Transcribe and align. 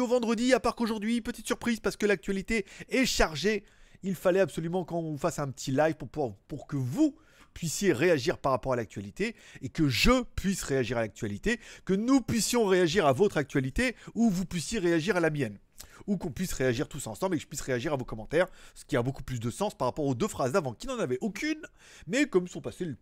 au 0.00 0.06
vendredi, 0.06 0.52
à 0.52 0.60
part 0.60 0.74
qu'aujourd'hui, 0.74 1.20
petite 1.20 1.46
surprise 1.46 1.80
parce 1.80 1.96
que 1.96 2.06
l'actualité 2.06 2.64
est 2.88 3.06
chargée. 3.06 3.64
Il 4.02 4.14
fallait 4.14 4.40
absolument 4.40 4.84
qu'on 4.84 5.16
fasse 5.18 5.38
un 5.38 5.50
petit 5.50 5.72
live 5.72 5.94
pour, 5.94 6.08
pouvoir- 6.08 6.34
pour 6.46 6.66
que 6.66 6.76
vous 6.76 7.16
puissiez 7.54 7.92
réagir 7.92 8.38
par 8.38 8.52
rapport 8.52 8.72
à 8.72 8.76
l'actualité 8.76 9.34
et 9.62 9.68
que 9.68 9.88
je 9.88 10.22
puisse 10.36 10.62
réagir 10.62 10.98
à 10.98 11.00
l'actualité, 11.00 11.58
que 11.84 11.94
nous 11.94 12.20
puissions 12.20 12.64
réagir 12.66 13.06
à 13.06 13.12
votre 13.12 13.36
actualité 13.36 13.96
ou 14.14 14.30
vous 14.30 14.44
puissiez 14.44 14.78
réagir 14.78 15.16
à 15.16 15.20
la 15.20 15.30
mienne. 15.30 15.58
Ou 16.06 16.16
qu'on 16.16 16.30
puisse 16.30 16.52
réagir 16.52 16.88
tous 16.88 17.06
ensemble 17.06 17.34
et 17.34 17.38
que 17.38 17.42
je 17.42 17.48
puisse 17.48 17.60
réagir 17.60 17.92
à 17.92 17.96
vos 17.96 18.04
commentaires, 18.04 18.46
ce 18.74 18.84
qui 18.84 18.96
a 18.96 19.02
beaucoup 19.02 19.22
plus 19.22 19.40
de 19.40 19.50
sens 19.50 19.76
par 19.76 19.88
rapport 19.88 20.06
aux 20.06 20.14
deux 20.14 20.28
phrases 20.28 20.52
d'avant 20.52 20.72
qui 20.72 20.86
n'en 20.86 20.98
avaient 20.98 21.18
aucune, 21.20 21.60
mais 22.06 22.26
comme 22.26 22.46
sont 22.48 22.62
voilà, 22.62 22.94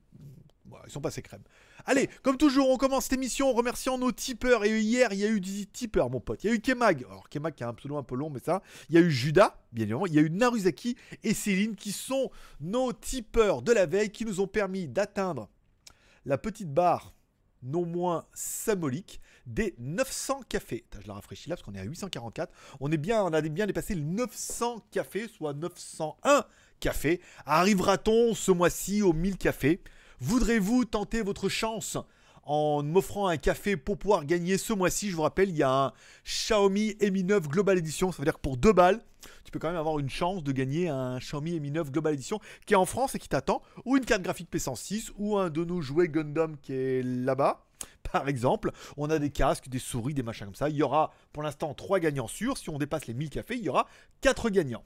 ils 0.86 0.90
sont 0.90 1.00
passés 1.00 1.22
crème. 1.22 1.42
Allez, 1.84 2.08
comme 2.22 2.36
toujours, 2.36 2.70
on 2.70 2.76
commence 2.76 3.04
cette 3.04 3.14
émission 3.14 3.50
en 3.50 3.52
remerciant 3.52 3.98
nos 3.98 4.12
tipeurs. 4.12 4.64
Et 4.64 4.80
hier, 4.80 5.12
il 5.12 5.18
y 5.18 5.24
a 5.24 5.28
eu 5.28 5.40
10 5.40 5.68
tipeurs, 5.68 6.10
mon 6.10 6.20
pote. 6.20 6.42
Il 6.44 6.48
y 6.48 6.50
a 6.50 6.54
eu 6.54 6.60
Kemag. 6.60 7.04
Alors, 7.08 7.28
Kemag 7.28 7.54
qui 7.54 7.64
a 7.64 7.68
un 7.68 7.74
pseudo 7.74 7.96
un 7.96 8.02
peu 8.02 8.16
long, 8.16 8.30
mais 8.30 8.40
ça. 8.40 8.62
Il 8.88 8.94
y 8.94 8.98
a 8.98 9.00
eu 9.00 9.10
Judas, 9.10 9.58
bien 9.72 9.84
évidemment. 9.84 10.06
Il 10.06 10.14
y 10.14 10.18
a 10.18 10.22
eu 10.22 10.30
Naruzaki 10.30 10.96
et 11.22 11.34
Céline 11.34 11.76
qui 11.76 11.92
sont 11.92 12.30
nos 12.60 12.92
tipeurs 12.92 13.62
de 13.62 13.72
la 13.72 13.86
veille 13.86 14.10
qui 14.10 14.24
nous 14.24 14.40
ont 14.40 14.48
permis 14.48 14.88
d'atteindre 14.88 15.48
la 16.24 16.38
petite 16.38 16.72
barre 16.72 17.14
non 17.62 17.84
moins 17.84 18.26
symbolique 18.32 19.20
des 19.46 19.74
900 19.78 20.42
cafés. 20.48 20.84
Je 21.00 21.06
la 21.06 21.14
rafraîchis 21.14 21.48
là 21.48 21.56
parce 21.56 21.64
qu'on 21.64 21.74
est 21.74 21.80
à 21.80 21.84
844. 21.84 22.52
On 22.80 22.90
est 22.90 22.96
bien, 22.96 23.22
on 23.24 23.32
a 23.32 23.40
bien 23.40 23.66
dépassé 23.66 23.94
le 23.94 24.02
900 24.02 24.86
cafés, 24.90 25.28
soit 25.28 25.54
901 25.54 26.44
cafés. 26.80 27.20
Arrivera-t-on 27.44 28.34
ce 28.34 28.50
mois-ci 28.50 29.02
aux 29.02 29.12
1000 29.12 29.38
cafés? 29.38 29.80
Voudrez-vous 30.20 30.86
tenter 30.86 31.20
votre 31.20 31.50
chance 31.50 31.98
en 32.44 32.82
m'offrant 32.82 33.28
un 33.28 33.36
café 33.36 33.76
pour 33.76 33.98
pouvoir 33.98 34.24
gagner 34.24 34.56
ce 34.56 34.72
mois-ci? 34.72 35.10
Je 35.10 35.16
vous 35.16 35.22
rappelle, 35.22 35.50
il 35.50 35.56
y 35.56 35.62
a 35.62 35.70
un 35.70 35.92
Xiaomi 36.24 36.96
Mi 37.12 37.22
9 37.22 37.48
Global 37.48 37.76
Edition. 37.76 38.12
Ça 38.12 38.18
veut 38.18 38.24
dire 38.24 38.36
que 38.36 38.40
pour 38.40 38.56
deux 38.56 38.72
balles, 38.72 39.02
tu 39.44 39.50
peux 39.50 39.58
quand 39.58 39.68
même 39.68 39.76
avoir 39.76 39.98
une 39.98 40.08
chance 40.08 40.42
de 40.42 40.52
gagner 40.52 40.88
un 40.88 41.18
Xiaomi 41.18 41.60
Mi 41.60 41.70
9 41.70 41.92
Global 41.92 42.14
Edition 42.14 42.40
qui 42.64 42.72
est 42.72 42.78
en 42.78 42.86
France 42.86 43.14
et 43.14 43.18
qui 43.18 43.28
t'attend, 43.28 43.60
ou 43.84 43.98
une 43.98 44.06
carte 44.06 44.22
graphique 44.22 44.48
P106, 44.50 45.10
ou 45.18 45.36
un 45.36 45.50
de 45.50 45.64
nos 45.64 45.82
jouets 45.82 46.08
Gundam 46.08 46.56
qui 46.56 46.72
est 46.72 47.02
là-bas. 47.02 47.66
Par 48.10 48.26
exemple, 48.26 48.70
on 48.96 49.10
a 49.10 49.18
des 49.18 49.30
casques, 49.30 49.68
des 49.68 49.78
souris, 49.78 50.14
des 50.14 50.22
machins 50.22 50.46
comme 50.46 50.54
ça. 50.54 50.70
Il 50.70 50.76
y 50.76 50.82
aura 50.82 51.12
pour 51.34 51.42
l'instant 51.42 51.74
3 51.74 52.00
gagnants 52.00 52.26
sûrs. 52.26 52.56
Si 52.56 52.70
on 52.70 52.78
dépasse 52.78 53.06
les 53.06 53.12
1000 53.12 53.28
cafés, 53.28 53.56
il 53.56 53.64
y 53.64 53.68
aura 53.68 53.86
4 54.22 54.48
gagnants. 54.48 54.84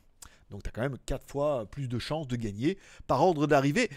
Donc 0.51 0.65
tu 0.65 0.69
as 0.69 0.73
quand 0.73 0.81
même 0.81 0.99
4 1.07 1.25
fois 1.31 1.67
plus 1.67 1.89
de 1.89 2.01
chances 2.01 2.27
de 2.27 2.35
gagner 2.35 2.79
par 3.07 3.23
ordre 3.23 3.47
d'arrivée, 3.47 3.89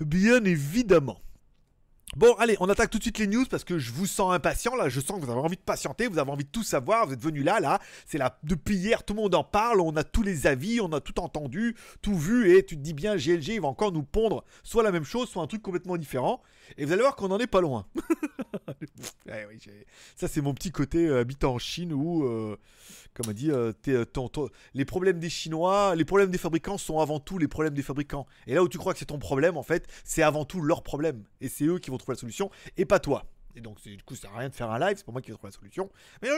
bien 0.00 0.44
évidemment. 0.44 1.20
Bon, 2.16 2.32
allez, 2.38 2.56
on 2.60 2.70
attaque 2.70 2.88
tout 2.88 2.96
de 2.96 3.02
suite 3.02 3.18
les 3.18 3.26
news 3.26 3.44
parce 3.50 3.64
que 3.64 3.78
je 3.78 3.92
vous 3.92 4.06
sens 4.06 4.32
impatient 4.32 4.74
là. 4.74 4.88
Je 4.88 4.98
sens 4.98 5.20
que 5.20 5.26
vous 5.26 5.30
avez 5.30 5.40
envie 5.42 5.56
de 5.56 5.60
patienter, 5.62 6.08
vous 6.08 6.18
avez 6.18 6.30
envie 6.30 6.44
de 6.46 6.50
tout 6.50 6.62
savoir. 6.62 7.06
Vous 7.06 7.12
êtes 7.12 7.20
venu 7.22 7.42
là, 7.42 7.60
là. 7.60 7.80
C'est 8.06 8.16
là 8.16 8.38
depuis 8.44 8.76
hier, 8.76 9.04
tout 9.04 9.12
le 9.12 9.20
monde 9.20 9.34
en 9.34 9.44
parle. 9.44 9.82
On 9.82 9.94
a 9.94 10.04
tous 10.04 10.22
les 10.22 10.46
avis, 10.46 10.80
on 10.80 10.90
a 10.94 11.02
tout 11.02 11.20
entendu, 11.20 11.76
tout 12.00 12.16
vu. 12.16 12.56
Et 12.56 12.64
tu 12.64 12.76
te 12.76 12.80
dis 12.80 12.94
bien, 12.94 13.16
GLG, 13.16 13.48
il 13.56 13.60
va 13.60 13.68
encore 13.68 13.92
nous 13.92 14.02
pondre 14.04 14.42
soit 14.62 14.82
la 14.82 14.90
même 14.90 15.04
chose, 15.04 15.28
soit 15.28 15.42
un 15.42 15.46
truc 15.46 15.60
complètement 15.60 15.98
différent. 15.98 16.40
Et 16.78 16.86
vous 16.86 16.92
allez 16.92 17.02
voir 17.02 17.14
qu'on 17.14 17.30
en 17.30 17.38
est 17.38 17.46
pas 17.46 17.60
loin. 17.60 17.86
J'ai- 19.26 19.86
ça, 20.16 20.28
c'est 20.28 20.40
mon 20.40 20.54
petit 20.54 20.70
côté 20.70 21.06
euh, 21.06 21.20
habitant 21.20 21.54
en 21.54 21.58
Chine 21.58 21.92
où, 21.92 22.24
euh, 22.24 22.56
comme 23.18 23.30
on 23.30 23.34
dit, 23.34 23.50
euh, 23.50 23.72
euh, 23.88 24.48
les 24.74 24.84
problèmes 24.84 25.18
des 25.18 25.28
Chinois, 25.28 25.96
les 25.96 26.04
problèmes 26.04 26.30
des 26.30 26.38
fabricants 26.38 26.78
sont 26.78 27.00
avant 27.00 27.18
tout 27.18 27.36
les 27.38 27.48
problèmes 27.48 27.74
des 27.74 27.82
fabricants. 27.82 28.26
Et 28.46 28.54
là 28.54 28.62
où 28.62 28.68
tu 28.68 28.78
crois 28.78 28.92
que 28.92 29.00
c'est 29.00 29.06
ton 29.06 29.18
problème, 29.18 29.56
en 29.56 29.64
fait, 29.64 29.88
c'est 30.04 30.22
avant 30.22 30.44
tout 30.44 30.60
leur 30.60 30.84
problème. 30.84 31.24
Et 31.40 31.48
c'est 31.48 31.64
eux 31.64 31.80
qui 31.80 31.90
vont 31.90 31.98
trouver 31.98 32.14
la 32.14 32.20
solution 32.20 32.48
et 32.76 32.84
pas 32.84 33.00
toi. 33.00 33.26
Et 33.56 33.60
donc, 33.60 33.82
du 33.82 34.00
coup, 34.04 34.14
ça 34.14 34.22
sert 34.22 34.34
à 34.36 34.38
rien 34.38 34.50
de 34.50 34.54
faire 34.54 34.70
un 34.70 34.78
live, 34.78 34.98
c'est 34.98 35.04
pas 35.04 35.10
moi 35.10 35.20
qui 35.20 35.32
vais 35.32 35.36
trouver 35.36 35.50
la 35.50 35.58
solution. 35.58 35.90
Mais 36.22 36.28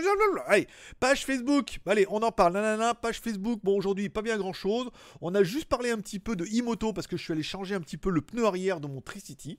allez, 0.46 0.66
page 1.00 1.26
Facebook. 1.26 1.80
Allez, 1.84 2.06
on 2.08 2.22
en 2.22 2.32
parle. 2.32 2.54
Nanana, 2.54 2.94
page 2.94 3.20
Facebook. 3.20 3.60
Bon, 3.62 3.76
aujourd'hui, 3.76 4.08
pas 4.08 4.22
bien 4.22 4.38
grand 4.38 4.54
chose. 4.54 4.88
On 5.20 5.34
a 5.34 5.42
juste 5.42 5.66
parlé 5.66 5.90
un 5.90 5.98
petit 5.98 6.18
peu 6.18 6.34
de 6.34 6.46
Imoto 6.46 6.94
parce 6.94 7.06
que 7.06 7.18
je 7.18 7.22
suis 7.22 7.34
allé 7.34 7.42
changer 7.42 7.74
un 7.74 7.80
petit 7.82 7.98
peu 7.98 8.08
le 8.08 8.22
pneu 8.22 8.46
arrière 8.46 8.80
de 8.80 8.86
mon 8.86 9.02
Tricity. 9.02 9.58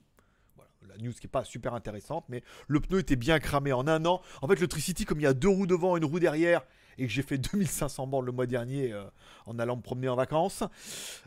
La 0.88 0.98
news 0.98 1.12
qui 1.12 1.26
est 1.26 1.30
pas 1.30 1.44
super 1.44 1.72
intéressante, 1.74 2.24
mais 2.28 2.42
le 2.66 2.80
pneu 2.80 2.98
était 2.98 3.16
bien 3.16 3.38
cramé 3.38 3.72
en 3.72 3.86
un 3.86 4.04
an. 4.04 4.20
En 4.42 4.48
fait, 4.48 4.60
le 4.60 4.66
Tricity, 4.66 5.04
comme 5.04 5.20
il 5.20 5.22
y 5.22 5.26
a 5.26 5.32
deux 5.32 5.48
roues 5.48 5.68
devant, 5.68 5.96
une 5.96 6.04
roue 6.04 6.18
derrière, 6.18 6.62
et 6.98 7.06
que 7.06 7.12
j'ai 7.12 7.22
fait 7.22 7.38
2500 7.52 8.06
bornes 8.06 8.26
le 8.26 8.32
mois 8.32 8.46
dernier 8.46 8.92
euh, 8.92 9.04
en 9.46 9.58
allant 9.58 9.76
me 9.76 9.82
promener 9.82 10.08
en 10.08 10.16
vacances, 10.16 10.62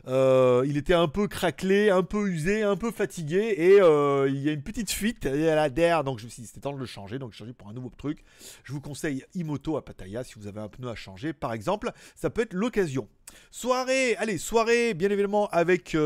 euh, 0.06 0.64
il 0.66 0.76
était 0.76 0.94
un 0.94 1.08
peu 1.08 1.28
craquelé, 1.28 1.90
un 1.90 2.02
peu 2.02 2.28
usé, 2.28 2.62
un 2.62 2.76
peu 2.76 2.90
fatigué, 2.90 3.54
et 3.56 3.80
euh, 3.80 4.28
il 4.28 4.42
y 4.42 4.48
a 4.48 4.52
une 4.52 4.62
petite 4.62 4.90
fuite 4.90 5.26
à 5.26 5.54
la 5.54 5.68
der, 5.70 6.04
donc 6.04 6.18
je 6.18 6.24
me 6.24 6.30
suis 6.30 6.42
dit 6.42 6.48
c'était 6.48 6.60
temps 6.60 6.72
de 6.72 6.78
le 6.78 6.86
changer, 6.86 7.18
donc 7.18 7.32
j'ai 7.32 7.38
changé 7.38 7.52
pour 7.52 7.68
un 7.68 7.72
nouveau 7.72 7.90
truc. 7.96 8.24
Je 8.64 8.72
vous 8.72 8.80
conseille 8.80 9.24
Imoto 9.34 9.76
à 9.76 9.84
Pattaya 9.84 10.24
si 10.24 10.34
vous 10.36 10.46
avez 10.46 10.60
un 10.60 10.68
pneu 10.68 10.88
à 10.88 10.94
changer, 10.94 11.32
par 11.32 11.52
exemple, 11.52 11.92
ça 12.14 12.30
peut 12.30 12.42
être 12.42 12.54
l'occasion. 12.54 13.08
Soirée, 13.50 14.16
allez, 14.16 14.38
soirée, 14.38 14.94
bien 14.94 15.10
évidemment, 15.10 15.48
avec. 15.48 15.96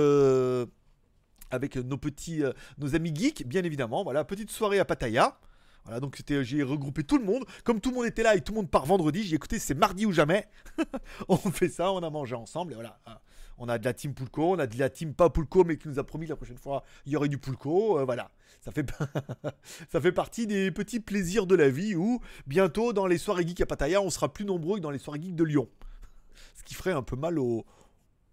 avec 1.51 1.77
nos 1.77 1.97
petits, 1.99 2.43
nos 2.79 2.95
amis 2.95 3.15
geeks, 3.15 3.47
bien 3.47 3.63
évidemment. 3.65 4.05
Voilà, 4.05 4.25
petite 4.25 4.51
soirée 4.51 4.79
à 4.79 4.85
Pattaya. 4.85 5.37
Voilà, 5.85 6.01
donc 6.01 6.21
j'ai 6.43 6.63
regroupé 6.63 7.05
tout 7.05 7.19
le 7.19 7.25
monde. 7.25 7.45
Comme 7.65 7.81
tout 7.81 7.91
le 7.91 7.97
monde 7.97 8.07
était 8.07 8.23
là 8.23 8.37
et 8.37 8.41
tout 8.41 8.53
le 8.53 8.57
monde 8.57 8.71
part 8.71 8.87
vendredi, 8.87 9.23
j'ai 9.23 9.37
écouté 9.37 9.59
c'est 9.59 9.75
mardi 9.75 10.07
ou 10.07 10.13
jamais. 10.13 10.47
on 11.29 11.37
fait 11.37 11.69
ça, 11.69 11.93
on 11.93 12.03
a 12.03 12.11
mangé 12.11 12.35
ensemble 12.35 12.73
et 12.73 12.75
voilà. 12.75 12.99
Ah, 13.07 13.21
On 13.59 13.69
a 13.69 13.79
de 13.79 13.85
la 13.85 13.93
team 13.95 14.15
Pulco, 14.15 14.55
on 14.55 14.59
a 14.59 14.67
de 14.67 14.79
la 14.79 14.91
team 14.91 15.15
pas 15.15 15.31
Pulco 15.31 15.65
mais 15.65 15.77
qui 15.77 15.89
nous 15.89 15.99
a 15.99 16.05
promis 16.05 16.27
la 16.27 16.37
prochaine 16.37 16.59
fois 16.59 16.85
il 17.07 17.13
y 17.13 17.17
aurait 17.17 17.29
du 17.29 17.39
Pulco. 17.39 17.99
euh, 17.99 18.05
voilà, 18.05 18.31
ça 18.61 18.73
fait, 18.73 18.89
ça 19.93 20.01
fait 20.01 20.13
partie 20.13 20.47
des 20.47 20.71
petits 20.71 21.01
plaisirs 21.01 21.47
de 21.47 21.55
la 21.55 21.69
vie 21.71 21.95
où 21.95 22.21
bientôt 22.47 22.93
dans 22.93 23.07
les 23.07 23.19
soirées 23.19 23.47
geeks 23.47 23.63
à 23.63 23.67
Pattaya, 23.67 24.01
on 24.03 24.11
sera 24.11 24.33
plus 24.33 24.45
nombreux 24.45 24.79
que 24.79 24.83
dans 24.83 24.91
les 24.91 24.99
soirées 24.99 25.21
geeks 25.21 25.35
de 25.37 25.45
Lyon. 25.45 25.69
Ce 26.55 26.63
qui 26.63 26.75
ferait 26.75 26.93
un 26.93 27.03
peu 27.03 27.17
mal 27.17 27.39
au, 27.39 27.65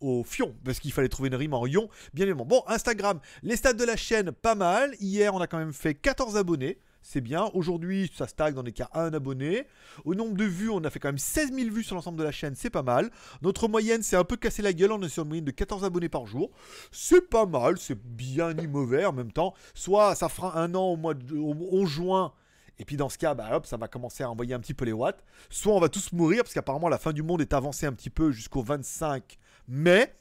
au 0.01 0.23
fion, 0.23 0.55
parce 0.63 0.79
qu'il 0.79 0.91
fallait 0.91 1.09
trouver 1.09 1.29
une 1.29 1.35
rime 1.35 1.53
en 1.53 1.65
Lyon, 1.65 1.89
bien 2.13 2.25
évidemment. 2.25 2.45
Bon, 2.45 2.63
Instagram, 2.67 3.19
les 3.41 3.55
stats 3.55 3.73
de 3.73 3.83
la 3.83 3.95
chaîne, 3.95 4.31
pas 4.31 4.55
mal. 4.55 4.95
Hier, 4.99 5.33
on 5.33 5.39
a 5.39 5.47
quand 5.47 5.57
même 5.57 5.73
fait 5.73 5.95
14 5.95 6.37
abonnés. 6.37 6.77
C'est 7.01 7.21
bien. 7.21 7.49
Aujourd'hui, 7.53 8.11
ça 8.15 8.27
stagne, 8.27 8.55
on 8.57 8.65
est 8.65 8.71
qu'à 8.71 8.89
1 8.93 9.13
abonné. 9.13 9.65
Au 10.05 10.13
nombre 10.13 10.35
de 10.35 10.43
vues, 10.43 10.69
on 10.69 10.83
a 10.83 10.89
fait 10.89 10.99
quand 10.99 11.09
même 11.09 11.17
16 11.17 11.53
000 11.53 11.73
vues 11.73 11.83
sur 11.83 11.95
l'ensemble 11.95 12.17
de 12.17 12.23
la 12.23 12.31
chaîne, 12.31 12.55
c'est 12.55 12.69
pas 12.69 12.83
mal. 12.83 13.09
Notre 13.41 13.67
moyenne, 13.67 14.03
c'est 14.03 14.17
un 14.17 14.23
peu 14.23 14.35
cassé 14.35 14.61
la 14.61 14.73
gueule, 14.73 14.91
on 14.91 15.01
est 15.01 15.09
sur 15.09 15.23
une 15.23 15.29
moyenne 15.29 15.45
de 15.45 15.51
14 15.51 15.83
abonnés 15.85 16.09
par 16.09 16.25
jour. 16.25 16.51
C'est 16.91 17.29
pas 17.29 17.45
mal, 17.45 17.77
c'est 17.77 17.97
bien 17.97 18.53
ni 18.53 18.67
mauvais 18.67 19.05
en 19.05 19.13
même 19.13 19.31
temps. 19.31 19.53
Soit 19.73 20.15
ça 20.15 20.29
fera 20.29 20.59
un 20.59 20.75
an 20.75 20.85
au 20.85 20.97
mois 20.97 21.13
de 21.13 21.37
au 21.37 21.55
11 21.71 21.89
juin. 21.89 22.33
Et 22.79 22.85
puis 22.85 22.97
dans 22.97 23.09
ce 23.09 23.17
cas, 23.17 23.33
bah 23.33 23.49
hop, 23.53 23.65
ça 23.65 23.77
va 23.77 23.87
commencer 23.87 24.23
à 24.23 24.29
envoyer 24.29 24.53
un 24.53 24.59
petit 24.59 24.73
peu 24.73 24.85
les 24.85 24.91
watts. 24.91 25.23
Soit 25.49 25.73
on 25.73 25.79
va 25.79 25.89
tous 25.89 26.11
mourir, 26.11 26.43
parce 26.43 26.53
qu'apparemment 26.53 26.89
la 26.89 26.97
fin 26.97 27.13
du 27.13 27.23
monde 27.23 27.41
est 27.41 27.53
avancée 27.53 27.85
un 27.85 27.93
petit 27.93 28.09
peu 28.09 28.31
jusqu'au 28.31 28.61
25 28.61 29.37
mai. 29.67 30.13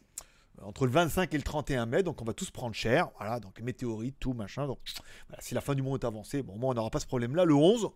Entre 0.62 0.86
le 0.86 0.92
25 0.92 1.32
et 1.34 1.36
le 1.36 1.42
31 1.42 1.86
mai, 1.86 2.02
donc 2.02 2.22
on 2.22 2.24
va 2.24 2.32
tous 2.32 2.50
prendre 2.50 2.74
cher. 2.74 3.10
Voilà, 3.18 3.40
donc 3.40 3.60
météorites, 3.60 4.16
tout, 4.18 4.32
machin. 4.32 4.66
Donc 4.66 4.78
si 5.38 5.54
la 5.54 5.60
fin 5.60 5.74
du 5.74 5.82
monde 5.82 6.02
est 6.02 6.06
avancée, 6.06 6.42
bon, 6.42 6.54
au 6.54 6.56
moins 6.58 6.70
on 6.70 6.74
n'aura 6.74 6.90
pas 6.90 7.00
ce 7.00 7.06
problème-là. 7.06 7.44
Le 7.44 7.54
11, 7.54 7.90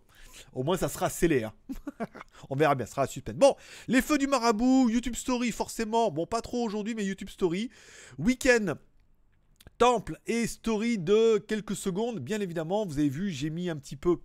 au 0.53 0.63
moins 0.63 0.77
ça 0.77 0.87
sera 0.87 1.09
scellé. 1.09 1.43
hein. 1.43 1.53
on 2.49 2.55
verra 2.55 2.75
bien, 2.75 2.85
ce 2.85 2.91
sera 2.91 3.03
à 3.03 3.07
suspense. 3.07 3.35
Bon, 3.35 3.55
les 3.87 4.01
feux 4.01 4.17
du 4.17 4.27
marabout, 4.27 4.89
YouTube 4.89 5.15
Story, 5.15 5.51
forcément. 5.51 6.11
Bon, 6.11 6.25
pas 6.27 6.41
trop 6.41 6.63
aujourd'hui, 6.63 6.93
mais 6.93 7.03
YouTube 7.03 7.29
Story. 7.29 7.71
Week-end, 8.19 8.75
temple 9.77 10.19
et 10.27 10.45
story 10.45 10.99
de 10.99 11.39
quelques 11.39 11.75
secondes. 11.75 12.19
Bien 12.19 12.41
évidemment, 12.41 12.85
vous 12.85 12.99
avez 12.99 13.09
vu, 13.09 13.31
j'ai 13.31 13.49
mis 13.49 13.69
un 13.69 13.77
petit 13.77 13.95
peu 13.95 14.17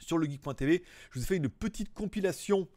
sur 0.00 0.18
le 0.18 0.26
geek.tv. 0.26 0.84
Je 1.10 1.18
vous 1.18 1.24
ai 1.24 1.26
fait 1.26 1.36
une 1.36 1.48
petite 1.48 1.92
compilation 1.92 2.68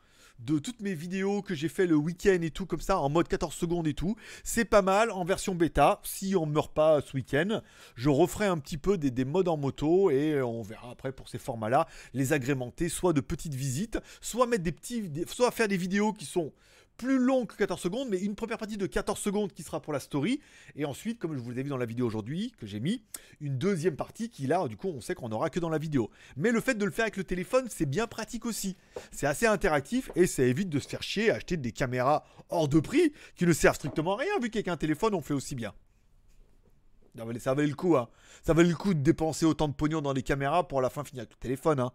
de 0.45 0.59
toutes 0.59 0.81
mes 0.81 0.93
vidéos 0.93 1.41
que 1.41 1.55
j'ai 1.55 1.69
fait 1.69 1.87
le 1.87 1.95
week-end 1.95 2.39
et 2.41 2.51
tout 2.51 2.65
comme 2.65 2.81
ça 2.81 2.99
en 2.99 3.09
mode 3.09 3.27
14 3.27 3.53
secondes 3.53 3.87
et 3.87 3.93
tout. 3.93 4.15
C'est 4.43 4.65
pas 4.65 4.81
mal 4.81 5.11
en 5.11 5.23
version 5.23 5.55
bêta. 5.55 6.01
Si 6.03 6.35
on 6.35 6.45
meurt 6.45 6.73
pas 6.73 7.01
ce 7.01 7.15
week-end, 7.15 7.61
je 7.95 8.09
referai 8.09 8.47
un 8.47 8.57
petit 8.57 8.77
peu 8.77 8.97
des, 8.97 9.11
des 9.11 9.25
modes 9.25 9.47
en 9.47 9.57
moto 9.57 10.09
et 10.11 10.41
on 10.41 10.61
verra 10.61 10.91
après 10.91 11.11
pour 11.11 11.29
ces 11.29 11.37
formats-là 11.37 11.87
les 12.13 12.33
agrémenter 12.33 12.89
soit 12.89 13.13
de 13.13 13.21
petites 13.21 13.55
visites, 13.55 13.99
soit 14.21 14.47
mettre 14.47 14.63
des 14.63 14.71
petits, 14.71 15.09
soit 15.27 15.51
faire 15.51 15.67
des 15.67 15.77
vidéos 15.77 16.13
qui 16.13 16.25
sont 16.25 16.51
plus 16.97 17.17
longues 17.17 17.47
que 17.47 17.55
14 17.55 17.81
secondes, 17.81 18.09
mais 18.09 18.19
une 18.19 18.35
première 18.35 18.57
partie 18.57 18.77
de 18.77 18.85
14 18.85 19.19
secondes 19.19 19.51
qui 19.51 19.63
sera 19.63 19.81
pour 19.81 19.93
la 19.93 19.99
story, 19.99 20.39
et 20.75 20.85
ensuite, 20.85 21.19
comme 21.19 21.33
je 21.33 21.39
vous 21.39 21.51
l'ai 21.51 21.63
vu 21.63 21.69
dans 21.69 21.77
la 21.77 21.85
vidéo 21.85 22.05
aujourd'hui, 22.05 22.53
que 22.57 22.65
j'ai 22.65 22.79
mis, 22.79 23.03
une 23.41 23.57
deuxième 23.57 23.95
partie 23.95 24.29
qui 24.29 24.47
là, 24.47 24.67
du 24.67 24.77
coup, 24.77 24.87
on 24.89 25.01
sait 25.01 25.15
qu'on 25.15 25.29
n'aura 25.29 25.49
que 25.49 25.59
dans 25.59 25.69
la 25.69 25.77
vidéo. 25.77 26.09
Mais 26.37 26.51
le 26.51 26.61
fait 26.61 26.75
de 26.75 26.85
le 26.85 26.91
faire 26.91 27.03
avec 27.03 27.17
le 27.17 27.23
téléphone, 27.23 27.67
c'est 27.69 27.85
bien 27.85 28.07
pratique 28.07 28.45
aussi. 28.45 28.77
C'est 29.11 29.27
assez 29.27 29.45
interactif 29.45 30.11
et 30.15 30.27
ça 30.27 30.43
évite 30.43 30.69
de 30.69 30.79
se 30.79 30.87
faire 30.87 31.03
chier 31.03 31.31
à 31.31 31.35
acheter 31.35 31.57
des 31.57 31.71
caméras 31.71 32.23
hors 32.49 32.67
de 32.67 32.79
prix 32.79 33.13
qui 33.35 33.45
ne 33.45 33.53
servent 33.53 33.75
strictement 33.75 34.15
à 34.15 34.17
rien, 34.17 34.39
vu 34.41 34.49
qu'avec 34.49 34.67
un 34.67 34.77
téléphone, 34.77 35.13
on 35.13 35.21
fait 35.21 35.33
aussi 35.33 35.55
bien. 35.55 35.73
Ça 37.39 37.53
valait 37.53 37.67
le 37.67 37.75
coup, 37.75 37.95
hein. 37.95 38.09
Ça 38.41 38.53
valait 38.53 38.69
le 38.69 38.75
coup 38.75 38.93
de 38.93 38.99
dépenser 38.99 39.45
autant 39.45 39.67
de 39.67 39.73
pognon 39.73 40.01
dans 40.01 40.13
les 40.13 40.23
caméras 40.23 40.67
pour 40.67 40.79
à 40.79 40.81
la 40.81 40.89
fin 40.89 41.03
finir 41.03 41.21
avec 41.21 41.31
le 41.31 41.37
téléphone, 41.37 41.79
hein. 41.79 41.91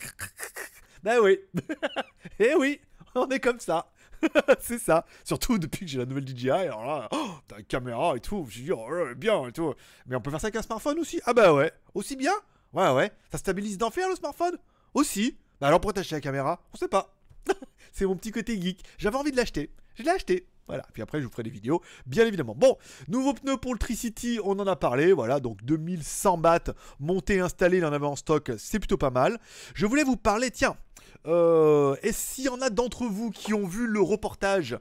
ben 1.02 1.18
oui. 1.22 1.38
Eh 2.38 2.54
oui, 2.54 2.80
on 3.14 3.28
est 3.28 3.40
comme 3.40 3.60
ça. 3.60 3.90
c'est 4.60 4.78
ça. 4.78 5.04
Surtout 5.24 5.58
depuis 5.58 5.86
que 5.86 5.90
j'ai 5.90 5.98
la 5.98 6.06
nouvelle 6.06 6.26
DJI. 6.26 6.50
Alors 6.50 6.84
là, 6.84 7.08
oh, 7.12 7.30
t'as 7.48 7.62
caméra 7.62 8.16
et 8.16 8.20
tout. 8.20 8.46
Je 8.48 8.62
dis, 8.62 8.72
oh, 8.72 8.88
bien 9.16 9.46
et 9.48 9.52
tout. 9.52 9.74
Mais 10.06 10.16
on 10.16 10.20
peut 10.20 10.30
faire 10.30 10.40
ça 10.40 10.46
avec 10.46 10.56
un 10.56 10.62
smartphone 10.62 10.98
aussi. 10.98 11.20
Ah 11.24 11.32
bah 11.32 11.52
ouais. 11.52 11.72
Aussi 11.94 12.16
bien? 12.16 12.34
Ouais, 12.72 12.90
ouais. 12.92 13.10
Ça 13.32 13.38
stabilise 13.38 13.78
d'enfer 13.78 14.08
le 14.08 14.14
smartphone? 14.14 14.58
Aussi. 14.94 15.36
Bah 15.60 15.68
alors 15.68 15.80
pourquoi 15.80 15.94
t'as 15.94 16.00
acheté 16.00 16.14
la 16.14 16.20
caméra? 16.20 16.62
On 16.72 16.76
sait 16.76 16.88
pas. 16.88 17.14
c'est 17.92 18.06
mon 18.06 18.16
petit 18.16 18.30
côté 18.30 18.60
geek. 18.60 18.84
J'avais 18.98 19.16
envie 19.16 19.32
de 19.32 19.36
l'acheter. 19.36 19.70
Je 19.94 20.02
l'ai 20.02 20.10
acheté. 20.10 20.46
Voilà, 20.70 20.86
puis 20.92 21.02
après 21.02 21.18
je 21.18 21.24
vous 21.26 21.32
ferai 21.32 21.42
des 21.42 21.50
vidéos, 21.50 21.82
bien 22.06 22.24
évidemment. 22.24 22.54
Bon, 22.54 22.78
nouveau 23.08 23.34
pneu 23.34 23.56
pour 23.56 23.72
le 23.72 23.78
Tricity, 23.80 24.38
on 24.44 24.52
en 24.60 24.68
a 24.68 24.76
parlé, 24.76 25.12
voilà, 25.12 25.40
donc 25.40 25.64
2100 25.64 26.38
bahts, 26.38 26.72
monté, 27.00 27.40
installé, 27.40 27.78
il 27.78 27.84
en 27.84 27.92
avait 27.92 28.06
en 28.06 28.14
stock, 28.14 28.52
c'est 28.56 28.78
plutôt 28.78 28.96
pas 28.96 29.10
mal. 29.10 29.40
Je 29.74 29.84
voulais 29.84 30.04
vous 30.04 30.16
parler, 30.16 30.52
tiens, 30.52 30.76
euh, 31.26 31.96
et 32.04 32.12
s'il 32.12 32.44
y 32.44 32.48
en 32.48 32.60
a 32.60 32.70
d'entre 32.70 33.06
vous 33.06 33.32
qui 33.32 33.52
ont 33.52 33.66
vu 33.66 33.88
le 33.88 34.00
reportage 34.00 34.78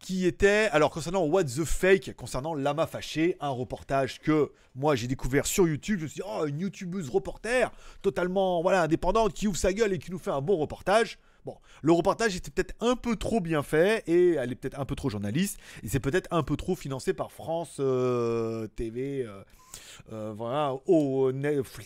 qui 0.00 0.26
était, 0.26 0.70
alors 0.72 0.90
concernant 0.90 1.26
What 1.26 1.44
the 1.44 1.66
Fake, 1.66 2.14
concernant 2.16 2.54
Lama 2.54 2.86
Fâché, 2.86 3.36
un 3.38 3.50
reportage 3.50 4.18
que 4.18 4.50
moi 4.74 4.96
j'ai 4.96 5.08
découvert 5.08 5.44
sur 5.44 5.68
YouTube, 5.68 5.98
je 5.98 6.04
me 6.04 6.08
suis 6.08 6.22
dit, 6.22 6.26
oh, 6.26 6.46
une 6.46 6.58
youtubeuse 6.58 7.10
reporter, 7.10 7.70
totalement 8.00 8.62
voilà, 8.62 8.80
indépendante, 8.80 9.34
qui 9.34 9.46
ouvre 9.46 9.58
sa 9.58 9.74
gueule 9.74 9.92
et 9.92 9.98
qui 9.98 10.10
nous 10.10 10.18
fait 10.18 10.30
un 10.30 10.40
bon 10.40 10.56
reportage. 10.56 11.18
Bon, 11.44 11.56
le 11.82 11.92
reportage 11.92 12.36
était 12.36 12.50
peut-être 12.50 12.74
un 12.80 12.94
peu 12.94 13.16
trop 13.16 13.40
bien 13.40 13.62
fait 13.62 14.04
et 14.06 14.34
elle 14.34 14.52
est 14.52 14.54
peut-être 14.54 14.78
un 14.78 14.84
peu 14.84 14.94
trop 14.94 15.10
journaliste 15.10 15.58
et 15.82 15.88
c'est 15.88 15.98
peut-être 15.98 16.28
un 16.30 16.44
peu 16.44 16.56
trop 16.56 16.76
financé 16.76 17.12
par 17.12 17.32
France 17.32 17.78
euh, 17.80 18.68
TV. 18.68 19.24
Euh, 19.26 19.42
euh, 20.12 20.34
voilà, 20.36 20.74
au 20.86 21.32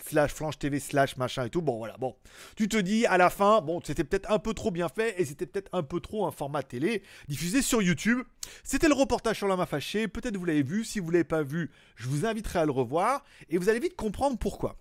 slash 0.04 0.32
Flanche 0.32 0.58
TV 0.58 0.80
slash 0.80 1.16
machin 1.16 1.44
et 1.44 1.50
tout. 1.50 1.62
Bon, 1.62 1.76
voilà, 1.76 1.96
bon. 1.98 2.16
Tu 2.56 2.68
te 2.68 2.76
dis 2.76 3.06
à 3.06 3.16
la 3.16 3.30
fin, 3.30 3.60
bon, 3.60 3.80
c'était 3.84 4.04
peut-être 4.04 4.30
un 4.30 4.38
peu 4.38 4.54
trop 4.54 4.70
bien 4.70 4.88
fait 4.88 5.20
et 5.20 5.24
c'était 5.24 5.46
peut-être 5.46 5.70
un 5.72 5.82
peu 5.82 6.00
trop 6.00 6.26
un 6.26 6.30
format 6.30 6.62
télé 6.62 7.02
diffusé 7.28 7.62
sur 7.62 7.82
YouTube. 7.82 8.22
C'était 8.64 8.88
le 8.88 8.94
reportage 8.94 9.38
sur 9.38 9.48
la 9.48 9.56
main 9.56 9.66
fâchée. 9.66 10.08
Peut-être 10.08 10.36
vous 10.36 10.44
l'avez 10.44 10.62
vu. 10.62 10.84
Si 10.84 11.00
vous 11.00 11.10
l'avez 11.10 11.24
pas 11.24 11.42
vu, 11.42 11.70
je 11.94 12.08
vous 12.08 12.26
inviterai 12.26 12.60
à 12.60 12.64
le 12.64 12.72
revoir 12.72 13.24
et 13.48 13.58
vous 13.58 13.68
allez 13.68 13.80
vite 13.80 13.96
comprendre 13.96 14.36
pourquoi. 14.38 14.76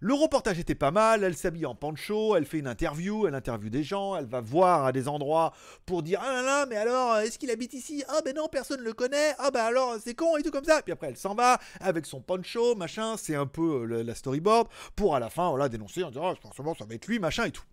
Le 0.00 0.14
reportage 0.14 0.60
était 0.60 0.76
pas 0.76 0.92
mal, 0.92 1.24
elle 1.24 1.36
s'habille 1.36 1.66
en 1.66 1.74
pancho, 1.74 2.36
elle 2.36 2.44
fait 2.44 2.58
une 2.58 2.68
interview, 2.68 3.26
elle 3.26 3.34
interviewe 3.34 3.68
des 3.68 3.82
gens, 3.82 4.14
elle 4.14 4.26
va 4.26 4.40
voir 4.40 4.84
à 4.84 4.92
des 4.92 5.08
endroits 5.08 5.52
pour 5.86 6.04
dire 6.04 6.20
Ah 6.22 6.34
là 6.34 6.42
là, 6.42 6.66
mais 6.66 6.76
alors, 6.76 7.16
est-ce 7.16 7.36
qu'il 7.36 7.50
habite 7.50 7.74
ici? 7.74 8.04
Ah 8.08 8.20
ben 8.24 8.34
non, 8.36 8.46
personne 8.46 8.78
ne 8.78 8.84
le 8.84 8.92
connaît, 8.92 9.34
ah 9.38 9.50
ben 9.50 9.64
alors, 9.64 9.96
c'est 10.02 10.14
con 10.14 10.36
et 10.36 10.44
tout 10.44 10.52
comme 10.52 10.64
ça. 10.64 10.82
Puis 10.82 10.92
après, 10.92 11.08
elle 11.08 11.16
s'en 11.16 11.34
va 11.34 11.58
avec 11.80 12.06
son 12.06 12.20
poncho, 12.20 12.76
machin, 12.76 13.16
c'est 13.16 13.34
un 13.34 13.46
peu 13.46 13.88
euh, 13.90 14.02
la 14.04 14.14
storyboard, 14.14 14.68
pour 14.94 15.16
à 15.16 15.20
la 15.20 15.30
fin, 15.30 15.48
voilà, 15.50 15.68
dénoncer 15.68 16.04
en 16.04 16.10
disant 16.10 16.28
Ah, 16.30 16.34
forcément, 16.40 16.76
ça 16.76 16.84
va 16.84 16.94
être 16.94 17.08
lui, 17.08 17.18
machin 17.18 17.46
et 17.46 17.50
tout. 17.50 17.64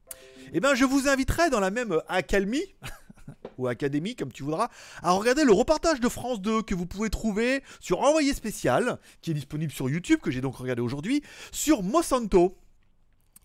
Eh 0.54 0.60
ben, 0.60 0.74
je 0.74 0.86
vous 0.86 1.08
inviterai 1.08 1.52
dans 1.52 1.60
la 1.60 1.70
même 1.70 2.02
accalmie 2.08 2.76
ou 3.58 3.68
Académie, 3.68 4.16
comme 4.16 4.32
tu 4.32 4.44
voudras, 4.44 4.70
à 5.02 5.12
regarder 5.12 5.44
le 5.44 5.52
reportage 5.52 6.00
de 6.00 6.10
France 6.10 6.42
2 6.42 6.62
que 6.62 6.76
vous 6.76 6.86
pouvez 6.86 7.10
trouver 7.10 7.64
sur 7.80 8.02
Envoyé 8.02 8.34
spécial, 8.34 9.00
qui 9.22 9.32
est 9.32 9.34
disponible 9.34 9.72
sur 9.72 9.90
YouTube, 9.90 10.20
que 10.22 10.32
j'ai 10.32 10.42
donc 10.42 10.56
regardé 10.56 10.82
aujourd'hui, 10.82 11.24
sur 11.52 11.84
Monsanto. 11.84 12.56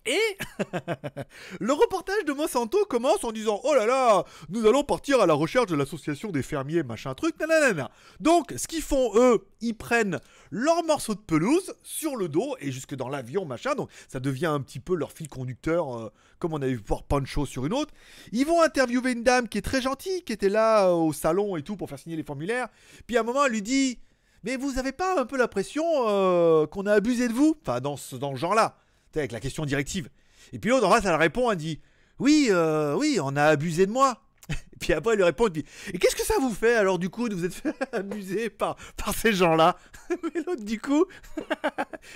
Et 0.05 0.37
le 1.59 1.73
reportage 1.73 2.25
de 2.25 2.33
Monsanto 2.33 2.85
commence 2.85 3.23
en 3.23 3.31
disant 3.31 3.61
Oh 3.63 3.75
là 3.75 3.85
là, 3.85 4.25
nous 4.49 4.65
allons 4.65 4.83
partir 4.83 5.21
à 5.21 5.27
la 5.27 5.35
recherche 5.35 5.67
de 5.67 5.75
l'association 5.75 6.31
des 6.31 6.41
fermiers, 6.41 6.81
machin 6.81 7.13
truc, 7.13 7.39
nanana. 7.39 7.91
Donc, 8.19 8.51
ce 8.57 8.67
qu'ils 8.67 8.81
font, 8.81 9.11
eux, 9.15 9.45
ils 9.61 9.75
prennent 9.75 10.19
leur 10.49 10.83
morceau 10.85 11.13
de 11.13 11.19
pelouse 11.19 11.75
sur 11.83 12.15
le 12.15 12.29
dos 12.29 12.55
et 12.59 12.71
jusque 12.71 12.95
dans 12.95 13.09
l'avion, 13.09 13.45
machin. 13.45 13.75
Donc, 13.75 13.91
ça 14.07 14.19
devient 14.19 14.47
un 14.47 14.59
petit 14.61 14.79
peu 14.79 14.95
leur 14.95 15.11
fil 15.11 15.29
conducteur, 15.29 15.95
euh, 15.95 16.11
comme 16.39 16.53
on 16.53 16.61
avait 16.61 16.73
vu 16.73 16.83
voir 16.85 17.03
Pancho 17.03 17.45
sur 17.45 17.67
une 17.67 17.73
autre. 17.73 17.93
Ils 18.31 18.45
vont 18.45 18.61
interviewer 18.63 19.11
une 19.11 19.23
dame 19.23 19.47
qui 19.47 19.59
est 19.59 19.63
très 19.63 19.81
gentille, 19.81 20.23
qui 20.23 20.33
était 20.33 20.49
là 20.49 20.87
euh, 20.87 20.93
au 20.93 21.13
salon 21.13 21.57
et 21.57 21.61
tout 21.61 21.77
pour 21.77 21.89
faire 21.89 21.99
signer 21.99 22.15
les 22.15 22.23
formulaires. 22.23 22.69
Puis 23.05 23.17
à 23.17 23.19
un 23.19 23.23
moment, 23.23 23.45
elle 23.45 23.51
lui 23.51 23.61
dit 23.61 23.99
Mais 24.43 24.55
vous 24.57 24.79
avez 24.79 24.93
pas 24.93 25.21
un 25.21 25.25
peu 25.25 25.37
l'impression 25.37 25.83
euh, 26.07 26.65
qu'on 26.65 26.87
a 26.87 26.93
abusé 26.93 27.27
de 27.27 27.33
vous? 27.33 27.55
Enfin, 27.61 27.81
dans 27.81 27.97
ce, 27.97 28.15
dans 28.15 28.31
ce 28.31 28.39
genre-là 28.39 28.77
avec 29.19 29.31
la 29.31 29.39
question 29.39 29.65
directive. 29.65 30.09
Et 30.53 30.59
puis 30.59 30.69
l'autre, 30.69 30.87
en 30.87 30.91
face, 30.91 31.05
elle 31.05 31.15
répond, 31.15 31.51
elle 31.51 31.57
dit 31.57 31.79
Oui, 32.19 32.47
euh, 32.49 32.95
oui, 32.95 33.19
on 33.21 33.35
a 33.35 33.45
abusé 33.45 33.85
de 33.85 33.91
moi. 33.91 34.21
Et 34.49 34.77
puis 34.79 34.93
après, 34.93 35.13
elle 35.13 35.19
lui 35.19 35.25
répond, 35.25 35.49
dit 35.49 35.65
Et 35.93 35.97
qu'est-ce 35.97 36.15
que 36.15 36.25
ça 36.25 36.35
vous 36.39 36.53
fait 36.53 36.75
alors 36.75 36.97
du 36.99 37.09
coup 37.09 37.29
de 37.29 37.35
vous 37.35 37.45
être 37.45 37.53
fait 37.53 37.75
abuser 37.91 38.49
par, 38.49 38.75
par 38.97 39.13
ces 39.13 39.33
gens-là? 39.33 39.77
Mais 40.23 40.41
l'autre, 40.45 40.63
du 40.63 40.79
coup, 40.79 41.05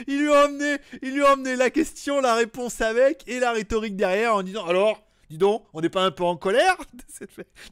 il, 0.07 0.19
lui 0.19 0.33
a 0.33 0.45
emmené, 0.45 0.77
il 1.01 1.13
lui 1.13 1.23
a 1.23 1.35
la 1.55 1.69
question, 1.69 2.19
la 2.21 2.35
réponse 2.35 2.81
avec 2.81 3.23
et 3.27 3.39
la 3.39 3.51
rhétorique 3.51 3.95
derrière 3.95 4.35
en 4.35 4.43
disant 4.43 4.65
Alors 4.65 5.01
Dis 5.29 5.37
donc, 5.37 5.65
on 5.73 5.81
n'est 5.81 5.89
pas 5.89 6.03
un 6.03 6.11
peu 6.11 6.23
en 6.23 6.37
colère 6.37 6.77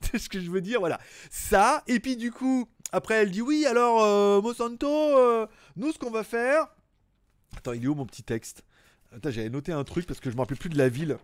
C'est 0.01 0.17
ce 0.17 0.29
que 0.29 0.39
je 0.39 0.49
veux 0.49 0.61
dire, 0.61 0.79
voilà. 0.79 0.99
Ça, 1.29 1.83
et 1.87 1.99
puis 1.99 2.15
du 2.15 2.31
coup, 2.31 2.67
après 2.91 3.15
elle 3.15 3.31
dit 3.31 3.41
oui, 3.41 3.65
alors 3.65 4.03
euh, 4.03 4.41
Monsanto, 4.41 4.87
euh, 4.87 5.47
nous 5.75 5.91
ce 5.91 5.99
qu'on 5.99 6.11
va 6.11 6.23
faire. 6.23 6.67
Attends, 7.55 7.73
il 7.73 7.83
est 7.83 7.87
où 7.87 7.95
mon 7.95 8.05
petit 8.05 8.23
texte? 8.23 8.63
J'avais 9.23 9.49
noté 9.49 9.71
un 9.71 9.83
truc 9.83 10.05
parce 10.05 10.19
que 10.19 10.29
je 10.29 10.35
me 10.35 10.41
rappelle 10.41 10.57
plus 10.57 10.69
de 10.69 10.77
la 10.77 10.89
ville 10.89 11.17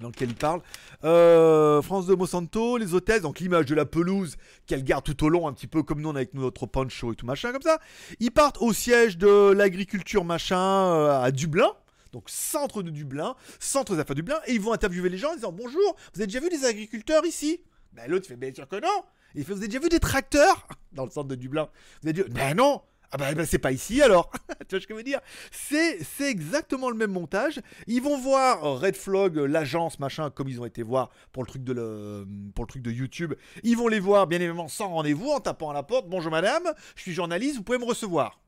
dans 0.00 0.08
laquelle 0.08 0.30
il 0.30 0.34
parle. 0.34 0.60
Euh, 1.04 1.80
France 1.82 2.06
de 2.06 2.14
Monsanto, 2.14 2.76
les 2.76 2.94
hôtesses, 2.94 3.22
donc 3.22 3.40
l'image 3.40 3.66
de 3.66 3.74
la 3.74 3.84
pelouse 3.84 4.36
qu'elle 4.66 4.84
garde 4.84 5.04
tout 5.04 5.24
au 5.24 5.28
long, 5.28 5.46
un 5.46 5.52
petit 5.52 5.66
peu 5.66 5.82
comme 5.82 6.00
nous 6.00 6.08
on 6.08 6.14
a 6.14 6.18
avec 6.18 6.34
notre 6.34 6.66
poncho 6.66 7.12
et 7.12 7.16
tout 7.16 7.26
machin 7.26 7.52
comme 7.52 7.62
ça. 7.62 7.78
Ils 8.20 8.32
partent 8.32 8.58
au 8.60 8.72
siège 8.72 9.18
de 9.18 9.52
l'agriculture 9.52 10.24
machin 10.24 10.58
euh, 10.58 11.20
à 11.20 11.30
Dublin. 11.30 11.72
Donc 12.12 12.30
centre 12.30 12.82
de 12.82 12.90
Dublin, 12.90 13.34
centre 13.58 13.94
des 13.94 14.00
affaires 14.00 14.14
de 14.14 14.20
Dublin, 14.20 14.38
et 14.46 14.54
ils 14.54 14.60
vont 14.60 14.72
interviewer 14.72 15.08
les 15.08 15.18
gens 15.18 15.32
en 15.32 15.34
disant 15.34 15.52
bonjour, 15.52 15.96
vous 16.12 16.20
avez 16.20 16.26
déjà 16.26 16.38
vu 16.38 16.48
des 16.48 16.64
agriculteurs 16.64 17.24
ici? 17.24 17.60
Ben 17.92 18.08
l'autre 18.08 18.26
fait 18.26 18.36
bien 18.36 18.52
sûr 18.54 18.68
que 18.68 18.76
non. 18.76 19.04
il 19.34 19.44
fait 19.44 19.52
vous 19.52 19.58
avez 19.58 19.68
déjà 19.68 19.80
vu 19.80 19.88
des 19.88 20.00
tracteurs? 20.00 20.68
Dans 20.92 21.04
le 21.04 21.10
centre 21.10 21.28
de 21.28 21.34
Dublin 21.34 21.68
Vous 22.02 22.08
avez 22.08 22.22
dit 22.22 22.30
ben 22.30 22.56
non. 22.56 22.82
Ah 23.14 23.16
bah, 23.16 23.32
bah, 23.32 23.46
c'est 23.46 23.60
pas 23.60 23.70
ici 23.70 24.02
alors 24.02 24.28
Tu 24.68 24.74
vois 24.74 24.80
ce 24.80 24.88
que 24.88 24.92
je 24.92 24.96
veux 24.96 25.04
dire? 25.04 25.20
C'est 25.52 26.00
exactement 26.20 26.90
le 26.90 26.96
même 26.96 27.12
montage. 27.12 27.60
Ils 27.86 28.02
vont 28.02 28.18
voir 28.18 28.64
euh, 28.64 28.74
Red 28.74 28.96
Flog, 28.96 29.38
euh, 29.38 29.46
l'agence, 29.46 30.00
machin, 30.00 30.30
comme 30.30 30.48
ils 30.48 30.60
ont 30.60 30.64
été 30.64 30.82
voir 30.82 31.10
pour 31.30 31.44
le 31.44 31.46
truc 31.46 31.62
de, 31.62 31.72
le, 31.72 32.26
pour 32.56 32.64
le 32.64 32.68
truc 32.68 32.82
de 32.82 32.90
YouTube. 32.90 33.34
Ils 33.62 33.76
vont 33.76 33.86
les 33.86 34.00
voir, 34.00 34.26
bien 34.26 34.40
évidemment, 34.40 34.66
sans 34.66 34.88
rendez-vous, 34.88 35.30
en 35.30 35.38
tapant 35.38 35.70
à 35.70 35.74
la 35.74 35.84
porte. 35.84 36.08
Bonjour 36.08 36.32
madame, 36.32 36.64
je 36.96 37.02
suis 37.02 37.12
journaliste, 37.12 37.54
vous 37.54 37.62
pouvez 37.62 37.78
me 37.78 37.84
recevoir 37.84 38.40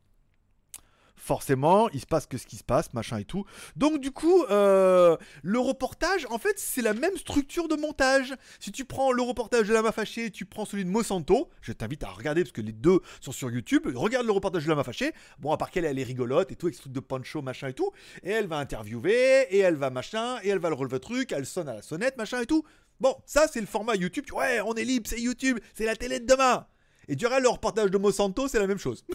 forcément, 1.27 1.89
il 1.91 2.01
se 2.01 2.07
passe 2.07 2.27
que 2.27 2.39
ce 2.39 2.47
qui 2.47 2.57
se 2.57 2.63
passe, 2.63 2.95
machin 2.95 3.19
et 3.19 3.25
tout. 3.25 3.45
Donc 3.75 4.01
du 4.01 4.13
coup, 4.13 4.45
euh, 4.45 5.17
le 5.43 5.59
reportage, 5.59 6.25
en 6.31 6.39
fait, 6.39 6.57
c'est 6.57 6.83
la 6.83 6.95
même 6.95 7.17
structure 7.17 7.67
de 7.67 7.75
montage. 7.75 8.35
Si 8.61 8.71
tu 8.71 8.85
prends 8.85 9.11
le 9.11 9.23
reportage 9.23 9.67
de 9.67 9.75
Lama 9.75 9.91
Fâché, 9.91 10.31
tu 10.31 10.47
prends 10.47 10.65
celui 10.65 10.85
de 10.85 10.91
Monsanto, 10.91 11.51
je 11.63 11.73
t'invite 11.73 12.05
à 12.05 12.09
regarder 12.09 12.43
parce 12.43 12.53
que 12.53 12.61
les 12.61 12.73
deux 12.73 13.01
sont 13.21 13.33
sur 13.33 13.51
YouTube. 13.51 13.89
Regarde 13.93 14.25
le 14.25 14.33
reportage 14.33 14.65
de 14.65 14.69
Lama 14.69 14.85
Fâché. 14.85 15.13
Bon, 15.41 15.53
à 15.53 15.57
part 15.57 15.71
qu'elle, 15.71 15.85
elle 15.85 15.99
est 15.99 16.05
rigolote 16.05 16.53
et 16.53 16.57
tout, 16.57 16.67
avec 16.67 16.77
ce 16.77 16.83
truc 16.83 16.93
de 16.93 17.01
pancho, 17.01 17.43
machin 17.43 17.69
et 17.69 17.75
tout. 17.75 17.91
Et 18.23 18.31
elle 18.31 18.47
va 18.47 18.59
interviewer, 18.59 19.49
et 19.51 19.59
elle 19.59 19.77
va 19.77 19.91
machin, 19.91 20.39
et 20.45 20.51
elle 20.51 20.61
va 20.61 20.69
le 20.69 20.77
relever 20.77 21.01
truc, 21.01 21.33
elle 21.33 21.47
sonne 21.47 21.69
à 21.69 21.75
la 21.75 21.83
sonnette, 21.83 22.17
machin 22.17 22.41
et 22.41 22.47
tout. 22.47 22.65
Bon, 23.01 23.17
ça 23.27 23.47
c'est 23.53 23.61
le 23.61 23.67
format 23.67 23.97
YouTube. 23.97 24.25
Ouais, 24.33 24.61
on 24.65 24.75
est 24.75 24.85
libre, 24.85 25.09
c'est 25.09 25.21
YouTube, 25.21 25.59
c'est 25.75 25.87
la 25.87 25.97
télé 25.97 26.21
de 26.21 26.27
demain. 26.27 26.67
Et 27.09 27.15
regardes 27.15 27.43
le 27.43 27.49
reportage 27.49 27.91
de 27.91 27.99
Monsanto, 27.99 28.49
c'est 28.49 28.59
la 28.59 28.67
même 28.67 28.79
chose. 28.79 29.05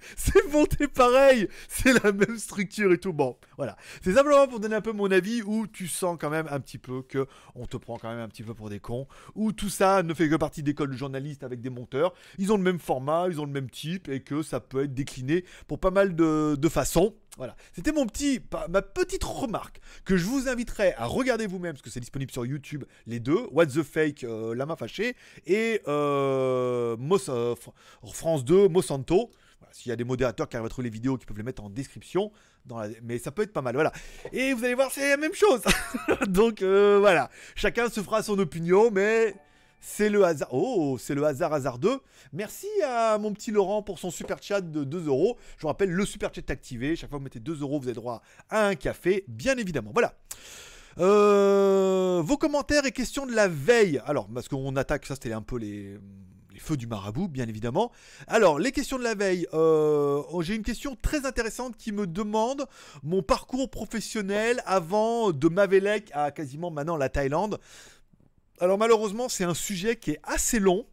c'est 0.16 0.46
monté 0.52 0.88
pareil, 0.88 1.48
c'est 1.68 1.92
la 2.02 2.12
même 2.12 2.38
structure 2.38 2.92
et 2.92 2.98
tout. 2.98 3.12
Bon, 3.12 3.36
voilà. 3.56 3.76
C'est 4.02 4.14
simplement 4.14 4.46
pour 4.46 4.60
donner 4.60 4.76
un 4.76 4.80
peu 4.80 4.92
mon 4.92 5.10
avis 5.10 5.42
où 5.42 5.66
tu 5.66 5.88
sens 5.88 6.16
quand 6.20 6.30
même 6.30 6.46
un 6.50 6.60
petit 6.60 6.78
peu 6.78 7.02
que 7.02 7.26
on 7.54 7.66
te 7.66 7.76
prend 7.76 7.98
quand 7.98 8.08
même 8.08 8.20
un 8.20 8.28
petit 8.28 8.42
peu 8.42 8.54
pour 8.54 8.70
des 8.70 8.80
cons, 8.80 9.06
où 9.34 9.52
tout 9.52 9.68
ça 9.68 10.02
ne 10.02 10.14
fait 10.14 10.28
que 10.28 10.36
partie 10.36 10.62
d'école 10.62 10.90
de 10.90 10.96
journalistes 10.96 11.44
avec 11.44 11.60
des 11.60 11.70
monteurs. 11.70 12.14
Ils 12.38 12.52
ont 12.52 12.56
le 12.56 12.62
même 12.62 12.78
format, 12.78 13.26
ils 13.28 13.40
ont 13.40 13.46
le 13.46 13.52
même 13.52 13.70
type 13.70 14.08
et 14.08 14.20
que 14.20 14.42
ça 14.42 14.60
peut 14.60 14.84
être 14.84 14.94
décliné 14.94 15.44
pour 15.66 15.78
pas 15.78 15.90
mal 15.90 16.14
de, 16.14 16.68
façons. 16.68 17.14
Voilà, 17.38 17.56
c'était 17.72 17.92
mon 17.92 18.04
petit, 18.04 18.40
ma 18.68 18.82
petite 18.82 19.24
remarque 19.24 19.80
que 20.04 20.16
je 20.16 20.24
vous 20.24 20.48
inviterai 20.48 20.92
à 20.94 21.06
regarder 21.06 21.46
vous-même 21.46 21.72
parce 21.72 21.82
que 21.82 21.90
c'est 21.90 22.00
disponible 22.00 22.32
sur 22.32 22.44
YouTube 22.44 22.84
les 23.06 23.20
deux, 23.20 23.46
What 23.52 23.66
the 23.66 23.82
Fake, 23.82 24.24
euh, 24.24 24.54
Lama 24.54 24.76
Fâché 24.76 25.14
et 25.46 25.80
euh, 25.86 26.96
euh 27.28 27.54
France 28.12 28.44
2, 28.44 28.68
Monsanto. 28.68 29.30
S'il 29.72 29.90
y 29.90 29.92
a 29.92 29.96
des 29.96 30.04
modérateurs 30.04 30.48
qui 30.48 30.56
arrivent 30.56 30.66
à 30.66 30.70
trouver 30.70 30.88
les 30.88 30.92
vidéos, 30.92 31.16
qui 31.16 31.26
peuvent 31.26 31.36
les 31.36 31.42
mettre 31.42 31.62
en 31.62 31.70
description. 31.70 32.30
Mais 33.02 33.18
ça 33.18 33.30
peut 33.30 33.42
être 33.42 33.52
pas 33.52 33.62
mal, 33.62 33.74
voilà. 33.74 33.92
Et 34.32 34.52
vous 34.52 34.64
allez 34.64 34.74
voir, 34.74 34.90
c'est 34.90 35.10
la 35.10 35.16
même 35.16 35.34
chose. 35.34 35.62
Donc 36.28 36.62
euh, 36.62 36.98
voilà, 37.00 37.30
chacun 37.54 37.88
se 37.88 38.02
fera 38.02 38.22
son 38.22 38.38
opinion, 38.38 38.90
mais 38.90 39.34
c'est 39.80 40.10
le 40.10 40.24
hasard. 40.24 40.48
Oh, 40.52 40.96
c'est 40.98 41.14
le 41.14 41.24
hasard 41.24 41.52
hasardeux. 41.52 42.00
Merci 42.32 42.66
à 42.84 43.16
mon 43.18 43.32
petit 43.32 43.50
Laurent 43.50 43.82
pour 43.82 43.98
son 43.98 44.10
super 44.10 44.42
chat 44.42 44.60
de 44.60 44.84
2 44.84 45.06
euros. 45.06 45.38
Je 45.56 45.62
vous 45.62 45.68
rappelle, 45.68 45.90
le 45.90 46.04
super 46.04 46.34
chat 46.34 46.42
est 46.42 46.50
activé. 46.50 46.96
Chaque 46.96 47.10
fois 47.10 47.18
que 47.18 47.22
vous 47.22 47.24
mettez 47.24 47.40
2 47.40 47.60
euros, 47.62 47.78
vous 47.78 47.86
avez 47.86 47.94
droit 47.94 48.22
à 48.50 48.66
un 48.66 48.74
café, 48.74 49.24
bien 49.28 49.56
évidemment. 49.56 49.90
Voilà. 49.92 50.14
Euh, 50.98 52.20
vos 52.24 52.36
commentaires 52.36 52.84
et 52.84 52.92
questions 52.92 53.24
de 53.24 53.34
la 53.34 53.48
veille. 53.48 54.02
Alors, 54.04 54.28
parce 54.28 54.48
qu'on 54.48 54.74
attaque, 54.76 55.06
ça 55.06 55.14
c'était 55.14 55.32
un 55.32 55.42
peu 55.42 55.56
les, 55.56 55.98
feux 56.58 56.76
du 56.76 56.86
marabout, 56.86 57.28
bien 57.28 57.48
évidemment. 57.48 57.90
Alors, 58.26 58.58
les 58.58 58.72
questions 58.72 58.98
de 58.98 59.04
la 59.04 59.14
veille. 59.14 59.46
Euh, 59.54 60.22
j'ai 60.40 60.54
une 60.54 60.62
question 60.62 60.96
très 61.00 61.26
intéressante 61.26 61.76
qui 61.76 61.92
me 61.92 62.06
demande 62.06 62.66
mon 63.02 63.22
parcours 63.22 63.70
professionnel 63.70 64.62
avant 64.66 65.30
de 65.32 65.48
Mavelec 65.48 66.10
à 66.12 66.30
quasiment 66.30 66.70
maintenant 66.70 66.96
la 66.96 67.08
Thaïlande. 67.08 67.58
Alors 68.60 68.78
malheureusement, 68.78 69.28
c'est 69.28 69.44
un 69.44 69.54
sujet 69.54 69.96
qui 69.96 70.12
est 70.12 70.20
assez 70.24 70.58
long. 70.58 70.86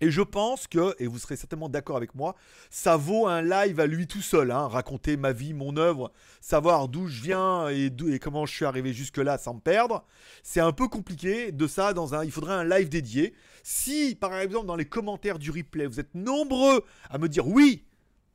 Et 0.00 0.10
je 0.10 0.20
pense 0.20 0.66
que, 0.66 0.94
et 0.98 1.06
vous 1.06 1.18
serez 1.18 1.36
certainement 1.36 1.68
d'accord 1.68 1.96
avec 1.96 2.14
moi, 2.14 2.36
ça 2.70 2.96
vaut 2.96 3.26
un 3.26 3.42
live 3.42 3.80
à 3.80 3.86
lui 3.86 4.06
tout 4.06 4.20
seul. 4.20 4.50
Hein, 4.50 4.68
raconter 4.68 5.16
ma 5.16 5.32
vie, 5.32 5.54
mon 5.54 5.76
œuvre, 5.76 6.12
savoir 6.40 6.88
d'où 6.88 7.08
je 7.08 7.22
viens 7.22 7.68
et, 7.70 7.90
et, 8.08 8.18
comment 8.18 8.44
je 8.44 8.54
suis 8.54 8.64
arrivé 8.64 8.92
jusque-là 8.92 9.38
sans 9.38 9.54
me 9.54 9.60
perdre. 9.60 10.04
C'est 10.42 10.60
un 10.60 10.72
peu 10.72 10.88
compliqué 10.88 11.52
de 11.52 11.66
ça 11.66 11.94
dans 11.94 12.14
un. 12.14 12.24
Il 12.24 12.30
faudrait 12.30 12.54
un 12.54 12.64
live 12.64 12.88
dédié. 12.88 13.34
Si, 13.62 14.14
par 14.14 14.36
exemple, 14.38 14.66
dans 14.66 14.76
les 14.76 14.84
commentaires 14.84 15.38
du 15.38 15.50
replay, 15.50 15.86
vous 15.86 16.00
êtes 16.00 16.14
nombreux 16.14 16.84
à 17.08 17.18
me 17.18 17.28
dire 17.28 17.48
oui, 17.48 17.85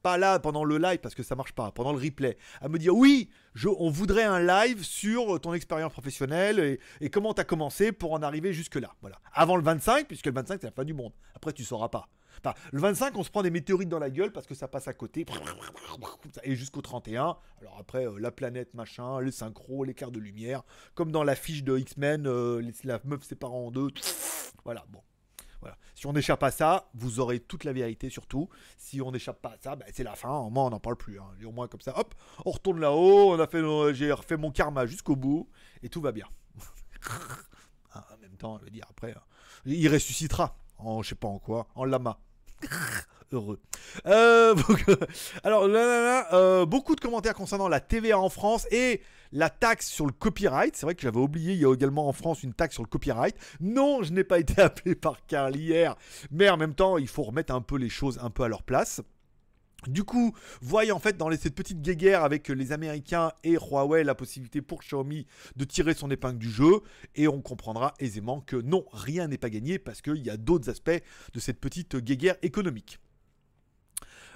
pas 0.01 0.17
là 0.17 0.39
pendant 0.39 0.63
le 0.63 0.77
live 0.77 0.99
parce 0.99 1.15
que 1.15 1.23
ça 1.23 1.35
marche 1.35 1.53
pas, 1.53 1.71
pendant 1.71 1.93
le 1.93 1.99
replay, 1.99 2.37
à 2.61 2.69
me 2.69 2.77
dire 2.77 2.95
oui, 2.95 3.29
je, 3.53 3.69
on 3.69 3.89
voudrait 3.89 4.23
un 4.23 4.39
live 4.39 4.83
sur 4.83 5.39
ton 5.39 5.53
expérience 5.53 5.91
professionnelle 5.93 6.79
et, 6.99 7.09
comment 7.09 7.33
tu 7.33 7.41
as 7.41 7.45
commencé 7.45 7.91
pour 7.91 8.13
en 8.13 8.21
arriver 8.21 8.53
jusque-là. 8.53 8.95
Voilà. 9.01 9.19
Avant 9.33 9.55
le 9.55 9.63
25, 9.63 10.07
puisque 10.07 10.27
le 10.27 10.33
25 10.33 10.59
c'est 10.61 10.67
la 10.67 10.71
fin 10.71 10.83
du 10.83 10.93
monde. 10.93 11.13
Après 11.35 11.53
tu 11.53 11.63
sauras 11.63 11.89
pas. 11.89 12.07
Enfin, 12.43 12.55
le 12.71 12.79
25, 12.79 13.17
on 13.17 13.23
se 13.23 13.29
prend 13.29 13.43
des 13.43 13.51
météorites 13.51 13.89
dans 13.89 13.99
la 13.99 14.09
gueule 14.09 14.31
parce 14.31 14.47
que 14.47 14.55
ça 14.55 14.67
passe 14.67 14.87
à 14.87 14.93
côté. 14.93 15.25
Et 16.43 16.55
jusqu'au 16.55 16.81
31. 16.81 17.37
Alors 17.59 17.77
après, 17.79 18.07
euh, 18.07 18.17
la 18.19 18.31
planète, 18.31 18.73
machin, 18.73 19.21
les 19.21 19.31
synchros, 19.31 19.83
l'écart 19.83 20.11
de 20.11 20.19
lumière. 20.19 20.63
Comme 20.95 21.11
dans 21.11 21.23
l'affiche 21.23 21.63
de 21.63 21.77
X-Men, 21.77 22.25
euh, 22.27 22.63
la 22.83 22.99
meuf 23.03 23.23
séparée 23.23 23.53
en 23.53 23.69
deux. 23.69 23.89
Voilà, 24.63 24.85
bon. 24.89 25.01
Si 25.95 26.07
on 26.07 26.13
n'échappe 26.13 26.43
à 26.43 26.51
ça, 26.51 26.89
vous 26.93 27.19
aurez 27.19 27.39
toute 27.39 27.63
la 27.63 27.73
vérité 27.73 28.09
surtout. 28.09 28.49
Si 28.77 29.01
on 29.01 29.11
n'échappe 29.11 29.41
pas 29.41 29.49
à 29.49 29.57
ça, 29.59 29.75
ben, 29.75 29.85
c'est 29.93 30.03
la 30.03 30.15
fin. 30.15 30.29
Au 30.29 30.49
moins, 30.49 30.65
on 30.65 30.69
n'en 30.71 30.79
parle 30.79 30.97
plus. 30.97 31.19
Hein. 31.19 31.25
Au 31.45 31.51
moins, 31.51 31.67
comme 31.67 31.81
ça, 31.81 31.97
hop, 31.97 32.15
on 32.45 32.51
retourne 32.51 32.79
là-haut. 32.79 33.39
On 33.39 33.47
fait, 33.47 33.93
j'ai 33.93 34.11
refait 34.11 34.37
mon 34.37 34.51
karma 34.51 34.85
jusqu'au 34.85 35.15
bout 35.15 35.49
et 35.83 35.89
tout 35.89 36.01
va 36.01 36.11
bien. 36.11 36.27
Ah, 37.93 38.07
en 38.13 38.21
même 38.21 38.37
temps, 38.37 38.57
je 38.57 38.63
veux 38.63 38.69
dire, 38.69 38.85
après, 38.89 39.13
il 39.65 39.89
ressuscitera. 39.89 40.55
En, 40.77 41.01
je 41.01 41.09
sais 41.09 41.15
pas 41.15 41.27
en 41.27 41.39
quoi, 41.39 41.67
en 41.75 41.83
lama. 41.83 42.17
heureux. 43.31 43.59
Euh, 44.05 44.55
alors 45.43 45.67
là, 45.67 46.33
euh, 46.33 46.65
beaucoup 46.65 46.95
de 46.95 47.01
commentaires 47.01 47.33
concernant 47.33 47.67
la 47.67 47.79
TVA 47.79 48.19
en 48.19 48.29
France 48.29 48.67
et 48.71 49.01
la 49.31 49.49
taxe 49.49 49.87
sur 49.87 50.05
le 50.05 50.11
copyright. 50.11 50.75
C'est 50.75 50.85
vrai 50.85 50.95
que 50.95 51.01
j'avais 51.01 51.19
oublié, 51.19 51.53
il 51.53 51.59
y 51.59 51.65
a 51.65 51.73
également 51.73 52.07
en 52.07 52.13
France 52.13 52.43
une 52.43 52.53
taxe 52.53 52.75
sur 52.75 52.83
le 52.83 52.89
copyright. 52.89 53.35
Non, 53.59 54.03
je 54.03 54.11
n'ai 54.11 54.23
pas 54.23 54.39
été 54.39 54.61
appelé 54.61 54.95
par 54.95 55.25
Carl 55.27 55.55
hier, 55.55 55.95
mais 56.31 56.49
en 56.49 56.57
même 56.57 56.73
temps, 56.73 56.97
il 56.97 57.07
faut 57.07 57.23
remettre 57.23 57.53
un 57.53 57.61
peu 57.61 57.77
les 57.77 57.89
choses 57.89 58.19
un 58.21 58.29
peu 58.29 58.43
à 58.43 58.47
leur 58.47 58.63
place. 58.63 59.01
Du 59.87 60.03
coup, 60.03 60.33
voyez 60.61 60.91
en 60.91 60.99
fait 60.99 61.17
dans 61.17 61.31
cette 61.31 61.55
petite 61.55 61.81
guéguerre 61.81 62.23
avec 62.23 62.49
les 62.49 62.71
Américains 62.71 63.31
et 63.43 63.53
Huawei 63.53 64.03
la 64.03 64.13
possibilité 64.13 64.61
pour 64.61 64.81
Xiaomi 64.81 65.25
de 65.55 65.65
tirer 65.65 65.95
son 65.95 66.11
épingle 66.11 66.37
du 66.37 66.51
jeu 66.51 66.81
et 67.15 67.27
on 67.27 67.41
comprendra 67.41 67.93
aisément 67.99 68.41
que 68.41 68.57
non, 68.57 68.85
rien 68.91 69.27
n'est 69.27 69.39
pas 69.39 69.49
gagné 69.49 69.79
parce 69.79 70.01
qu'il 70.01 70.23
y 70.23 70.29
a 70.29 70.37
d'autres 70.37 70.69
aspects 70.69 71.01
de 71.33 71.39
cette 71.39 71.59
petite 71.59 71.95
guéguerre 71.95 72.35
économique. 72.43 72.99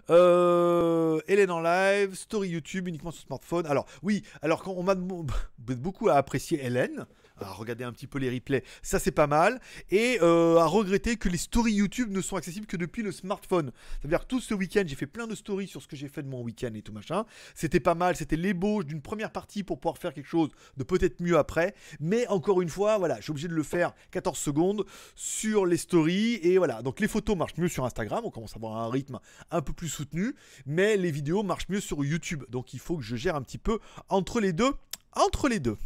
Euh, 0.09 1.19
Hélène 1.27 1.51
en 1.51 1.61
live, 1.61 2.15
story 2.15 2.49
YouTube 2.49 2.87
uniquement 2.87 3.11
sur 3.11 3.23
smartphone. 3.23 3.65
Alors 3.65 3.85
oui, 4.03 4.23
alors 4.41 4.63
quand 4.63 4.73
on 4.73 4.83
m'a 4.83 4.95
beaucoup 5.57 6.09
à 6.09 6.15
apprécier 6.15 6.63
Hélène, 6.63 7.05
à 7.37 7.51
regarder 7.51 7.83
un 7.83 7.91
petit 7.91 8.07
peu 8.07 8.19
les 8.19 8.29
replays, 8.29 8.63
ça 8.81 8.99
c'est 8.99 9.11
pas 9.11 9.27
mal, 9.27 9.59
et 9.89 10.19
euh, 10.21 10.57
à 10.57 10.65
regretter 10.65 11.15
que 11.17 11.29
les 11.29 11.37
stories 11.37 11.73
YouTube 11.73 12.11
ne 12.11 12.21
sont 12.21 12.35
accessibles 12.35 12.65
que 12.65 12.77
depuis 12.77 13.03
le 13.03 13.11
smartphone. 13.11 13.71
C'est-à-dire 13.99 14.21
que 14.21 14.27
tout 14.27 14.41
ce 14.41 14.53
week-end, 14.53 14.83
j'ai 14.85 14.95
fait 14.95 15.07
plein 15.07 15.27
de 15.27 15.35
stories 15.35 15.67
sur 15.67 15.81
ce 15.81 15.87
que 15.87 15.95
j'ai 15.95 16.07
fait 16.07 16.23
de 16.23 16.27
mon 16.27 16.41
week-end 16.41 16.71
et 16.73 16.81
tout 16.81 16.93
machin. 16.93 17.25
C'était 17.53 17.79
pas 17.79 17.95
mal, 17.95 18.15
c'était 18.15 18.35
l'ébauche 18.35 18.85
d'une 18.85 19.01
première 19.01 19.31
partie 19.31 19.63
pour 19.63 19.79
pouvoir 19.79 19.97
faire 19.97 20.13
quelque 20.13 20.27
chose 20.27 20.49
de 20.77 20.83
peut-être 20.83 21.19
mieux 21.19 21.37
après, 21.37 21.75
mais 21.99 22.27
encore 22.27 22.61
une 22.61 22.69
fois, 22.69 22.97
voilà, 22.97 23.17
je 23.17 23.23
suis 23.23 23.31
obligé 23.31 23.47
de 23.47 23.53
le 23.53 23.63
faire 23.63 23.93
14 24.11 24.37
secondes 24.37 24.85
sur 25.15 25.65
les 25.65 25.77
stories, 25.77 26.39
et 26.41 26.57
voilà, 26.57 26.81
donc 26.81 26.99
les 26.99 27.07
photos 27.07 27.35
marchent 27.35 27.57
mieux 27.57 27.67
sur 27.67 27.85
Instagram, 27.85 28.21
on 28.25 28.31
commence 28.31 28.53
à 28.53 28.57
avoir 28.57 28.77
un 28.77 28.89
rythme 28.89 29.19
un 29.51 29.61
peu 29.61 29.73
plus 29.73 29.89
soutenu, 29.89 30.35
mais 30.65 30.97
les 30.97 31.11
vidéos 31.11 31.43
marchent 31.43 31.69
mieux 31.69 31.81
sur 31.81 32.03
YouTube, 32.03 32.43
donc 32.49 32.73
il 32.73 32.79
faut 32.79 32.97
que 32.97 33.03
je 33.03 33.15
gère 33.15 33.35
un 33.35 33.41
petit 33.41 33.57
peu 33.57 33.79
entre 34.09 34.39
les 34.39 34.53
deux, 34.53 34.73
entre 35.13 35.47
les 35.49 35.59
deux. 35.59 35.77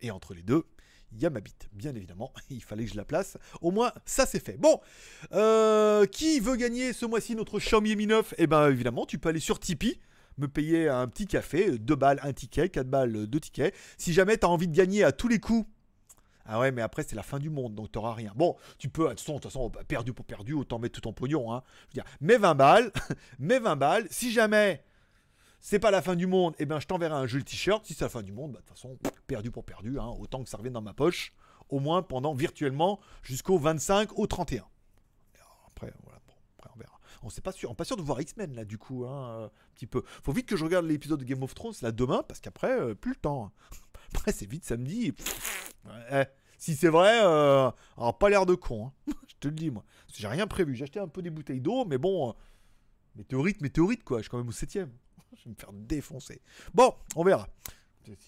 Et 0.00 0.12
entre 0.12 0.32
les 0.32 0.42
deux, 0.42 0.64
il 1.12 1.30
ma 1.30 1.40
bite, 1.40 1.68
bien 1.72 1.94
évidemment. 1.94 2.32
Il 2.50 2.62
fallait 2.62 2.84
que 2.84 2.90
je 2.90 2.96
la 2.96 3.04
place. 3.04 3.36
Au 3.60 3.70
moins, 3.70 3.92
ça 4.04 4.26
c'est 4.26 4.44
fait. 4.44 4.56
Bon, 4.56 4.80
euh, 5.32 6.06
qui 6.06 6.40
veut 6.40 6.56
gagner 6.56 6.92
ce 6.92 7.06
mois-ci 7.06 7.34
notre 7.34 7.58
Xiaomi 7.58 7.96
Mi 7.96 8.06
9 8.06 8.34
Eh 8.38 8.46
bien, 8.46 8.68
évidemment, 8.68 9.06
tu 9.06 9.18
peux 9.18 9.28
aller 9.28 9.40
sur 9.40 9.58
Tipeee 9.58 9.98
me 10.38 10.46
payer 10.46 10.88
un 10.88 11.08
petit 11.08 11.26
café, 11.26 11.78
2 11.78 11.96
balles, 11.96 12.20
un 12.22 12.32
ticket, 12.32 12.68
4 12.68 12.86
balles, 12.88 13.26
2 13.26 13.40
tickets. 13.40 13.74
Si 13.96 14.12
jamais 14.12 14.38
tu 14.38 14.46
as 14.46 14.48
envie 14.48 14.68
de 14.68 14.76
gagner 14.76 15.02
à 15.02 15.10
tous 15.10 15.26
les 15.26 15.40
coups, 15.40 15.66
ah 16.50 16.58
ouais, 16.58 16.72
mais 16.72 16.80
après, 16.80 17.02
c'est 17.06 17.14
la 17.14 17.22
fin 17.22 17.38
du 17.38 17.50
monde, 17.50 17.74
donc 17.74 17.92
tu 17.92 17.98
n'auras 17.98 18.14
rien. 18.14 18.32
Bon, 18.34 18.56
tu 18.78 18.88
peux, 18.88 19.06
de 19.08 19.14
toute 19.14 19.42
façon, 19.42 19.70
perdu 19.86 20.14
pour 20.14 20.24
perdu, 20.24 20.54
autant 20.54 20.78
mettre 20.78 20.94
tout 20.94 21.02
ton 21.02 21.12
pognon. 21.12 21.52
Hein. 21.52 21.62
Je 21.90 22.00
veux 22.00 22.04
dire, 22.04 22.12
mets 22.22 22.38
20 22.38 22.54
balles, 22.54 22.92
mets 23.38 23.58
20 23.58 23.76
balles. 23.76 24.06
Si 24.10 24.32
jamais 24.32 24.82
c'est 25.60 25.78
pas 25.78 25.90
la 25.90 26.02
fin 26.02 26.16
du 26.16 26.26
monde, 26.26 26.54
et 26.54 26.62
eh 26.62 26.66
ben 26.66 26.80
je 26.80 26.86
t'enverrai 26.86 27.14
un 27.14 27.26
joli 27.26 27.44
t-shirt. 27.44 27.84
Si 27.84 27.94
c'est 27.94 28.04
la 28.04 28.08
fin 28.08 28.22
du 28.22 28.32
monde, 28.32 28.52
bah, 28.52 28.60
de 28.60 28.64
toute 28.64 28.76
façon, 28.76 28.98
perdu 29.26 29.50
pour 29.50 29.64
perdu, 29.64 29.98
hein, 29.98 30.08
autant 30.18 30.42
que 30.42 30.48
ça 30.48 30.56
revienne 30.56 30.74
dans 30.74 30.82
ma 30.82 30.94
poche, 30.94 31.32
au 31.68 31.80
moins 31.80 32.02
pendant 32.02 32.34
virtuellement 32.34 33.00
jusqu'au 33.22 33.58
25 33.58 34.18
au 34.18 34.26
31. 34.26 34.64
après, 35.66 35.92
voilà, 36.02 36.20
après 36.58 36.70
on 36.74 36.78
verra. 36.78 37.00
On 37.22 37.30
sait 37.30 37.40
pas 37.40 37.52
sûr, 37.52 37.70
on 37.70 37.74
pas 37.74 37.84
sûr 37.84 37.96
de 37.96 38.02
voir 38.02 38.20
X-Men 38.20 38.54
là 38.54 38.64
du 38.64 38.78
coup, 38.78 39.04
hein, 39.06 39.44
un 39.44 39.50
petit 39.74 39.86
peu. 39.86 40.02
Faut 40.22 40.32
vite 40.32 40.46
que 40.46 40.56
je 40.56 40.64
regarde 40.64 40.86
l'épisode 40.86 41.20
de 41.20 41.24
Game 41.24 41.42
of 41.42 41.54
Thrones 41.54 41.74
là 41.82 41.92
demain, 41.92 42.22
parce 42.26 42.40
qu'après, 42.40 42.78
euh, 42.78 42.94
plus 42.94 43.12
le 43.12 43.16
temps. 43.16 43.50
Après, 44.14 44.32
c'est 44.32 44.46
vite 44.46 44.64
samedi. 44.64 45.14
Si 46.58 46.74
c'est 46.74 46.88
vrai, 46.88 47.20
euh, 47.22 47.70
alors 47.96 48.18
pas 48.18 48.28
l'air 48.28 48.44
de 48.44 48.56
con, 48.56 48.86
hein. 48.86 49.12
je 49.28 49.34
te 49.38 49.48
le 49.48 49.54
dis 49.54 49.70
moi. 49.70 49.84
J'ai 50.12 50.26
rien 50.26 50.48
prévu. 50.48 50.74
J'ai 50.74 50.82
acheté 50.84 50.98
un 50.98 51.06
peu 51.06 51.22
des 51.22 51.30
bouteilles 51.30 51.60
d'eau, 51.60 51.84
mais 51.84 51.98
bon, 51.98 52.30
euh, 52.30 52.32
météorite, 53.14 53.60
météorite 53.60 54.02
quoi. 54.02 54.18
Je 54.18 54.22
suis 54.22 54.30
quand 54.30 54.38
même 54.38 54.48
au 54.48 54.52
septième. 54.52 54.90
Je 55.36 55.44
vais 55.44 55.50
me 55.50 55.54
faire 55.54 55.72
défoncer. 55.72 56.40
Bon, 56.74 56.94
on 57.16 57.24
verra. 57.24 57.48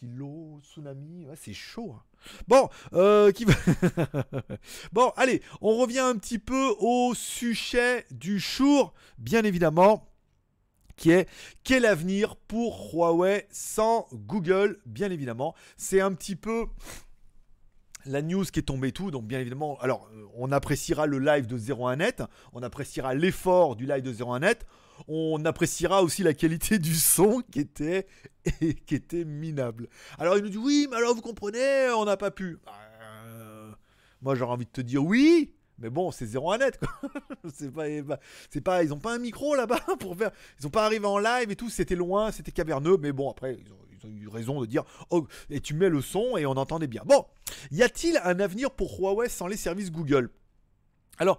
l'eau, 0.03 0.61
tsunami, 0.63 1.27
c'est 1.37 1.55
chaud. 1.55 1.95
Hein. 1.97 2.03
Bon, 2.49 2.69
euh, 2.93 3.33
qui 3.33 3.45
va... 3.45 3.55
bon, 4.93 5.13
allez, 5.17 5.43
on 5.61 5.77
revient 5.77 6.01
un 6.01 6.17
petit 6.17 6.39
peu 6.39 6.75
au 6.79 7.15
sujet 7.15 8.05
du 8.11 8.39
jour, 8.39 8.93
bien 9.19 9.43
évidemment, 9.45 10.07
qui 10.97 11.11
est 11.11 11.29
quel 11.65 11.87
avenir 11.87 12.37
pour 12.37 12.93
Huawei 12.93 13.47
sans 13.51 14.07
Google, 14.13 14.81
bien 14.85 15.11
évidemment. 15.11 15.55
C'est 15.77 16.01
un 16.01 16.13
petit 16.13 16.37
peu 16.37 16.67
la 18.07 18.23
news 18.23 18.45
qui 18.45 18.61
est 18.61 18.65
tombée 18.65 18.93
tout, 18.93 19.11
donc 19.11 19.27
bien 19.27 19.41
évidemment, 19.41 19.79
alors 19.81 20.09
euh, 20.15 20.27
on 20.35 20.53
appréciera 20.53 21.07
le 21.07 21.19
live 21.19 21.47
de 21.47 21.59
01net, 21.59 22.27
on 22.53 22.63
appréciera 22.63 23.15
l'effort 23.15 23.77
du 23.77 23.87
live 23.87 24.03
de 24.03 24.13
01net, 24.13 24.61
on 25.09 25.45
appréciera 25.45 26.03
aussi 26.03 26.23
la 26.23 26.35
qualité 26.35 26.79
du 26.79 26.95
son 26.95 27.43
qui 27.51 27.61
était, 27.61 28.07
qui 28.87 28.95
était 28.95 29.25
minable. 29.25 29.89
Alors 30.19 30.37
il 30.37 30.45
nous 30.45 30.51
dit 30.51 30.59
oui, 30.59 30.89
mais 30.91 30.97
alors 30.97 31.15
vous 31.15 31.23
comprenez, 31.23 31.91
on 31.97 32.05
n'a 32.05 32.17
pas 32.17 32.31
pu. 32.31 32.59
Euh, 33.27 33.71
moi 34.23 34.35
j'aurais 34.35 34.53
envie 34.53 34.67
de 34.67 34.71
te 34.71 34.81
dire 34.81 35.05
oui, 35.05 35.55
mais 35.79 35.91
bon, 35.91 36.11
c'est 36.11 36.27
01net 36.27 36.79
quoi. 36.79 37.11
c'est 37.55 37.73
pas, 37.73 37.85
c'est 38.51 38.61
pas, 38.61 38.83
ils 38.85 38.93
ont 38.93 38.99
pas 38.99 39.15
un 39.15 39.19
micro 39.19 39.55
là-bas 39.55 39.81
pour 40.01 40.17
faire, 40.17 40.31
ils 40.59 40.67
ont 40.67 40.71
pas 40.71 40.85
arrivé 40.85 41.07
en 41.07 41.19
live 41.19 41.51
et 41.51 41.57
tout, 41.57 41.71
c'était 41.71 41.97
loin, 41.97 42.31
c'était 42.33 42.53
caverneux, 42.53 42.97
mais 42.99 43.13
bon 43.13 43.31
après 43.31 43.59
ils 43.59 43.73
ont, 43.73 43.77
eu 44.09 44.29
raison 44.29 44.63
de 44.63 44.67
dire 44.67 44.85
oh, 45.11 45.27
et 45.51 45.61
tu 45.61 45.75
mets 45.75 45.91
le 45.91 46.01
son 46.01 46.39
et 46.39 46.47
on 46.47 46.53
entendait 46.53 46.87
bien. 46.87 47.03
Bon, 47.05 47.27
y 47.71 47.83
a-t-il 47.83 48.19
un 48.25 48.41
avenir 48.41 48.71
pour 48.71 48.99
Huawei 48.99 49.29
sans 49.29 49.47
les 49.47 49.59
services 49.59 49.93
Google? 49.93 50.31
Alors, 51.19 51.39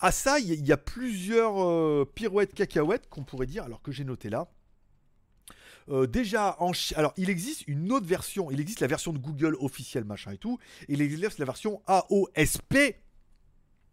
à 0.00 0.12
ça, 0.12 0.38
il 0.38 0.66
y, 0.66 0.72
a 0.72 0.76
plusieurs 0.76 1.62
euh, 1.62 2.10
pirouettes 2.14 2.54
cacahuètes 2.54 3.08
qu'on 3.08 3.22
pourrait 3.22 3.46
dire, 3.46 3.64
alors 3.64 3.82
que 3.82 3.92
j'ai 3.92 4.04
noté 4.04 4.30
là. 4.30 4.48
Euh, 5.90 6.06
déjà, 6.06 6.56
en 6.60 6.72
alors 6.94 7.12
il 7.16 7.30
existe 7.30 7.66
une 7.66 7.90
autre 7.92 8.06
version, 8.06 8.50
il 8.50 8.60
existe 8.60 8.80
la 8.80 8.86
version 8.86 9.12
de 9.12 9.18
Google 9.18 9.56
officielle, 9.60 10.04
machin 10.04 10.32
et 10.32 10.38
tout, 10.38 10.58
et 10.88 10.94
il 10.94 11.02
existe 11.02 11.38
la 11.38 11.44
version 11.44 11.82
AOSP. 11.86 12.96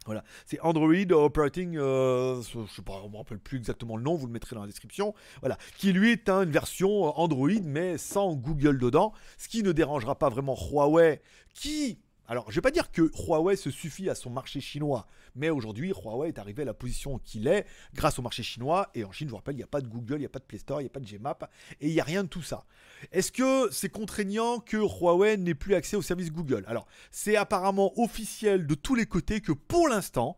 Voilà, 0.05 0.23
c'est 0.45 0.59
Android 0.61 0.93
Operating, 1.11 1.75
euh, 1.75 2.41
je 2.41 2.81
on 2.87 3.09
me 3.09 3.17
rappelle 3.17 3.39
plus 3.39 3.57
exactement 3.57 3.97
le 3.97 4.03
nom, 4.03 4.15
vous 4.15 4.27
le 4.27 4.31
mettrez 4.31 4.55
dans 4.55 4.61
la 4.61 4.67
description. 4.67 5.13
Voilà, 5.41 5.57
qui 5.77 5.91
lui 5.91 6.11
est 6.11 6.29
une 6.29 6.51
version 6.51 7.19
Android 7.19 7.49
mais 7.63 7.97
sans 7.97 8.33
Google 8.35 8.79
dedans, 8.79 9.11
ce 9.37 9.49
qui 9.49 9.63
ne 9.63 9.73
dérangera 9.73 10.17
pas 10.17 10.29
vraiment 10.29 10.55
Huawei, 10.55 11.21
qui 11.53 11.99
alors, 12.29 12.45
je 12.47 12.51
ne 12.51 12.55
vais 12.55 12.61
pas 12.61 12.71
dire 12.71 12.91
que 12.91 13.09
Huawei 13.25 13.55
se 13.55 13.71
suffit 13.71 14.09
à 14.09 14.15
son 14.15 14.29
marché 14.29 14.59
chinois, 14.59 15.07
mais 15.37 15.49
aujourd'hui, 15.49 15.93
Huawei 15.93 16.29
est 16.29 16.39
arrivé 16.39 16.63
à 16.63 16.65
la 16.65 16.73
position 16.73 17.19
qu'il 17.19 17.47
est 17.47 17.65
grâce 17.93 18.19
au 18.19 18.21
marché 18.21 18.43
chinois. 18.43 18.89
Et 18.95 19.03
en 19.03 19.11
Chine, 19.11 19.27
je 19.27 19.31
vous 19.31 19.37
rappelle, 19.37 19.55
il 19.55 19.59
n'y 19.59 19.63
a 19.63 19.67
pas 19.67 19.81
de 19.81 19.87
Google, 19.87 20.15
il 20.15 20.19
n'y 20.19 20.25
a 20.25 20.29
pas 20.29 20.39
de 20.39 20.45
Play 20.45 20.57
Store, 20.57 20.81
il 20.81 20.85
n'y 20.85 20.89
a 20.89 20.91
pas 20.91 20.99
de 20.99 21.05
Gmap, 21.05 21.49
et 21.79 21.87
il 21.87 21.93
n'y 21.93 21.99
a 22.01 22.03
rien 22.03 22.23
de 22.23 22.29
tout 22.29 22.41
ça. 22.41 22.65
Est-ce 23.11 23.31
que 23.31 23.69
c'est 23.71 23.89
contraignant 23.89 24.59
que 24.59 24.77
Huawei 24.77 25.37
n'ait 25.37 25.55
plus 25.55 25.75
accès 25.75 25.95
au 25.95 26.01
service 26.01 26.31
Google? 26.31 26.65
Alors, 26.67 26.87
c'est 27.11 27.35
apparemment 27.35 27.93
officiel 27.99 28.67
de 28.67 28.75
tous 28.75 28.95
les 28.95 29.05
côtés 29.05 29.41
que 29.41 29.51
pour 29.51 29.87
l'instant, 29.87 30.37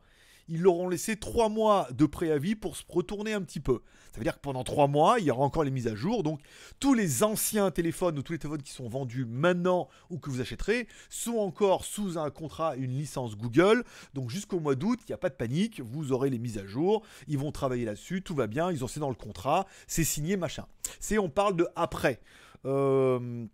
ils 0.49 0.61
leur 0.61 0.75
ont 0.75 0.89
laissé 0.89 1.15
trois 1.15 1.47
mois 1.47 1.87
de 1.91 2.05
préavis 2.05 2.55
pour 2.55 2.75
se 2.75 2.83
retourner 2.89 3.33
un 3.33 3.41
petit 3.41 3.59
peu. 3.59 3.81
Ça 4.11 4.17
veut 4.17 4.23
dire 4.23 4.35
que 4.35 4.41
pendant 4.41 4.63
trois 4.63 4.87
mois, 4.87 5.19
il 5.19 5.25
y 5.25 5.31
aura 5.31 5.43
encore 5.43 5.63
les 5.63 5.71
mises 5.71 5.87
à 5.87 5.95
jour. 5.95 6.23
Donc 6.23 6.41
tous 6.79 6.93
les 6.93 7.23
anciens 7.23 7.71
téléphones 7.71 8.17
ou 8.17 8.23
tous 8.23 8.33
les 8.33 8.39
téléphones 8.39 8.63
qui 8.63 8.73
sont 8.73 8.89
vendus 8.89 9.25
maintenant 9.25 9.87
ou 10.09 10.17
que 10.17 10.29
vous 10.29 10.41
achèterez 10.41 10.87
sont 11.09 11.37
encore 11.37 11.85
sous 11.85 12.17
un 12.17 12.31
contrat, 12.31 12.75
une 12.75 12.91
licence 12.91 13.37
Google. 13.37 13.83
Donc 14.15 14.31
jusqu'au 14.31 14.59
mois 14.59 14.75
d'août, 14.75 14.99
il 15.03 15.11
n'y 15.11 15.15
a 15.15 15.19
pas 15.19 15.29
de 15.29 15.35
panique, 15.35 15.79
vous 15.81 16.11
aurez 16.11 16.29
les 16.29 16.39
mises 16.39 16.57
à 16.57 16.65
jour, 16.65 17.03
ils 17.27 17.37
vont 17.37 17.51
travailler 17.51 17.85
là-dessus, 17.85 18.23
tout 18.23 18.35
va 18.35 18.47
bien, 18.47 18.71
ils 18.71 18.83
ont 18.83 18.87
c'est 18.87 18.99
dans 18.99 19.09
le 19.09 19.15
contrat, 19.15 19.67
c'est 19.87 20.03
signé, 20.03 20.35
machin. 20.35 20.65
C'est 20.99 21.19
on 21.19 21.29
parle 21.29 21.55
de 21.55 21.67
après. 21.75 22.19
Euh, 22.65 23.45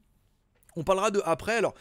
on 0.78 0.84
parlera 0.84 1.12
de 1.12 1.22
après. 1.26 1.58
Alors, 1.58 1.74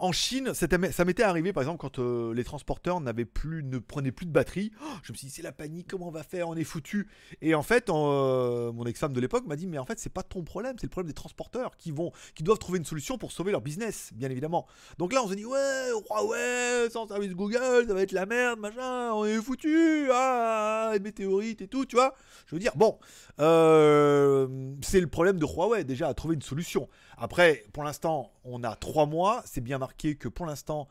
en 0.00 0.12
Chine, 0.12 0.52
ça 0.54 1.04
m'était 1.04 1.22
arrivé 1.22 1.52
par 1.52 1.62
exemple 1.62 1.78
quand 1.78 1.98
euh, 1.98 2.32
les 2.34 2.42
transporteurs 2.42 3.00
n'avaient 3.00 3.26
plus, 3.26 3.62
ne 3.62 3.78
prenaient 3.78 4.12
plus 4.12 4.26
de 4.26 4.32
batterie. 4.32 4.72
Oh, 4.82 4.86
je 5.02 5.12
me 5.12 5.16
suis 5.16 5.26
dit 5.26 5.32
c'est 5.32 5.42
la 5.42 5.52
panique, 5.52 5.88
comment 5.88 6.08
on 6.08 6.10
va 6.10 6.22
faire, 6.22 6.48
on 6.48 6.56
est 6.56 6.64
foutu. 6.64 7.06
Et 7.42 7.54
en 7.54 7.62
fait, 7.62 7.90
euh, 7.90 8.72
mon 8.72 8.84
ex-femme 8.86 9.12
de 9.12 9.20
l'époque 9.20 9.46
m'a 9.46 9.56
dit 9.56 9.66
mais 9.66 9.78
en 9.78 9.84
fait 9.84 9.98
c'est 9.98 10.12
pas 10.12 10.22
ton 10.22 10.42
problème, 10.42 10.76
c'est 10.80 10.86
le 10.86 10.90
problème 10.90 11.08
des 11.08 11.14
transporteurs 11.14 11.76
qui 11.76 11.90
vont, 11.90 12.12
qui 12.34 12.42
doivent 12.42 12.58
trouver 12.58 12.78
une 12.78 12.84
solution 12.84 13.18
pour 13.18 13.30
sauver 13.30 13.52
leur 13.52 13.60
business, 13.60 14.10
bien 14.14 14.30
évidemment. 14.30 14.66
Donc 14.98 15.12
là 15.12 15.22
on 15.22 15.28
se 15.28 15.34
dit 15.34 15.44
ouais 15.44 15.92
ouais, 16.24 16.88
sans 16.90 17.06
service 17.06 17.34
Google, 17.34 17.84
ça 17.86 17.94
va 17.94 18.02
être 18.02 18.12
la 18.12 18.24
merde, 18.24 18.58
machin, 18.58 19.12
on 19.12 19.26
est 19.26 19.36
foutu, 19.36 20.08
ah, 20.12 20.94
météorites 21.02 21.60
et 21.60 21.68
tout, 21.68 21.84
tu 21.84 21.96
vois. 21.96 22.14
Je 22.46 22.54
veux 22.54 22.60
dire 22.60 22.72
bon, 22.74 22.98
euh, 23.38 24.48
c'est 24.82 25.00
le 25.00 25.08
problème 25.08 25.38
de 25.38 25.44
Huawei 25.44 25.84
déjà 25.84 26.08
à 26.08 26.14
trouver 26.14 26.34
une 26.34 26.42
solution. 26.42 26.88
Après, 27.20 27.66
pour 27.74 27.84
l'instant, 27.84 28.32
on 28.44 28.64
a 28.64 28.74
trois 28.74 29.04
mois. 29.04 29.42
C'est 29.44 29.60
bien 29.60 29.76
marqué 29.76 30.16
que 30.16 30.26
pour 30.26 30.46
l'instant, 30.46 30.88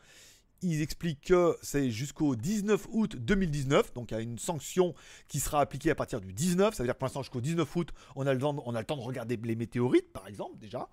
ils 0.62 0.80
expliquent 0.80 1.22
que 1.22 1.58
c'est 1.60 1.90
jusqu'au 1.90 2.36
19 2.36 2.86
août 2.92 3.16
2019, 3.16 3.94
donc 3.94 4.12
il 4.12 4.14
y 4.14 4.16
a 4.16 4.20
une 4.20 4.38
sanction 4.38 4.94
qui 5.26 5.40
sera 5.40 5.60
appliquée 5.60 5.90
à 5.90 5.94
partir 5.94 6.20
du 6.20 6.32
19, 6.32 6.74
ça 6.74 6.82
veut 6.82 6.86
dire 6.86 6.94
que 6.94 6.98
pour 6.98 7.06
l'instant 7.06 7.22
jusqu'au 7.22 7.40
19 7.40 7.76
août, 7.76 7.88
on 8.14 8.26
a, 8.26 8.34
le 8.34 8.40
temps, 8.40 8.96
de 8.96 9.02
regarder 9.02 9.38
les 9.42 9.56
météorites 9.56 10.12
par 10.12 10.28
exemple 10.28 10.58
déjà, 10.58 10.90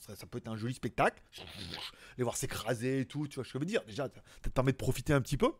ça, 0.00 0.26
peut 0.26 0.36
être 0.36 0.48
un 0.48 0.56
joli 0.56 0.74
spectacle, 0.74 1.22
les 2.18 2.24
voir 2.24 2.36
s'écraser 2.36 3.00
et 3.00 3.04
tout, 3.06 3.26
tu 3.26 3.36
vois 3.36 3.44
ce 3.44 3.48
que 3.48 3.58
je 3.58 3.58
veux 3.58 3.64
dire, 3.64 3.82
déjà 3.86 4.04
ça 4.04 4.20
te 4.42 4.48
permet 4.50 4.72
de 4.72 4.76
profiter 4.76 5.14
un 5.14 5.22
petit 5.22 5.38
peu. 5.38 5.50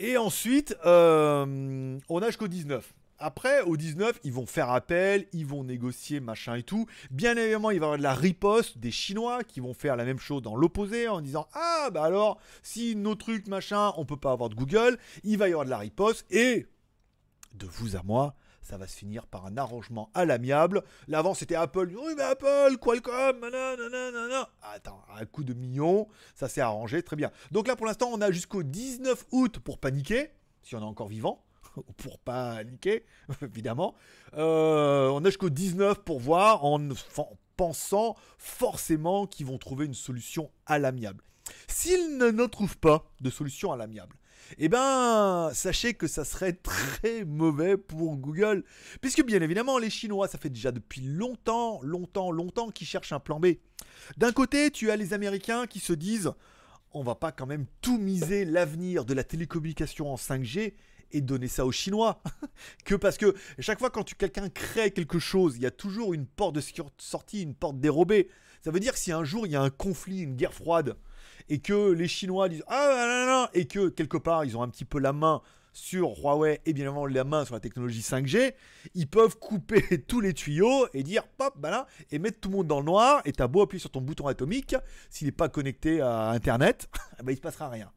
Et 0.00 0.16
ensuite, 0.16 0.76
euh, 0.84 1.96
on 2.08 2.20
a 2.20 2.26
jusqu'au 2.26 2.48
19. 2.48 2.92
Après, 3.18 3.62
au 3.62 3.76
19, 3.76 4.20
ils 4.24 4.32
vont 4.32 4.44
faire 4.44 4.70
appel, 4.70 5.26
ils 5.32 5.46
vont 5.46 5.64
négocier, 5.64 6.20
machin 6.20 6.56
et 6.56 6.62
tout. 6.62 6.86
Bien 7.10 7.36
évidemment, 7.36 7.70
il 7.70 7.80
va 7.80 7.84
y 7.84 7.86
avoir 7.86 7.98
de 7.98 8.02
la 8.02 8.14
riposte 8.14 8.78
des 8.78 8.90
Chinois 8.90 9.42
qui 9.42 9.60
vont 9.60 9.72
faire 9.72 9.96
la 9.96 10.04
même 10.04 10.18
chose 10.18 10.42
dans 10.42 10.54
l'opposé 10.54 11.08
en 11.08 11.22
disant 11.22 11.48
Ah, 11.54 11.88
bah 11.92 12.04
alors, 12.04 12.38
si 12.62 12.94
nos 12.94 13.14
trucs, 13.14 13.48
machin, 13.48 13.92
on 13.96 14.04
peut 14.04 14.18
pas 14.18 14.32
avoir 14.32 14.50
de 14.50 14.54
Google, 14.54 14.98
il 15.24 15.38
va 15.38 15.48
y 15.48 15.52
avoir 15.52 15.64
de 15.64 15.70
la 15.70 15.78
riposte 15.78 16.26
et 16.30 16.66
de 17.54 17.66
vous 17.66 17.96
à 17.96 18.02
moi, 18.02 18.36
ça 18.60 18.76
va 18.76 18.86
se 18.86 18.96
finir 18.96 19.26
par 19.26 19.46
un 19.46 19.56
arrangement 19.56 20.10
à 20.12 20.24
l'amiable. 20.24 20.82
L'avant, 21.08 21.32
c'était 21.32 21.54
Apple. 21.54 21.90
Oui, 21.96 22.14
mais 22.16 22.24
Apple, 22.24 22.76
Qualcomm, 22.80 23.40
nanana. 23.40 24.50
Attends, 24.60 25.02
un 25.16 25.24
coup 25.24 25.44
de 25.44 25.54
million, 25.54 26.08
ça 26.34 26.48
s'est 26.48 26.60
arrangé, 26.60 27.02
très 27.02 27.16
bien. 27.16 27.30
Donc 27.50 27.68
là, 27.68 27.76
pour 27.76 27.86
l'instant, 27.86 28.10
on 28.12 28.20
a 28.20 28.30
jusqu'au 28.30 28.62
19 28.62 29.26
août 29.30 29.58
pour 29.60 29.78
paniquer, 29.78 30.32
si 30.62 30.74
on 30.74 30.80
est 30.80 30.84
encore 30.84 31.08
vivant. 31.08 31.45
pour 31.96 32.18
pas 32.18 32.62
niquer, 32.64 33.04
évidemment. 33.42 33.94
Euh, 34.34 35.08
on 35.08 35.24
a 35.24 35.28
jusqu'au 35.28 35.50
19 35.50 36.00
pour 36.00 36.20
voir, 36.20 36.64
en, 36.64 36.88
pensant 37.56 38.16
forcément 38.38 39.26
qu'ils 39.26 39.46
vont 39.46 39.58
trouver 39.58 39.86
une 39.86 39.94
solution 39.94 40.50
à 40.66 40.78
l'amiable. 40.78 41.24
S'ils 41.68 42.18
ne, 42.18 42.46
trouvent 42.46 42.78
pas 42.78 43.10
de 43.20 43.30
solution 43.30 43.72
à 43.72 43.76
l'amiable, 43.76 44.16
eh 44.58 44.68
ben, 44.68 45.50
sachez 45.54 45.94
que 45.94 46.06
ça 46.06 46.24
serait 46.24 46.52
très 46.62 47.24
mauvais 47.24 47.76
pour 47.76 48.16
Google. 48.16 48.64
Puisque 49.00 49.24
bien 49.24 49.40
évidemment, 49.40 49.78
les 49.78 49.90
Chinois, 49.90 50.28
ça 50.28 50.38
fait 50.38 50.50
déjà 50.50 50.72
depuis 50.72 51.00
longtemps, 51.00 51.80
longtemps, 51.82 52.30
longtemps 52.30 52.70
qu'ils 52.70 52.86
cherchent 52.86 53.12
un 53.12 53.20
plan 53.20 53.40
B. 53.40 53.54
D'un 54.16 54.32
côté, 54.32 54.70
tu 54.70 54.90
as 54.90 54.96
les 54.96 55.14
Américains 55.14 55.66
qui 55.66 55.80
se 55.80 55.92
disent, 55.92 56.32
on 56.92 57.02
va 57.02 57.14
pas 57.14 57.32
quand 57.32 57.46
même 57.46 57.66
tout 57.80 57.98
miser 57.98 58.44
l'avenir 58.44 59.04
de 59.04 59.14
la 59.14 59.24
télécommunication 59.24 60.12
en 60.12 60.16
5G 60.16 60.74
et 61.12 61.20
donner 61.20 61.48
ça 61.48 61.66
aux 61.66 61.72
Chinois. 61.72 62.22
que 62.84 62.94
parce 62.94 63.16
que 63.16 63.34
chaque 63.58 63.78
fois 63.78 63.90
quand 63.90 64.14
quelqu'un 64.14 64.48
crée 64.48 64.90
quelque 64.90 65.18
chose, 65.18 65.56
il 65.56 65.62
y 65.62 65.66
a 65.66 65.70
toujours 65.70 66.14
une 66.14 66.26
porte 66.26 66.54
de 66.54 66.62
sortie, 66.98 67.42
une 67.42 67.54
porte 67.54 67.78
dérobée. 67.78 68.28
Ça 68.62 68.70
veut 68.70 68.80
dire 68.80 68.92
que 68.92 68.98
si 68.98 69.12
un 69.12 69.24
jour 69.24 69.46
il 69.46 69.52
y 69.52 69.56
a 69.56 69.62
un 69.62 69.70
conflit, 69.70 70.20
une 70.20 70.36
guerre 70.36 70.54
froide, 70.54 70.96
et 71.48 71.60
que 71.60 71.92
les 71.92 72.08
Chinois 72.08 72.48
disent 72.48 72.64
ah 72.68 73.24
non, 73.26 73.32
non, 73.32 73.48
et 73.54 73.66
que 73.66 73.88
quelque 73.88 74.16
part 74.16 74.44
ils 74.44 74.56
ont 74.56 74.62
un 74.62 74.68
petit 74.68 74.84
peu 74.84 74.98
la 74.98 75.12
main 75.12 75.42
sur 75.76 76.18
Huawei 76.18 76.60
et 76.64 76.72
bien 76.72 76.86
évidemment 76.86 77.06
la 77.06 77.24
main 77.24 77.44
sur 77.44 77.54
la 77.54 77.60
technologie 77.60 78.00
5G, 78.00 78.54
ils 78.94 79.06
peuvent 79.06 79.36
couper 79.38 80.02
tous 80.08 80.20
les 80.20 80.32
tuyaux 80.32 80.88
et 80.94 81.02
dire 81.02 81.28
pop, 81.28 81.54
bah 81.58 81.70
là, 81.70 81.86
et 82.10 82.18
mettre 82.18 82.40
tout 82.40 82.48
le 82.48 82.56
monde 82.56 82.66
dans 82.66 82.80
le 82.80 82.86
noir. 82.86 83.20
Et 83.26 83.32
t'as 83.32 83.46
beau 83.46 83.62
appuyer 83.62 83.80
sur 83.80 83.90
ton 83.90 84.00
bouton 84.00 84.26
atomique, 84.26 84.74
s'il 85.10 85.26
n'est 85.26 85.32
pas 85.32 85.48
connecté 85.48 86.00
à 86.00 86.30
Internet, 86.30 86.88
bah, 87.22 87.30
il 87.30 87.36
se 87.36 87.42
passera 87.42 87.68
rien 87.68 87.92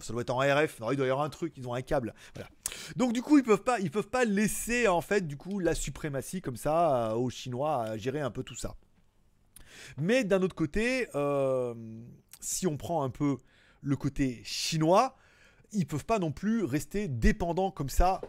ça 0.00 0.12
doit 0.12 0.22
être 0.22 0.30
en 0.30 0.38
RF, 0.38 0.80
il 0.90 0.96
doit 0.96 1.06
y 1.06 1.10
avoir 1.10 1.24
un 1.24 1.30
truc, 1.30 1.52
ils 1.56 1.68
ont 1.68 1.74
un 1.74 1.82
câble. 1.82 2.14
Donc 2.96 3.12
du 3.12 3.22
coup, 3.22 3.38
ils 3.38 3.44
peuvent 3.44 3.62
pas, 3.62 3.78
peuvent 3.92 4.08
pas 4.08 4.24
laisser 4.24 4.88
en 4.88 5.00
fait 5.00 5.26
du 5.26 5.36
coup 5.36 5.60
la 5.60 5.74
suprématie 5.74 6.40
comme 6.40 6.56
ça 6.56 7.10
euh, 7.10 7.14
aux 7.14 7.30
Chinois 7.30 7.82
à 7.82 7.96
gérer 7.96 8.20
un 8.20 8.30
peu 8.30 8.42
tout 8.42 8.56
ça. 8.56 8.76
Mais 9.98 10.24
d'un 10.24 10.42
autre 10.42 10.54
côté, 10.54 11.08
euh, 11.14 11.74
si 12.40 12.66
on 12.66 12.76
prend 12.76 13.02
un 13.02 13.10
peu 13.10 13.36
le 13.82 13.96
côté 13.96 14.40
chinois, 14.44 15.16
ils 15.72 15.86
peuvent 15.86 16.04
pas 16.04 16.18
non 16.18 16.32
plus 16.32 16.64
rester 16.64 17.08
dépendants 17.08 17.70
comme 17.70 17.88
ça 17.88 18.20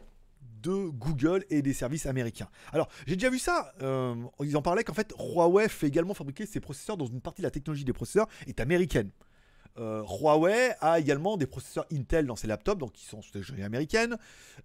de 0.41 0.89
Google 0.89 1.45
et 1.49 1.61
des 1.61 1.73
services 1.73 2.07
américains. 2.07 2.49
Alors, 2.73 2.89
j'ai 3.05 3.15
déjà 3.15 3.29
vu 3.29 3.37
ça. 3.37 3.73
Euh, 3.81 4.15
ils 4.43 4.57
en 4.57 4.61
parlaient 4.61 4.83
qu'en 4.83 4.95
fait, 4.95 5.13
Huawei 5.19 5.69
fait 5.69 5.87
également 5.87 6.15
fabriquer 6.15 6.45
ses 6.45 6.59
processeurs 6.59 6.97
dans 6.97 7.05
une 7.05 7.21
partie 7.21 7.41
de 7.41 7.47
la 7.47 7.51
technologie 7.51 7.85
des 7.85 7.93
processeurs 7.93 8.27
est 8.47 8.59
américaine. 8.59 9.11
Euh, 9.77 10.03
Huawei 10.03 10.73
a 10.79 10.99
également 10.99 11.35
des 11.37 11.47
processeurs 11.47 11.85
Intel 11.91 12.25
dans 12.25 12.35
ses 12.35 12.47
laptops, 12.47 12.79
donc 12.79 12.93
qui 12.93 13.05
sont 13.05 13.21
sous 13.21 13.31
technologie 13.31 13.63
américaine. 13.63 14.17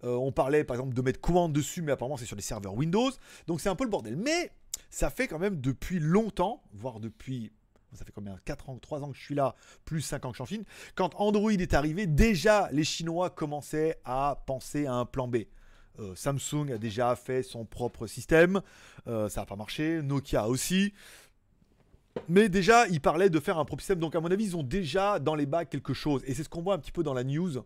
Euh, 0.05 0.15
on 0.15 0.31
parlait 0.31 0.65
par 0.65 0.77
exemple 0.77 0.95
de 0.95 1.03
mettre 1.03 1.21
commande 1.21 1.53
dessus, 1.53 1.83
mais 1.83 1.93
apparemment 1.93 2.17
c'est 2.17 2.27
sur 2.27 2.37
des 2.37 2.43
serveurs 2.43 2.75
Windows. 2.75 3.11
Donc 3.47 3.61
c'est 3.61 3.69
un 3.69 3.75
peu 3.75 3.85
le 3.85 3.91
bordel. 3.91 4.17
Mais 4.17 4.53
ça 4.89 5.11
fait 5.11 5.27
quand 5.27 5.39
même 5.39 5.61
depuis 5.61 5.99
longtemps, 5.99 6.63
voire 6.73 7.01
depuis 7.01 7.53
ça 7.93 8.05
fait 8.05 8.13
combien 8.13 8.39
4 8.45 8.71
ans, 8.71 8.79
3 8.79 9.03
ans 9.03 9.11
que 9.11 9.17
je 9.17 9.25
suis 9.25 9.35
là, 9.35 9.57
plus 9.85 10.01
5 10.01 10.25
ans 10.25 10.31
que 10.31 10.37
je 10.39 10.45
suis 10.45 10.55
en 10.55 10.59
Chine. 10.59 10.65
Quand 10.95 11.11
Android 11.17 11.51
est 11.51 11.75
arrivé, 11.75 12.07
déjà 12.07 12.69
les 12.71 12.85
Chinois 12.85 13.31
commençaient 13.31 13.99
à 14.05 14.45
penser 14.47 14.87
à 14.87 14.95
un 14.95 15.05
plan 15.05 15.27
B. 15.27 15.39
Euh, 15.99 16.15
Samsung 16.15 16.71
a 16.73 16.79
déjà 16.79 17.17
fait 17.17 17.43
son 17.43 17.65
propre 17.65 18.07
système, 18.07 18.61
ça 19.07 19.29
n'a 19.35 19.45
pas 19.45 19.57
marché, 19.57 20.03
Nokia 20.03 20.47
aussi. 20.47 20.95
Mais 22.29 22.49
déjà, 22.49 22.87
ils 22.89 23.01
parlaient 23.01 23.31
de 23.31 23.41
faire 23.41 23.59
un 23.59 23.65
propre 23.65 23.83
système. 23.83 23.99
Donc, 23.99 24.15
à 24.15 24.21
mon 24.21 24.31
avis, 24.31 24.45
ils 24.45 24.57
ont 24.57 24.63
déjà 24.63 25.19
dans 25.19 25.35
les 25.35 25.47
bacs 25.47 25.71
quelque 25.71 25.95
chose. 25.95 26.23
Et 26.27 26.35
c'est 26.35 26.45
ce 26.45 26.49
qu'on 26.49 26.63
voit 26.63 26.75
un 26.75 26.79
petit 26.79 26.93
peu 26.93 27.03
dans 27.03 27.15
la 27.15 27.25
news 27.25 27.63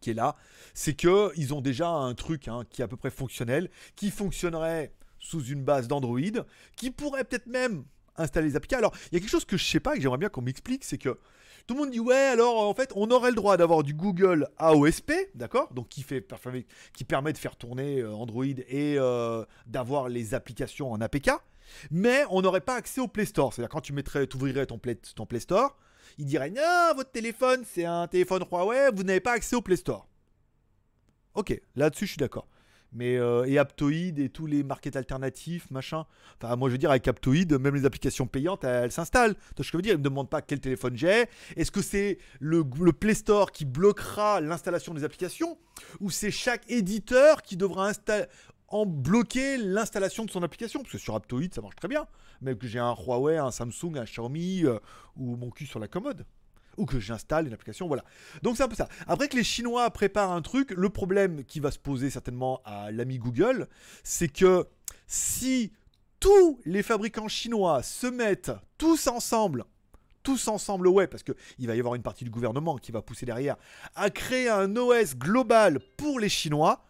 qui 0.00 0.10
est 0.10 0.14
là. 0.14 0.36
C'est 0.74 0.94
qu'ils 0.94 1.54
ont 1.54 1.60
déjà 1.60 1.88
un 1.88 2.14
truc 2.14 2.48
hein, 2.48 2.62
qui 2.68 2.82
est 2.82 2.84
à 2.84 2.88
peu 2.88 2.96
près 2.96 3.10
fonctionnel, 3.10 3.70
qui 3.94 4.10
fonctionnerait 4.10 4.92
sous 5.18 5.44
une 5.44 5.64
base 5.64 5.88
d'Android, 5.88 6.44
qui 6.76 6.90
pourrait 6.90 7.24
peut-être 7.24 7.46
même 7.46 7.84
installer 8.16 8.48
les 8.48 8.56
applications. 8.56 8.78
Alors, 8.78 8.94
il 9.10 9.14
y 9.14 9.16
a 9.16 9.20
quelque 9.20 9.30
chose 9.30 9.44
que 9.44 9.56
je 9.56 9.64
sais 9.64 9.80
pas 9.80 9.94
et 9.94 9.96
que 9.96 10.02
j'aimerais 10.02 10.18
bien 10.18 10.28
qu'on 10.28 10.42
m'explique, 10.42 10.84
c'est 10.84 10.98
que 10.98 11.18
tout 11.66 11.74
le 11.74 11.80
monde 11.80 11.90
dit 11.90 12.00
ouais, 12.00 12.14
alors 12.14 12.58
en 12.58 12.74
fait, 12.74 12.92
on 12.94 13.10
aurait 13.10 13.30
le 13.30 13.36
droit 13.36 13.56
d'avoir 13.56 13.82
du 13.82 13.92
Google 13.92 14.48
AOSP, 14.58 15.12
d'accord? 15.34 15.72
Donc 15.74 15.88
qui 15.88 16.02
fait 16.02 16.24
qui 16.92 17.04
permet 17.04 17.32
de 17.32 17.38
faire 17.38 17.56
tourner 17.56 18.00
euh, 18.00 18.14
Android 18.14 18.44
et 18.44 18.96
euh, 18.98 19.44
d'avoir 19.66 20.08
les 20.08 20.34
applications 20.34 20.92
en 20.92 21.00
APK 21.00 21.30
mais 21.90 22.24
on 22.30 22.42
n'aurait 22.42 22.60
pas 22.60 22.74
accès 22.74 23.00
au 23.00 23.08
Play 23.08 23.24
Store. 23.26 23.52
C'est-à-dire 23.52 23.70
quand 23.70 23.80
tu 23.80 23.92
mettrais, 23.92 24.26
ouvrirais 24.34 24.66
ton 24.66 24.78
Play, 24.78 24.98
Store, 25.38 25.76
il 26.18 26.26
dirait 26.26 26.50
non, 26.50 26.94
votre 26.94 27.10
téléphone 27.10 27.64
c'est 27.64 27.84
un 27.84 28.06
téléphone 28.06 28.44
Huawei, 28.50 28.90
vous 28.94 29.02
n'avez 29.02 29.20
pas 29.20 29.32
accès 29.32 29.56
au 29.56 29.62
Play 29.62 29.76
Store. 29.76 30.08
Ok, 31.34 31.60
là-dessus 31.74 32.06
je 32.06 32.10
suis 32.12 32.18
d'accord. 32.18 32.48
Mais 32.92 33.16
euh, 33.16 33.44
et 33.44 33.58
Aptoid 33.58 34.18
et 34.18 34.30
tous 34.30 34.46
les 34.46 34.62
markets 34.62 34.96
alternatifs, 34.96 35.70
machin. 35.70 36.06
Enfin, 36.40 36.56
moi 36.56 36.68
je 36.68 36.72
veux 36.72 36.78
dire, 36.78 36.90
avec 36.90 37.06
Aptoid, 37.06 37.52
même 37.60 37.74
les 37.74 37.84
applications 37.84 38.26
payantes, 38.26 38.64
elles, 38.64 38.92
s'installent. 38.92 39.34
Que 39.54 39.62
je 39.62 39.76
veux 39.76 39.82
dire, 39.82 39.94
ils 39.94 39.98
ne 39.98 40.02
demandent 40.02 40.30
pas 40.30 40.40
quel 40.40 40.60
téléphone 40.60 40.96
j'ai. 40.96 41.26
Est-ce 41.56 41.70
que 41.70 41.82
c'est 41.82 42.18
le, 42.40 42.64
Play 42.64 43.14
Store 43.14 43.52
qui 43.52 43.64
bloquera 43.66 44.40
l'installation 44.40 44.94
des 44.94 45.04
applications? 45.04 45.58
Ou 46.00 46.10
c'est 46.10 46.30
chaque 46.30 46.70
éditeur 46.70 47.42
qui 47.42 47.56
devra 47.56 47.88
installer 47.88 48.26
en 48.68 48.86
bloquer 48.86 49.56
l'installation 49.58 50.24
de 50.24 50.30
son 50.30 50.42
application. 50.42 50.80
Parce 50.80 50.92
que 50.92 50.98
sur 50.98 51.14
Aptoid, 51.14 51.52
ça 51.52 51.60
marche 51.60 51.76
très 51.76 51.88
bien. 51.88 52.06
Mais 52.40 52.56
que 52.56 52.66
j'ai 52.66 52.78
un 52.78 52.94
Huawei, 52.94 53.38
un 53.38 53.50
Samsung, 53.50 53.96
un 53.96 54.04
Xiaomi 54.04 54.64
euh, 54.64 54.78
ou 55.16 55.36
mon 55.36 55.50
cul 55.50 55.66
sur 55.66 55.78
la 55.78 55.88
commode. 55.88 56.26
Ou 56.76 56.84
que 56.84 57.00
j'installe 57.00 57.46
une 57.46 57.54
application, 57.54 57.88
voilà. 57.88 58.04
Donc 58.42 58.56
c'est 58.56 58.62
un 58.62 58.68
peu 58.68 58.74
ça. 58.74 58.88
Après 59.06 59.28
que 59.28 59.36
les 59.36 59.44
Chinois 59.44 59.90
préparent 59.90 60.32
un 60.32 60.42
truc, 60.42 60.72
le 60.72 60.90
problème 60.90 61.44
qui 61.44 61.58
va 61.58 61.70
se 61.70 61.78
poser 61.78 62.10
certainement 62.10 62.60
à 62.66 62.90
l'ami 62.90 63.18
Google, 63.18 63.68
c'est 64.04 64.28
que 64.28 64.66
si 65.06 65.72
tous 66.20 66.60
les 66.64 66.82
fabricants 66.82 67.28
chinois 67.28 67.82
se 67.82 68.06
mettent 68.06 68.52
tous 68.78 69.06
ensemble, 69.06 69.64
tous 70.22 70.48
ensemble, 70.48 70.88
ouais, 70.88 71.06
parce 71.06 71.22
qu'il 71.22 71.66
va 71.66 71.76
y 71.76 71.78
avoir 71.78 71.94
une 71.94 72.02
partie 72.02 72.24
du 72.24 72.30
gouvernement 72.30 72.76
qui 72.78 72.90
va 72.90 73.00
pousser 73.00 73.26
derrière, 73.26 73.56
à 73.94 74.10
créer 74.10 74.48
un 74.48 74.74
OS 74.76 75.14
global 75.14 75.78
pour 75.96 76.18
les 76.18 76.28
Chinois. 76.28 76.84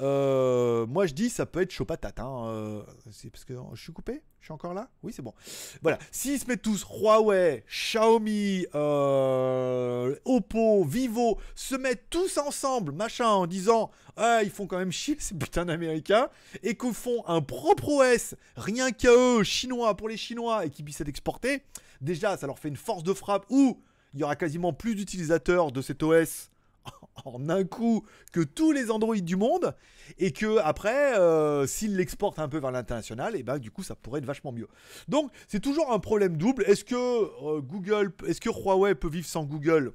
Euh, 0.00 0.86
moi 0.86 1.06
je 1.06 1.12
dis 1.12 1.30
ça 1.30 1.46
peut 1.46 1.60
être 1.60 1.70
chaud 1.70 1.84
patate. 1.84 2.20
Hein. 2.20 2.46
Euh, 2.46 2.82
c'est 3.10 3.30
parce 3.30 3.44
que 3.44 3.54
je 3.74 3.82
suis 3.82 3.92
coupé? 3.92 4.22
Je 4.40 4.46
suis 4.46 4.52
encore 4.52 4.72
là? 4.72 4.88
Oui, 5.02 5.12
c'est 5.14 5.20
bon. 5.20 5.34
Voilà. 5.82 5.98
S'ils 6.10 6.40
se 6.40 6.46
mettent 6.46 6.62
tous, 6.62 6.86
Huawei, 6.88 7.62
Xiaomi, 7.68 8.66
euh, 8.74 10.16
Oppo, 10.24 10.82
Vivo, 10.84 11.38
se 11.54 11.74
mettent 11.74 12.08
tous 12.08 12.38
ensemble, 12.38 12.92
machin, 12.92 13.28
en 13.28 13.46
disant 13.46 13.90
ah, 14.16 14.42
ils 14.42 14.50
font 14.50 14.66
quand 14.66 14.78
même 14.78 14.92
chier 14.92 15.16
ces 15.18 15.34
putains 15.34 15.66
d'Américains, 15.66 16.28
et 16.62 16.74
qu'ils 16.74 16.94
font 16.94 17.22
un 17.26 17.42
propre 17.42 17.88
OS, 17.88 18.34
rien 18.56 18.92
qu'à 18.92 19.12
eux, 19.12 19.42
chinois 19.42 19.94
pour 19.96 20.08
les 20.08 20.16
Chinois, 20.16 20.64
et 20.64 20.70
qu'ils 20.70 20.84
puissent 20.86 21.00
être 21.00 21.08
exportés, 21.08 21.62
déjà 22.00 22.36
ça 22.36 22.46
leur 22.46 22.58
fait 22.58 22.68
une 22.68 22.76
force 22.76 23.02
de 23.02 23.12
frappe 23.12 23.44
où 23.50 23.78
il 24.14 24.20
y 24.20 24.24
aura 24.24 24.36
quasiment 24.36 24.72
plus 24.72 24.94
d'utilisateurs 24.94 25.70
de 25.70 25.82
cet 25.82 26.02
OS 26.02 26.49
en 27.24 27.48
un 27.48 27.64
coup 27.64 28.04
que 28.32 28.40
tous 28.40 28.72
les 28.72 28.90
Android 28.90 29.16
du 29.16 29.36
monde 29.36 29.74
et 30.18 30.32
que 30.32 30.58
après 30.58 31.18
euh, 31.18 31.66
s'ils 31.66 31.96
l'exportent 31.96 32.38
un 32.38 32.48
peu 32.48 32.58
vers 32.58 32.70
l'international 32.70 33.36
et 33.36 33.42
ben 33.42 33.58
du 33.58 33.70
coup 33.70 33.82
ça 33.82 33.94
pourrait 33.94 34.18
être 34.18 34.26
vachement 34.26 34.52
mieux. 34.52 34.68
Donc 35.08 35.30
c'est 35.48 35.60
toujours 35.60 35.92
un 35.92 35.98
problème 35.98 36.36
double. 36.36 36.64
Est-ce 36.64 36.84
que 36.84 36.94
euh, 36.94 37.60
Google, 37.60 38.12
est-ce 38.26 38.40
que 38.40 38.50
Huawei 38.50 38.94
peut 38.94 39.08
vivre 39.08 39.26
sans 39.26 39.44
Google? 39.44 39.92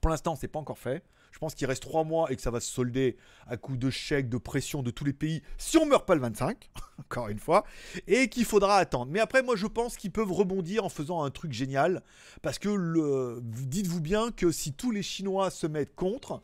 Pour 0.00 0.10
l'instant 0.10 0.36
c'est 0.36 0.48
pas 0.48 0.58
encore 0.58 0.78
fait. 0.78 1.02
Je 1.38 1.40
pense 1.40 1.54
qu'il 1.54 1.68
reste 1.68 1.84
3 1.84 2.02
mois 2.02 2.32
et 2.32 2.36
que 2.36 2.42
ça 2.42 2.50
va 2.50 2.58
se 2.58 2.68
solder 2.68 3.16
à 3.46 3.56
coup 3.56 3.76
de 3.76 3.90
chèques, 3.90 4.28
de 4.28 4.38
pression 4.38 4.82
de 4.82 4.90
tous 4.90 5.04
les 5.04 5.12
pays 5.12 5.40
si 5.56 5.78
on 5.78 5.86
meurt 5.86 6.04
pas 6.04 6.16
le 6.16 6.20
25, 6.20 6.68
encore 6.98 7.28
une 7.28 7.38
fois, 7.38 7.64
et 8.08 8.28
qu'il 8.28 8.44
faudra 8.44 8.78
attendre. 8.78 9.12
Mais 9.12 9.20
après, 9.20 9.44
moi 9.44 9.54
je 9.54 9.68
pense 9.68 9.96
qu'ils 9.96 10.10
peuvent 10.10 10.32
rebondir 10.32 10.84
en 10.84 10.88
faisant 10.88 11.22
un 11.22 11.30
truc 11.30 11.52
génial 11.52 12.02
parce 12.42 12.58
que 12.58 13.38
dites-vous 13.40 14.00
bien 14.00 14.32
que 14.32 14.50
si 14.50 14.72
tous 14.72 14.90
les 14.90 15.04
Chinois 15.04 15.50
se 15.50 15.68
mettent 15.68 15.94
contre 15.94 16.42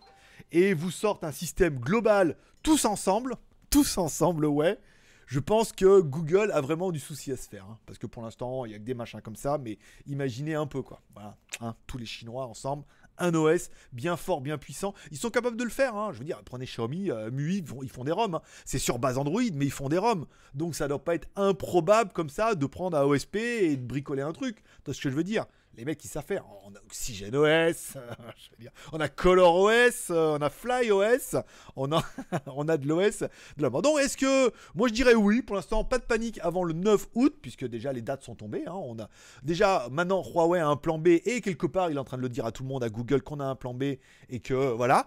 et 0.53 0.75
vous 0.75 0.93
sortent 0.93 1.25
un 1.25 1.33
système 1.33 1.81
global 1.81 2.37
tous 2.63 2.85
ensemble, 2.85 3.35
tous 3.71 3.99
ensemble, 3.99 4.47
ouais. 4.47 4.79
Je 5.27 5.41
pense 5.41 5.73
que 5.73 6.01
Google 6.01 6.53
a 6.53 6.61
vraiment 6.61 6.93
du 6.93 7.01
souci 7.01 7.33
à 7.33 7.37
se 7.37 7.49
faire. 7.49 7.65
Hein. 7.65 7.79
parce 7.87 7.99
que 7.99 8.07
pour 8.07 8.23
l'instant, 8.23 8.65
il 8.67 8.69
n'y 8.69 8.75
a 8.75 8.79
que 8.79 8.85
des 8.85 8.95
machins 8.95 9.21
comme 9.21 9.37
ça. 9.37 9.59
Mais 9.59 9.79
imaginez 10.07 10.55
un 10.55 10.67
peu, 10.67 10.83
quoi. 10.83 11.01
Voilà. 11.15 11.37
Hein, 11.61 11.75
tous 11.87 11.99
les 11.99 12.07
Chinois 12.07 12.47
ensemble 12.47 12.85
un 13.19 13.35
OS 13.35 13.71
bien 13.93 14.17
fort, 14.17 14.41
bien 14.41 14.59
puissant. 14.59 14.95
Ils 15.11 15.19
sont 15.19 15.31
capables 15.31 15.57
de 15.57 15.65
le 15.65 15.71
faire. 15.71 15.97
Hein. 15.97 16.11
Je 16.13 16.19
veux 16.19 16.25
dire, 16.25 16.43
prenez 16.45 16.67
Xiaomi, 16.67 17.11
euh, 17.11 17.31
MUI, 17.31 17.65
ils 17.83 17.89
font, 17.89 18.05
des 18.05 18.13
ROM. 18.13 18.35
Hein. 18.35 18.43
C'est 18.65 18.79
sur 18.79 18.99
base 18.99 19.19
Android, 19.19 19.43
mais 19.55 19.67
ils 19.67 19.73
font 19.73 19.89
des 19.89 19.99
ROM. 19.99 20.27
Donc 20.55 20.75
ça 20.75 20.89
doit 20.89 21.05
pas 21.05 21.15
être 21.15 21.29
improbable 21.37 22.13
comme 22.13 22.29
ça 22.29 22.55
de 22.55 22.67
prendre 22.67 22.97
un 22.97 23.05
OSP 23.05 23.37
et 23.37 23.77
de 23.77 23.87
bricoler 23.87 24.23
un 24.23 24.33
truc. 24.33 24.63
Tu 24.85 24.95
ce 24.95 25.01
que 25.01 25.11
je 25.11 25.17
veux 25.17 25.25
dire? 25.25 25.47
Les 25.77 25.85
mecs, 25.85 26.05
ils 26.05 26.09
savent 26.09 26.25
faire. 26.25 26.45
On 26.65 26.75
a 26.75 26.79
OxygenOS, 26.85 27.99
on 28.93 29.01
a 29.01 29.09
ColorOS, 29.09 30.11
on 30.11 30.41
a 30.41 30.51
FlyOS, 30.51 31.41
on 31.77 31.93
a, 31.93 32.03
on 32.47 32.69
a 32.69 32.77
de 32.77 32.87
l'OS 32.87 33.21
de 33.21 33.63
la 33.63 33.71
Donc, 33.71 33.99
est-ce 34.01 34.17
que. 34.17 34.53
Moi, 34.75 34.89
je 34.89 34.95
dirais 34.95 35.15
oui. 35.15 35.43
Pour 35.43 35.57
l'instant, 35.57 35.85
pas 35.85 35.99
de 35.99 36.05
panique 36.05 36.39
avant 36.43 36.65
le 36.65 36.75
9 36.75 37.09
août, 37.15 37.37
puisque 37.41 37.67
déjà 37.67 37.93
les 37.93 38.03
dates 38.03 38.23
sont 38.23 38.35
tombées. 38.35 38.65
Hein. 38.67 38.75
On 38.75 38.99
a 38.99 39.09
déjà 39.43 39.89
maintenant 39.91 40.23
Huawei 40.23 40.61
a 40.61 40.69
un 40.69 40.77
plan 40.77 40.99
B 40.99 41.09
et 41.25 41.41
quelque 41.41 41.67
part, 41.67 41.91
il 41.91 41.97
est 41.97 42.01
en 42.01 42.05
train 42.05 42.17
de 42.17 42.23
le 42.23 42.29
dire 42.29 42.47
à 42.47 42.53
tout 42.53 42.63
le 42.63 42.69
monde, 42.69 42.85
à 42.85 42.89
Google, 42.89 43.23
qu'on 43.23 43.41
a 43.41 43.45
un 43.45 43.57
plan 43.57 43.75
B 43.75 43.83
et 44.29 44.41
que 44.41 44.73
voilà. 44.73 45.07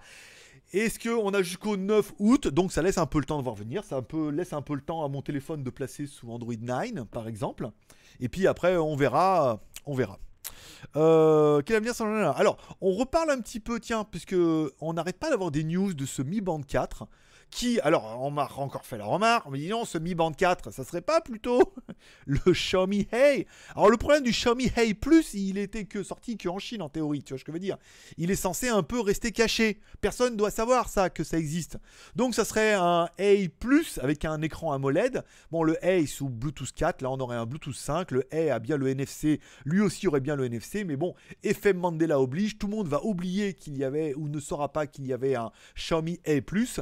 Est-ce 0.73 0.99
qu'on 0.99 1.33
a 1.33 1.41
jusqu'au 1.41 1.77
9 1.77 2.13
août? 2.19 2.49
Donc 2.49 2.73
ça 2.73 2.81
laisse 2.81 2.97
un 2.97 3.05
peu 3.05 3.19
le 3.19 3.25
temps 3.25 3.37
de 3.37 3.43
voir 3.43 3.55
venir. 3.55 3.85
Ça 3.85 4.01
laisse 4.33 4.51
un 4.51 4.61
peu 4.61 4.75
le 4.75 4.81
temps 4.81 5.05
à 5.05 5.07
mon 5.07 5.21
téléphone 5.21 5.63
de 5.63 5.69
placer 5.69 6.07
sous 6.07 6.29
Android 6.29 6.53
9, 6.59 7.05
par 7.05 7.29
exemple. 7.29 7.69
Et 8.19 8.27
puis 8.27 8.47
après, 8.47 8.75
on 8.75 8.95
verra. 8.97 9.61
On 9.85 9.93
verra. 9.93 10.19
Euh, 10.95 11.61
quel 11.65 11.77
avenir 11.77 11.93
Alors, 12.37 12.57
on 12.81 12.93
reparle 12.93 13.29
un 13.31 13.39
petit 13.39 13.59
peu, 13.59 13.79
tiens, 13.79 14.03
puisque 14.03 14.35
on 14.81 14.93
n'arrête 14.93 15.17
pas 15.17 15.29
d'avoir 15.29 15.51
des 15.51 15.63
news 15.63 15.93
de 15.93 16.05
ce 16.05 16.21
Mi 16.21 16.41
Band 16.41 16.61
4 16.61 17.07
qui, 17.49 17.79
alors, 17.79 18.21
on 18.21 18.29
m'a 18.29 18.49
encore 18.57 18.85
fait 18.85 18.97
la 18.97 19.05
remarque, 19.05 19.45
on 19.47 19.51
me 19.51 19.57
dit 19.57 19.69
non, 19.69 19.85
ce 19.85 19.97
Mi 19.97 20.15
Band 20.15 20.31
4, 20.31 20.71
ça 20.71 20.83
serait 20.83 21.01
pas 21.01 21.21
plutôt 21.21 21.61
le 22.25 22.39
Xiaomi 22.51 23.07
Hey 23.11 23.47
Alors, 23.75 23.89
le 23.89 23.97
problème 23.97 24.23
du 24.23 24.31
Xiaomi 24.31 24.71
Hey 24.75 24.93
Plus, 24.93 25.33
il 25.33 25.57
était 25.57 25.85
que 25.85 26.03
sorti 26.03 26.37
qu'en 26.37 26.59
Chine, 26.59 26.81
en 26.81 26.89
théorie, 26.89 27.23
tu 27.23 27.33
vois 27.33 27.39
ce 27.39 27.45
que 27.45 27.51
je 27.51 27.53
veux 27.53 27.59
dire 27.59 27.77
Il 28.17 28.31
est 28.31 28.35
censé 28.35 28.67
un 28.67 28.83
peu 28.83 28.99
rester 28.99 29.31
caché. 29.31 29.79
Personne 30.01 30.35
doit 30.35 30.51
savoir 30.51 30.89
ça, 30.89 31.09
que 31.09 31.23
ça 31.23 31.37
existe. 31.37 31.77
Donc, 32.15 32.35
ça 32.35 32.45
serait 32.45 32.73
un 32.73 33.09
Hey 33.17 33.49
Plus 33.49 33.99
avec 34.03 34.25
un 34.25 34.41
écran 34.41 34.73
AMOLED. 34.73 35.23
Bon, 35.51 35.63
le 35.63 35.83
Hey 35.83 36.05
sous 36.05 36.29
Bluetooth 36.29 36.71
4, 36.73 37.01
là, 37.01 37.09
on 37.09 37.19
aurait 37.19 37.37
un 37.37 37.45
Bluetooth 37.45 37.75
5. 37.75 38.11
Le 38.11 38.23
Hey 38.31 38.49
a 38.49 38.59
bien 38.59 38.77
le 38.77 38.87
NFC, 38.87 39.39
lui 39.65 39.81
aussi 39.81 40.07
aurait 40.07 40.19
bien 40.19 40.35
le 40.35 40.45
NFC, 40.45 40.83
mais 40.83 40.95
bon, 40.95 41.15
effet 41.43 41.73
Mandela 41.73 42.19
oblige, 42.19 42.57
tout 42.57 42.67
le 42.67 42.75
monde 42.75 42.87
va 42.87 43.03
oublier 43.03 43.53
qu'il 43.53 43.77
y 43.77 43.83
avait, 43.83 44.13
ou 44.15 44.27
ne 44.27 44.39
saura 44.39 44.71
pas 44.71 44.87
qu'il 44.87 45.07
y 45.07 45.13
avait 45.13 45.35
un 45.35 45.51
Xiaomi 45.75 46.19
Hey 46.25 46.41
Plus 46.41 46.81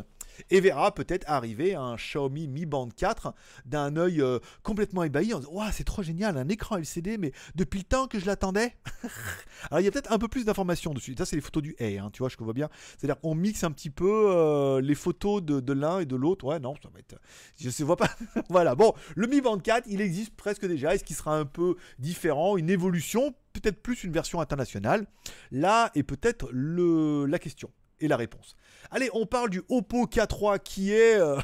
et 0.50 0.60
verra 0.60 0.93
peut-être 0.93 1.26
arriver 1.28 1.76
un 1.76 1.95
Xiaomi 1.95 2.48
Mi 2.48 2.65
Band 2.65 2.89
4 2.95 3.34
d'un 3.65 3.95
œil 3.98 4.21
euh, 4.21 4.39
complètement 4.63 5.04
ébahi 5.04 5.34
en 5.34 5.39
disant 5.39 5.52
c'est 5.71 5.84
trop 5.84 6.04
génial, 6.04 6.38
un 6.38 6.48
écran 6.50 6.78
LCD, 6.78 7.17
mais 7.17 7.32
depuis 7.56 7.80
le 7.80 7.86
temps 7.86 8.08
que 8.08 8.19
je 8.19 8.26
l'attendais. 8.26 8.76
Alors 9.69 9.82
il 9.82 9.84
y 9.84 9.88
a 9.88 9.91
peut-être 9.91 10.12
un 10.12 10.17
peu 10.17 10.28
plus 10.28 10.45
d'informations 10.45 10.93
dessus. 10.93 11.15
Ça, 11.17 11.26
c'est 11.26 11.36
les 11.36 11.41
photos 11.41 11.63
du 11.63 11.76
A, 11.80 11.86
hein, 11.86 12.10
tu 12.12 12.19
vois, 12.19 12.30
je 12.30 12.38
vois 12.38 12.54
bien. 12.54 12.69
C'est-à-dire 12.98 13.19
qu'on 13.19 13.36
mixe 13.36 13.63
un 13.63 13.71
petit 13.71 13.89
peu 13.89 14.30
euh, 14.30 14.82
les 14.82 14.95
photos 14.95 15.43
de, 15.43 15.74
l'un 15.74 16.00
et 16.00 16.06
de 16.06 16.15
l'autre. 16.15 16.45
Ouais, 16.45 16.60
non, 16.60 16.76
ça 16.82 16.89
va 16.93 17.00
être. 17.00 17.15
Je 17.60 17.67
ne 17.67 17.86
vois 17.86 17.98
pas. 17.98 18.10
voilà, 18.50 18.76
bon, 18.76 18.93
le 19.15 19.28
Mi 19.28 19.41
Band 19.41 19.58
4, 19.58 19.88
il 19.88 20.02
existe 20.02 20.36
presque 20.36 20.65
déjà. 20.65 20.93
Est-ce 20.93 21.04
qu'il 21.04 21.15
sera 21.15 21.38
un 21.38 21.45
peu 21.45 21.76
différent, 22.00 22.58
une 22.58 22.69
évolution? 22.69 23.34
Peut-être 23.54 23.82
plus 23.82 24.04
une 24.04 24.12
version 24.12 24.41
internationale 24.41 25.08
Là 25.50 25.89
est 25.95 26.04
peut-être 26.04 26.50
la 26.52 27.39
question 27.39 27.71
et 27.99 28.08
la 28.08 28.17
réponse. 28.17 28.55
Allez, 28.91 29.10
on 29.13 29.25
parle 29.25 29.49
du 29.49 29.62
Oppo 29.69 30.05
K3 30.05 30.60
qui 30.60 30.91
est 30.91 31.19
euh, 31.19 31.39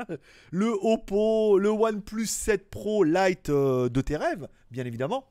le 0.50 0.72
Oppo, 0.80 1.58
le 1.58 1.68
OnePlus 1.68 2.26
7 2.26 2.70
Pro 2.70 3.04
Lite 3.04 3.50
euh, 3.50 3.88
de 3.88 4.00
tes 4.00 4.16
rêves, 4.16 4.48
bien 4.70 4.84
évidemment. 4.84 5.28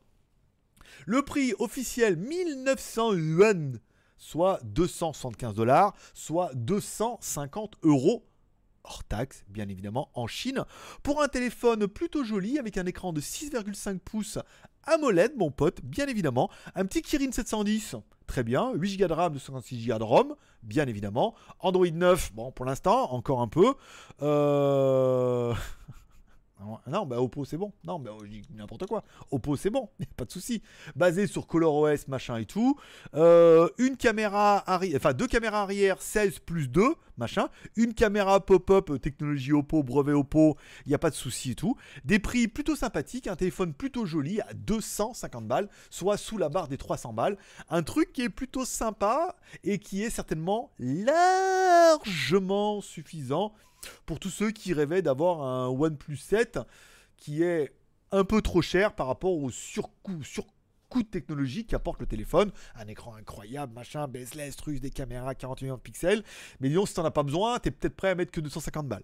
Le 1.06 1.22
prix 1.22 1.54
officiel 1.60 2.16
1900 2.16 3.14
yuan, 3.14 3.80
soit 4.18 4.60
275 4.64 5.56
dollars, 5.56 5.94
soit 6.14 6.52
250 6.56 7.76
euros 7.84 8.26
hors 8.86 9.04
taxe, 9.04 9.44
bien 9.48 9.68
évidemment, 9.68 10.10
en 10.14 10.28
Chine, 10.28 10.64
pour 11.04 11.22
un 11.22 11.28
téléphone 11.28 11.88
plutôt 11.88 12.24
joli 12.24 12.60
avec 12.60 12.78
un 12.78 12.86
écran 12.86 13.14
de 13.14 13.22
6,5 13.22 14.00
pouces 14.00 14.38
AMOLED, 14.84 15.36
mon 15.36 15.52
pote, 15.52 15.82
bien 15.84 16.08
évidemment, 16.08 16.50
un 16.76 16.86
petit 16.86 17.02
Kirin 17.02 17.32
710 17.32 17.96
très 18.26 18.44
bien. 18.44 18.72
8 18.74 18.98
Go 18.98 19.08
de 19.08 19.14
RAM, 19.14 19.34
256 19.34 19.88
Go 19.88 19.98
de 19.98 20.04
ROM, 20.04 20.36
bien 20.64 20.88
évidemment. 20.88 21.36
Android 21.60 21.88
9, 21.92 22.34
bon, 22.34 22.52
pour 22.52 22.66
l'instant, 22.66 23.12
encore 23.12 23.42
un 23.42 23.48
peu. 23.48 23.74
Euh... 24.22 25.54
Non, 26.88 27.06
bah 27.06 27.22
Oppo 27.22 27.46
c'est 27.46 27.58
bon. 27.58 27.74
Non, 27.84 28.00
bah 28.00 28.12
je 28.24 28.56
n'importe 28.56 28.86
quoi. 28.86 29.04
Oppo 29.32 29.58
c'est 29.58 29.70
bon, 29.70 29.90
pas 30.18 30.26
de 30.26 30.32
souci. 30.32 30.62
Basé 30.96 31.28
sur 31.28 31.48
ColorOS, 31.48 32.08
machin 32.08 32.38
et 32.38 32.46
tout. 32.46 32.78
Euh, 33.14 33.68
une 33.78 33.98
caméra 33.98 34.64
arrière, 34.70 34.98
enfin 34.98 35.14
deux 35.14 35.28
caméras 35.28 35.64
arrière, 35.64 36.02
16 36.02 36.40
plus 36.40 36.70
2, 36.70 36.96
machin. 37.18 37.50
Une 37.76 37.94
caméra 37.94 38.40
pop-up, 38.40 38.90
euh, 38.90 39.00
technologie 39.00 39.52
Oppo, 39.52 39.84
brevet 39.84 40.14
Oppo, 40.14 40.56
il 40.86 40.90
n'y 40.90 40.96
a 40.96 41.00
pas 41.00 41.10
de 41.10 41.16
souci 41.16 41.52
et 41.52 41.56
tout. 41.56 41.76
Des 42.06 42.20
prix 42.20 42.48
plutôt 42.48 42.76
sympathiques, 42.76 43.28
un 43.28 43.36
téléphone 43.36 43.74
plutôt 43.74 44.06
joli 44.06 44.40
à 44.42 44.54
250 44.54 45.48
balles, 45.48 45.70
soit 45.90 46.18
sous 46.18 46.38
la 46.38 46.50
barre 46.50 46.70
des 46.70 46.78
300 46.78 47.14
balles. 47.14 47.38
Un 47.70 47.84
truc 47.84 48.14
qui 48.14 48.22
est 48.22 48.30
plutôt 48.30 48.66
sympa 48.66 49.36
et 49.64 49.80
qui 49.80 50.04
est 50.04 50.10
certainement 50.10 50.72
largement 50.80 52.82
suffisant 52.82 53.54
pour 54.06 54.20
tous 54.20 54.30
ceux 54.30 54.52
qui 54.52 54.74
rêvaient 54.74 55.02
d'avoir 55.02 55.42
un 55.42 55.68
OnePlus 55.68 56.18
7 56.18 56.60
qui 57.18 57.44
est 57.44 57.74
un 58.12 58.24
peu 58.24 58.42
trop 58.42 58.62
cher 58.62 58.94
par 58.94 59.08
rapport 59.08 59.36
au 59.36 59.50
surcoût, 59.50 60.22
de 61.04 61.08
technologie 61.08 61.66
qu'apporte 61.66 62.00
le 62.00 62.06
téléphone. 62.06 62.52
Un 62.76 62.88
écran 62.88 63.16
incroyable, 63.16 63.74
machin, 63.74 64.08
bezeless, 64.08 64.56
truc, 64.56 64.80
des 64.80 64.92
caméras 64.92 65.36
41 65.36 65.66
millions 65.66 65.76
de 65.76 65.82
pixels. 65.82 66.24
Mais 66.60 66.70
disons, 66.70 66.86
si 66.86 66.94
t'en 66.94 67.06
as 67.06 67.12
pas 67.12 67.24
besoin, 67.24 67.60
t'es 67.60 67.72
peut-être 67.72 67.96
prêt 67.96 68.10
à 68.10 68.16
mettre 68.16 68.32
que 68.32 68.42
250 68.42 68.88
balles. 68.88 69.04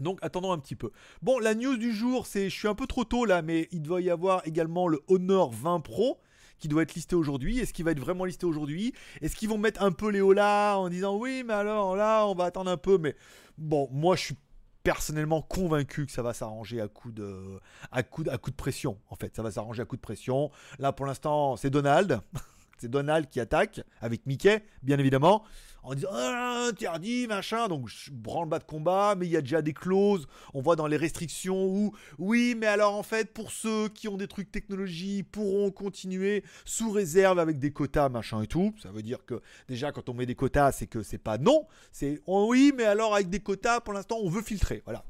Donc 0.00 0.18
attendons 0.22 0.52
un 0.52 0.58
petit 0.58 0.76
peu. 0.76 0.90
Bon, 1.20 1.38
la 1.38 1.54
news 1.54 1.76
du 1.76 1.92
jour, 1.92 2.26
c'est, 2.26 2.48
je 2.48 2.58
suis 2.58 2.68
un 2.68 2.74
peu 2.74 2.86
trop 2.86 3.04
tôt 3.04 3.24
là, 3.24 3.42
mais 3.42 3.68
il 3.72 3.82
doit 3.82 4.00
y 4.00 4.10
avoir 4.10 4.46
également 4.46 4.88
le 4.88 5.00
Honor 5.08 5.50
20 5.50 5.80
Pro 5.80 6.18
qui 6.62 6.68
doit 6.68 6.82
être 6.82 6.94
listé 6.94 7.16
aujourd'hui 7.16 7.58
Est-ce 7.58 7.72
qu'il 7.72 7.84
va 7.84 7.90
être 7.90 7.98
vraiment 7.98 8.24
listé 8.24 8.46
aujourd'hui? 8.46 8.94
Est-ce 9.20 9.34
qu'ils 9.34 9.48
vont 9.48 9.58
mettre 9.58 9.82
un 9.82 9.90
peu 9.90 10.08
les 10.10 10.22
là 10.32 10.76
en 10.76 10.88
disant 10.88 11.18
oui, 11.18 11.42
mais 11.44 11.54
alors 11.54 11.96
là, 11.96 12.24
on 12.26 12.34
va 12.34 12.44
attendre 12.44 12.70
un 12.70 12.76
peu? 12.76 12.98
Mais 12.98 13.16
bon, 13.58 13.88
moi 13.90 14.14
je 14.14 14.22
suis 14.22 14.36
personnellement 14.84 15.42
convaincu 15.42 16.06
que 16.06 16.12
ça 16.12 16.22
va 16.22 16.32
s'arranger 16.32 16.80
à 16.80 16.86
coup 16.86 17.10
de 17.10 17.58
à 17.90 18.04
coup 18.04 18.24
à 18.30 18.38
coup 18.38 18.50
de 18.52 18.56
pression 18.56 18.96
en 19.10 19.16
fait. 19.16 19.34
Ça 19.34 19.42
va 19.42 19.50
s'arranger 19.50 19.82
à 19.82 19.84
coup 19.84 19.96
de 19.96 20.00
pression. 20.00 20.52
Là 20.78 20.92
pour 20.92 21.04
l'instant 21.04 21.56
c'est 21.56 21.70
Donald. 21.70 22.20
C'est 22.78 22.88
Donald 22.88 23.28
qui 23.28 23.38
attaque 23.38 23.80
avec 24.00 24.26
Mickey, 24.26 24.60
bien 24.82 24.98
évidemment, 24.98 25.44
en 25.82 25.94
disant 25.94 26.10
ah, 26.12 26.66
interdit, 26.68 27.26
machin. 27.26 27.68
Donc 27.68 27.88
je 27.88 28.10
branle 28.10 28.48
bas 28.48 28.58
de 28.58 28.64
combat, 28.64 29.14
mais 29.16 29.26
il 29.26 29.32
y 29.32 29.36
a 29.36 29.40
déjà 29.40 29.62
des 29.62 29.72
clauses. 29.72 30.26
On 30.54 30.60
voit 30.60 30.76
dans 30.76 30.86
les 30.86 30.96
restrictions 30.96 31.66
où 31.66 31.92
oui, 32.18 32.54
mais 32.56 32.66
alors 32.66 32.94
en 32.94 33.02
fait, 33.02 33.32
pour 33.32 33.50
ceux 33.50 33.88
qui 33.88 34.08
ont 34.08 34.16
des 34.16 34.28
trucs 34.28 34.50
technologie 34.50 35.22
pourront 35.22 35.70
continuer 35.70 36.44
sous 36.64 36.90
réserve 36.90 37.38
avec 37.38 37.58
des 37.58 37.72
quotas, 37.72 38.08
machin 38.08 38.42
et 38.42 38.46
tout. 38.46 38.74
Ça 38.82 38.90
veut 38.90 39.02
dire 39.02 39.24
que 39.24 39.40
déjà 39.68 39.92
quand 39.92 40.08
on 40.08 40.14
met 40.14 40.26
des 40.26 40.34
quotas, 40.34 40.72
c'est 40.72 40.86
que 40.86 41.02
c'est 41.02 41.18
pas 41.18 41.38
non, 41.38 41.66
c'est 41.90 42.20
oh 42.26 42.46
oui, 42.48 42.72
mais 42.76 42.84
alors 42.84 43.14
avec 43.14 43.28
des 43.28 43.40
quotas, 43.40 43.80
pour 43.80 43.92
l'instant, 43.92 44.18
on 44.22 44.28
veut 44.28 44.42
filtrer. 44.42 44.82
Voilà. 44.84 45.04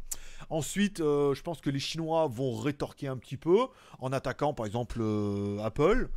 Ensuite, 0.50 1.00
euh, 1.00 1.34
je 1.34 1.42
pense 1.42 1.60
que 1.60 1.70
les 1.70 1.78
Chinois 1.78 2.26
vont 2.26 2.56
rétorquer 2.56 3.08
un 3.08 3.16
petit 3.16 3.36
peu 3.36 3.58
en 4.00 4.12
attaquant 4.12 4.52
par 4.52 4.66
exemple 4.66 4.98
euh, 5.00 5.58
Apple 5.62 6.10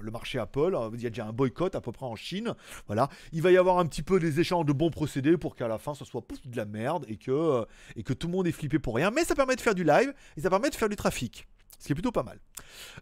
le 0.00 0.10
marché 0.10 0.38
Apple. 0.38 0.76
Il 0.94 1.00
y 1.00 1.06
a 1.06 1.10
déjà 1.10 1.26
un 1.26 1.32
boycott 1.32 1.74
à 1.74 1.80
peu 1.80 1.92
près 1.92 2.06
en 2.06 2.16
Chine. 2.16 2.54
Voilà. 2.86 3.08
Il 3.32 3.42
va 3.42 3.50
y 3.50 3.56
avoir 3.56 3.78
un 3.78 3.86
petit 3.86 4.02
peu 4.02 4.18
des 4.18 4.40
échanges 4.40 4.66
de 4.66 4.72
bons 4.72 4.90
procédés 4.90 5.36
pour 5.36 5.56
qu'à 5.56 5.68
la 5.68 5.78
fin, 5.78 5.94
ce 5.94 6.04
soit 6.04 6.22
de 6.44 6.56
la 6.56 6.64
merde 6.64 7.04
et 7.08 7.16
que, 7.16 7.30
euh, 7.30 7.64
et 7.96 8.02
que 8.02 8.12
tout 8.12 8.26
le 8.26 8.32
monde 8.32 8.46
est 8.46 8.52
flippé 8.52 8.78
pour 8.78 8.94
rien. 8.94 9.10
Mais 9.10 9.24
ça 9.24 9.34
permet 9.34 9.56
de 9.56 9.60
faire 9.60 9.74
du 9.74 9.84
live 9.84 10.12
et 10.36 10.40
ça 10.40 10.50
permet 10.50 10.70
de 10.70 10.74
faire 10.74 10.88
du 10.88 10.96
trafic. 10.96 11.46
Ce 11.78 11.86
qui 11.86 11.92
est 11.92 11.94
plutôt 11.94 12.12
pas 12.12 12.22
mal. 12.22 12.38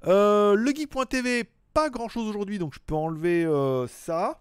Euh, 0.07 0.55
le 0.55 0.70
geek.tv, 0.70 1.44
pas 1.74 1.90
grand 1.90 2.09
chose 2.09 2.28
aujourd'hui, 2.28 2.59
donc 2.59 2.74
je 2.74 2.81
peux 2.85 2.94
enlever 2.94 3.46
ça. 3.88 4.40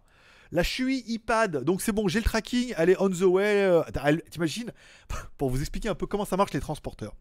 La 0.53 0.63
Shui 0.63 1.05
iPad, 1.07 1.63
donc 1.63 1.81
c'est 1.81 1.93
bon, 1.93 2.09
j'ai 2.09 2.19
le 2.19 2.25
tracking, 2.25 2.73
elle 2.77 2.89
est 2.89 2.97
on 2.99 3.09
the 3.09 3.21
way. 3.21 3.63
Euh, 3.63 3.83
t'imagines 4.29 4.71
Pour 5.37 5.49
vous 5.49 5.61
expliquer 5.61 5.87
un 5.87 5.95
peu 5.95 6.07
comment 6.07 6.25
ça 6.25 6.35
marche 6.35 6.51
les 6.51 6.59
transporteurs. 6.59 7.15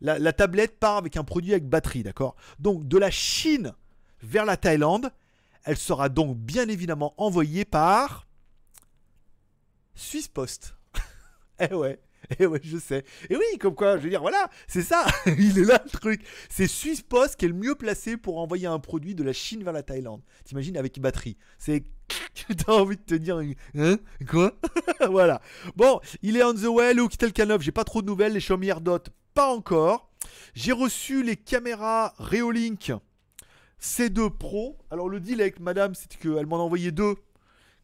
La, 0.00 0.32
tablette 0.32 0.80
part 0.80 0.96
avec 0.96 1.16
un 1.16 1.22
produit 1.22 1.52
avec 1.52 1.68
batterie, 1.68 2.02
d'accord? 2.02 2.34
Donc 2.58 2.88
de 2.88 2.98
la 2.98 3.10
Chine 3.10 3.72
vers 4.22 4.44
la 4.44 4.56
Thaïlande, 4.56 5.12
elle 5.64 5.76
sera 5.76 6.08
donc 6.08 6.36
bien 6.36 6.68
évidemment 6.68 7.14
envoyée 7.16 7.64
par 7.64 8.26
Swiss 9.94 10.28
Post. 10.28 10.74
eh 11.60 11.74
ouais. 11.74 12.00
Eh 12.38 12.46
ouais, 12.46 12.60
je 12.62 12.78
sais. 12.78 13.04
Et 13.28 13.36
oui, 13.36 13.58
comme 13.58 13.74
quoi, 13.74 13.98
je 13.98 14.04
veux 14.04 14.10
dire, 14.10 14.20
voilà, 14.20 14.48
c'est 14.66 14.82
ça. 14.82 15.06
Il 15.26 15.58
est 15.58 15.64
là 15.64 15.82
le 15.84 15.90
truc. 15.90 16.22
C'est 16.48 16.66
Swiss 16.66 17.02
Post 17.02 17.36
qui 17.36 17.44
est 17.44 17.48
le 17.48 17.54
mieux 17.54 17.74
placé 17.74 18.16
pour 18.16 18.38
envoyer 18.38 18.66
un 18.66 18.78
produit 18.78 19.14
de 19.14 19.24
la 19.24 19.32
Chine 19.32 19.64
vers 19.64 19.72
la 19.72 19.82
Thaïlande. 19.82 20.22
T'imagines 20.44 20.76
avec 20.76 20.98
batterie. 21.00 21.36
C'est 21.58 21.84
T'as 22.64 22.72
envie 22.72 22.96
de 22.96 23.02
te 23.02 23.14
dire, 23.14 23.40
hein 23.76 23.96
Quoi? 24.28 24.54
Voilà. 25.08 25.40
Bon, 25.76 26.00
il 26.22 26.36
est 26.36 26.44
on 26.44 26.54
the 26.54 26.64
way, 26.64 26.94
le 26.94 27.02
Hooktel 27.02 27.30
K9. 27.30 27.60
J'ai 27.60 27.72
pas 27.72 27.84
trop 27.84 28.02
de 28.02 28.06
nouvelles. 28.06 28.32
Les 28.32 28.40
Xiaomi 28.40 28.68
AirDot, 28.68 28.98
pas 29.34 29.48
encore. 29.48 30.10
J'ai 30.54 30.72
reçu 30.72 31.22
les 31.22 31.36
caméras 31.36 32.14
Reolink 32.18 32.92
C2 33.82 34.30
Pro. 34.30 34.78
Alors, 34.90 35.08
le 35.08 35.20
deal 35.20 35.40
avec 35.40 35.58
madame, 35.58 35.94
c'était 35.94 36.16
qu'elle 36.16 36.46
m'en 36.46 36.56
a 36.56 36.62
envoyé 36.62 36.92
deux. 36.92 37.16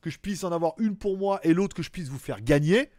Que 0.01 0.11
je 0.11 0.19
puisse 0.19 0.45
en 0.45 0.53
avoir 0.53 0.75
une 0.79 0.97
pour 0.97 1.19
moi 1.19 1.41
et 1.43 1.53
l'autre 1.53 1.75
que 1.75 1.83
je 1.83 1.91
puisse 1.91 2.09
vous 2.09 2.19
faire 2.19 2.41
gagner. 2.41 2.91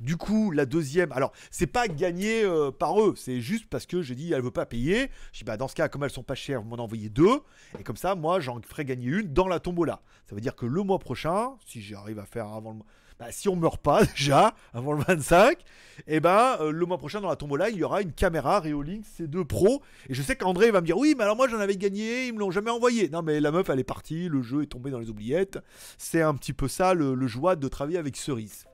Du 0.00 0.16
coup, 0.16 0.50
la 0.50 0.66
deuxième, 0.66 1.12
alors 1.12 1.32
c'est 1.52 1.68
pas 1.68 1.86
gagné 1.86 2.42
euh, 2.42 2.72
par 2.72 3.00
eux, 3.00 3.14
c'est 3.16 3.40
juste 3.40 3.66
parce 3.70 3.86
que 3.86 4.02
j'ai 4.02 4.16
dit 4.16 4.32
elle 4.32 4.42
veut 4.42 4.50
pas 4.50 4.66
payer. 4.66 5.10
Je 5.32 5.38
dis 5.38 5.44
bah 5.44 5.56
dans 5.56 5.68
ce 5.68 5.76
cas, 5.76 5.88
comme 5.88 6.02
elles 6.02 6.10
sont 6.10 6.24
pas 6.24 6.34
chères, 6.34 6.60
vous 6.60 6.68
m'en 6.68 6.82
envoyez 6.82 7.08
deux, 7.08 7.40
et 7.78 7.84
comme 7.84 7.96
ça, 7.96 8.16
moi 8.16 8.40
j'en 8.40 8.60
ferai 8.62 8.84
gagner 8.84 9.06
une 9.06 9.32
dans 9.32 9.46
la 9.46 9.60
tombola. 9.60 10.02
Ça 10.28 10.34
veut 10.34 10.40
dire 10.40 10.56
que 10.56 10.66
le 10.66 10.82
mois 10.82 10.98
prochain, 10.98 11.52
si 11.64 11.80
j'arrive 11.80 12.18
à 12.18 12.26
faire 12.26 12.48
avant 12.48 12.70
le 12.70 12.76
mois, 12.78 12.86
bah, 13.22 13.30
si 13.30 13.48
on 13.48 13.54
meurt 13.54 13.80
pas 13.80 14.04
déjà 14.16 14.52
avant 14.74 14.94
le 14.94 15.04
25, 15.04 15.56
et 16.08 16.16
eh 16.16 16.20
ben 16.20 16.56
euh, 16.60 16.72
le 16.72 16.86
mois 16.86 16.98
prochain 16.98 17.20
dans 17.20 17.28
la 17.28 17.36
tombola, 17.36 17.70
il 17.70 17.76
y 17.76 17.84
aura 17.84 18.02
une 18.02 18.12
caméra 18.12 18.58
Reolink 18.58 19.04
C2 19.04 19.44
Pro. 19.44 19.80
Et 20.08 20.14
je 20.14 20.22
sais 20.22 20.34
qu'André 20.34 20.72
va 20.72 20.80
me 20.80 20.86
dire 20.86 20.98
oui, 20.98 21.14
mais 21.16 21.22
alors 21.22 21.36
moi 21.36 21.46
j'en 21.46 21.60
avais 21.60 21.76
gagné, 21.76 22.26
ils 22.26 22.34
me 22.34 22.40
l'ont 22.40 22.50
jamais 22.50 22.72
envoyé. 22.72 23.08
Non, 23.10 23.22
mais 23.22 23.38
la 23.38 23.52
meuf 23.52 23.68
elle 23.68 23.78
est 23.78 23.84
partie, 23.84 24.28
le 24.28 24.42
jeu 24.42 24.62
est 24.62 24.66
tombé 24.66 24.90
dans 24.90 24.98
les 24.98 25.08
oubliettes. 25.08 25.60
C'est 25.98 26.20
un 26.20 26.34
petit 26.34 26.52
peu 26.52 26.66
ça 26.66 26.94
le, 26.94 27.14
le 27.14 27.26
joie 27.28 27.54
de 27.54 27.68
travailler 27.68 27.98
avec 27.98 28.16
Cerise 28.16 28.64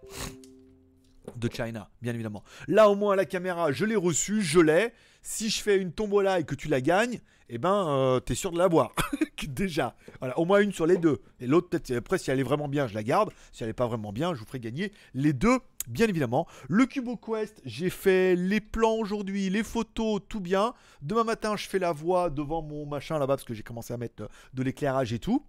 de 1.36 1.50
China, 1.52 1.90
bien 2.00 2.14
évidemment. 2.14 2.42
Là, 2.68 2.88
au 2.88 2.94
moins, 2.94 3.16
la 3.16 3.26
caméra, 3.26 3.70
je 3.70 3.84
l'ai 3.84 3.96
reçue, 3.96 4.40
je 4.40 4.60
l'ai. 4.60 4.94
Si 5.20 5.50
je 5.50 5.60
fais 5.60 5.76
une 5.76 5.92
tombola 5.92 6.40
et 6.40 6.44
que 6.44 6.54
tu 6.54 6.68
la 6.68 6.80
gagnes, 6.80 7.20
eh 7.48 7.58
ben, 7.58 7.88
euh, 7.88 8.20
t'es 8.20 8.34
sûr 8.34 8.52
de 8.52 8.58
l'avoir. 8.58 8.94
Déjà. 9.48 9.94
Voilà, 10.18 10.38
au 10.38 10.44
moins 10.44 10.60
une 10.60 10.72
sur 10.72 10.86
les 10.86 10.98
deux. 10.98 11.20
Et 11.40 11.46
l'autre, 11.46 11.68
peut-être, 11.68 11.90
après, 11.96 12.18
si 12.18 12.30
elle 12.30 12.38
est 12.38 12.44
vraiment 12.44 12.68
bien, 12.68 12.86
je 12.86 12.94
la 12.94 13.02
garde. 13.02 13.30
Si 13.52 13.62
elle 13.62 13.68
n'est 13.68 13.74
pas 13.74 13.86
vraiment 13.86 14.12
bien, 14.12 14.34
je 14.34 14.40
vous 14.40 14.46
ferai 14.46 14.60
gagner 14.60 14.92
les 15.14 15.32
deux, 15.32 15.58
bien 15.86 16.06
évidemment. 16.06 16.46
Le 16.68 16.86
Cubo 16.86 17.16
Quest, 17.16 17.60
j'ai 17.64 17.90
fait 17.90 18.36
les 18.36 18.60
plans 18.60 18.94
aujourd'hui, 18.94 19.48
les 19.48 19.62
photos, 19.62 20.20
tout 20.28 20.40
bien. 20.40 20.74
Demain 21.02 21.24
matin, 21.24 21.56
je 21.56 21.68
fais 21.68 21.78
la 21.78 21.92
voix 21.92 22.30
devant 22.30 22.62
mon 22.62 22.84
machin 22.84 23.18
là-bas 23.18 23.36
parce 23.36 23.44
que 23.44 23.54
j'ai 23.54 23.62
commencé 23.62 23.94
à 23.94 23.96
mettre 23.96 24.28
de 24.54 24.62
l'éclairage 24.62 25.12
et 25.12 25.18
tout. 25.18 25.44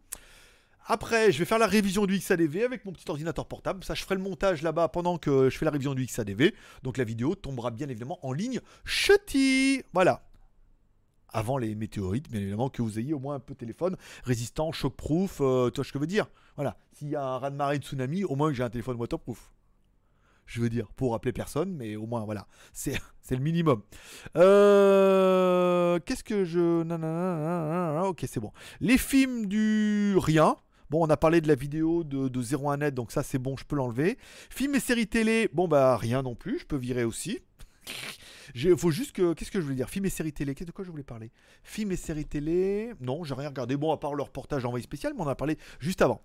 Après, 0.92 1.32
je 1.32 1.38
vais 1.38 1.46
faire 1.46 1.60
la 1.60 1.68
révision 1.68 2.08
du 2.08 2.18
XADV 2.18 2.64
avec 2.64 2.86
mon 2.86 2.92
petit 2.92 3.10
ordinateur 3.10 3.46
portable. 3.46 3.84
Ça, 3.84 3.94
je 3.94 4.04
ferai 4.04 4.16
le 4.16 4.22
montage 4.22 4.64
là-bas 4.64 4.88
pendant 4.88 5.18
que 5.20 5.50
je 5.50 5.58
fais 5.58 5.66
la 5.66 5.72
révision 5.72 5.94
du 5.94 6.06
XADV. 6.06 6.54
Donc 6.82 6.98
la 6.98 7.04
vidéo 7.04 7.36
tombera 7.36 7.70
bien 7.70 7.88
évidemment 7.90 8.18
en 8.26 8.32
ligne. 8.32 8.60
Chuty 8.86 9.84
Voilà. 9.94 10.29
Avant 11.32 11.58
les 11.58 11.76
météorites, 11.76 12.30
bien 12.30 12.42
évidemment, 12.42 12.70
que 12.70 12.82
vous 12.82 13.00
ayez 13.00 13.13
au 13.13 13.20
moins 13.20 13.36
un 13.36 13.39
peu 13.39 13.54
de 13.54 13.60
téléphone 13.60 13.96
résistant, 14.24 14.72
shockproof, 14.72 15.39
euh, 15.42 15.70
tu 15.70 15.76
vois 15.76 15.84
ce 15.84 15.92
que 15.92 16.00
je 16.00 16.02
veux 16.02 16.08
dire? 16.08 16.28
Voilà. 16.56 16.78
S'il 16.94 17.10
y 17.10 17.15
a 17.15 17.24
un 17.24 17.38
raz-de-marée 17.38 17.80
de 17.80 17.84
tsunami, 17.84 18.24
au 18.24 18.36
moins 18.36 18.52
j'ai 18.54 18.63
un 18.63 18.70
téléphone 18.70 18.98
waterproof 18.98 19.52
je 20.50 20.62
veux 20.62 20.70
dire, 20.70 20.88
pour 20.96 21.13
appeler 21.13 21.32
personne, 21.32 21.76
mais 21.76 21.96
au 21.96 22.08
moins, 22.08 22.26
voilà, 22.26 22.48
c'est 22.74 23.00
le 23.30 23.38
minimum. 23.38 23.84
Euh, 24.36 26.00
Qu'est-ce 26.06 26.24
que 26.24 26.44
je... 26.44 26.82
Ok, 28.08 28.26
c'est 28.28 28.39
bon. 28.39 28.52
Les 28.82 28.98
films 28.98 29.46
du 29.46 30.15
rien, 30.18 30.56
Bon, 30.89 31.06
on 31.06 31.10
a 31.12 31.18
parlé 31.18 31.39
de 31.39 31.48
la 31.48 31.54
vidéo 31.54 32.04
de, 32.04 32.30
de 32.30 32.42
01net, 32.42 32.96
donc 32.96 33.12
ça 33.12 33.22
c'est 33.22 33.38
bon, 33.38 33.56
je 33.56 33.63
peux 33.63 33.76
l'enlever. 33.76 34.18
Film 34.50 34.74
et 34.74 34.80
séries 34.80 35.06
télé, 35.06 35.48
bon 35.54 35.68
bah 35.68 35.96
rien 35.98 36.24
non 36.24 36.34
plus, 36.34 36.58
je 36.58 36.65
peux 36.65 36.78
virer 36.78 37.04
aussi. 37.04 37.42
Il 38.56 38.78
faut 38.78 38.91
juste 38.91 39.12
que. 39.12 39.34
Qu'est-ce 39.34 39.52
que 39.52 39.60
je 39.60 39.63
voulais 39.63 39.75
dire? 39.75 39.89
Film 39.89 40.06
et 40.06 40.10
séries 40.10 40.34
télé. 40.34 40.54
De 40.54 40.71
quoi 40.71 40.84
je 40.84 40.91
voulais 40.91 41.04
parler? 41.04 41.32
Film 41.63 41.91
et 41.91 41.95
séries 41.95 42.25
télé. 42.25 42.93
Non, 42.99 43.23
j'ai 43.23 43.34
rien 43.34 43.49
regardé. 43.49 43.78
Bon, 43.78 43.91
à 43.91 43.97
part 43.97 44.15
le 44.15 44.23
reportage 44.23 44.65
envoyé 44.65 44.84
spécial, 44.84 45.13
mais 45.15 45.21
on 45.21 45.25
en 45.25 45.30
a 45.30 45.36
parlé 45.36 45.58
juste 45.80 46.02
avant. 46.02 46.21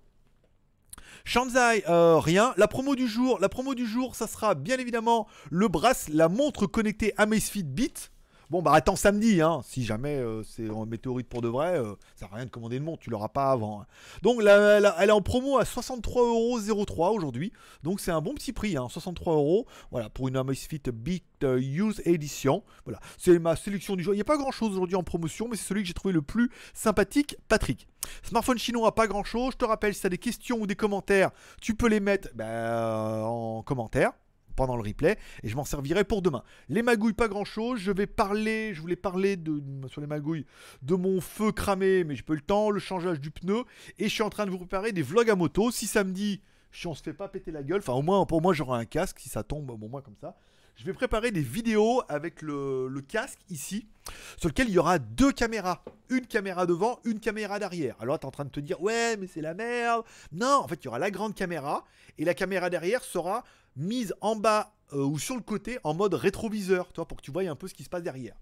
Shanzai, 1.24 1.85
euh, 1.88 2.18
rien. 2.18 2.55
La 2.57 2.68
promo 2.68 2.94
du 2.94 3.09
jour, 3.09 3.38
la 3.40 3.48
promo 3.48 3.74
du 3.74 3.87
jour, 3.87 4.14
ça 4.14 4.27
sera 4.27 4.55
bien 4.55 4.79
évidemment 4.79 5.27
le 5.50 5.68
brass, 5.68 6.09
la 6.09 6.29
montre 6.29 6.66
connectée 6.66 7.12
Amazfit 7.16 7.64
Beat. 7.64 8.11
Bon, 8.51 8.63
bah 8.63 8.73
attends 8.75 8.97
samedi, 8.97 9.41
hein. 9.41 9.61
si 9.65 9.85
jamais 9.85 10.17
euh, 10.17 10.43
c'est 10.43 10.69
en 10.69 10.87
météorite 10.87 11.29
pour 11.29 11.41
de 11.41 11.49
vrai, 11.49 11.79
euh, 11.79 11.95
ça 12.15 12.29
à 12.31 12.37
rien 12.37 12.45
de 12.45 12.51
commander 12.51 12.77
une 12.77 12.85
montre, 12.85 13.03
tu 13.03 13.11
l'auras 13.11 13.29
pas 13.29 13.51
avant. 13.51 13.81
Hein. 13.81 13.87
Donc 14.23 14.41
elle 14.43 15.09
est 15.09 15.13
en 15.13 15.23
promo 15.23 15.59
à 15.59 15.65
63,03€ 15.65 17.15
aujourd'hui, 17.15 17.53
donc 17.83 18.01
c'est 18.01 18.11
un 18.11 18.21
bon 18.21 18.35
petit 18.35 18.53
prix, 18.53 18.77
hein, 18.77 18.87
63 18.91 19.35
euros, 19.35 19.67
voilà, 19.91 20.11
pour 20.11 20.29
une 20.29 20.37
Amazfit 20.37 20.83
Beat 20.93 21.25
euh, 21.43 21.59
Use 21.59 22.03
Edition. 22.05 22.63
Voilà, 22.85 23.01
c'est 23.19 23.39
ma 23.39 23.57
sélection 23.57 23.97
du 23.97 24.03
jour. 24.03 24.13
Il 24.15 24.19
n'y 24.19 24.23
a 24.23 24.27
pas 24.27 24.37
grand 24.37 24.53
chose 24.53 24.73
aujourd'hui 24.73 24.97
en 24.97 25.03
promotion, 25.03 25.49
mais 25.49 25.57
c'est 25.57 25.69
celui 25.69 25.83
que 25.83 25.89
j'ai 25.89 25.95
trouvé 25.95 26.13
le 26.13 26.23
plus 26.23 26.51
sympathique, 26.75 27.37
Patrick. 27.49 27.87
Smartphone 28.23 28.59
chinois, 28.59 28.95
pas 28.95 29.07
grand 29.07 29.25
chose. 29.25 29.53
Je 29.53 29.59
te 29.59 29.65
rappelle, 29.65 29.95
si 29.95 30.01
tu 30.03 30.07
as 30.07 30.11
des 30.11 30.19
questions 30.19 30.59
ou 30.61 30.67
des 30.67 30.77
commentaires, 30.77 31.31
tu 31.61 31.75
peux 31.75 31.89
les 31.89 32.01
mettre 32.01 32.29
ben, 32.35 33.23
en 33.23 33.63
commentaire 33.63 34.13
pendant 34.55 34.77
le 34.77 34.83
replay 34.83 35.19
et 35.43 35.49
je 35.49 35.57
m'en 35.57 35.64
servirai 35.64 36.05
pour 36.05 36.23
demain. 36.23 36.43
Les 36.69 36.83
magouilles, 36.83 37.12
pas 37.12 37.29
grand 37.29 37.45
chose. 37.45 37.81
Je 37.81 37.93
vais 37.93 38.07
parler, 38.07 38.75
je 38.75 38.81
voulais 38.81 38.97
parler 38.97 39.37
de, 39.37 39.62
sur 39.88 40.01
les 40.01 40.07
magouilles 40.07 40.47
de 40.83 40.95
mon 40.95 41.21
feu 41.21 41.53
cramé, 41.53 42.05
mais 42.05 42.17
j'ai 42.17 42.23
pas 42.23 42.35
eu 42.35 42.37
le 42.37 42.43
temps, 42.43 42.71
le 42.71 42.81
changeage 42.81 43.21
du 43.21 43.31
pneu 43.31 43.64
et 43.99 44.05
je 44.05 44.14
suis 44.14 44.23
en 44.23 44.31
train 44.31 44.47
de 44.47 44.51
vous 44.51 44.59
préparer 44.59 44.93
des 44.93 45.03
vlogs 45.03 45.31
à 45.31 45.37
moto. 45.37 45.71
Si 45.71 45.87
samedi, 45.87 46.40
si 46.73 46.87
on 46.87 46.95
se 46.95 47.03
fait 47.03 47.12
pas 47.12 47.29
péter 47.29 47.51
la 47.51 47.62
gueule, 47.62 47.81
enfin 47.81 47.93
au 47.93 48.03
moins 48.03 48.25
pour 48.27 48.43
moi 48.43 48.53
j'aurai 48.53 48.79
un 48.79 48.85
casque 48.85 49.19
si 49.21 49.29
ça 49.29 49.43
tombe, 49.43 49.71
au 49.71 49.77
moins 49.77 50.03
comme 50.03 50.17
ça. 50.21 50.37
Je 50.77 50.85
vais 50.85 50.93
préparer 50.93 51.31
des 51.31 51.40
vidéos 51.40 52.03
avec 52.09 52.43
le, 52.43 52.88
le 52.88 53.01
casque 53.01 53.38
ici 53.49 53.87
sur 54.37 54.49
lequel 54.49 54.69
il 54.69 54.75
y 54.75 54.79
aura 54.79 54.99
deux 54.99 55.31
caméras. 55.31 55.85
Une 56.11 56.27
caméra 56.27 56.67
devant, 56.67 56.99
une 57.05 57.21
caméra 57.21 57.59
derrière. 57.59 57.97
Alors 58.01 58.19
tu 58.19 58.25
es 58.25 58.27
en 58.27 58.33
train 58.33 58.45
de 58.45 58.51
te 58.51 58.61
dire, 58.61 58.81
ouais, 58.83 59.17
mais 59.17 59.27
c'est 59.27 59.40
la 59.40 59.55
merde. 59.55 60.05
Non, 60.33 60.61
en 60.62 60.69
fait, 60.69 60.83
il 60.83 60.87
y 60.87 60.88
aura 60.88 60.99
la 60.99 61.11
grande 61.11 61.35
caméra 61.35 61.85
et 62.19 62.25
la 62.25 62.35
caméra 62.35 62.71
derrière 62.71 63.05
sera 63.05 63.45
mise 63.77 64.15
en 64.21 64.37
bas 64.37 64.75
euh, 64.93 65.05
ou 65.05 65.19
sur 65.19 65.35
le 65.35 65.41
côté 65.41 65.79
en 65.83 65.95
mode 65.95 66.15
rétroviseur, 66.15 66.93
toi, 66.93 67.07
pour 67.07 67.17
que 67.17 67.23
tu 67.23 67.31
voyes 67.31 67.51
un 67.51 67.57
peu 67.57 67.69
ce 67.69 67.75
qui 67.75 67.85
se 67.85 67.89
passe 67.89 68.03
derrière. 68.03 68.37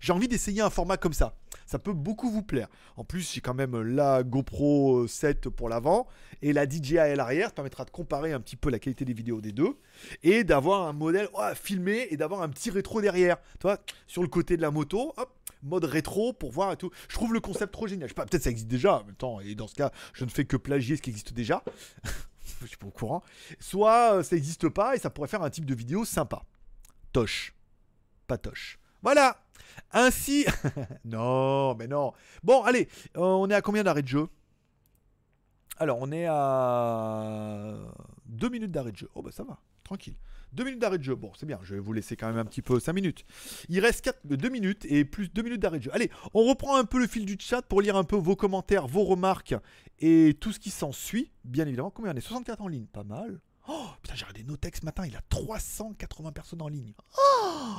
J'ai 0.00 0.12
envie 0.12 0.28
d'essayer 0.28 0.60
un 0.60 0.70
format 0.70 0.96
comme 0.96 1.12
ça. 1.12 1.36
Ça 1.66 1.78
peut 1.78 1.92
beaucoup 1.92 2.30
vous 2.30 2.42
plaire. 2.42 2.68
En 2.96 3.04
plus, 3.04 3.32
j'ai 3.32 3.40
quand 3.40 3.54
même 3.54 3.80
la 3.80 4.22
GoPro 4.22 5.06
7 5.06 5.48
pour 5.50 5.68
l'avant 5.68 6.06
et 6.42 6.52
la 6.52 6.68
DJI 6.68 6.98
à 6.98 7.14
l'arrière. 7.14 7.48
Ça 7.48 7.54
permettra 7.54 7.84
de 7.84 7.90
comparer 7.90 8.32
un 8.32 8.40
petit 8.40 8.56
peu 8.56 8.70
la 8.70 8.78
qualité 8.78 9.04
des 9.04 9.12
vidéos 9.12 9.40
des 9.40 9.52
deux 9.52 9.78
et 10.22 10.42
d'avoir 10.42 10.88
un 10.88 10.92
modèle 10.92 11.28
filmé 11.54 12.08
et 12.10 12.16
d'avoir 12.16 12.42
un 12.42 12.48
petit 12.48 12.70
rétro 12.70 13.00
derrière. 13.00 13.36
Toi, 13.60 13.78
sur 14.06 14.22
le 14.22 14.28
côté 14.28 14.56
de 14.56 14.62
la 14.62 14.70
moto, 14.70 15.14
mode 15.62 15.84
rétro 15.84 16.32
pour 16.32 16.50
voir 16.50 16.72
et 16.72 16.76
tout. 16.76 16.90
Je 17.08 17.14
trouve 17.14 17.32
le 17.32 17.40
concept 17.40 17.72
trop 17.72 17.86
génial. 17.86 18.12
Pas, 18.12 18.26
peut-être 18.26 18.42
ça 18.42 18.50
existe 18.50 18.68
déjà 18.68 19.02
en. 19.22 19.40
Et 19.40 19.54
dans 19.54 19.68
ce 19.68 19.74
cas, 19.74 19.90
je 20.12 20.24
ne 20.24 20.30
fais 20.30 20.44
que 20.44 20.56
plagier 20.56 20.96
ce 20.96 21.02
qui 21.02 21.10
existe 21.10 21.32
déjà. 21.32 21.62
je 22.64 22.70
suis 22.70 22.78
pas 22.78 22.86
au 22.86 22.90
courant. 22.90 23.22
Soit 23.60 24.14
euh, 24.14 24.22
ça 24.22 24.36
n'existe 24.36 24.68
pas 24.68 24.94
et 24.96 24.98
ça 24.98 25.10
pourrait 25.10 25.28
faire 25.28 25.42
un 25.42 25.50
type 25.50 25.66
de 25.66 25.74
vidéo 25.74 26.04
sympa. 26.04 26.42
Toche. 27.12 27.54
Pas 28.26 28.38
toche. 28.38 28.78
Voilà. 29.02 29.38
Ainsi. 29.92 30.46
non, 31.04 31.74
mais 31.74 31.86
non. 31.86 32.12
Bon, 32.42 32.62
allez, 32.62 32.88
euh, 33.16 33.20
on 33.20 33.48
est 33.50 33.54
à 33.54 33.62
combien 33.62 33.82
d'arrêts 33.82 34.02
de 34.02 34.08
jeu? 34.08 34.28
Alors, 35.78 35.98
on 36.00 36.12
est 36.12 36.26
à 36.26 37.74
2 38.26 38.48
minutes 38.48 38.70
d'arrêt 38.70 38.92
de 38.92 38.96
jeu. 38.96 39.10
Oh, 39.14 39.22
bah 39.22 39.30
ça 39.32 39.42
va, 39.42 39.58
tranquille. 39.82 40.14
2 40.54 40.64
minutes 40.64 40.80
d'arrêt 40.80 40.98
de 40.98 41.02
jeu. 41.02 41.14
Bon, 41.14 41.32
c'est 41.38 41.46
bien, 41.46 41.58
je 41.62 41.74
vais 41.74 41.80
vous 41.80 41.92
laisser 41.92 42.16
quand 42.16 42.26
même 42.28 42.38
un 42.38 42.44
petit 42.44 42.62
peu 42.62 42.78
5 42.80 42.92
minutes. 42.92 43.24
Il 43.68 43.80
reste 43.80 44.02
4, 44.02 44.20
2 44.24 44.48
minutes 44.48 44.86
et 44.88 45.04
plus 45.04 45.28
2 45.28 45.42
minutes 45.42 45.60
d'arrêt 45.60 45.78
de 45.78 45.84
jeu. 45.84 45.90
Allez, 45.94 46.10
on 46.32 46.44
reprend 46.44 46.76
un 46.76 46.84
peu 46.84 46.98
le 46.98 47.06
fil 47.06 47.26
du 47.26 47.36
chat 47.38 47.62
pour 47.62 47.80
lire 47.80 47.96
un 47.96 48.04
peu 48.04 48.16
vos 48.16 48.36
commentaires, 48.36 48.86
vos 48.86 49.04
remarques 49.04 49.54
et 49.98 50.36
tout 50.40 50.52
ce 50.52 50.58
qui 50.58 50.70
s'ensuit, 50.70 51.30
bien 51.44 51.66
évidemment. 51.66 51.90
Combien 51.90 52.12
on 52.12 52.16
est? 52.16 52.20
64 52.20 52.60
en 52.60 52.68
ligne 52.68 52.86
Pas 52.86 53.04
mal. 53.04 53.40
Oh, 53.68 53.86
putain, 54.02 54.14
j'ai 54.14 54.24
regardé 54.24 54.44
Notex 54.44 54.80
ce 54.80 54.84
matin, 54.84 55.06
il 55.06 55.16
a 55.16 55.22
380 55.28 56.32
personnes 56.32 56.62
en 56.62 56.68
ligne. 56.68 56.92
Oh, 57.16 57.76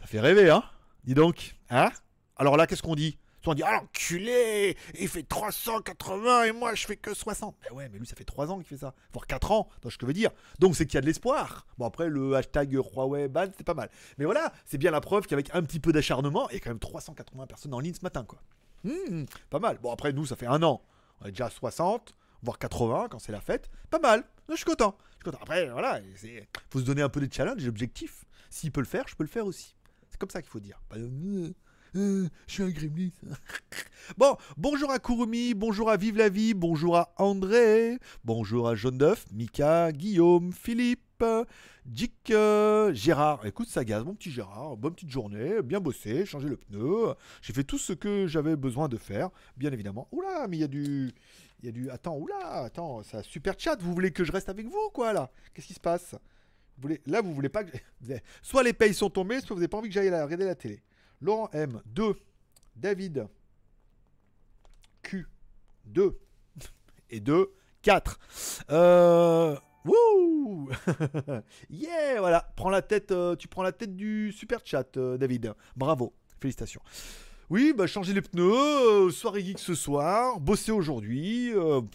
ça 0.00 0.06
fait 0.06 0.20
rêver, 0.20 0.50
hein? 0.50 0.62
Dis 1.04 1.14
donc, 1.14 1.56
hein? 1.70 1.90
Alors 2.36 2.56
là, 2.56 2.66
qu'est-ce 2.66 2.82
qu'on 2.82 2.94
dit? 2.94 3.18
On 3.48 3.54
dit, 3.54 3.62
ah 3.64 3.72
l'enculé, 3.72 4.76
il 4.98 5.08
fait 5.08 5.22
380 5.22 6.44
et 6.44 6.52
moi 6.52 6.74
je 6.74 6.86
fais 6.86 6.96
que 6.96 7.14
60. 7.14 7.56
Mais 7.62 7.76
ouais, 7.76 7.88
mais 7.88 7.98
lui 7.98 8.06
ça 8.06 8.16
fait 8.16 8.24
3 8.24 8.50
ans 8.50 8.56
qu'il 8.56 8.66
fait 8.66 8.78
ça, 8.78 8.94
voire 9.12 9.26
4 9.26 9.50
ans, 9.52 9.68
donc 9.82 9.92
je 9.92 10.06
veux 10.06 10.12
dire. 10.12 10.30
Donc 10.58 10.76
c'est 10.76 10.86
qu'il 10.86 10.94
y 10.94 10.98
a 10.98 11.00
de 11.00 11.06
l'espoir. 11.06 11.66
Bon 11.78 11.86
après 11.86 12.08
le 12.08 12.34
hashtag 12.34 12.72
Huawei 12.72 13.28
ban 13.28 13.46
c'est 13.56 13.64
pas 13.64 13.74
mal. 13.74 13.90
Mais 14.18 14.24
voilà, 14.24 14.52
c'est 14.64 14.78
bien 14.78 14.90
la 14.90 15.00
preuve 15.00 15.26
qu'avec 15.26 15.54
un 15.54 15.62
petit 15.62 15.80
peu 15.80 15.92
d'acharnement, 15.92 16.48
il 16.50 16.54
y 16.54 16.56
a 16.56 16.60
quand 16.60 16.70
même 16.70 16.78
380 16.78 17.46
personnes 17.46 17.74
en 17.74 17.80
ligne 17.80 17.94
ce 17.94 18.02
matin 18.02 18.24
quoi. 18.24 18.40
Hmm, 18.84 19.24
pas 19.50 19.58
mal. 19.58 19.78
Bon 19.82 19.92
après 19.92 20.12
nous 20.12 20.26
ça 20.26 20.36
fait 20.36 20.46
un 20.46 20.62
an, 20.62 20.82
on 21.20 21.26
est 21.26 21.30
déjà 21.30 21.46
à 21.46 21.50
60 21.50 22.14
voire 22.42 22.58
80 22.58 23.08
quand 23.10 23.18
c'est 23.18 23.32
la 23.32 23.40
fête. 23.40 23.70
Pas 23.90 23.98
mal. 23.98 24.24
Je 24.48 24.56
suis 24.56 24.64
content. 24.64 24.96
Je 25.10 25.14
suis 25.16 25.24
content. 25.24 25.38
Après, 25.42 25.68
voilà, 25.68 26.00
il 26.00 26.46
faut 26.70 26.78
se 26.80 26.84
donner 26.84 27.02
un 27.02 27.08
peu 27.08 27.20
des 27.20 27.30
challenges, 27.30 27.56
des 27.56 27.68
objectifs. 27.68 28.24
S'il 28.50 28.72
peut 28.72 28.80
le 28.80 28.86
faire, 28.86 29.04
je 29.08 29.16
peux 29.16 29.24
le 29.24 29.28
faire 29.28 29.46
aussi. 29.46 29.74
C'est 30.08 30.18
comme 30.18 30.30
ça 30.30 30.40
qu'il 30.40 30.50
faut 30.50 30.60
dire. 30.60 30.80
Euh, 30.94 31.50
euh, 31.96 32.28
je 32.46 32.52
suis 32.52 32.62
un 32.62 32.70
gremlin. 32.70 33.08
bon, 34.18 34.36
bonjour 34.56 34.90
à 34.90 34.98
Kurumi, 34.98 35.54
bonjour 35.54 35.90
à 35.90 35.96
Vive 35.96 36.16
la 36.16 36.28
Vie, 36.28 36.54
bonjour 36.54 36.96
à 36.96 37.12
André, 37.16 37.98
bonjour 38.24 38.68
à 38.68 38.74
Jaune 38.74 38.98
d'œuf, 38.98 39.24
Mika, 39.32 39.92
Guillaume, 39.92 40.52
Philippe, 40.52 41.24
Dick, 41.84 42.30
euh, 42.30 42.92
Gérard. 42.92 43.46
Écoute, 43.46 43.68
ça 43.68 43.84
gaz, 43.84 44.04
mon 44.04 44.14
petit 44.14 44.30
Gérard. 44.30 44.76
Bonne 44.76 44.94
petite 44.94 45.10
journée, 45.10 45.62
bien 45.62 45.80
bossé, 45.80 46.26
changé 46.26 46.48
le 46.48 46.56
pneu. 46.56 47.14
J'ai 47.42 47.52
fait 47.52 47.64
tout 47.64 47.78
ce 47.78 47.92
que 47.92 48.26
j'avais 48.26 48.56
besoin 48.56 48.88
de 48.88 48.96
faire, 48.96 49.30
bien 49.56 49.72
évidemment. 49.72 50.08
Oula, 50.12 50.46
mais 50.48 50.58
il 50.58 50.60
y 50.60 50.64
a 50.64 50.68
du. 50.68 51.12
Il 51.62 51.66
y 51.66 51.68
a 51.68 51.72
du. 51.72 51.90
Attends, 51.90 52.16
oula, 52.16 52.64
attends, 52.64 53.02
ça 53.02 53.22
super 53.22 53.54
chat. 53.58 53.76
Vous 53.80 53.94
voulez 53.94 54.10
que 54.10 54.24
je 54.24 54.32
reste 54.32 54.48
avec 54.48 54.66
vous, 54.66 54.90
quoi, 54.92 55.12
là? 55.12 55.30
Qu'est-ce 55.54 55.66
qui 55.66 55.74
se 55.74 55.80
passe? 55.80 56.12
Vous 56.76 56.82
voulez... 56.82 57.00
Là, 57.06 57.22
vous 57.22 57.32
voulez 57.32 57.48
pas 57.48 57.64
que. 57.64 57.74
Soit 58.42 58.62
les 58.62 58.74
payes 58.74 58.92
sont 58.92 59.08
tombées, 59.08 59.40
soit 59.40 59.54
vous 59.54 59.60
n'avez 59.60 59.68
pas 59.68 59.78
envie 59.78 59.88
que 59.88 59.94
j'aille 59.94 60.10
regarder 60.10 60.44
la 60.44 60.54
télé. 60.54 60.82
Laurent 61.20 61.48
M, 61.52 61.80
2. 61.86 62.14
David, 62.76 63.26
Q, 65.02 65.26
2. 65.86 66.18
Et 67.10 67.20
2, 67.20 67.52
4. 67.82 68.18
Euh... 68.70 69.56
Wouh 69.86 70.68
Yeah 71.70 72.18
Voilà, 72.18 72.52
prends 72.56 72.70
la 72.70 72.82
tête, 72.82 73.12
euh, 73.12 73.36
tu 73.36 73.46
prends 73.46 73.62
la 73.62 73.72
tête 73.72 73.94
du 73.94 74.32
super 74.32 74.60
chat, 74.64 74.96
euh, 74.96 75.16
David. 75.16 75.54
Bravo, 75.76 76.12
félicitations. 76.40 76.80
Oui, 77.50 77.72
bah, 77.76 77.86
changer 77.86 78.12
les 78.12 78.22
pneus, 78.22 78.52
euh, 78.52 79.10
soirée 79.10 79.44
geek 79.44 79.60
ce 79.60 79.76
soir, 79.76 80.40
bosser 80.40 80.72
aujourd'hui, 80.72 81.52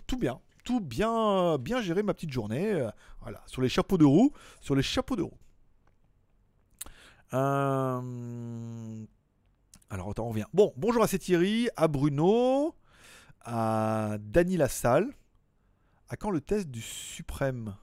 tout 0.07 0.17
bien. 0.17 0.39
Tout 0.63 0.79
bien, 0.79 1.57
bien 1.57 1.81
géré 1.81 2.03
ma 2.03 2.13
petite 2.13 2.31
journée. 2.31 2.87
voilà, 3.21 3.41
sur 3.47 3.61
les 3.61 3.69
chapeaux 3.69 3.97
de 3.97 4.05
roue, 4.05 4.31
sur 4.61 4.75
les 4.75 4.83
chapeaux 4.83 5.15
de 5.15 5.23
roue. 5.23 5.37
Euh, 7.33 9.05
alors, 9.89 10.09
attends, 10.09 10.25
on 10.25 10.29
revient. 10.29 10.45
Bon, 10.53 10.73
bonjour 10.77 11.03
à 11.03 11.07
Thierry, 11.07 11.69
à 11.77 11.87
Bruno, 11.87 12.75
à 13.41 14.17
Dany 14.19 14.57
Lassalle. 14.57 15.09
À 16.09 16.17
quand 16.17 16.29
le 16.29 16.41
test 16.41 16.69
du 16.69 16.81
Suprême? 16.81 17.75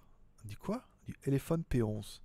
Dit 0.44 0.56
quoi? 0.56 0.82
Du 1.06 1.14
Elephone 1.24 1.62
P11. 1.70 2.20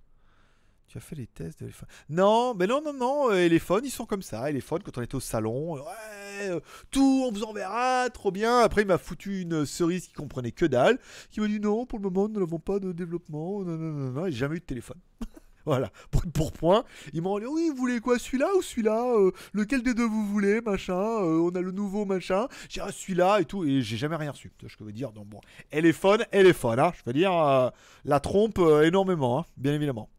Tu 0.86 0.98
as 0.98 1.00
fait 1.00 1.16
les 1.16 1.26
tests 1.26 1.62
de 1.62 1.70
Non, 2.10 2.54
mais 2.54 2.66
non, 2.66 2.82
non, 2.82 2.92
non. 2.92 3.30
Euh, 3.30 3.46
ils 3.46 3.90
sont 3.90 4.04
comme 4.04 4.22
ça. 4.22 4.50
Elephone, 4.50 4.82
quand 4.82 4.98
on 4.98 5.02
était 5.02 5.14
au 5.14 5.20
salon, 5.20 5.74
ouais, 5.74 6.50
euh, 6.50 6.60
tout, 6.90 7.24
on 7.26 7.32
vous 7.32 7.42
enverra, 7.42 8.08
trop 8.10 8.30
bien. 8.30 8.60
Après, 8.60 8.82
il 8.82 8.86
m'a 8.86 8.98
foutu 8.98 9.40
une 9.40 9.64
cerise 9.64 10.06
qui 10.06 10.12
comprenait 10.12 10.52
que 10.52 10.66
dalle, 10.66 10.98
qui 11.30 11.40
m'a 11.40 11.48
dit 11.48 11.58
non, 11.58 11.86
pour 11.86 11.98
le 11.98 12.04
moment, 12.10 12.28
nous 12.28 12.38
n'avons 12.38 12.58
pas 12.58 12.78
de 12.78 12.92
développement. 12.92 13.64
Non, 13.64 13.76
non, 13.76 13.92
non, 13.92 14.10
non. 14.12 14.24
J'ai 14.26 14.32
jamais 14.32 14.56
eu 14.56 14.60
de 14.60 14.64
téléphone. 14.64 15.00
Voilà, 15.66 15.90
pour, 16.34 16.52
point. 16.52 16.84
Ils 17.12 17.22
m'ont 17.22 17.38
dit 17.38 17.46
oui, 17.46 17.70
vous 17.70 17.76
voulez 17.76 18.00
quoi, 18.00 18.18
celui-là 18.18 18.48
ou 18.56 18.62
celui-là 18.62 19.04
euh, 19.16 19.30
Lequel 19.52 19.82
des 19.82 19.94
deux 19.94 20.06
vous 20.06 20.26
voulez, 20.26 20.60
machin 20.60 20.94
euh, 20.94 21.40
On 21.40 21.50
a 21.50 21.60
le 21.60 21.70
nouveau 21.70 22.04
machin. 22.04 22.48
J'ai 22.68 22.80
ah, 22.80 22.92
celui-là 22.92 23.40
et 23.40 23.44
tout, 23.44 23.64
et 23.64 23.82
j'ai 23.82 23.96
jamais 23.96 24.16
rien 24.16 24.32
reçu. 24.32 24.52
Je 24.64 24.76
veux 24.80 24.92
dire, 24.92 25.12
donc 25.12 25.26
bon, 25.26 25.40
elle 25.70 25.86
est 25.86 25.94
elle 26.32 26.46
est. 26.46 26.64
Hein, 26.64 26.92
je 26.96 27.02
veux 27.06 27.12
dire, 27.12 27.32
euh, 27.32 27.70
la 28.04 28.20
trompe 28.20 28.58
énormément, 28.58 29.40
hein, 29.40 29.44
bien 29.56 29.72
évidemment. 29.72 30.10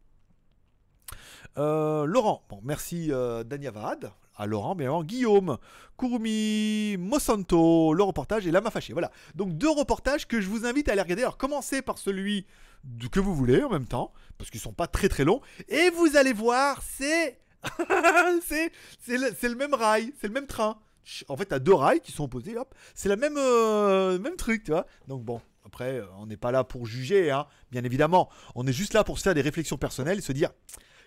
Laurent, 1.57 2.43
bon, 2.49 2.59
merci 2.63 3.11
Danyavad. 3.45 4.11
À 4.37 4.45
Laurent, 4.45 4.75
bien 4.75 4.87
évidemment. 4.87 5.03
Guillaume, 5.03 5.57
Kurumi, 5.97 6.97
Mosanto, 6.99 7.93
le 7.93 8.03
reportage 8.03 8.45
et 8.45 8.51
Lama 8.51 8.69
Fâché. 8.69 8.91
Voilà. 8.91 9.11
Donc 9.35 9.53
deux 9.53 9.69
reportages 9.69 10.27
que 10.27 10.41
je 10.41 10.49
vous 10.49 10.65
invite 10.65 10.89
à 10.89 10.91
aller 10.91 11.01
regarder. 11.01 11.21
Alors 11.21 11.37
commencez 11.37 11.81
par 11.81 11.97
celui 11.97 12.45
que 13.11 13.19
vous 13.19 13.35
voulez 13.35 13.63
en 13.63 13.69
même 13.69 13.87
temps, 13.87 14.13
parce 14.37 14.49
qu'ils 14.49 14.59
sont 14.59 14.73
pas 14.73 14.87
très 14.87 15.09
très 15.09 15.23
longs. 15.23 15.41
Et 15.69 15.89
vous 15.91 16.15
allez 16.17 16.33
voir, 16.33 16.81
c'est 16.81 17.39
c'est 18.47 18.71
le, 19.07 19.49
le, 19.49 19.55
même 19.55 19.73
rail, 19.73 20.13
c'est 20.19 20.27
le 20.27 20.33
même 20.33 20.47
train. 20.47 20.77
En 21.27 21.37
fait, 21.37 21.45
t'as 21.45 21.59
deux 21.59 21.73
rails 21.73 22.01
qui 22.01 22.11
sont 22.11 22.23
opposés, 22.23 22.57
hop. 22.57 22.73
C'est 22.93 23.09
la 23.09 23.15
même, 23.15 23.37
euh, 23.37 24.17
même 24.19 24.35
truc, 24.35 24.63
tu 24.63 24.71
vois. 24.71 24.85
Donc 25.07 25.23
bon, 25.23 25.41
après, 25.65 25.99
euh, 25.99 26.05
on 26.17 26.25
n'est 26.25 26.37
pas 26.37 26.51
là 26.51 26.63
pour 26.63 26.85
juger, 26.85 27.31
hein, 27.31 27.47
bien 27.71 27.83
évidemment. 27.83 28.29
On 28.55 28.65
est 28.65 28.73
juste 28.73 28.93
là 28.93 29.03
pour 29.03 29.17
se 29.17 29.23
faire 29.23 29.35
des 29.35 29.41
réflexions 29.41 29.77
personnelles 29.77 30.19
et 30.19 30.21
se 30.21 30.31
dire, 30.31 30.49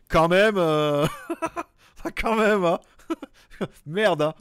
quand 0.09 0.29
même, 0.29 0.57
euh... 0.57 1.07
quand 2.21 2.37
même, 2.37 2.65
hein. 2.65 2.79
Merde, 3.87 4.23
hein. 4.23 4.35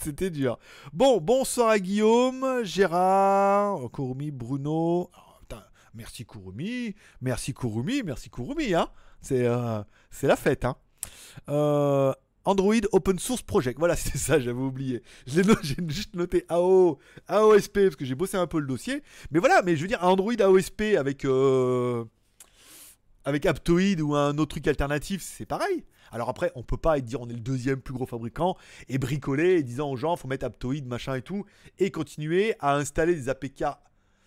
c'était 0.00 0.30
dur. 0.30 0.58
Bon, 0.92 1.20
bonsoir 1.20 1.68
à 1.68 1.78
Guillaume, 1.78 2.64
Gérard, 2.64 3.90
Kurumi, 3.92 4.30
Bruno. 4.30 5.10
Merci 5.94 6.24
Kurumi, 6.24 6.94
merci 7.20 7.52
Kurumi, 7.52 8.02
merci 8.02 8.30
Kurumi, 8.30 8.74
hein. 8.74 8.88
C'est 9.20 9.46
euh, 9.46 9.82
la 10.22 10.36
fête, 10.36 10.64
hein. 10.64 10.76
Euh, 11.48 12.12
Android 12.44 12.74
Open 12.92 13.18
Source 13.18 13.42
Project. 13.42 13.78
Voilà, 13.78 13.96
c'est 13.96 14.18
ça, 14.18 14.40
j'avais 14.40 14.60
oublié. 14.60 15.02
J'ai 15.26 15.42
juste 15.88 16.14
noté 16.14 16.44
AO, 16.48 16.98
AOSP 17.28 17.84
parce 17.84 17.96
que 17.96 18.04
j'ai 18.04 18.14
bossé 18.14 18.36
un 18.36 18.46
peu 18.46 18.60
le 18.60 18.66
dossier. 18.66 19.02
Mais 19.30 19.38
voilà, 19.38 19.62
mais 19.62 19.76
je 19.76 19.82
veux 19.82 19.88
dire, 19.88 20.02
Android 20.02 20.34
AOSP 20.38 20.82
avec, 20.98 21.24
euh, 21.24 22.04
avec 23.24 23.46
Aptoid 23.46 24.00
ou 24.00 24.14
un 24.14 24.36
autre 24.38 24.50
truc 24.50 24.66
alternatif, 24.66 25.22
c'est 25.22 25.46
pareil. 25.46 25.84
Alors 26.10 26.28
après, 26.28 26.52
on 26.56 26.62
peut 26.62 26.76
pas 26.76 27.00
dire 27.00 27.22
on 27.22 27.28
est 27.28 27.34
le 27.34 27.40
deuxième 27.40 27.80
plus 27.80 27.94
gros 27.94 28.06
fabricant 28.06 28.56
et 28.88 28.98
bricoler 28.98 29.54
et 29.54 29.62
disant 29.62 29.90
aux 29.90 29.96
gens 29.96 30.16
faut 30.16 30.28
mettre 30.28 30.44
Aptoid, 30.44 30.84
machin 30.84 31.14
et 31.14 31.22
tout, 31.22 31.46
et 31.78 31.90
continuer 31.90 32.54
à 32.60 32.76
installer 32.76 33.14
des 33.14 33.28
APK 33.28 33.64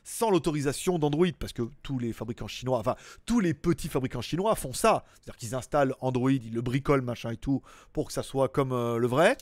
sans 0.05 0.29
l'autorisation 0.29 0.99
d'Android, 0.99 1.27
parce 1.37 1.51
que 1.51 1.63
tous 1.81 1.97
les 1.99 2.13
fabricants 2.13 2.47
chinois, 2.47 2.77
enfin 2.77 2.95
tous 3.25 3.39
les 3.39 3.53
petits 3.53 3.89
fabricants 3.89 4.21
chinois 4.21 4.55
font 4.55 4.71
ça, 4.71 5.03
c'est-à-dire 5.15 5.35
qu'ils 5.35 5.55
installent 5.55 5.95
Android, 5.99 6.31
ils 6.31 6.53
le 6.53 6.61
bricolent, 6.61 7.01
machin 7.01 7.31
et 7.31 7.37
tout, 7.37 7.61
pour 7.91 8.07
que 8.07 8.13
ça 8.13 8.23
soit 8.23 8.47
comme 8.47 8.71
euh, 8.71 8.97
le 8.97 9.07
vrai, 9.07 9.35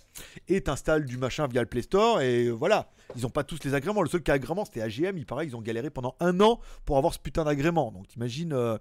et 0.47 0.61
t'installes 0.61 1.05
du 1.05 1.17
machin 1.17 1.47
via 1.47 1.61
le 1.61 1.67
Play 1.67 1.81
Store, 1.81 2.21
et 2.21 2.49
voilà, 2.49 2.89
ils 3.15 3.23
n'ont 3.23 3.29
pas 3.29 3.43
tous 3.43 3.59
les 3.65 3.73
agréments, 3.73 4.01
le 4.01 4.09
seul 4.09 4.23
qui 4.23 4.31
a 4.31 4.35
agrément 4.35 4.63
c'était 4.63 4.81
AGM, 4.81 5.17
il 5.17 5.25
paraît 5.25 5.45
qu'ils 5.45 5.57
ont 5.57 5.61
galéré 5.61 5.89
pendant 5.89 6.15
un 6.21 6.39
an 6.39 6.59
pour 6.85 6.97
avoir 6.97 7.13
ce 7.13 7.19
putain 7.19 7.43
d'agrément, 7.43 7.91
donc 7.91 8.07
t'imagines, 8.07 8.53
euh, 8.53 8.77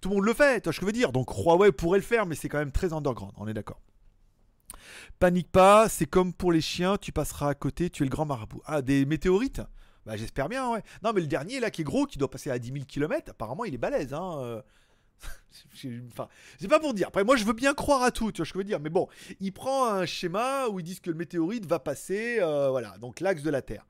tout 0.00 0.08
le 0.08 0.16
monde 0.16 0.24
le 0.24 0.32
fait, 0.32 0.62
tu 0.62 0.64
vois 0.64 0.72
ce 0.72 0.80
que 0.80 0.84
je 0.84 0.86
veux 0.86 0.92
dire, 0.92 1.12
donc 1.12 1.30
Huawei 1.30 1.72
pourrait 1.72 1.98
le 1.98 2.04
faire, 2.04 2.24
mais 2.24 2.34
c'est 2.34 2.48
quand 2.48 2.58
même 2.58 2.72
très 2.72 2.94
underground, 2.94 3.34
on 3.36 3.46
est 3.46 3.54
d'accord. 3.54 3.80
Panique 5.18 5.50
pas, 5.50 5.88
c'est 5.90 6.06
comme 6.06 6.32
pour 6.32 6.52
les 6.52 6.60
chiens, 6.62 6.96
tu 6.96 7.12
passeras 7.12 7.50
à 7.50 7.54
côté, 7.54 7.90
tu 7.90 8.02
es 8.02 8.06
le 8.06 8.10
grand 8.10 8.24
marabout. 8.24 8.62
Ah, 8.66 8.82
des 8.82 9.04
météorites? 9.04 9.62
Bah, 10.06 10.16
j'espère 10.16 10.48
bien, 10.48 10.70
ouais. 10.70 10.82
Non, 11.02 11.12
mais 11.12 11.20
le 11.20 11.26
dernier, 11.26 11.58
là, 11.58 11.70
qui 11.70 11.82
est 11.82 11.84
gros, 11.84 12.06
qui 12.06 12.16
doit 12.16 12.30
passer 12.30 12.50
à 12.50 12.58
10 12.58 12.72
000 12.72 12.84
km, 12.86 13.32
apparemment, 13.32 13.64
il 13.64 13.74
est 13.74 13.78
balèze, 13.78 14.14
hein. 14.14 14.38
Euh. 14.38 14.62
enfin, 16.12 16.28
c'est 16.60 16.68
pas 16.68 16.78
pour 16.78 16.94
dire. 16.94 17.08
Après, 17.08 17.24
moi, 17.24 17.36
je 17.36 17.44
veux 17.44 17.52
bien 17.52 17.74
croire 17.74 18.02
à 18.04 18.12
tout, 18.12 18.30
tu 18.30 18.38
vois 18.38 18.46
ce 18.46 18.52
que 18.52 18.58
je 18.58 18.60
veux 18.60 18.68
dire. 18.68 18.78
Mais 18.78 18.90
bon, 18.90 19.08
il 19.40 19.52
prend 19.52 19.86
un 19.86 20.06
schéma 20.06 20.68
où 20.68 20.78
ils 20.78 20.84
disent 20.84 21.00
que 21.00 21.10
le 21.10 21.16
météorite 21.16 21.66
va 21.66 21.80
passer, 21.80 22.38
euh, 22.40 22.70
voilà, 22.70 22.96
donc 22.98 23.18
l'axe 23.18 23.42
de 23.42 23.50
la 23.50 23.62
Terre. 23.62 23.84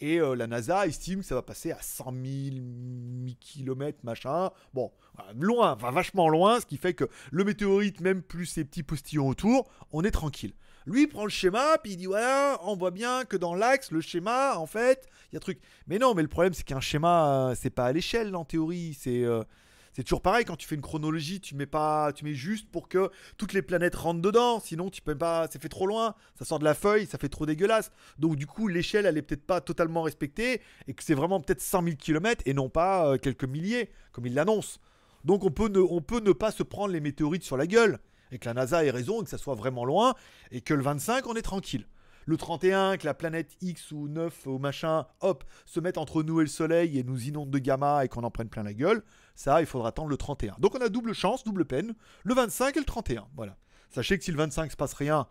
Et 0.00 0.20
euh, 0.20 0.34
la 0.34 0.46
NASA 0.46 0.86
estime 0.86 1.20
que 1.20 1.26
ça 1.26 1.34
va 1.34 1.42
passer 1.42 1.72
à 1.72 1.82
100 1.82 2.12
000, 2.12 3.34
km, 3.40 3.98
machin. 4.04 4.50
Bon, 4.72 4.90
loin, 5.34 5.72
enfin 5.72 5.90
vachement 5.90 6.28
loin, 6.28 6.60
ce 6.60 6.66
qui 6.66 6.78
fait 6.78 6.94
que 6.94 7.08
le 7.30 7.44
météorite, 7.44 8.00
même 8.00 8.22
plus 8.22 8.46
ses 8.46 8.64
petits 8.64 8.84
postillons 8.84 9.28
autour, 9.28 9.68
on 9.90 10.04
est 10.04 10.12
tranquille. 10.12 10.54
Lui, 10.88 11.06
prend 11.06 11.24
le 11.24 11.30
schéma, 11.30 11.76
puis 11.82 11.92
il 11.92 11.96
dit 11.98 12.06
voilà, 12.06 12.58
on 12.62 12.74
voit 12.74 12.90
bien 12.90 13.26
que 13.26 13.36
dans 13.36 13.54
l'axe, 13.54 13.90
le 13.90 14.00
schéma, 14.00 14.56
en 14.56 14.64
fait, 14.64 15.06
il 15.30 15.34
y 15.34 15.36
a 15.36 15.40
truc. 15.40 15.60
Mais 15.86 15.98
non, 15.98 16.14
mais 16.14 16.22
le 16.22 16.28
problème, 16.28 16.54
c'est 16.54 16.64
qu'un 16.64 16.80
schéma, 16.80 17.50
euh, 17.50 17.54
c'est 17.54 17.68
pas 17.68 17.84
à 17.84 17.92
l'échelle 17.92 18.34
en 18.34 18.44
théorie. 18.46 18.96
C'est. 18.98 19.22
Euh, 19.22 19.44
C'est 19.92 20.04
toujours 20.04 20.22
pareil 20.22 20.44
quand 20.44 20.56
tu 20.56 20.66
fais 20.68 20.76
une 20.76 20.80
chronologie, 20.82 21.40
tu 21.40 21.56
mets 21.56 21.66
pas, 21.66 22.12
tu 22.12 22.24
mets 22.24 22.32
juste 22.34 22.70
pour 22.70 22.88
que 22.88 23.10
toutes 23.36 23.52
les 23.52 23.62
planètes 23.62 23.96
rentrent 23.96 24.22
dedans. 24.22 24.60
Sinon, 24.60 24.90
tu 24.90 25.02
peux 25.02 25.18
pas, 25.18 25.48
ça 25.48 25.58
fait 25.58 25.68
trop 25.68 25.86
loin, 25.88 26.14
ça 26.38 26.44
sort 26.44 26.60
de 26.60 26.64
la 26.64 26.74
feuille, 26.74 27.04
ça 27.06 27.18
fait 27.18 27.28
trop 27.28 27.46
dégueulasse. 27.46 27.90
Donc 28.18 28.36
du 28.36 28.46
coup, 28.46 28.68
l'échelle, 28.68 29.06
elle 29.06 29.18
est 29.18 29.22
peut-être 29.22 29.44
pas 29.46 29.60
totalement 29.60 30.02
respectée 30.02 30.62
et 30.86 30.94
que 30.94 31.02
c'est 31.02 31.14
vraiment 31.14 31.40
peut-être 31.40 31.60
100 31.60 31.82
000 31.82 31.96
km 31.96 32.42
et 32.46 32.54
non 32.54 32.68
pas 32.70 33.08
euh, 33.08 33.18
quelques 33.18 33.44
milliers 33.44 33.90
comme 34.12 34.24
il 34.26 34.34
l'annonce. 34.34 34.78
Donc 35.24 35.42
on 35.44 35.50
peut, 35.50 35.68
ne, 35.68 35.80
on 35.80 36.00
peut 36.00 36.20
ne 36.20 36.32
pas 36.32 36.52
se 36.52 36.62
prendre 36.62 36.92
les 36.92 37.00
météorites 37.00 37.42
sur 37.44 37.56
la 37.56 37.66
gueule 37.66 37.98
et 38.32 38.38
que 38.38 38.46
la 38.46 38.54
NASA 38.54 38.84
ait 38.84 38.90
raison 38.90 39.20
et 39.20 39.24
que 39.24 39.30
ça 39.30 39.38
soit 39.38 39.54
vraiment 39.54 39.84
loin 39.84 40.14
et 40.50 40.60
que 40.60 40.74
le 40.74 40.82
25, 40.82 41.26
on 41.26 41.34
est 41.34 41.42
tranquille 41.42 41.86
le 42.28 42.36
31, 42.36 42.98
que 42.98 43.06
la 43.06 43.14
planète 43.14 43.56
X 43.62 43.90
ou 43.90 44.06
9 44.06 44.46
ou 44.46 44.58
machin, 44.58 45.06
hop, 45.20 45.44
se 45.64 45.80
mette 45.80 45.96
entre 45.96 46.22
nous 46.22 46.40
et 46.40 46.44
le 46.44 46.48
Soleil 46.48 46.98
et 46.98 47.02
nous 47.02 47.26
inonde 47.26 47.50
de 47.50 47.58
gamma 47.58 48.04
et 48.04 48.08
qu'on 48.08 48.22
en 48.22 48.30
prenne 48.30 48.50
plein 48.50 48.62
la 48.62 48.74
gueule, 48.74 49.02
ça, 49.34 49.60
il 49.60 49.66
faudra 49.66 49.88
attendre 49.88 50.10
le 50.10 50.18
31. 50.18 50.56
Donc 50.58 50.74
on 50.74 50.80
a 50.82 50.90
double 50.90 51.14
chance, 51.14 51.42
double 51.42 51.64
peine, 51.64 51.94
le 52.24 52.34
25 52.34 52.76
et 52.76 52.80
le 52.80 52.84
31. 52.84 53.26
Voilà. 53.34 53.56
Sachez 53.88 54.18
que 54.18 54.24
si 54.24 54.30
le 54.30 54.36
25 54.36 54.70
se 54.70 54.76
passe 54.76 54.92
rien, 54.92 55.26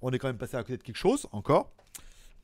on 0.00 0.10
est 0.12 0.18
quand 0.18 0.28
même 0.28 0.38
passé 0.38 0.56
à 0.56 0.62
côté 0.62 0.78
de 0.78 0.82
quelque 0.82 0.96
chose, 0.96 1.28
encore. 1.30 1.72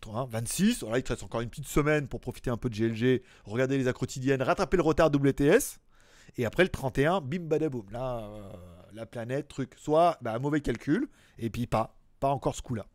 26, 0.07 0.81
voilà, 0.81 0.99
il 0.99 1.03
te 1.03 1.11
reste 1.13 1.23
encore 1.23 1.41
une 1.41 1.51
petite 1.51 1.69
semaine 1.69 2.07
pour 2.07 2.21
profiter 2.21 2.51
un 2.51 2.57
peu 2.57 2.69
de 2.69 2.75
GLG, 2.75 3.23
regarder 3.45 3.79
les 3.79 3.93
quotidiennes, 3.93 4.43
rattraper 4.43 4.77
le 4.77 4.83
retard 4.83 5.11
WTS. 5.11 5.79
Et 6.37 6.45
après 6.45 6.65
le 6.65 6.69
31, 6.69 7.21
bim 7.21 7.41
badaboum. 7.41 7.87
Là, 7.91 8.31
euh, 8.31 8.53
la 8.95 9.07
planète, 9.07 9.49
truc. 9.49 9.75
Soit 9.77 10.19
bah, 10.21 10.39
mauvais 10.39 10.61
calcul, 10.61 11.09
et 11.39 11.51
puis 11.51 11.67
pas. 11.67 11.97
Pas 12.19 12.29
encore 12.29 12.55
ce 12.55 12.63
coup-là. 12.63 12.87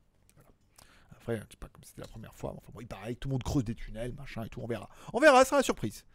Après, 1.11 1.37
sais 1.37 1.57
pas 1.59 1.67
comme 1.67 1.83
c'était 1.83 2.01
la 2.01 2.07
première 2.07 2.35
fois. 2.35 2.53
Enfin, 2.55 2.71
bon, 2.73 2.81
il 2.81 2.87
pareil, 2.87 3.15
tout 3.15 3.29
le 3.29 3.33
monde 3.33 3.43
creuse 3.43 3.63
des 3.63 3.73
tunnels, 3.73 4.13
machin 4.13 4.43
et 4.43 4.49
tout. 4.49 4.61
On 4.61 4.67
verra. 4.67 4.89
On 5.13 5.19
verra, 5.19 5.39
ça 5.39 5.45
sera 5.45 5.57
la 5.57 5.63
surprise. 5.63 6.05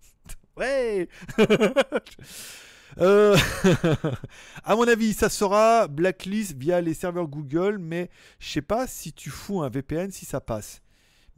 ouais 0.56 1.08
euh, 2.98 3.36
à 4.64 4.76
mon 4.76 4.86
avis, 4.86 5.12
ça 5.12 5.28
sera 5.28 5.88
blacklist 5.88 6.56
via 6.56 6.80
les 6.80 6.94
serveurs 6.94 7.26
Google, 7.26 7.78
mais 7.78 8.10
je 8.38 8.48
sais 8.48 8.62
pas 8.62 8.86
si 8.86 9.12
tu 9.12 9.30
fous 9.30 9.62
un 9.62 9.68
VPN 9.68 10.12
si 10.12 10.24
ça 10.24 10.40
passe. 10.40 10.82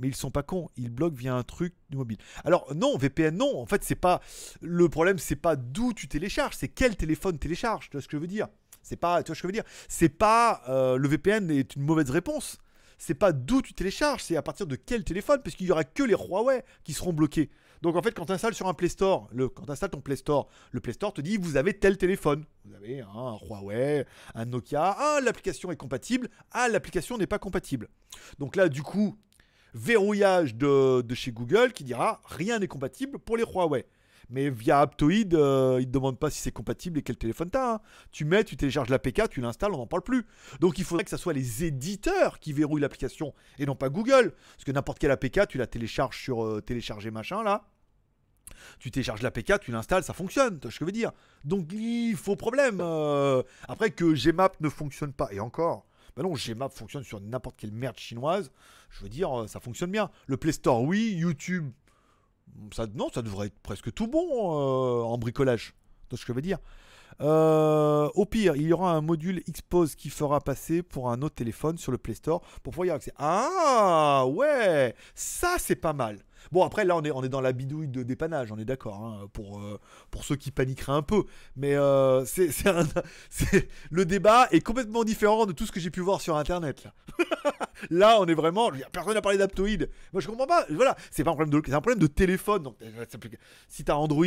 Mais 0.02 0.08
ils 0.08 0.14
sont 0.14 0.30
pas 0.30 0.42
cons, 0.42 0.68
ils 0.76 0.90
bloquent 0.90 1.16
via 1.16 1.34
un 1.34 1.42
truc 1.42 1.74
du 1.88 1.96
mobile. 1.96 2.18
Alors 2.44 2.74
non, 2.74 2.98
VPN 2.98 3.36
non, 3.36 3.58
en 3.58 3.66
fait 3.66 3.82
c'est 3.84 3.94
pas 3.94 4.20
le 4.60 4.88
problème, 4.90 5.18
c'est 5.18 5.36
pas 5.36 5.56
d'où 5.56 5.94
tu 5.94 6.08
télécharges, 6.08 6.56
c'est 6.56 6.68
quel 6.68 6.96
téléphone 6.96 7.38
télécharge. 7.38 7.88
Tu 7.88 7.96
vois 7.96 8.02
ce 8.02 8.08
que 8.08 8.18
je 8.18 8.20
veux 8.20 8.26
dire? 8.26 8.48
C'est 8.82 8.96
pas, 8.96 9.22
tu 9.22 9.32
ce 9.32 9.40
que 9.40 9.42
je 9.42 9.46
veux 9.46 9.52
dire? 9.52 9.64
C'est 9.88 10.10
pas 10.10 10.62
euh, 10.68 10.96
le 10.96 11.08
VPN 11.08 11.50
est 11.50 11.76
une 11.76 11.82
mauvaise 11.82 12.10
réponse 12.10 12.58
c'est 13.02 13.14
pas 13.14 13.32
d'où 13.32 13.62
tu 13.62 13.74
télécharges, 13.74 14.22
c'est 14.22 14.36
à 14.36 14.42
partir 14.42 14.64
de 14.64 14.76
quel 14.76 15.02
téléphone, 15.02 15.40
parce 15.42 15.56
qu'il 15.56 15.66
y 15.66 15.72
aura 15.72 15.82
que 15.82 16.04
les 16.04 16.14
Huawei 16.14 16.62
qui 16.84 16.92
seront 16.92 17.12
bloqués. 17.12 17.50
Donc 17.82 17.96
en 17.96 18.02
fait, 18.02 18.12
quand 18.12 18.26
tu 18.26 18.32
installes 18.32 18.54
sur 18.54 18.68
un 18.68 18.74
Play 18.74 18.88
Store, 18.88 19.28
le, 19.32 19.48
quand 19.48 19.64
tu 19.64 19.72
installes 19.72 19.90
ton 19.90 20.00
Play 20.00 20.14
Store, 20.14 20.48
le 20.70 20.78
Play 20.78 20.92
Store 20.92 21.12
te 21.12 21.20
dit 21.20 21.36
vous 21.36 21.56
avez 21.56 21.74
tel 21.74 21.98
téléphone. 21.98 22.44
Vous 22.64 22.76
avez 22.76 23.00
un 23.00 23.36
Huawei, 23.42 24.06
un 24.36 24.44
Nokia, 24.44 24.94
ah 24.96 25.18
l'application 25.20 25.72
est 25.72 25.76
compatible, 25.76 26.28
ah 26.52 26.68
l'application 26.68 27.18
n'est 27.18 27.26
pas 27.26 27.40
compatible. 27.40 27.88
Donc 28.38 28.54
là, 28.54 28.68
du 28.68 28.84
coup, 28.84 29.18
verrouillage 29.74 30.54
de, 30.54 31.14
chez 31.14 31.32
Google 31.32 31.72
qui 31.72 31.84
dira 31.84 32.20
rien 32.24 32.58
n'est 32.58 32.68
compatible 32.68 33.18
pour 33.18 33.36
les 33.36 33.44
Huawei. 33.44 33.86
Mais 34.30 34.48
via 34.48 34.80
Aptoid, 34.80 35.34
euh, 35.34 35.78
il 35.80 35.88
ne 35.88 35.92
demande 35.92 36.18
pas 36.18 36.30
si 36.30 36.40
c'est 36.40 36.52
compatible 36.52 36.98
et 36.98 37.02
quel 37.02 37.18
téléphone 37.18 37.50
tu 37.50 37.58
as. 37.58 37.74
Hein. 37.74 37.80
Tu 38.12 38.24
mets, 38.24 38.44
tu 38.44 38.56
télécharges 38.56 38.88
l'APK, 38.88 39.28
tu 39.28 39.40
l'installes, 39.42 39.72
on 39.72 39.76
n'en 39.76 39.86
parle 39.86 40.02
plus. 40.02 40.26
Donc 40.60 40.78
il 40.78 40.84
faudrait 40.84 41.04
que 41.04 41.10
ce 41.10 41.18
soit 41.18 41.34
les 41.34 41.64
éditeurs 41.64 42.38
qui 42.38 42.54
verrouillent 42.54 42.80
l'application 42.80 43.34
et 43.58 43.66
non 43.66 43.74
pas 43.74 43.90
Google. 43.90 44.32
Parce 44.54 44.64
que 44.64 44.72
n'importe 44.72 44.98
quelle 44.98 45.10
APK, 45.10 45.48
tu 45.48 45.58
la 45.58 45.66
télécharges 45.66 46.18
sur 46.18 46.44
euh, 46.44 46.62
télécharger 46.62 47.10
machin 47.10 47.42
là. 47.42 47.68
Tu 48.78 48.90
télécharges 48.90 49.22
l'APK, 49.22 49.60
tu 49.60 49.70
l'installes, 49.70 50.04
ça 50.04 50.12
fonctionne, 50.12 50.58
tu 50.58 50.62
vois 50.62 50.70
ce 50.70 50.78
que 50.78 50.84
je 50.84 50.86
veux 50.86 50.92
dire? 50.92 51.12
Donc 51.44 51.72
il 51.72 52.16
faut 52.16 52.36
problème. 52.36 52.78
Euh. 52.80 53.42
après 53.68 53.90
que 53.90 54.14
Gmap 54.14 54.60
ne 54.60 54.68
fonctionne 54.68 55.12
pas, 55.12 55.28
et 55.30 55.40
encore, 55.40 55.86
bah 56.16 56.22
non, 56.22 56.34
Gmap 56.34 56.72
fonctionne 56.72 57.02
sur 57.02 57.20
n'importe 57.20 57.56
quelle 57.58 57.72
merde 57.72 57.98
chinoise. 57.98 58.50
Je 58.92 59.02
veux 59.02 59.08
dire, 59.08 59.44
ça 59.48 59.58
fonctionne 59.58 59.90
bien. 59.90 60.10
Le 60.26 60.36
Play 60.36 60.52
Store, 60.52 60.82
oui. 60.82 61.14
YouTube, 61.16 61.72
ça, 62.72 62.86
non, 62.94 63.08
ça 63.12 63.22
devrait 63.22 63.48
être 63.48 63.58
presque 63.62 63.92
tout 63.92 64.06
bon 64.06 64.22
euh, 64.22 65.02
en 65.02 65.18
bricolage. 65.18 65.74
C'est 66.10 66.16
ce 66.16 66.22
que 66.22 66.32
je 66.32 66.36
veux 66.36 66.42
dire? 66.42 66.58
Euh, 67.20 68.08
au 68.14 68.24
pire, 68.24 68.56
il 68.56 68.62
y 68.62 68.72
aura 68.72 68.92
un 68.92 69.00
module 69.00 69.42
Xpose 69.50 69.94
qui 69.94 70.10
fera 70.10 70.40
passer 70.40 70.82
pour 70.82 71.10
un 71.10 71.22
autre 71.22 71.34
téléphone 71.34 71.78
sur 71.78 71.92
le 71.92 71.98
Play 71.98 72.14
Store 72.14 72.40
pour 72.62 72.72
pouvoir 72.72 72.86
y 72.86 72.90
avoir 72.90 72.96
accès. 72.96 73.12
Ah 73.18 74.24
ouais, 74.26 74.94
ça 75.14 75.56
c'est 75.58 75.76
pas 75.76 75.92
mal. 75.92 76.18
Bon 76.50 76.64
après 76.64 76.84
là 76.84 76.96
on 76.96 77.02
est, 77.02 77.10
on 77.10 77.22
est 77.22 77.28
dans 77.28 77.40
la 77.40 77.52
bidouille 77.52 77.88
de 77.88 78.02
dépannage, 78.02 78.52
on 78.52 78.58
est 78.58 78.64
d'accord, 78.64 79.02
hein, 79.02 79.28
pour, 79.32 79.60
euh, 79.60 79.78
pour 80.10 80.24
ceux 80.24 80.36
qui 80.36 80.50
paniqueraient 80.50 80.92
un 80.92 81.02
peu. 81.02 81.24
Mais 81.56 81.74
euh, 81.74 82.24
c'est, 82.24 82.50
le 83.90 84.04
débat 84.04 84.48
est 84.50 84.60
complètement 84.60 85.04
différent 85.04 85.46
de 85.46 85.52
tout 85.52 85.66
ce 85.66 85.72
que 85.72 85.80
j'ai 85.80 85.90
pu 85.90 86.00
voir 86.00 86.20
sur 86.20 86.36
internet. 86.36 86.84
Là, 86.84 86.92
là 87.90 88.16
on 88.20 88.26
est 88.26 88.34
vraiment, 88.34 88.70
personne 88.92 89.14
n'a 89.14 89.22
parlé 89.22 89.38
d'Aptoid. 89.38 89.88
Moi 90.12 90.20
je 90.20 90.28
comprends 90.28 90.46
pas, 90.46 90.66
voilà, 90.70 90.96
c'est 91.10 91.24
pas 91.24 91.30
un 91.30 91.34
problème 91.34 91.60
de, 91.60 91.66
c'est 91.66 91.74
un 91.74 91.80
problème 91.80 92.00
de 92.00 92.06
téléphone. 92.06 92.62
Donc 92.62 92.76
si 93.68 93.84
t'as 93.84 93.94
Android, 93.94 94.26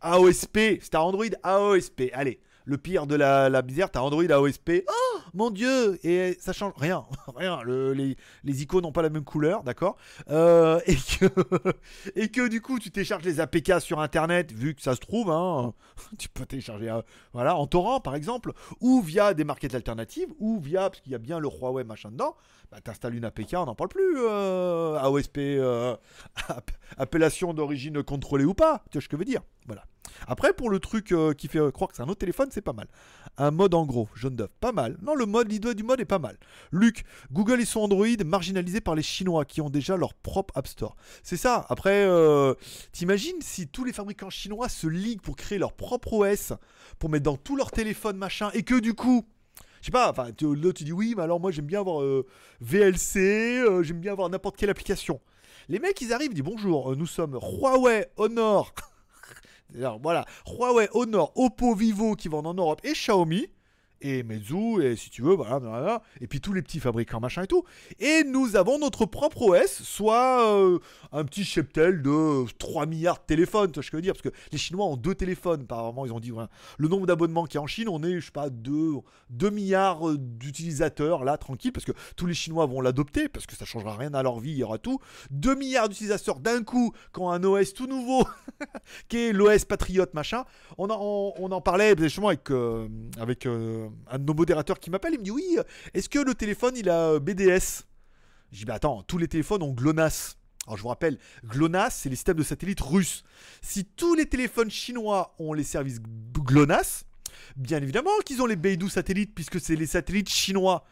AOSP, 0.00 0.58
c'est 0.80 0.94
un 0.94 1.00
Android 1.00 1.26
AOSP. 1.42 2.10
Allez, 2.12 2.40
le 2.68 2.76
pire 2.76 3.06
de 3.06 3.14
la, 3.14 3.48
la 3.48 3.62
bizarre, 3.62 3.90
t'as 3.90 4.00
Android 4.00 4.30
AOSP. 4.30 4.84
Oh 4.86 5.18
mon 5.32 5.50
dieu 5.50 5.98
Et 6.06 6.36
ça 6.38 6.52
change 6.52 6.74
rien, 6.76 7.06
rien. 7.36 7.60
les, 7.64 8.16
icônes 8.44 8.82
n'ont 8.82 8.92
pas 8.92 9.00
la 9.00 9.08
même 9.08 9.24
couleur, 9.24 9.62
d'accord 9.62 9.96
euh, 10.30 10.78
et, 10.86 10.94
que, 10.94 11.26
et 12.14 12.28
que 12.28 12.46
du 12.46 12.60
coup, 12.60 12.78
tu 12.78 12.90
télécharges 12.90 13.24
les 13.24 13.40
APK 13.40 13.80
sur 13.80 14.00
Internet, 14.00 14.52
vu 14.52 14.74
que 14.74 14.82
ça 14.82 14.94
se 14.94 15.00
trouve, 15.00 15.30
hein, 15.30 15.72
tu 16.18 16.28
peux 16.28 16.44
télécharger 16.44 16.90
euh, 16.90 17.00
voilà, 17.32 17.56
en 17.56 17.66
torrent 17.66 18.00
par 18.00 18.14
exemple, 18.14 18.52
ou 18.80 19.00
via 19.00 19.32
des 19.32 19.44
markets 19.44 19.74
alternatives, 19.74 20.28
ou 20.38 20.60
via, 20.60 20.90
parce 20.90 21.00
qu'il 21.00 21.12
y 21.12 21.14
a 21.14 21.18
bien 21.18 21.38
le 21.38 21.48
Huawei 21.48 21.84
machin 21.84 22.10
dedans, 22.10 22.36
bah, 22.70 22.82
t'installes 22.82 23.14
une 23.14 23.24
APK, 23.24 23.54
on 23.54 23.64
n'en 23.64 23.74
parle 23.74 23.88
plus. 23.88 24.18
Euh, 24.18 24.98
AOSP, 24.98 25.40
appellation 26.98 27.54
d'origine 27.54 28.02
contrôlée 28.02 28.44
ou 28.44 28.52
pas, 28.52 28.84
tu 28.90 28.98
vois 28.98 29.02
ce 29.02 29.08
que 29.08 29.16
je 29.16 29.20
veux 29.20 29.24
dire? 29.24 29.40
Voilà. 29.66 29.84
Après, 30.26 30.52
pour 30.52 30.70
le 30.70 30.78
truc 30.78 31.12
euh, 31.12 31.32
qui 31.32 31.48
fait 31.48 31.60
croire 31.72 31.90
que 31.90 31.96
c'est 31.96 32.02
un 32.02 32.08
autre 32.08 32.20
téléphone, 32.20 32.48
c'est 32.50 32.60
pas 32.60 32.72
mal. 32.72 32.88
Un 33.36 33.50
mode 33.50 33.74
en 33.74 33.86
gros, 33.86 34.08
jaune 34.14 34.36
d'œuf, 34.36 34.50
pas 34.60 34.72
mal. 34.72 34.96
Non, 35.02 35.14
le 35.14 35.26
mode, 35.26 35.50
l'idée 35.50 35.74
du 35.74 35.82
mode 35.82 36.00
est 36.00 36.04
pas 36.04 36.18
mal. 36.18 36.36
Luc, 36.72 37.04
Google 37.32 37.60
et 37.60 37.64
son 37.64 37.80
Android 37.80 38.06
marginalisés 38.24 38.80
par 38.80 38.94
les 38.94 39.02
Chinois 39.02 39.44
qui 39.44 39.60
ont 39.60 39.70
déjà 39.70 39.96
leur 39.96 40.14
propre 40.14 40.56
App 40.56 40.66
Store. 40.66 40.96
C'est 41.22 41.36
ça. 41.36 41.66
Après, 41.68 42.04
euh, 42.04 42.54
t'imagines 42.92 43.40
si 43.40 43.68
tous 43.68 43.84
les 43.84 43.92
fabricants 43.92 44.30
chinois 44.30 44.68
se 44.68 44.86
liguent 44.86 45.20
pour 45.20 45.36
créer 45.36 45.58
leur 45.58 45.72
propre 45.72 46.12
OS, 46.12 46.52
pour 46.98 47.10
mettre 47.10 47.24
dans 47.24 47.36
tous 47.36 47.56
leurs 47.56 47.70
téléphones, 47.70 48.16
machin, 48.16 48.50
et 48.54 48.62
que 48.62 48.78
du 48.78 48.94
coup, 48.94 49.24
je 49.80 49.86
sais 49.86 49.92
pas, 49.92 50.10
enfin, 50.10 50.26
là 50.26 50.72
tu 50.72 50.84
dis 50.84 50.92
oui, 50.92 51.14
mais 51.16 51.22
alors 51.22 51.40
moi 51.40 51.50
j'aime 51.50 51.66
bien 51.66 51.80
avoir 51.80 52.02
euh, 52.02 52.26
VLC, 52.60 53.62
j'aime 53.82 54.00
bien 54.00 54.12
avoir 54.12 54.28
n'importe 54.28 54.56
quelle 54.56 54.70
application. 54.70 55.20
Les 55.68 55.78
mecs 55.78 56.00
ils 56.00 56.12
arrivent, 56.12 56.30
ils 56.32 56.34
disent 56.34 56.44
bonjour, 56.44 56.96
nous 56.96 57.06
sommes 57.06 57.38
Huawei 57.40 58.06
Honor 58.16 58.72
alors 59.76 59.98
voilà, 59.98 60.24
Huawei, 60.46 60.88
Honor, 60.92 61.32
Oppo, 61.34 61.74
Vivo 61.74 62.14
qui 62.14 62.28
vendent 62.28 62.46
en 62.46 62.54
Europe 62.54 62.80
et 62.84 62.92
Xiaomi 62.92 63.46
et 64.00 64.22
Meizu, 64.22 64.82
et 64.82 64.96
si 64.96 65.10
tu 65.10 65.22
veux, 65.22 65.34
voilà, 65.34 66.02
et 66.20 66.26
puis 66.26 66.40
tous 66.40 66.52
les 66.52 66.62
petits 66.62 66.80
fabricants, 66.80 67.20
machin 67.20 67.42
et 67.42 67.46
tout. 67.46 67.64
Et 67.98 68.24
nous 68.24 68.56
avons 68.56 68.78
notre 68.78 69.06
propre 69.06 69.42
OS, 69.42 69.82
soit 69.82 70.46
euh, 70.54 70.78
un 71.12 71.24
petit 71.24 71.44
cheptel 71.44 72.02
de 72.02 72.44
3 72.58 72.86
milliards 72.86 73.16
de 73.18 73.26
téléphones, 73.26 73.70
tu 73.70 73.74
vois 73.74 73.82
ce 73.82 73.90
que 73.90 73.96
je 73.96 73.98
veux 73.98 74.02
dire, 74.02 74.14
parce 74.14 74.22
que 74.22 74.30
les 74.52 74.58
Chinois 74.58 74.86
ont 74.86 74.96
deux 74.96 75.14
téléphones, 75.14 75.62
apparemment, 75.62 76.06
ils 76.06 76.12
ont 76.12 76.20
dit, 76.20 76.30
voilà, 76.30 76.48
le 76.78 76.88
nombre 76.88 77.06
d'abonnements 77.06 77.44
qui 77.44 77.56
est 77.56 77.60
en 77.60 77.66
Chine, 77.66 77.88
on 77.88 78.02
est, 78.02 78.20
je 78.20 78.26
sais 78.26 78.32
pas, 78.32 78.50
2, 78.50 78.94
2 79.30 79.50
milliards 79.50 80.16
d'utilisateurs, 80.16 81.24
là, 81.24 81.36
tranquille, 81.36 81.72
parce 81.72 81.84
que 81.84 81.92
tous 82.16 82.26
les 82.26 82.34
Chinois 82.34 82.66
vont 82.66 82.80
l'adopter, 82.80 83.28
parce 83.28 83.46
que 83.46 83.56
ça 83.56 83.64
changera 83.64 83.96
rien 83.96 84.14
à 84.14 84.22
leur 84.22 84.38
vie, 84.38 84.52
il 84.52 84.58
y 84.58 84.64
aura 84.64 84.78
tout. 84.78 85.00
2 85.30 85.54
milliards 85.54 85.88
d'utilisateurs 85.88 86.40
d'un 86.40 86.62
coup, 86.62 86.92
quand 87.12 87.30
un 87.30 87.42
OS 87.42 87.74
tout 87.74 87.86
nouveau, 87.86 88.24
qui 89.08 89.18
est 89.18 89.32
l'OS 89.32 89.64
patriote, 89.64 90.14
machin, 90.14 90.44
on 90.76 90.88
en, 90.90 91.34
on, 91.38 91.50
en 91.50 91.60
parlait 91.60 91.94
justement 91.98 92.28
avec, 92.28 92.50
euh, 92.50 92.88
avec 93.18 93.46
euh, 93.46 93.87
un 94.10 94.18
de 94.18 94.24
nos 94.24 94.34
modérateurs 94.34 94.80
qui 94.80 94.90
m'appelle, 94.90 95.14
il 95.14 95.20
me 95.20 95.24
dit 95.24 95.30
oui, 95.30 95.58
est-ce 95.94 96.08
que 96.08 96.18
le 96.18 96.34
téléphone 96.34 96.74
il 96.76 96.88
a 96.88 97.10
euh, 97.10 97.20
BDS 97.20 97.84
Je 98.52 98.58
dis 98.58 98.64
bah 98.64 98.74
attends, 98.74 99.02
tous 99.02 99.18
les 99.18 99.28
téléphones 99.28 99.62
ont 99.62 99.72
GLONASS. 99.72 100.36
Alors 100.66 100.76
je 100.76 100.82
vous 100.82 100.88
rappelle, 100.88 101.18
GLONASS, 101.44 102.00
c'est 102.02 102.08
les 102.08 102.16
systèmes 102.16 102.36
de 102.36 102.42
satellites 102.42 102.80
russes. 102.80 103.24
Si 103.62 103.84
tous 103.84 104.14
les 104.14 104.26
téléphones 104.26 104.70
chinois 104.70 105.34
ont 105.38 105.52
les 105.52 105.64
services 105.64 106.00
GLONASS, 106.00 107.04
bien 107.56 107.82
évidemment 107.82 108.10
qu'ils 108.24 108.42
ont 108.42 108.46
les 108.46 108.56
Beidou 108.56 108.88
satellites, 108.88 109.34
puisque 109.34 109.60
c'est 109.60 109.76
les 109.76 109.86
satellites 109.86 110.28
chinois. 110.28 110.84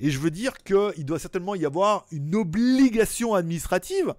Et 0.00 0.10
je 0.10 0.18
veux 0.18 0.30
dire 0.30 0.58
qu'il 0.58 1.04
doit 1.04 1.18
certainement 1.18 1.54
y 1.54 1.66
avoir 1.66 2.06
une 2.10 2.34
obligation 2.34 3.34
administrative 3.34 4.14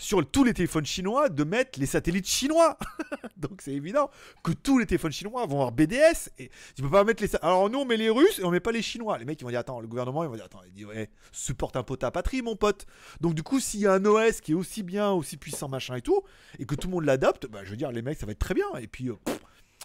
sur 0.00 0.26
tous 0.28 0.44
les 0.44 0.54
téléphones 0.54 0.86
chinois 0.86 1.28
de 1.28 1.44
mettre 1.44 1.78
les 1.78 1.84
satellites 1.84 2.26
chinois. 2.26 2.78
Donc 3.36 3.60
c'est 3.60 3.74
évident 3.74 4.10
que 4.42 4.52
tous 4.52 4.78
les 4.78 4.86
téléphones 4.86 5.12
chinois 5.12 5.44
vont 5.44 5.56
avoir 5.56 5.72
BDS. 5.72 6.30
Et 6.38 6.50
tu 6.74 6.82
peux 6.82 6.88
pas 6.88 7.04
mettre 7.04 7.22
les. 7.22 7.36
Alors 7.42 7.68
nous 7.68 7.80
on 7.80 7.84
met 7.84 7.98
les 7.98 8.08
Russes 8.08 8.38
et 8.38 8.44
on 8.44 8.50
met 8.50 8.60
pas 8.60 8.72
les 8.72 8.80
Chinois. 8.80 9.18
Les 9.18 9.26
mecs 9.26 9.38
ils 9.40 9.44
vont 9.44 9.50
dire 9.50 9.60
attends, 9.60 9.78
le 9.78 9.86
gouvernement 9.86 10.24
ils 10.24 10.30
vont 10.30 10.36
dire 10.36 10.46
attends, 10.46 10.62
il 10.66 10.72
dit 10.72 10.86
ouais, 10.86 11.10
supporte 11.32 11.76
un 11.76 11.82
peu 11.82 11.98
ta 11.98 12.10
patrie 12.10 12.40
mon 12.40 12.56
pote. 12.56 12.86
Donc 13.20 13.34
du 13.34 13.42
coup 13.42 13.60
s'il 13.60 13.80
y 13.80 13.86
a 13.86 13.92
un 13.92 14.04
OS 14.06 14.40
qui 14.40 14.52
est 14.52 14.54
aussi 14.54 14.82
bien, 14.82 15.10
aussi 15.10 15.36
puissant 15.36 15.68
machin 15.68 15.96
et 15.96 16.02
tout, 16.02 16.22
et 16.58 16.64
que 16.64 16.74
tout 16.74 16.88
le 16.88 16.94
monde 16.94 17.04
l'adopte, 17.04 17.46
bah 17.46 17.60
je 17.64 17.70
veux 17.70 17.76
dire 17.76 17.92
les 17.92 18.00
mecs 18.00 18.18
ça 18.18 18.24
va 18.24 18.32
être 18.32 18.38
très 18.38 18.54
bien. 18.54 18.66
Et 18.80 18.86
puis 18.86 19.10
euh, 19.10 19.16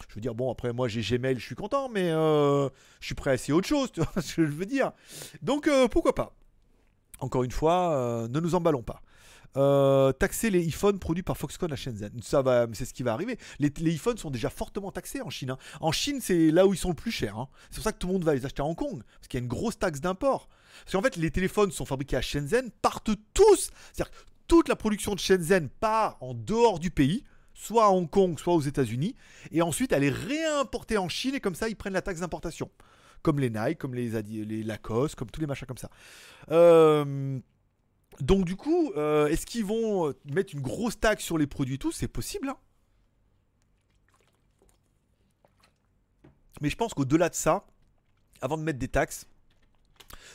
Je 0.08 0.14
veux 0.14 0.22
dire, 0.22 0.34
bon, 0.34 0.50
après, 0.50 0.72
moi, 0.72 0.88
j'ai 0.88 1.02
Gmail, 1.02 1.38
je 1.38 1.44
suis 1.44 1.54
content, 1.54 1.90
mais 1.90 2.10
euh, 2.10 2.70
je 3.00 3.06
suis 3.06 3.14
prêt 3.14 3.32
à 3.32 3.34
essayer 3.34 3.52
autre 3.52 3.68
chose, 3.68 3.92
tu 3.92 4.00
vois 4.00 4.10
ce 4.22 4.34
que 4.34 4.46
je 4.46 4.50
veux 4.50 4.66
dire. 4.66 4.92
Donc, 5.42 5.68
euh, 5.68 5.88
pourquoi 5.88 6.14
pas 6.14 6.34
Encore 7.20 7.44
une 7.44 7.50
fois, 7.50 8.26
ne 8.30 8.40
nous 8.40 8.54
emballons 8.54 8.82
pas. 8.82 9.02
Taxer 10.18 10.50
les 10.50 10.62
iPhones 10.64 10.98
produits 10.98 11.22
par 11.22 11.36
Foxconn 11.36 11.72
à 11.72 11.76
Shenzhen. 11.76 12.20
Ça 12.22 12.42
va, 12.42 12.66
c'est 12.72 12.84
ce 12.84 12.94
qui 12.94 13.02
va 13.02 13.12
arriver. 13.12 13.38
Les, 13.58 13.72
les, 13.78 13.94
iPhones 13.94 14.18
sont 14.18 14.30
déjà 14.30 14.50
fortement 14.50 14.92
taxés 14.92 15.22
en 15.22 15.30
Chine. 15.30 15.50
Hein. 15.50 15.58
En 15.80 15.92
Chine, 15.92 16.20
c'est 16.20 16.50
là 16.50 16.66
où 16.66 16.74
ils 16.74 16.78
sont 16.78 16.90
le 16.90 16.94
plus 16.94 17.10
chers. 17.10 17.38
Hein. 17.38 17.48
C'est 17.70 17.76
pour 17.76 17.84
ça 17.84 17.92
que 17.92 17.98
tout 17.98 18.06
le 18.06 18.14
monde 18.14 18.24
va 18.24 18.34
les 18.34 18.44
acheter 18.44 18.62
à 18.62 18.64
Hong 18.64 18.76
Kong, 18.76 19.02
parce 19.14 19.28
qu'il 19.28 19.38
y 19.38 19.42
a 19.42 19.44
une 19.44 19.48
grosse 19.48 19.78
taxe 19.78 20.00
d'import. 20.00 20.48
Parce 20.84 20.92
qu'en 20.92 21.02
fait, 21.02 21.16
les 21.16 21.30
téléphones 21.30 21.70
sont 21.70 21.86
fabriqués 21.86 22.16
à 22.16 22.22
Shenzhen, 22.22 22.70
partent 22.82 23.10
tous. 23.34 23.70
C'est-à-dire 23.92 24.10
que 24.10 24.16
toute 24.46 24.68
la 24.68 24.76
production 24.76 25.14
de 25.14 25.20
Shenzhen 25.20 25.68
part 25.68 26.18
en 26.20 26.34
dehors 26.34 26.78
du 26.78 26.90
pays 26.90 27.24
soit 27.56 27.86
à 27.86 27.88
Hong 27.88 28.08
Kong, 28.08 28.38
soit 28.38 28.54
aux 28.54 28.60
États-Unis, 28.60 29.16
et 29.50 29.62
ensuite 29.62 29.92
elle 29.92 30.04
est 30.04 30.10
réimportée 30.10 30.98
en 30.98 31.08
Chine, 31.08 31.34
et 31.34 31.40
comme 31.40 31.54
ça 31.54 31.68
ils 31.68 31.74
prennent 31.74 31.94
la 31.94 32.02
taxe 32.02 32.20
d'importation. 32.20 32.70
Comme 33.22 33.40
les 33.40 33.50
Nike, 33.50 33.78
comme 33.78 33.94
les, 33.94 34.22
les 34.22 34.62
Lacoste, 34.62 35.14
comme 35.14 35.30
tous 35.30 35.40
les 35.40 35.46
machins 35.46 35.66
comme 35.66 35.78
ça. 35.78 35.90
Euh, 36.50 37.40
donc 38.20 38.44
du 38.44 38.56
coup, 38.56 38.92
euh, 38.96 39.26
est-ce 39.28 39.46
qu'ils 39.46 39.64
vont 39.64 40.14
mettre 40.24 40.54
une 40.54 40.62
grosse 40.62 40.98
taxe 40.98 41.24
sur 41.24 41.38
les 41.38 41.46
produits 41.46 41.78
tout? 41.78 41.92
C'est 41.92 42.08
possible. 42.08 42.48
Hein. 42.48 42.56
mais 46.60 46.70
je 46.70 46.76
pense 46.76 46.94
qu'au-delà 46.94 47.28
de 47.28 47.34
ça, 47.34 47.66
avant 48.40 48.56
de 48.56 48.62
mettre 48.62 48.78
des 48.78 48.88
taxes, 48.88 49.26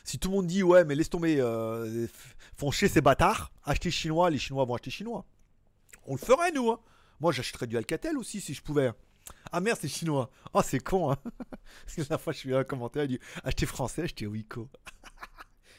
si 0.04 0.20
tout 0.20 0.30
le 0.30 0.36
monde 0.36 0.48
dit 0.48 0.64
ouais 0.64 0.84
mais 0.86 0.96
laisse 0.96 1.10
tomber, 1.10 1.38
euh, 1.40 2.08
ces 2.72 3.02
bâtards, 3.02 3.52
acheter 3.64 3.92
chinois, 3.92 4.30
les 4.30 4.38
chinois 4.38 4.66
vont 4.66 4.76
acheter 4.76 4.92
chinois. 4.92 5.26
On 6.06 6.14
le 6.14 6.20
ferait 6.20 6.52
nous. 6.52 6.70
Hein. 6.72 6.80
Moi, 7.20 7.32
j'achèterais 7.32 7.68
du 7.68 7.78
Alcatel 7.78 8.18
aussi 8.18 8.42
si 8.42 8.54
je 8.54 8.62
pouvais. 8.62 8.92
Ah 9.52 9.60
merde, 9.60 9.78
c'est 9.80 9.88
chinois. 9.88 10.32
Oh, 10.54 10.62
c'est 10.64 10.80
con, 10.80 11.12
hein. 11.12 11.18
la 12.10 12.18
fois, 12.18 12.34
je 12.34 12.40
suis 12.40 12.56
un 12.56 12.64
commentaire, 12.64 13.04
il 13.04 13.10
dit 13.10 13.20
acheter 13.44 13.66
français, 13.66 14.04
acheter 14.04 14.26
Wiko. 14.26 14.70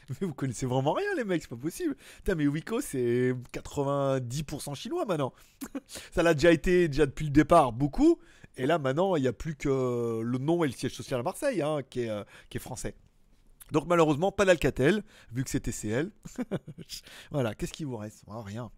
mais 0.21 0.27
vous 0.27 0.33
connaissez 0.33 0.65
vraiment 0.65 0.93
rien, 0.93 1.07
les 1.15 1.23
mecs, 1.23 1.41
c'est 1.41 1.49
pas 1.49 1.55
possible. 1.55 1.95
Putain, 2.17 2.35
mais 2.35 2.47
Wiko, 2.47 2.81
c'est 2.81 3.33
90% 3.53 4.75
chinois 4.75 5.05
maintenant. 5.05 5.33
Ça 6.11 6.23
l'a 6.23 6.33
déjà 6.33 6.51
été, 6.51 6.87
déjà 6.87 7.05
depuis 7.05 7.25
le 7.25 7.31
départ, 7.31 7.71
beaucoup. 7.71 8.19
Et 8.55 8.65
là, 8.65 8.77
maintenant, 8.77 9.15
il 9.15 9.21
n'y 9.21 9.27
a 9.27 9.33
plus 9.33 9.55
que 9.55 10.21
le 10.21 10.37
nom 10.37 10.63
et 10.63 10.67
le 10.67 10.73
siège 10.73 10.93
social 10.93 11.19
à 11.19 11.23
Marseille, 11.23 11.61
hein, 11.61 11.79
qui, 11.89 12.01
est, 12.01 12.09
euh, 12.09 12.23
qui 12.49 12.57
est 12.57 12.61
français. 12.61 12.95
Donc 13.71 13.87
malheureusement, 13.87 14.31
pas 14.31 14.45
d'Alcatel, 14.45 15.03
vu 15.31 15.43
que 15.43 15.49
c'est 15.49 15.61
TCL. 15.61 16.11
voilà, 17.31 17.55
qu'est-ce 17.55 17.73
qui 17.73 17.85
vous 17.85 17.97
reste? 17.97 18.23
Oh, 18.27 18.41
Rien. 18.41 18.69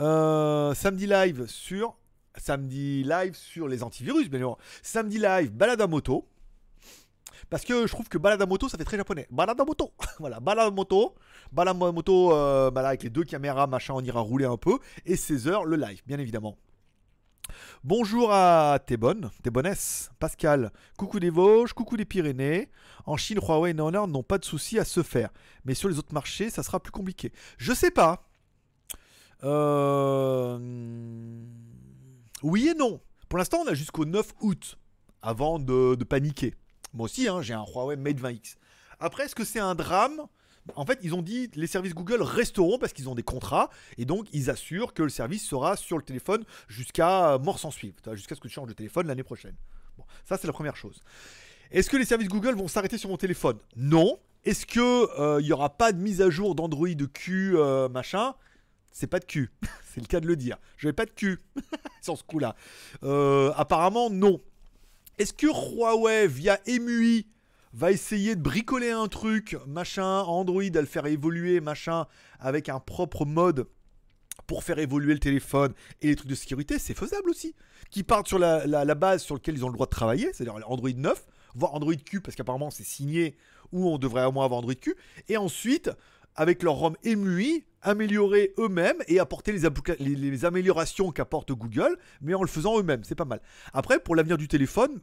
Euh, 0.00 0.74
samedi 0.74 1.06
live 1.06 1.46
sur 1.46 1.96
samedi 2.36 3.04
live 3.04 3.34
sur 3.34 3.68
les 3.68 3.82
antivirus, 3.82 4.28
bien 4.28 4.40
sûr. 4.40 4.58
Samedi 4.82 5.18
live 5.18 5.52
balade 5.52 5.80
à 5.80 5.86
moto. 5.86 6.28
Parce 7.50 7.64
que 7.64 7.86
je 7.86 7.92
trouve 7.92 8.08
que 8.08 8.18
balade 8.18 8.40
à 8.40 8.46
moto, 8.46 8.68
ça 8.68 8.78
fait 8.78 8.84
très 8.84 8.96
japonais. 8.96 9.26
Balade 9.30 9.60
à 9.60 9.64
moto. 9.64 9.92
voilà, 10.18 10.40
balade 10.40 10.68
à 10.68 10.70
moto. 10.70 11.14
Balade 11.52 11.82
à 11.82 11.92
moto, 11.92 12.32
euh, 12.32 12.70
bah 12.70 12.86
avec 12.86 13.02
les 13.02 13.10
deux 13.10 13.24
caméras, 13.24 13.66
machin, 13.66 13.94
on 13.94 14.02
ira 14.02 14.20
rouler 14.20 14.44
un 14.44 14.56
peu. 14.56 14.78
Et 15.06 15.16
16h, 15.16 15.64
le 15.64 15.76
live, 15.76 16.02
bien 16.06 16.18
évidemment. 16.18 16.56
Bonjour 17.82 18.32
à 18.32 18.78
Thébonne, 18.84 19.30
Thébonnesse, 19.42 20.10
Pascal, 20.18 20.72
coucou 20.96 21.20
des 21.20 21.28
Vosges, 21.28 21.74
coucou 21.74 21.96
des 21.96 22.06
Pyrénées. 22.06 22.70
En 23.04 23.16
Chine, 23.16 23.38
Huawei 23.38 23.72
et 23.72 23.80
Honor 23.80 24.08
n'ont 24.08 24.22
pas 24.22 24.38
de 24.38 24.44
soucis 24.44 24.78
à 24.78 24.84
se 24.84 25.02
faire. 25.02 25.30
Mais 25.64 25.74
sur 25.74 25.88
les 25.88 25.98
autres 25.98 26.14
marchés, 26.14 26.48
ça 26.48 26.62
sera 26.62 26.80
plus 26.80 26.92
compliqué. 26.92 27.32
Je 27.58 27.74
sais 27.74 27.90
pas. 27.90 28.26
Euh, 29.42 30.58
oui 32.42 32.68
et 32.68 32.74
non. 32.74 33.00
Pour 33.28 33.38
l'instant, 33.38 33.58
on 33.64 33.68
a 33.68 33.74
jusqu'au 33.74 34.04
9 34.06 34.32
août 34.40 34.78
avant 35.20 35.58
de, 35.58 36.02
paniquer. 36.04 36.54
Moi 36.94 37.06
aussi, 37.06 37.28
hein, 37.28 37.42
j'ai 37.42 37.54
un 37.54 37.64
Huawei 37.64 37.96
Mate 37.96 38.18
20X. 38.18 38.56
Après, 39.00 39.24
est-ce 39.24 39.34
que 39.34 39.44
c'est 39.44 39.60
un 39.60 39.74
drame? 39.74 40.22
En 40.76 40.86
fait, 40.86 40.98
ils 41.02 41.14
ont 41.14 41.20
dit 41.20 41.50
les 41.54 41.66
services 41.66 41.92
Google 41.92 42.22
resteront 42.22 42.78
parce 42.78 42.94
qu'ils 42.94 43.08
ont 43.08 43.14
des 43.14 43.22
contrats 43.22 43.68
et 43.98 44.06
donc 44.06 44.26
ils 44.32 44.48
assurent 44.48 44.94
que 44.94 45.02
le 45.02 45.10
service 45.10 45.46
sera 45.46 45.76
sur 45.76 45.98
le 45.98 46.02
téléphone 46.02 46.44
jusqu'à 46.68 47.36
mort 47.38 47.58
sans 47.58 47.70
suivre, 47.70 47.96
jusqu'à 48.14 48.34
ce 48.34 48.40
que 48.40 48.48
tu 48.48 48.54
changes 48.54 48.68
de 48.68 48.72
téléphone 48.72 49.06
l'année 49.06 49.24
prochaine. 49.24 49.54
Bon, 49.98 50.04
ça 50.24 50.38
c'est 50.38 50.46
la 50.46 50.54
première 50.54 50.76
chose. 50.76 51.00
Est-ce 51.70 51.90
que 51.90 51.96
les 51.96 52.04
services 52.04 52.28
Google 52.28 52.54
vont 52.54 52.68
s'arrêter 52.68 52.96
sur 52.96 53.10
mon 53.10 53.16
téléphone? 53.16 53.58
Non. 53.76 54.18
Est-ce 54.44 54.64
que 54.64 55.20
euh, 55.20 55.40
il 55.40 55.46
n'y 55.46 55.52
aura 55.52 55.70
pas 55.70 55.92
de 55.92 55.98
mise 55.98 56.22
à 56.22 56.30
jour 56.30 56.54
d'Android 56.54 56.94
de 56.94 57.06
Q 57.06 57.56
euh, 57.56 57.88
machin? 57.88 58.34
C'est 58.92 59.06
pas 59.06 59.18
de 59.18 59.24
cul. 59.24 59.50
c'est 59.92 60.00
le 60.00 60.06
cas 60.06 60.20
de 60.20 60.26
le 60.26 60.36
dire. 60.36 60.56
Je 60.76 60.86
n'ai 60.86 60.92
pas 60.92 61.04
de 61.04 61.10
cul 61.10 61.40
sur 62.00 62.16
ce 62.16 62.22
coup-là. 62.22 62.54
Euh, 63.02 63.52
apparemment, 63.56 64.08
non. 64.08 64.40
Est-ce 65.18 65.32
que 65.32 65.46
Huawei, 65.46 66.26
via 66.26 66.58
EMUI, 66.66 67.26
va 67.72 67.92
essayer 67.92 68.34
de 68.34 68.40
bricoler 68.40 68.90
un 68.90 69.08
truc, 69.08 69.56
machin, 69.66 70.22
Android, 70.22 70.62
à 70.62 70.80
le 70.80 70.86
faire 70.86 71.06
évoluer, 71.06 71.60
machin, 71.60 72.06
avec 72.40 72.68
un 72.68 72.80
propre 72.80 73.24
mode 73.24 73.66
pour 74.46 74.64
faire 74.64 74.78
évoluer 74.78 75.12
le 75.12 75.20
téléphone 75.20 75.72
et 76.02 76.08
les 76.08 76.16
trucs 76.16 76.28
de 76.28 76.34
sécurité, 76.34 76.78
c'est 76.78 76.94
faisable 76.94 77.30
aussi. 77.30 77.54
Qui 77.90 78.02
partent 78.02 78.28
sur 78.28 78.38
la, 78.38 78.94
base 78.94 79.22
sur 79.22 79.34
laquelle 79.36 79.54
ils 79.54 79.64
ont 79.64 79.68
le 79.68 79.74
droit 79.74 79.86
de 79.86 79.90
travailler, 79.90 80.32
c'est-à-dire 80.32 80.60
Android 80.68 80.90
9, 80.90 81.24
voire 81.54 81.74
Android 81.74 81.94
Q, 81.94 82.20
parce 82.20 82.36
qu'apparemment 82.36 82.70
c'est 82.70 82.84
signé, 82.84 83.36
ou 83.72 83.88
on 83.88 83.98
devrait 83.98 84.24
au 84.24 84.32
moins 84.32 84.44
avoir 84.44 84.58
Android 84.58 84.74
Q, 84.74 84.96
et 85.28 85.36
ensuite 85.36 85.90
avec 86.36 86.62
leur 86.62 86.74
ROM 86.74 86.96
EMUI, 87.04 87.64
améliorer 87.82 88.54
eux-mêmes 88.58 88.96
et 89.06 89.20
apporter 89.20 89.52
les, 89.52 90.44
améliorations 90.44 91.12
qu'apporte 91.12 91.52
Google, 91.52 91.96
mais 92.20 92.34
en 92.34 92.42
le 92.42 92.48
faisant 92.48 92.78
eux-mêmes. 92.78 93.04
C'est 93.04 93.14
pas 93.14 93.24
mal. 93.24 93.40
Après, 93.72 94.00
pour 94.00 94.16
l'avenir 94.16 94.38
du 94.38 94.48
téléphone, 94.48 95.00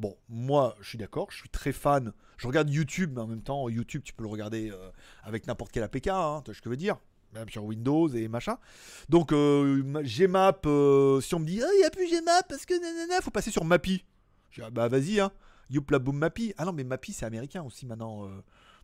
bon, 0.00 0.16
moi, 0.28 0.76
je 0.80 0.90
suis 0.90 0.98
d'accord, 0.98 1.30
je 1.30 1.38
suis 1.38 1.48
très 1.48 1.72
fan. 1.72 2.12
Je 2.36 2.46
regarde 2.46 2.68
YouTube, 2.70 3.12
mais 3.14 3.22
en 3.22 3.26
même 3.26 3.42
temps, 3.42 3.68
YouTube, 3.68 4.02
tu 4.04 4.12
peux 4.12 4.22
le 4.22 4.28
regarder 4.28 4.70
euh, 4.70 4.90
avec 5.22 5.46
n'importe 5.46 5.72
quel 5.72 5.82
APK, 5.82 6.08
hein, 6.08 6.42
tu 6.44 6.50
vois 6.50 6.54
ce 6.54 6.60
que 6.60 6.64
je 6.64 6.70
veux 6.70 6.76
dire 6.76 6.98
même 7.32 7.48
sur 7.48 7.64
Windows 7.64 8.06
et 8.08 8.28
machin. 8.28 8.58
Donc 9.08 9.32
euh, 9.32 9.82
Gmap, 10.04 10.66
euh, 10.66 11.20
si 11.20 11.34
on 11.34 11.40
me 11.40 11.44
dit 11.44 11.60
ah, 11.60 11.68
il 11.74 11.78
n'y 11.78 11.84
a 11.84 11.90
plus 11.90 12.08
Gmap 12.08 12.46
parce 12.48 12.64
que 12.64 12.74
nanana, 12.80 13.20
faut 13.22 13.32
passer 13.32 13.50
sur 13.50 13.64
Mappy. 13.64 14.04
Je 14.50 14.60
dis, 14.60 14.66
ah, 14.66 14.70
bah 14.70 14.86
vas-y, 14.86 15.18
hein. 15.18 15.32
Youpla 15.68 15.98
boom 15.98 16.16
Mappy. 16.16 16.54
Ah 16.58 16.64
non, 16.64 16.72
mais 16.72 16.84
Mappy 16.84 17.12
c'est 17.12 17.26
américain 17.26 17.64
aussi 17.64 17.86
maintenant. 17.86 18.30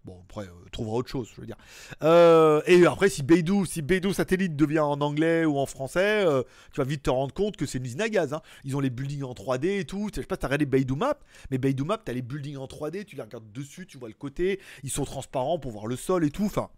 Bon, 0.05 0.19
après, 0.25 0.47
euh, 0.47 0.69
trouvera 0.73 0.97
autre 0.97 1.11
chose, 1.11 1.29
je 1.35 1.41
veux 1.41 1.47
dire. 1.47 1.59
Euh, 2.03 2.63
et 2.67 2.87
après, 2.87 3.11
si 3.11 3.23
Beidou, 3.23 3.67
si 3.67 3.83
Beidou 3.83 4.15
satellite 4.15 4.57
devient 4.57 4.81
en 4.81 4.99
anglais 5.03 5.45
ou 5.45 5.59
en 5.59 5.67
français, 5.67 6.25
euh, 6.27 6.43
tu 6.73 6.81
vas 6.81 6.87
vite 6.87 7.03
te 7.03 7.11
rendre 7.11 7.35
compte 7.35 7.59
que 7.59 7.67
c'est 7.67 7.79
une 7.79 7.85
usine 7.85 8.01
à 8.01 8.09
gaz. 8.09 8.33
Hein. 8.33 8.41
Ils 8.65 8.77
ont 8.77 8.81
les 8.81 8.89
buildings 8.89 9.25
en 9.25 9.35
3D 9.35 9.81
et 9.81 9.85
tout. 9.85 10.09
Je 10.15 10.21
sais 10.21 10.27
pas 10.27 10.37
si 10.37 10.41
t'as 10.41 10.47
regardé 10.47 10.65
Beidou 10.65 10.97
Map, 10.97 11.19
mais 11.51 11.59
Beidou 11.59 11.85
Map, 11.85 11.99
t'as 11.99 12.15
les 12.15 12.23
buildings 12.23 12.57
en 12.57 12.67
3D, 12.67 13.05
tu 13.05 13.17
les 13.17 13.23
regardes 13.23 13.53
dessus, 13.53 13.87
tu 13.87 13.99
vois 13.99 14.09
le 14.09 14.15
côté, 14.15 14.59
ils 14.83 14.91
sont 14.91 15.05
transparents 15.05 15.59
pour 15.59 15.73
voir 15.73 15.87
le 15.87 15.97
sol 15.97 16.25
et 16.25 16.31
tout. 16.31 16.47
Enfin, 16.47 16.71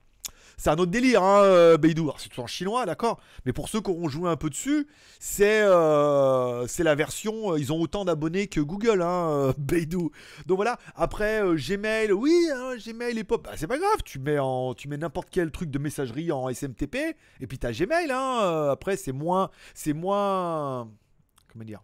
c'est 0.56 0.70
un 0.70 0.76
autre 0.76 0.90
délire, 0.90 1.22
hein, 1.22 1.42
euh, 1.42 1.76
Beidou. 1.76 2.10
c'est 2.18 2.28
tout 2.28 2.40
en 2.40 2.46
chinois, 2.46 2.86
d'accord. 2.86 3.20
Mais 3.46 3.52
pour 3.52 3.68
ceux 3.68 3.80
qui 3.80 3.90
auront 3.90 4.08
joué 4.08 4.28
un 4.28 4.36
peu 4.36 4.50
dessus, 4.50 4.86
c'est 5.18 5.62
euh, 5.62 6.66
la 6.78 6.94
version. 6.94 7.52
Euh, 7.52 7.58
ils 7.58 7.72
ont 7.72 7.80
autant 7.80 8.04
d'abonnés 8.04 8.46
que 8.46 8.60
Google, 8.60 9.02
hein, 9.02 9.54
Beidou. 9.58 10.10
Donc 10.46 10.56
voilà. 10.56 10.78
Après, 10.94 11.42
Gmail, 11.54 12.12
oui, 12.12 12.48
hein, 12.54 12.76
Gmail 12.76 13.18
et 13.18 13.24
pop. 13.24 13.44
Bah, 13.44 13.52
c'est 13.56 13.66
pas 13.66 13.78
grave. 13.78 14.02
Tu 14.04 14.18
mets, 14.18 14.38
en, 14.38 14.74
tu 14.74 14.88
mets 14.88 14.98
n'importe 14.98 15.28
quel 15.30 15.50
truc 15.50 15.70
de 15.70 15.78
messagerie 15.78 16.32
en 16.32 16.48
SMTP. 16.48 17.16
Et 17.40 17.46
puis 17.46 17.58
t'as 17.58 17.72
Gmail. 17.72 18.10
Hein, 18.10 18.68
après, 18.70 18.96
c'est 18.96 19.12
moins. 19.12 19.50
C'est 19.74 19.92
moins. 19.92 20.90
Comment 21.52 21.64
dire? 21.64 21.82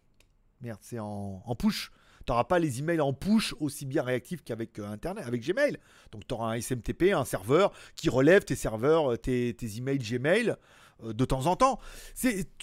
Merde, 0.61 0.81
c'est 0.83 0.99
en 0.99 1.55
push 1.57 1.91
tu 2.29 2.33
n'auras 2.33 2.45
pas 2.45 2.59
les 2.59 2.81
emails 2.81 3.01
en 3.01 3.15
push 3.15 3.55
aussi 3.59 3.87
bien 3.87 4.03
réactifs 4.03 4.45
qu'avec 4.45 4.79
euh, 4.79 4.87
Internet, 4.87 5.25
avec 5.27 5.43
Gmail. 5.43 5.79
Donc 6.13 6.27
tu 6.29 6.35
auras 6.35 6.53
un 6.55 6.61
SMTP, 6.61 7.15
un 7.15 7.25
serveur 7.25 7.73
qui 7.97 8.11
relève 8.11 8.45
tes 8.45 8.55
serveurs, 8.55 9.13
euh, 9.13 9.17
tes, 9.17 9.57
emails 9.79 9.97
Gmail 9.97 10.55
euh, 11.05 11.15
de 11.15 11.25
temps 11.25 11.47
en 11.47 11.57
temps. 11.57 11.79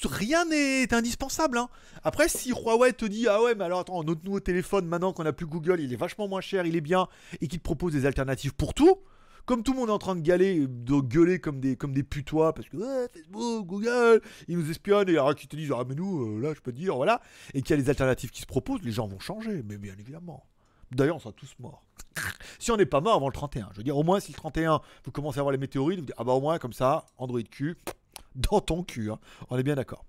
Rien 0.04 0.46
n'est 0.46 0.94
indispensable. 0.94 1.58
Hein. 1.58 1.70
Après, 2.04 2.30
si 2.30 2.52
Huawei 2.52 2.94
te 2.94 3.06
dit 3.06 3.28
ah 3.28 3.42
ouais, 3.42 3.56
mais 3.56 3.64
alors 3.64 3.80
attends, 3.80 4.04
notre 4.04 4.24
nouveau 4.24 4.40
téléphone 4.40 4.86
maintenant 4.86 5.14
qu'on 5.14 5.24
n'a 5.24 5.34
plus 5.34 5.48
Google, 5.48 5.80
il 5.80 5.92
est 5.92 5.98
vachement 5.98 6.28
moins 6.28 6.42
cher, 6.42 6.68
il 6.68 6.76
est 6.76 6.82
bien, 6.82 7.08
et 7.42 7.48
qu'il 7.48 7.58
te 7.58 7.64
propose 7.64 7.94
des 7.94 8.06
alternatives 8.06 8.54
pour 8.54 8.76
tout 8.76 9.00
comme 9.46 9.64
tout 9.64 9.74
le 9.74 9.80
monde 9.80 9.90
est 9.90 9.94
en 9.94 10.00
train 10.00 10.16
de 10.16 10.22
galer, 10.22 10.66
de 10.68 11.00
gueuler 11.00 11.40
comme 11.40 11.60
des, 11.60 11.76
putois, 12.04 12.54
parce 12.54 12.68
que 12.68 13.08
Facebook, 13.14 13.66
Google, 13.66 14.22
ils 14.48 14.58
nous 14.58 14.70
espionnent, 14.70 15.10
et 15.10 15.14
alors 15.14 15.36
qu'ils 15.36 15.48
te 15.48 15.56
disent, 15.56 15.74
ah 15.76 15.84
mais 15.88 15.96
nous, 15.96 16.38
euh, 16.38 16.42
là, 16.42 16.54
je 16.54 16.62
peux 16.62 16.72
te 16.72 16.78
dire, 16.78 16.96
voilà, 16.96 17.22
et 17.54 17.62
qu'il 17.62 17.76
y 17.76 17.80
a 17.80 17.82
des 17.82 17.90
alternatives 17.90 18.32
qui 18.32 18.42
se 18.42 18.46
proposent, 18.46 18.82
les 18.84 18.92
gens 18.92 19.08
vont 19.08 19.20
changer, 19.20 19.64
mais 19.64 19.78
bien 19.78 19.94
évidemment. 20.00 20.46
D'ailleurs, 20.92 21.18
on 21.18 21.20
sera 21.20 21.34
tous 21.34 21.56
morts. 21.60 21.84
si 22.60 22.72
on 22.72 22.78
n'est 22.78 22.86
pas 22.86 23.02
mort 23.02 23.16
avant 23.16 23.28
le 23.28 23.34
31, 23.34 23.70
je 23.74 23.78
veux 23.78 23.84
dire, 23.84 23.98
au 23.98 24.04
moins 24.04 24.20
si 24.20 24.32
le 24.32 24.38
31, 24.38 24.82
vous 25.04 25.12
commencez 25.12 25.40
à 25.40 25.42
voir 25.42 25.52
les 25.52 25.58
météorites, 25.58 26.00
vous 26.00 26.06
dites, 26.06 26.16
ah 26.18 26.24
bah 26.24 26.34
au 26.34 26.42
moins 26.42 26.58
comme 26.58 26.74
ça, 26.74 27.06
Android 27.18 27.42
Q, 27.42 27.78
dans 28.36 28.62
ton 28.62 28.84
cul, 28.84 29.12
hein. 29.12 29.20
on 29.50 29.58
est 29.58 29.64
bien 29.64 29.76
d'accord. 29.76 30.06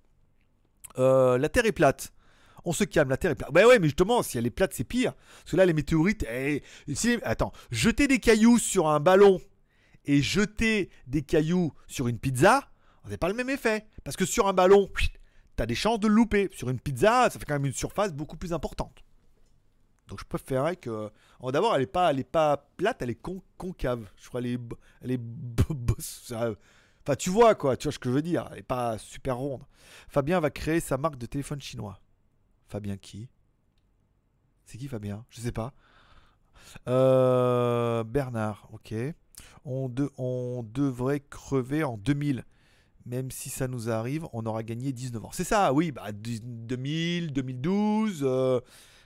Euh, 0.98 1.36
la 1.38 1.48
Terre 1.48 1.66
est 1.66 1.72
plate 1.72 2.12
on 2.66 2.72
se 2.72 2.84
calme, 2.84 3.08
la 3.08 3.16
Terre 3.16 3.30
est 3.30 3.36
plate. 3.36 3.52
Bah 3.52 3.66
ouais, 3.66 3.78
mais 3.78 3.86
justement, 3.86 4.22
si 4.22 4.36
elle 4.36 4.46
est 4.46 4.50
plate, 4.50 4.74
c'est 4.74 4.84
pire. 4.84 5.14
Parce 5.14 5.52
que 5.52 5.56
là, 5.56 5.64
les 5.64 5.72
météorites, 5.72 6.26
eh, 6.28 6.62
attends, 7.22 7.52
jeter 7.70 8.08
des 8.08 8.18
cailloux 8.18 8.58
sur 8.58 8.88
un 8.88 9.00
ballon 9.00 9.40
et 10.04 10.20
jeter 10.20 10.90
des 11.06 11.22
cailloux 11.22 11.72
sur 11.86 12.08
une 12.08 12.18
pizza, 12.18 12.68
c'est 13.08 13.16
pas 13.16 13.28
le 13.28 13.34
même 13.34 13.50
effet. 13.50 13.86
Parce 14.04 14.16
que 14.16 14.26
sur 14.26 14.48
un 14.48 14.52
ballon, 14.52 14.90
t'as 15.54 15.66
des 15.66 15.76
chances 15.76 16.00
de 16.00 16.08
le 16.08 16.14
louper. 16.14 16.50
Sur 16.52 16.68
une 16.68 16.80
pizza, 16.80 17.30
ça 17.30 17.38
fait 17.38 17.44
quand 17.44 17.54
même 17.54 17.66
une 17.66 17.72
surface 17.72 18.12
beaucoup 18.12 18.36
plus 18.36 18.52
importante. 18.52 19.04
Donc 20.08 20.20
je 20.20 20.24
préférerais 20.24 20.76
que. 20.76 21.10
Oh, 21.40 21.52
d'abord, 21.52 21.74
elle 21.76 21.82
est 21.82 21.86
pas, 21.86 22.10
elle 22.10 22.24
pas 22.24 22.68
plate, 22.76 23.00
elle 23.00 23.10
est 23.10 23.22
concave. 23.56 24.08
Je 24.16 24.28
crois 24.28 24.40
elle 24.40 24.46
est, 24.46 24.60
elle 25.02 25.10
est 25.12 25.20
Enfin, 27.06 27.14
tu 27.16 27.30
vois 27.30 27.54
quoi, 27.54 27.76
tu 27.76 27.84
vois 27.84 27.92
ce 27.92 28.00
que 28.00 28.08
je 28.08 28.14
veux 28.14 28.22
dire. 28.22 28.48
Elle 28.52 28.58
est 28.58 28.62
pas 28.62 28.98
super 28.98 29.36
ronde. 29.36 29.62
Fabien 30.08 30.40
va 30.40 30.50
créer 30.50 30.80
sa 30.80 30.96
marque 30.96 31.18
de 31.18 31.26
téléphone 31.26 31.60
chinois. 31.60 32.00
Fabien 32.68 32.96
qui? 32.96 33.28
C'est 34.64 34.78
qui 34.78 34.88
Fabien? 34.88 35.24
Je 35.30 35.40
sais 35.40 35.52
pas. 35.52 35.72
Euh, 36.88 38.04
Bernard, 38.04 38.68
ok. 38.72 38.94
On, 39.64 39.88
devrait 39.88 41.20
crever 41.20 41.84
en 41.84 41.96
2000 41.96 42.44
même 43.04 43.30
si 43.30 43.50
ça 43.50 43.68
nous 43.68 43.88
arrive, 43.88 44.26
on 44.32 44.44
aura 44.46 44.64
gagné 44.64 44.92
19 44.92 45.26
ans. 45.26 45.30
C'est 45.32 45.44
ça, 45.44 45.72
oui, 45.72 45.92
bah, 45.92 46.10
2000, 46.12 47.32
2012, 47.32 48.22
euh, 48.24 48.60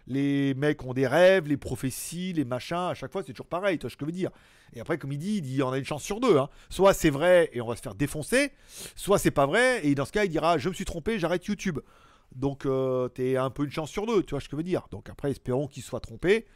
les 0.07 0.55
mecs 0.55 0.83
ont 0.85 0.95
des 0.95 1.07
rêves, 1.07 1.47
les 1.47 1.59
prophéties, 1.59 2.33
les 2.33 2.47
machins, 2.47 2.77
à 2.77 2.95
chaque 2.95 3.13
fois 3.13 3.23
c'est 3.23 3.33
toujours 3.33 3.47
pareil, 3.47 3.79
tu 3.79 3.83
vois 3.83 3.91
ce 3.91 3.97
que 3.97 4.05
je 4.05 4.07
veux 4.07 4.13
dire. 4.13 4.31
Et 4.73 4.81
après, 4.81 4.97
comme 4.97 5.13
il 5.13 5.19
dit, 5.19 5.37
il 5.37 5.43
dit 5.43 5.63
on 5.63 5.71
a 5.71 5.79
une 5.79 5.85
chance 5.85 6.03
sur 6.03 6.19
deux. 6.19 6.39
Hein. 6.39 6.49
Soit 6.71 6.95
c'est 6.95 7.11
vrai 7.11 7.51
et 7.53 7.61
on 7.61 7.67
va 7.67 7.77
se 7.77 7.83
faire 7.83 7.95
défoncer, 7.95 8.53
soit 8.97 9.19
c'est 9.19 9.31
pas 9.31 9.45
vrai 9.45 9.87
et 9.87 9.95
dans 9.95 10.07
ce 10.07 10.13
cas 10.13 10.25
il 10.25 10.31
dira 10.31 10.57
je 10.57 10.71
me 10.71 10.75
suis 10.75 10.87
trompé, 10.87 11.19
j'arrête 11.19 11.45
YouTube. 11.47 11.81
Donc 12.35 12.65
euh, 12.67 13.09
t'es 13.09 13.37
un 13.37 13.51
peu 13.51 13.65
une 13.65 13.71
chance 13.71 13.91
sur 13.91 14.07
deux, 14.07 14.23
tu 14.23 14.31
vois 14.31 14.41
ce 14.41 14.47
que 14.47 14.53
je 14.53 14.57
veux 14.57 14.63
dire. 14.63 14.87
Donc 14.91 15.09
après, 15.09 15.31
espérons 15.31 15.67
qu'il 15.67 15.83
soit 15.83 16.01
trompé. 16.01 16.47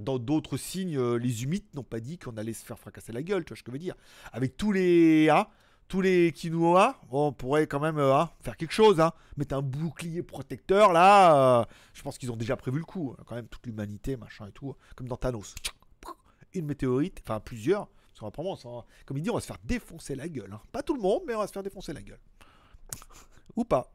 Dans 0.00 0.18
d'autres 0.18 0.56
signes, 0.56 0.98
euh, 0.98 1.14
les 1.14 1.44
humides 1.44 1.64
n'ont 1.74 1.84
pas 1.84 2.00
dit 2.00 2.18
qu'on 2.18 2.36
allait 2.36 2.52
se 2.52 2.64
faire 2.64 2.78
fracasser 2.78 3.12
la 3.12 3.22
gueule, 3.22 3.44
tu 3.44 3.50
vois 3.50 3.56
ce 3.56 3.62
que 3.62 3.70
je 3.70 3.72
veux 3.72 3.78
dire. 3.78 3.94
Avec 4.32 4.56
tous 4.56 4.72
les. 4.72 5.30
Hein, 5.30 5.46
tous 5.86 6.02
les 6.02 6.32
quinoa, 6.32 7.00
on 7.10 7.32
pourrait 7.32 7.66
quand 7.66 7.80
même 7.80 7.96
euh, 7.96 8.14
hein, 8.14 8.30
faire 8.42 8.58
quelque 8.58 8.72
chose. 8.72 9.00
Hein. 9.00 9.12
Mettre 9.38 9.54
un 9.54 9.62
bouclier 9.62 10.22
protecteur 10.22 10.92
là. 10.92 11.66
Je 11.94 12.02
pense 12.02 12.18
qu'ils 12.18 12.30
ont 12.30 12.36
déjà 12.36 12.56
prévu 12.56 12.78
le 12.78 12.84
coup. 12.84 13.14
Hein. 13.18 13.22
Quand 13.26 13.36
même, 13.36 13.48
toute 13.48 13.64
l'humanité, 13.64 14.16
machin 14.16 14.46
et 14.46 14.52
tout. 14.52 14.76
Comme 14.94 15.08
dans 15.08 15.16
Thanos. 15.16 15.54
Une 16.52 16.66
météorite, 16.66 17.22
enfin 17.24 17.40
plusieurs. 17.40 17.88
comme 18.18 19.16
il 19.16 19.22
dit, 19.22 19.30
on 19.30 19.34
va 19.34 19.40
se 19.40 19.46
faire 19.46 19.58
défoncer 19.64 20.14
la 20.14 20.28
gueule. 20.28 20.58
Pas 20.72 20.82
tout 20.82 20.94
le 20.94 21.00
monde, 21.00 21.22
mais 21.26 21.34
on 21.34 21.38
va 21.38 21.46
se 21.46 21.52
faire 21.52 21.62
défoncer 21.62 21.94
la 21.94 22.02
gueule. 22.02 22.20
Ou 23.56 23.64
pas. 23.64 23.90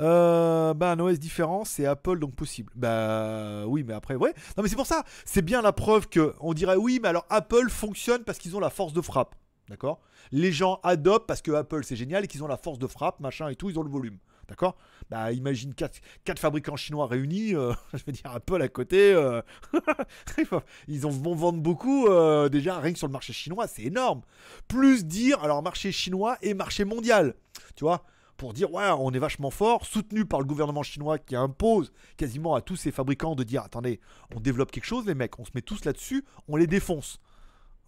Euh, 0.00 0.74
bah 0.74 0.92
un 0.92 1.12
différent, 1.14 1.64
c'est 1.64 1.86
Apple 1.86 2.18
donc 2.18 2.34
possible. 2.34 2.72
Bah 2.74 3.66
oui, 3.66 3.84
mais 3.86 3.94
après, 3.94 4.14
ouais. 4.14 4.34
Non 4.56 4.62
mais 4.62 4.68
c'est 4.68 4.76
pour 4.76 4.86
ça, 4.86 5.04
c'est 5.24 5.42
bien 5.42 5.62
la 5.62 5.72
preuve 5.72 6.08
que 6.08 6.34
on 6.40 6.54
dirait 6.54 6.76
oui, 6.76 7.00
mais 7.02 7.08
alors 7.08 7.26
Apple 7.30 7.68
fonctionne 7.70 8.24
parce 8.24 8.38
qu'ils 8.38 8.56
ont 8.56 8.60
la 8.60 8.70
force 8.70 8.92
de 8.92 9.00
frappe. 9.00 9.34
D'accord? 9.68 10.00
Les 10.32 10.52
gens 10.52 10.80
adoptent 10.82 11.26
parce 11.26 11.42
que 11.42 11.52
Apple 11.52 11.84
c'est 11.84 11.96
génial 11.96 12.24
et 12.24 12.26
qu'ils 12.26 12.42
ont 12.42 12.48
la 12.48 12.56
force 12.56 12.78
de 12.78 12.86
frappe, 12.86 13.20
machin 13.20 13.48
et 13.48 13.56
tout, 13.56 13.70
ils 13.70 13.78
ont 13.78 13.82
le 13.82 13.90
volume. 13.90 14.18
D'accord? 14.48 14.76
Bah 15.10 15.30
imagine 15.30 15.74
4, 15.74 16.00
fabricants 16.38 16.76
chinois 16.76 17.06
réunis, 17.06 17.54
euh, 17.54 17.72
je 17.94 18.02
veux 18.04 18.12
dire 18.12 18.32
Apple 18.32 18.60
à 18.60 18.68
côté, 18.68 19.12
euh, 19.12 19.42
ils 20.88 21.06
ont, 21.06 21.10
vont 21.10 21.34
vendre 21.34 21.60
beaucoup 21.60 22.08
déjà 22.48 22.80
rien 22.80 22.92
que 22.92 22.98
sur 22.98 23.06
le 23.06 23.12
marché 23.12 23.32
chinois, 23.32 23.66
c'est 23.68 23.82
énorme. 23.82 24.22
Plus 24.66 25.04
dire 25.04 25.42
alors 25.44 25.62
marché 25.62 25.92
chinois 25.92 26.36
et 26.42 26.54
marché 26.54 26.84
mondial, 26.84 27.34
tu 27.76 27.84
vois? 27.84 28.04
Pour 28.40 28.54
dire 28.54 28.72
ouais 28.72 28.88
on 28.98 29.10
est 29.10 29.18
vachement 29.18 29.50
fort, 29.50 29.84
soutenu 29.84 30.24
par 30.24 30.40
le 30.40 30.46
gouvernement 30.46 30.82
chinois 30.82 31.18
qui 31.18 31.36
impose 31.36 31.92
quasiment 32.16 32.54
à 32.54 32.62
tous 32.62 32.74
ces 32.74 32.90
fabricants 32.90 33.34
de 33.34 33.44
dire 33.44 33.62
attendez 33.62 34.00
on 34.34 34.40
développe 34.40 34.70
quelque 34.70 34.86
chose 34.86 35.06
les 35.06 35.14
mecs, 35.14 35.38
on 35.38 35.44
se 35.44 35.50
met 35.54 35.60
tous 35.60 35.84
là-dessus, 35.84 36.24
on 36.48 36.56
les 36.56 36.66
défonce. 36.66 37.20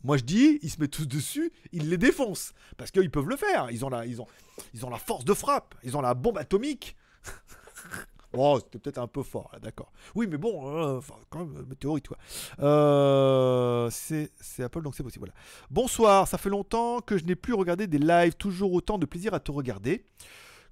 Moi 0.04 0.18
je 0.18 0.24
dis, 0.24 0.58
ils 0.60 0.68
se 0.68 0.78
mettent 0.78 0.90
tous 0.90 1.08
dessus, 1.08 1.52
ils 1.72 1.88
les 1.88 1.96
défoncent. 1.96 2.52
Parce 2.76 2.90
qu'ils 2.90 3.10
peuvent 3.10 3.28
le 3.28 3.36
faire. 3.36 3.70
Ils 3.70 3.82
ont, 3.86 3.88
la, 3.88 4.04
ils 4.04 4.20
ont 4.20 4.90
la 4.90 4.98
force 4.98 5.24
de 5.24 5.32
frappe. 5.32 5.74
Ils 5.84 5.96
ont 5.96 6.02
la 6.02 6.12
bombe 6.12 6.36
atomique. 6.36 6.96
oh, 8.34 8.58
c'était 8.58 8.78
peut-être 8.78 8.98
un 8.98 9.06
peu 9.06 9.22
fort, 9.22 9.50
d'accord. 9.62 9.92
Oui, 10.14 10.26
mais 10.26 10.38
bon, 10.38 10.76
euh, 10.76 11.00
quand 11.30 11.40
même, 11.40 11.56
euh, 11.56 11.64
météorite, 11.68 12.08
quoi. 12.08 12.18
Euh, 12.60 13.88
c'est 13.90 14.30
Apple, 14.62 14.82
donc 14.82 14.94
c'est 14.94 15.02
possible. 15.02 15.32
Bonsoir, 15.70 16.28
ça 16.28 16.38
fait 16.38 16.50
longtemps 16.50 17.00
que 17.00 17.18
je 17.18 17.24
n'ai 17.24 17.36
plus 17.36 17.54
regardé 17.54 17.86
des 17.86 17.98
lives. 17.98 18.34
Toujours 18.34 18.72
autant 18.72 18.98
de 18.98 19.06
plaisir 19.06 19.34
à 19.34 19.40
te 19.40 19.50
regarder. 19.50 20.04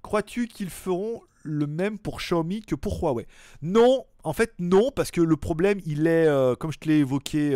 Crois-tu 0.01 0.47
qu'ils 0.47 0.69
feront 0.69 1.21
le 1.43 1.67
même 1.67 1.97
pour 1.97 2.17
Xiaomi 2.17 2.61
que 2.61 2.75
pour 2.75 3.01
Huawei? 3.01 3.27
Non, 3.61 4.05
en 4.23 4.33
fait, 4.33 4.53
non, 4.59 4.91
parce 4.95 5.11
que 5.11 5.21
le 5.21 5.37
problème, 5.37 5.79
il 5.85 6.07
est, 6.07 6.27
comme 6.59 6.71
je 6.71 6.79
te 6.79 6.87
l'ai 6.87 6.99
évoqué 6.99 7.55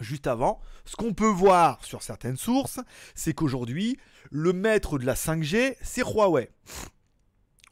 juste 0.00 0.26
avant, 0.26 0.60
ce 0.84 0.96
qu'on 0.96 1.14
peut 1.14 1.28
voir 1.28 1.82
sur 1.84 2.02
certaines 2.02 2.36
sources, 2.36 2.80
c'est 3.14 3.34
qu'aujourd'hui, 3.34 3.98
le 4.30 4.52
maître 4.52 4.98
de 4.98 5.06
la 5.06 5.14
5G, 5.14 5.76
c'est 5.80 6.02
Huawei. 6.02 6.50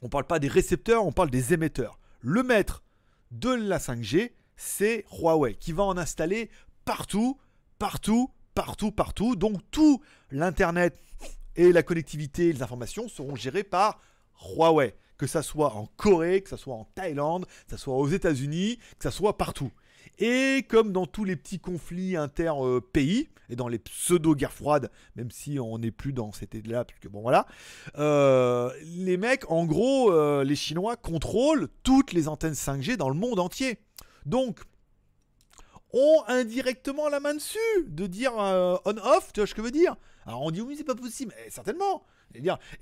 On 0.02 0.06
ne 0.06 0.10
parle 0.10 0.26
pas 0.26 0.38
des 0.38 0.48
récepteurs, 0.48 1.04
on 1.04 1.12
parle 1.12 1.30
des 1.30 1.52
émetteurs. 1.52 1.98
Le 2.20 2.42
maître 2.42 2.82
de 3.30 3.50
la 3.50 3.78
5G, 3.78 4.32
c'est 4.56 5.04
Huawei, 5.12 5.54
qui 5.54 5.72
va 5.72 5.82
en 5.84 5.98
installer 5.98 6.50
partout, 6.86 7.38
partout, 7.78 8.30
partout, 8.54 8.92
partout. 8.92 9.36
Donc 9.36 9.60
tout 9.70 10.00
l'Internet 10.30 10.98
et 11.56 11.72
la 11.72 11.82
connectivité 11.82 12.52
les 12.52 12.62
informations 12.62 13.08
seront 13.08 13.36
gérés 13.36 13.64
par 13.64 14.00
Huawei. 14.42 14.96
Que 15.18 15.26
ça 15.26 15.42
soit 15.42 15.74
en 15.74 15.84
Corée, 15.98 16.40
que 16.40 16.48
ça 16.48 16.56
soit 16.56 16.74
en 16.74 16.84
Thaïlande, 16.94 17.44
que 17.44 17.70
ça 17.72 17.76
soit 17.76 17.94
aux 17.94 18.08
États-Unis, 18.08 18.78
que 18.98 19.02
ça 19.02 19.10
soit 19.10 19.36
partout. 19.36 19.70
Et 20.18 20.66
comme 20.68 20.92
dans 20.92 21.06
tous 21.06 21.24
les 21.24 21.36
petits 21.36 21.60
conflits 21.60 22.16
inter-pays, 22.16 23.28
et 23.50 23.56
dans 23.56 23.68
les 23.68 23.78
pseudo-guerres 23.78 24.52
froides, 24.52 24.90
même 25.16 25.30
si 25.30 25.58
on 25.58 25.78
n'est 25.78 25.90
plus 25.90 26.12
dans 26.12 26.32
cet 26.32 26.54
état-là, 26.54 26.84
puisque 26.84 27.08
bon 27.08 27.20
voilà, 27.20 27.46
euh, 27.98 28.70
les 28.84 29.16
mecs, 29.16 29.50
en 29.50 29.66
gros, 29.66 30.12
euh, 30.12 30.44
les 30.44 30.56
Chinois 30.56 30.96
contrôlent 30.96 31.68
toutes 31.82 32.12
les 32.12 32.28
antennes 32.28 32.54
5G 32.54 32.96
dans 32.96 33.08
le 33.08 33.16
monde 33.16 33.40
entier. 33.40 33.78
Donc, 34.24 34.60
ont 35.92 36.22
indirectement 36.28 37.08
la 37.08 37.18
main 37.18 37.34
dessus 37.34 37.58
de 37.88 38.06
dire 38.06 38.32
euh, 38.38 38.76
on-off, 38.84 39.32
tu 39.32 39.40
vois 39.40 39.46
ce 39.46 39.54
que 39.54 39.60
je 39.60 39.64
veux 39.64 39.72
dire? 39.72 39.96
Alors 40.24 40.42
on 40.42 40.52
dit 40.52 40.60
oui, 40.60 40.76
c'est 40.78 40.84
pas 40.84 40.94
possible, 40.94 41.34
mais 41.36 41.50
certainement. 41.50 42.04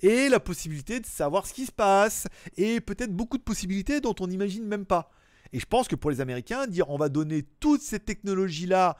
Et 0.02 0.28
la 0.28 0.40
possibilité 0.40 1.00
de 1.00 1.06
savoir 1.06 1.46
ce 1.46 1.54
qui 1.54 1.64
se 1.64 1.72
passe, 1.72 2.26
et 2.58 2.82
peut-être 2.82 3.14
beaucoup 3.14 3.38
de 3.38 3.42
possibilités 3.42 4.02
dont 4.02 4.14
on 4.20 4.26
n'imagine 4.26 4.66
même 4.66 4.84
pas. 4.84 5.10
Et 5.52 5.60
je 5.60 5.66
pense 5.66 5.88
que 5.88 5.96
pour 5.96 6.10
les 6.10 6.20
Américains, 6.20 6.66
dire 6.66 6.90
on 6.90 6.96
va 6.96 7.08
donner 7.08 7.44
toutes 7.60 7.82
ces 7.82 8.00
technologies-là 8.00 8.96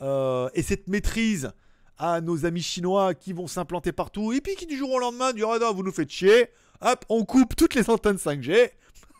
euh, 0.00 0.48
et 0.54 0.62
cette 0.62 0.88
maîtrise 0.88 1.52
à 1.98 2.20
nos 2.20 2.44
amis 2.44 2.62
chinois 2.62 3.14
qui 3.14 3.32
vont 3.32 3.46
s'implanter 3.46 3.92
partout, 3.92 4.32
et 4.32 4.40
puis 4.40 4.56
qui 4.56 4.66
du 4.66 4.76
jour 4.76 4.90
au 4.90 4.98
lendemain 4.98 5.32
diront 5.32 5.52
ah 5.52 5.72
vous 5.72 5.84
nous 5.84 5.92
faites 5.92 6.10
chier, 6.10 6.48
hop, 6.80 7.04
on 7.08 7.24
coupe 7.24 7.54
toutes 7.54 7.74
les 7.74 7.88
antennes 7.88 8.16
5G, 8.16 8.70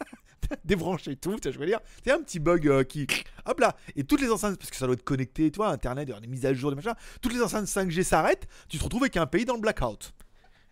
débrancher 0.64 1.14
tout, 1.14 1.36
je 1.44 1.58
veux 1.58 1.66
dire, 1.66 1.78
c'est 2.04 2.10
un 2.10 2.20
petit 2.20 2.40
bug 2.40 2.66
euh, 2.66 2.82
qui, 2.82 3.06
hop 3.46 3.60
là, 3.60 3.76
et 3.94 4.02
toutes 4.02 4.20
les 4.20 4.30
enceintes, 4.30 4.58
parce 4.58 4.70
que 4.70 4.76
ça 4.76 4.86
doit 4.86 4.94
être 4.94 5.04
connecté, 5.04 5.50
tu 5.52 5.58
vois, 5.58 5.68
Internet, 5.68 6.10
des 6.20 6.26
mises 6.26 6.44
à 6.44 6.52
jour, 6.54 6.70
des 6.70 6.76
machins, 6.76 6.94
toutes 7.20 7.32
les 7.32 7.42
enceintes 7.42 7.66
5G 7.66 8.02
s'arrêtent, 8.02 8.48
tu 8.68 8.78
te 8.78 8.82
retrouves 8.82 9.02
avec 9.02 9.16
un 9.16 9.26
pays 9.26 9.44
dans 9.44 9.54
le 9.54 9.60
blackout 9.60 10.12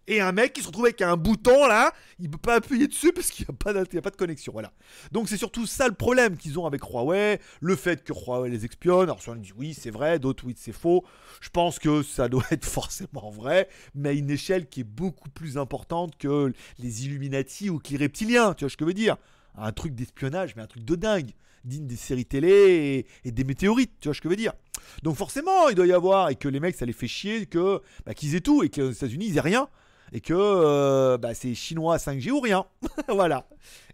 et 0.07 0.21
un 0.21 0.33
mec 0.33 0.53
qui 0.53 0.63
se 0.63 0.67
retrouve 0.67 0.87
avec 0.87 1.03
un 1.03 1.17
bouton 1.17 1.67
là, 1.67 1.93
il 2.19 2.31
peut 2.31 2.39
pas 2.39 2.57
appuyer 2.57 2.89
dessus 2.89 3.13
parce 3.13 3.31
qu'il 3.31 3.47
n'y 3.47 3.51
a, 3.51 4.03
pas 4.03 4.11
de, 4.11 4.17
connexion. 4.17 4.53
Voilà. 4.53 4.73
Donc 5.13 5.29
c'est 5.29 5.37
surtout 5.37 5.67
ça 5.67 5.87
le 5.87 5.95
problème 5.95 6.37
qu'ils 6.37 6.59
ont 6.59 6.67
avec 6.67 6.83
Huawei, 6.83 7.41
le 7.61 7.77
fait 7.77 8.03
que 8.03 8.13
Huawei 8.13 8.51
les 8.51 8.65
espionne. 8.65 9.05
Alors 9.05 9.21
on 9.29 9.35
dit 9.37 9.53
oui 9.57 9.75
c'est 9.75 9.91
vrai, 9.91 10.19
d'autres 10.19 10.45
oui 10.47 10.55
c'est 10.57 10.73
faux. 10.73 11.05
Je 11.41 11.49
pense 11.51 11.79
que 11.79 12.03
ça 12.03 12.29
doit 12.29 12.45
être 12.51 12.65
forcément 12.67 13.31
vrai, 13.31 13.69
mais 13.95 14.11
à 14.11 14.13
une 14.13 14.31
échelle 14.31 14.69
qui 14.69 14.81
est 14.81 14.85
beaucoup 14.85 15.31
plus 15.31 15.59
importante 15.59 16.17
que 16.19 16.53
les 16.79 17.07
Illuminati 17.07 17.71
ou 17.71 17.79
que 17.79 17.91
les 17.91 17.99
reptiliens. 17.99 18.55
Tu 18.55 18.65
vois 18.65 18.71
ce 18.71 18.77
que 18.77 18.85
je 18.85 18.89
veux 18.89 18.95
dire 18.95 19.17
Un 19.57 19.73
truc 19.73 19.95
d'espionnage, 19.95 20.57
mais 20.57 20.63
un 20.63 20.67
truc 20.67 20.85
de 20.85 20.95
dingue 20.97 21.31
digne 21.65 21.87
des 21.87 21.97
séries 21.97 22.25
télé 22.25 23.07
et, 23.25 23.31
des 23.31 23.45
météorites, 23.45 23.93
tu 24.01 24.09
vois 24.09 24.15
ce 24.15 24.21
que 24.21 24.29
je 24.29 24.31
veux 24.31 24.37
dire. 24.37 24.55
Donc 25.03 25.17
forcément, 25.17 25.69
il 25.69 25.75
doit 25.75 25.87
y 25.87 25.93
avoir, 25.93 26.31
et 26.31 26.35
que 26.35 26.49
les 26.49 26.59
mecs, 26.59 26.75
ça 26.75 26.87
les 26.87 26.93
fait 26.93 27.07
chier, 27.07 27.47
que 27.47 27.81
bah, 28.07 28.15
qu'ils 28.15 28.35
aient 28.35 28.41
tout, 28.41 28.63
et 28.63 28.71
qu'aux 28.71 28.91
États-Unis, 28.91 29.27
ils 29.29 29.37
aient 29.37 29.43
rien 29.43 29.69
et 30.13 30.21
que 30.21 30.35
euh, 30.35 31.19
bah, 31.19 31.35
c'est 31.35 31.55
chinois 31.55 31.97
5G 31.97 32.31
ou 32.31 32.41
rien. 32.41 32.67
voilà. 33.09 33.47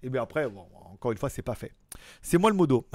Et 0.02 0.08
bien 0.08 0.22
après, 0.22 0.46
encore 0.92 1.12
une 1.12 1.18
fois, 1.18 1.28
c'est 1.28 1.42
pas 1.42 1.54
fait. 1.54 1.72
C'est 2.22 2.38
moi 2.38 2.50
le 2.50 2.56
modo. 2.56 2.86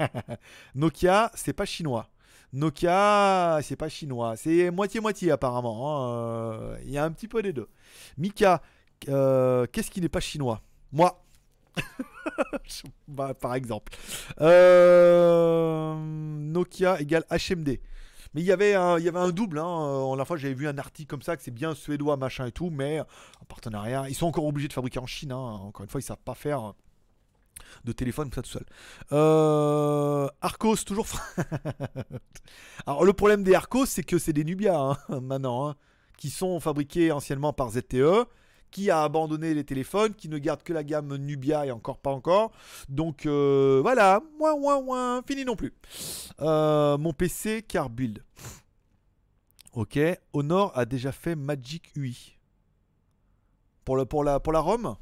Nokia, 0.74 1.30
c'est 1.34 1.52
pas 1.52 1.64
chinois. 1.64 2.08
Nokia, 2.52 3.60
c'est 3.62 3.76
pas 3.76 3.88
chinois. 3.88 4.36
C'est 4.36 4.70
moitié-moitié 4.70 5.30
apparemment. 5.30 5.88
Hein. 5.88 6.10
Euh, 6.10 6.78
il 6.84 6.90
y 6.90 6.98
a 6.98 7.04
un 7.04 7.10
petit 7.10 7.28
peu 7.28 7.42
des 7.42 7.52
deux. 7.52 7.68
Mika, 8.16 8.62
euh, 9.08 9.66
qu'est-ce 9.70 9.90
qui 9.90 10.00
n'est 10.00 10.08
pas 10.08 10.20
chinois? 10.20 10.62
Moi. 10.92 11.22
bah, 13.08 13.34
par 13.34 13.54
exemple. 13.54 13.92
Nokia 16.48 17.00
égale 17.00 17.24
HMD. 17.30 17.78
Mais 18.38 18.42
il 18.44 18.46
y 18.46 18.52
avait 18.52 18.74
un, 18.74 19.00
il 19.00 19.04
y 19.04 19.08
avait 19.08 19.32
double. 19.32 19.58
Hein. 19.58 20.14
La 20.16 20.24
fois, 20.24 20.36
j'avais 20.36 20.54
vu 20.54 20.68
un 20.68 20.78
article 20.78 21.10
comme 21.10 21.22
ça 21.22 21.36
que 21.36 21.42
c'est 21.42 21.50
bien 21.50 21.74
suédois, 21.74 22.16
machin 22.16 22.46
et 22.46 22.52
tout, 22.52 22.70
mais 22.70 23.00
en 23.00 23.44
partenariat. 23.48 24.08
Ils 24.08 24.14
sont 24.14 24.26
encore 24.26 24.44
obligés 24.44 24.68
de 24.68 24.72
fabriquer 24.72 25.00
en 25.00 25.06
Chine. 25.06 25.32
Hein. 25.32 25.58
Encore 25.60 25.82
une 25.82 25.90
fois, 25.90 26.00
ils 26.00 26.04
savent 26.04 26.22
pas 26.24 26.36
faire 26.36 26.74
de 27.82 27.90
téléphone 27.90 28.30
ça 28.32 28.42
tout 28.42 28.50
seul. 28.50 28.64
Euh, 29.10 30.28
Arcos, 30.40 30.76
toujours. 30.86 31.08
Alors, 32.86 33.04
le 33.04 33.12
problème 33.12 33.42
des 33.42 33.56
Arcos, 33.56 33.86
c'est 33.86 34.04
que 34.04 34.20
c'est 34.20 34.32
des 34.32 34.44
Nubia 34.44 34.78
hein, 34.78 34.96
maintenant, 35.20 35.74
qui 36.16 36.30
sont 36.30 36.60
fabriqués 36.60 37.10
anciennement 37.10 37.52
par 37.52 37.70
ZTE, 37.70 38.24
qui 38.70 38.90
a 38.90 39.02
abandonné 39.02 39.54
les 39.54 39.64
téléphones, 39.64 40.14
qui 40.14 40.28
ne 40.28 40.38
garde 40.38 40.62
que 40.62 40.72
la 40.72 40.84
gamme 40.84 41.16
Nubia 41.16 41.66
et 41.66 41.70
encore 41.70 41.98
pas 41.98 42.10
encore. 42.10 42.52
Donc 42.88 43.26
euh, 43.26 43.80
voilà, 43.82 44.20
moins, 44.38 44.56
moins, 44.58 44.80
moins, 44.82 45.22
fini 45.26 45.44
non 45.44 45.56
plus. 45.56 45.74
Euh, 46.40 46.96
mon 46.98 47.12
PC 47.12 47.62
car 47.66 47.90
build. 47.90 48.22
Ok, 49.74 49.98
Honor 50.32 50.72
a 50.76 50.84
déjà 50.84 51.12
fait 51.12 51.36
Magic 51.36 51.90
UI. 51.96 52.36
Pour, 53.84 53.96
le, 53.96 54.04
pour, 54.04 54.24
la, 54.24 54.40
pour 54.40 54.52
la 54.52 54.60
ROM 54.60 54.96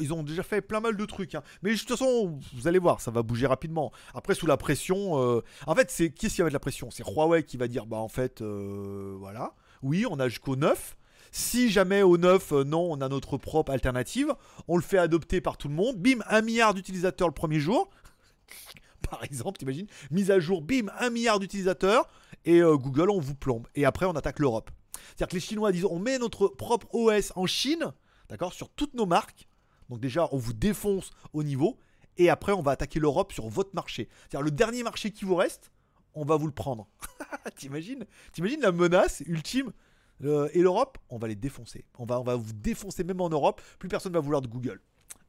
ils 0.00 0.14
ont 0.14 0.22
déjà 0.22 0.42
fait 0.42 0.62
plein 0.62 0.80
mal 0.80 0.96
de 0.96 1.04
trucs. 1.04 1.34
hein. 1.34 1.42
Mais 1.60 1.70
de 1.74 1.78
toute 1.78 1.88
façon, 1.90 2.40
vous 2.54 2.66
allez 2.66 2.78
voir, 2.78 3.02
ça 3.02 3.10
va 3.10 3.22
bouger 3.22 3.46
rapidement. 3.46 3.92
Après, 4.14 4.34
sous 4.34 4.46
la 4.46 4.56
pression. 4.56 5.20
euh, 5.20 5.42
En 5.66 5.74
fait, 5.74 5.90
c'est 5.90 6.10
qui 6.10 6.26
est-ce 6.26 6.36
qui 6.36 6.40
va 6.40 6.46
mettre 6.46 6.54
la 6.54 6.60
pression? 6.60 6.90
C'est 6.90 7.04
Huawei 7.06 7.42
qui 7.42 7.58
va 7.58 7.68
dire 7.68 7.84
bah 7.84 7.98
en 7.98 8.08
fait, 8.08 8.40
voilà. 8.40 9.52
Oui, 9.82 10.06
on 10.10 10.18
a 10.18 10.28
jusqu'au 10.28 10.56
9. 10.56 10.96
Si 11.38 11.68
jamais 11.68 12.00
au 12.00 12.16
9, 12.16 12.52
euh, 12.52 12.64
non, 12.64 12.90
on 12.90 13.02
a 13.02 13.10
notre 13.10 13.36
propre 13.36 13.70
alternative, 13.70 14.34
on 14.68 14.76
le 14.78 14.82
fait 14.82 14.96
adopter 14.96 15.42
par 15.42 15.58
tout 15.58 15.68
le 15.68 15.74
monde. 15.74 15.96
Bim, 15.98 16.20
un 16.28 16.40
milliard 16.40 16.72
d'utilisateurs 16.72 17.28
le 17.28 17.34
premier 17.34 17.60
jour. 17.60 17.90
Par 19.10 19.22
exemple, 19.22 19.58
t'imagines 19.58 19.86
Mise 20.10 20.30
à 20.30 20.40
jour, 20.40 20.62
bim, 20.62 20.86
un 20.98 21.10
milliard 21.10 21.38
d'utilisateurs. 21.38 22.08
Et 22.46 22.62
euh, 22.62 22.78
Google, 22.78 23.10
on 23.10 23.20
vous 23.20 23.34
plombe. 23.34 23.66
Et 23.74 23.84
après, 23.84 24.06
on 24.06 24.12
attaque 24.12 24.38
l'Europe. 24.38 24.70
C'est-à-dire 25.08 25.28
que 25.28 25.34
les 25.34 25.40
Chinois 25.40 25.72
disent 25.72 25.84
on 25.84 25.98
met 25.98 26.18
notre 26.18 26.48
propre 26.48 26.86
OS 26.94 27.34
en 27.36 27.44
Chine, 27.44 27.92
d'accord, 28.30 28.54
sur 28.54 28.70
toutes 28.70 28.94
nos 28.94 29.04
marques. 29.04 29.46
Donc 29.90 30.00
déjà, 30.00 30.30
on 30.32 30.38
vous 30.38 30.54
défonce 30.54 31.10
au 31.34 31.42
niveau. 31.42 31.76
Et 32.16 32.30
après, 32.30 32.52
on 32.52 32.62
va 32.62 32.70
attaquer 32.70 32.98
l'Europe 32.98 33.34
sur 33.34 33.46
votre 33.50 33.74
marché. 33.74 34.08
C'est-à-dire 34.20 34.42
le 34.42 34.52
dernier 34.52 34.82
marché 34.82 35.10
qui 35.10 35.26
vous 35.26 35.36
reste, 35.36 35.70
on 36.14 36.24
va 36.24 36.36
vous 36.36 36.46
le 36.46 36.54
prendre. 36.54 36.88
T'imagines 37.56 38.06
T'imagines 38.32 38.62
la 38.62 38.72
menace 38.72 39.22
ultime 39.26 39.72
Euh, 40.24 40.48
Et 40.52 40.60
l'Europe, 40.62 40.98
on 41.10 41.18
va 41.18 41.28
les 41.28 41.34
défoncer. 41.36 41.84
On 41.98 42.04
va, 42.06 42.20
on 42.20 42.24
va 42.24 42.36
vous 42.36 42.52
défoncer 42.52 43.04
même 43.04 43.20
en 43.20 43.28
Europe. 43.28 43.60
Plus 43.78 43.88
personne 43.88 44.12
va 44.12 44.20
vouloir 44.20 44.42
de 44.42 44.48
Google. 44.48 44.80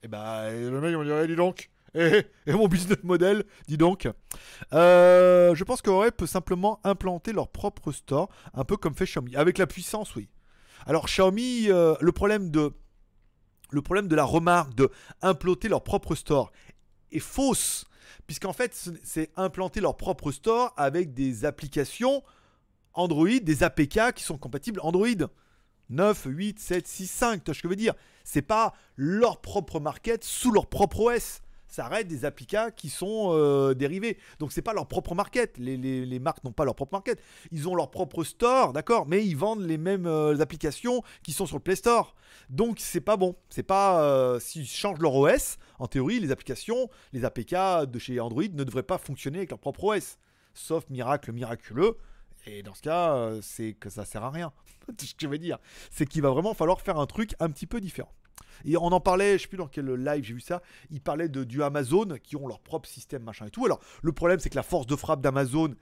Et 0.03 0.07
bah, 0.07 0.51
le 0.51 0.79
mec, 0.79 0.95
on 0.95 1.03
dirait, 1.03 1.27
dis 1.27 1.35
donc. 1.35 1.69
Et, 1.95 2.25
et 2.45 2.53
mon 2.53 2.67
business 2.67 3.01
model, 3.03 3.43
dis 3.67 3.77
donc. 3.77 4.07
Euh, 4.73 5.55
je 5.55 5.63
pense 5.63 5.81
qu'Huawei 5.81 6.11
peut 6.11 6.27
simplement 6.27 6.79
implanter 6.83 7.33
leur 7.33 7.47
propre 7.47 7.91
store, 7.91 8.29
un 8.53 8.63
peu 8.65 8.77
comme 8.77 8.93
fait 8.93 9.05
Xiaomi. 9.05 9.35
Avec 9.35 9.57
la 9.57 9.67
puissance, 9.67 10.15
oui. 10.15 10.29
Alors 10.85 11.05
Xiaomi, 11.07 11.69
euh, 11.69 11.95
le 11.99 12.11
problème 12.11 12.51
de 12.51 12.73
le 13.71 13.81
problème 13.81 14.07
de 14.07 14.15
la 14.15 14.23
remarque 14.23 14.75
de 14.75 14.89
implanter 15.21 15.67
leur 15.67 15.83
propre 15.83 16.15
store 16.15 16.51
est 17.11 17.19
fausse, 17.19 17.85
puisqu'en 18.25 18.53
fait, 18.53 18.73
ce- 18.73 18.91
c'est 19.03 19.29
implanter 19.35 19.81
leur 19.81 19.97
propre 19.97 20.31
store 20.31 20.73
avec 20.77 21.13
des 21.13 21.43
applications 21.45 22.23
Android, 22.97 23.39
des 23.41 23.63
APK 23.63 24.13
qui 24.15 24.23
sont 24.23 24.37
compatibles 24.37 24.79
Android. 24.83 25.27
9, 25.89 26.25
8, 26.25 26.59
7, 26.59 26.85
6, 26.85 27.07
5, 27.07 27.43
tu 27.43 27.45
vois 27.45 27.55
ce 27.55 27.61
que 27.61 27.67
je 27.67 27.69
veux 27.69 27.77
dire? 27.77 27.93
C'est 28.25 28.41
pas 28.41 28.73
leur 28.97 29.39
propre 29.39 29.79
market 29.79 30.23
sous 30.23 30.51
leur 30.51 30.67
propre 30.67 30.99
OS. 30.99 31.41
Ça 31.67 31.87
reste 31.87 32.07
des 32.07 32.23
APK 32.23 32.75
qui 32.75 32.89
sont 32.89 33.29
euh, 33.33 33.73
dérivés. 33.73 34.17
Donc 34.39 34.53
c'est 34.53 34.61
pas 34.61 34.73
leur 34.73 34.87
propre 34.87 35.15
market. 35.15 35.57
Les, 35.57 36.19
marques 36.19 36.43
n'ont 36.43 36.51
pas 36.51 36.65
leur 36.65 36.75
propre 36.75 36.93
market. 36.93 37.21
Ils 37.51 37.67
ont 37.67 37.75
leur 37.75 37.91
propre 37.91 38.23
store, 38.23 38.73
d'accord, 38.73 39.05
mais 39.05 39.25
ils 39.25 39.35
vendent 39.35 39.65
les 39.65 39.77
mêmes 39.77 40.07
euh, 40.07 40.39
applications 40.39 41.03
qui 41.23 41.33
sont 41.33 41.45
sur 41.45 41.57
le 41.57 41.61
Play 41.61 41.75
Store. 41.75 42.15
Donc 42.49 42.77
c'est 42.79 43.01
pas 43.01 43.17
bon. 43.17 43.35
C'est 43.49 43.63
pas 43.63 44.01
euh, 44.01 44.39
s'ils 44.39 44.65
changent 44.65 44.99
leur 44.99 45.15
OS, 45.15 45.57
en 45.79 45.87
théorie, 45.87 46.19
les 46.19 46.31
applications, 46.31 46.89
les 47.11 47.25
APK 47.25 47.85
de 47.89 47.99
chez 47.99 48.19
Android 48.19 48.43
ne 48.43 48.63
devraient 48.63 48.83
pas 48.83 48.97
fonctionner 48.97 49.39
avec 49.39 49.49
leur 49.49 49.59
propre 49.59 49.83
OS. 49.83 50.17
Sauf 50.53 50.89
miracle 50.89 51.31
miraculeux. 51.33 51.97
Et 52.47 52.63
dans 52.63 52.73
ce 52.73 52.81
cas, 52.81 53.13
euh, 53.13 53.39
c'est 53.41 53.73
que 53.73 53.89
ça 53.89 54.05
sert 54.05 54.23
à 54.23 54.31
rien. 54.31 54.53
Ce 54.97 55.13
que 55.13 55.19
je 55.19 55.27
veux 55.27 55.37
dire, 55.37 55.59
c'est 55.91 56.05
qu'il 56.05 56.21
va 56.21 56.29
vraiment 56.29 56.53
falloir 56.53 56.79
faire 56.81 56.97
un 56.97 57.05
truc 57.05 57.35
un 57.39 57.49
petit 57.49 57.67
peu 57.67 57.81
différent. 57.81 58.13
Et 58.65 58.77
on 58.77 58.85
en 58.85 58.99
parlait, 58.99 59.37
je 59.37 59.43
sais 59.43 59.47
plus 59.49 59.57
dans 59.57 59.67
quel 59.67 59.93
live 59.93 60.23
j'ai 60.23 60.33
vu 60.33 60.39
ça, 60.39 60.61
ils 60.89 61.01
parlaient 61.01 61.29
de, 61.29 61.43
du 61.43 61.61
Amazon 61.61 62.17
qui 62.23 62.35
ont 62.35 62.47
leur 62.47 62.59
propre 62.59 62.87
système 62.87 63.23
machin 63.23 63.47
et 63.47 63.51
tout. 63.51 63.65
Alors 63.65 63.79
le 64.01 64.11
problème 64.13 64.39
c'est 64.39 64.49
que 64.49 64.55
la 64.55 64.63
force 64.63 64.87
de 64.87 64.95
frappe 64.95 65.21
d'Amazon 65.21 65.75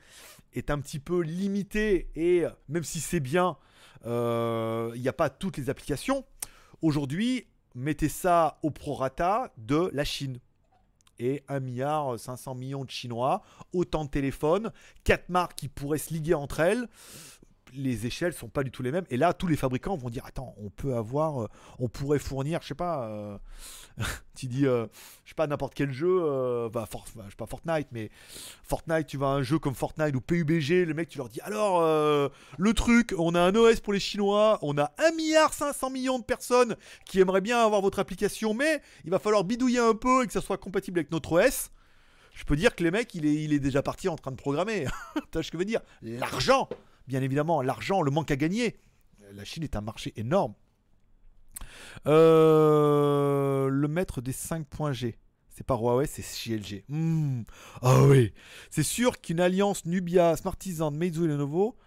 est 0.53 0.69
un 0.69 0.79
petit 0.79 0.99
peu 0.99 1.21
limitée 1.21 2.09
et 2.15 2.45
euh, 2.45 2.49
même 2.67 2.83
si 2.83 2.99
c'est 2.99 3.19
bien, 3.19 3.57
euh, 4.05 4.91
il 4.95 5.01
n'y 5.01 5.07
a 5.07 5.13
pas 5.13 5.29
toutes 5.29 5.57
les 5.57 5.69
applications. 5.69 6.25
Aujourd'hui, 6.81 7.47
mettez 7.75 8.09
ça 8.09 8.59
au 8.63 8.71
prorata 8.71 9.53
de 9.57 9.89
la 9.93 10.03
Chine. 10.03 10.39
Et 11.19 11.43
1 11.47 11.59
milliard 11.61 12.19
500 12.19 12.55
millions 12.55 12.83
de 12.83 12.89
Chinois, 12.89 13.41
autant 13.73 14.05
de 14.05 14.09
téléphones, 14.09 14.71
quatre 15.03 15.29
marques 15.29 15.55
qui 15.55 15.67
pourraient 15.67 15.97
se 15.97 16.13
liguer 16.13 16.33
entre 16.33 16.59
elles. 16.59 16.87
Les 17.77 18.05
échelles 18.05 18.33
sont 18.33 18.47
pas 18.47 18.63
du 18.63 18.71
tout 18.71 18.83
les 18.83 18.91
mêmes. 18.91 19.05
Et 19.09 19.17
là, 19.17 19.33
tous 19.33 19.47
les 19.47 19.55
fabricants 19.55 19.95
vont 19.95 20.09
dire 20.09 20.25
attends, 20.25 20.55
on 20.57 20.69
peut 20.69 20.95
avoir, 20.95 21.43
euh, 21.43 21.47
on 21.79 21.87
pourrait 21.89 22.19
fournir, 22.19 22.61
je 22.61 22.67
sais 22.69 22.75
pas, 22.75 23.07
euh, 23.07 23.37
tu 24.35 24.47
dis, 24.47 24.65
euh, 24.65 24.85
je 25.23 25.29
sais 25.29 25.35
pas, 25.35 25.47
n'importe 25.47 25.73
quel 25.73 25.91
jeu, 25.91 26.19
euh, 26.23 26.69
bah, 26.69 26.87
For- 26.89 27.05
bah, 27.15 27.23
je 27.25 27.31
sais 27.31 27.35
pas 27.35 27.45
Fortnite, 27.45 27.87
mais 27.91 28.09
Fortnite, 28.63 29.07
tu 29.07 29.17
vas 29.17 29.27
un 29.27 29.43
jeu 29.43 29.59
comme 29.59 29.75
Fortnite 29.75 30.15
ou 30.15 30.21
PUBG, 30.21 30.85
le 30.85 30.93
mec, 30.93 31.09
tu 31.09 31.17
leur 31.17 31.29
dis 31.29 31.41
alors, 31.41 31.81
le 32.57 32.73
truc, 32.73 33.13
on 33.17 33.35
a 33.35 33.41
un 33.41 33.55
OS 33.55 33.79
pour 33.79 33.93
les 33.93 33.99
Chinois, 33.99 34.59
on 34.61 34.77
a 34.77 34.91
1 34.97 35.11
milliard 35.11 35.53
500 35.53 35.89
millions 35.89 36.19
de 36.19 36.23
personnes 36.23 36.75
qui 37.05 37.19
aimeraient 37.19 37.41
bien 37.41 37.59
avoir 37.63 37.81
votre 37.81 37.99
application, 37.99 38.53
mais 38.53 38.81
il 39.03 39.11
va 39.11 39.19
falloir 39.19 39.43
bidouiller 39.43 39.79
un 39.79 39.95
peu 39.95 40.23
et 40.23 40.27
que 40.27 40.33
ça 40.33 40.41
soit 40.41 40.57
compatible 40.57 40.99
avec 40.99 41.11
notre 41.11 41.31
OS. 41.33 41.69
Je 42.33 42.43
peux 42.43 42.57
dire 42.57 42.75
que 42.75 42.83
les 42.83 42.91
mecs, 42.91 43.15
il 43.15 43.25
est, 43.25 43.33
il 43.33 43.53
est 43.53 43.59
déjà 43.59 43.81
parti 43.81 44.09
en 44.09 44.17
train 44.17 44.31
de 44.31 44.35
programmer. 44.35 44.85
tu 45.15 45.21
vois 45.31 45.41
ce 45.41 45.49
que 45.51 45.53
je 45.53 45.57
veux 45.57 45.63
dire? 45.63 45.79
L'argent, 46.01 46.67
bien 47.07 47.21
évidemment, 47.21 47.61
l'argent, 47.61 48.01
le 48.01 48.11
manque 48.11 48.31
à 48.31 48.35
gagner. 48.35 48.77
La 49.33 49.43
Chine 49.43 49.63
est 49.63 49.75
un 49.75 49.81
marché 49.81 50.13
énorme. 50.15 50.53
Euh, 52.07 53.67
le 53.69 53.87
maître 53.87 54.21
des 54.21 54.33
5.G. 54.33 55.17
C'est 55.49 55.65
pas 55.65 55.77
Huawei, 55.77 56.05
c'est 56.05 56.21
JLG. 56.21 56.83
Hmm. 56.89 57.43
Ah 57.81 58.03
oui. 58.03 58.33
C'est 58.69 58.83
sûr 58.83 59.21
qu'une 59.21 59.39
alliance 59.39 59.85
Nubia, 59.85 60.35
Smartisan, 60.35 60.91
Meizu 60.91 61.23
et 61.23 61.27
Lenovo, 61.27 61.77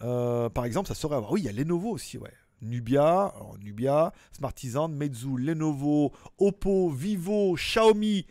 euh, 0.00 0.48
par 0.48 0.64
exemple, 0.64 0.88
ça 0.88 0.94
serait 0.94 1.16
avoir. 1.16 1.32
Oui, 1.32 1.42
il 1.42 1.44
y 1.44 1.48
a 1.48 1.52
Lenovo 1.52 1.90
aussi, 1.90 2.16
ouais. 2.16 2.32
Nubia, 2.62 3.34
Nubia, 3.62 4.12
Smartisan, 4.32 4.88
Meizu, 4.88 5.36
Lenovo, 5.36 6.12
Oppo, 6.38 6.88
Vivo, 6.90 7.54
Xiaomi, 7.54 8.26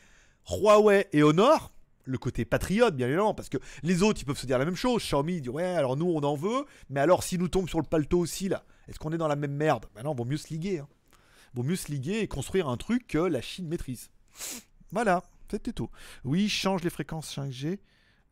Huawei 0.49 1.07
et 1.13 1.21
Honor. 1.23 1.71
Le 2.09 2.17
côté 2.17 2.43
patriote, 2.43 2.95
bien 2.95 3.05
évidemment, 3.05 3.35
parce 3.35 3.49
que 3.49 3.59
les 3.83 4.01
autres, 4.01 4.19
ils 4.21 4.25
peuvent 4.25 4.37
se 4.37 4.47
dire 4.47 4.57
la 4.57 4.65
même 4.65 4.75
chose. 4.75 5.03
Xiaomi, 5.03 5.41
dit 5.41 5.49
ouais, 5.49 5.63
alors 5.63 5.95
nous, 5.95 6.07
on 6.07 6.23
en 6.23 6.35
veut, 6.35 6.65
mais 6.89 6.99
alors 6.99 7.21
si 7.21 7.37
nous 7.37 7.47
tombe 7.47 7.69
sur 7.69 7.79
le 7.79 7.85
paletot 7.85 8.17
aussi, 8.17 8.49
là, 8.49 8.63
est-ce 8.87 8.97
qu'on 8.97 9.11
est 9.11 9.17
dans 9.17 9.27
la 9.27 9.35
même 9.35 9.53
merde? 9.53 9.85
Ben 9.93 10.01
non, 10.01 10.15
vaut 10.15 10.25
mieux 10.25 10.37
se 10.37 10.47
liguer. 10.47 10.79
Hein. 10.79 10.87
Vaut 11.53 11.61
mieux 11.61 11.75
se 11.75 11.91
liguer 11.91 12.19
et 12.19 12.27
construire 12.27 12.67
un 12.67 12.77
truc 12.77 13.05
que 13.05 13.19
la 13.19 13.41
Chine 13.41 13.67
maîtrise. 13.67 14.09
Voilà, 14.91 15.23
c'était 15.51 15.71
tout. 15.71 15.89
Oui, 16.23 16.49
change 16.49 16.83
les 16.83 16.89
fréquences 16.89 17.35
5G. 17.35 17.77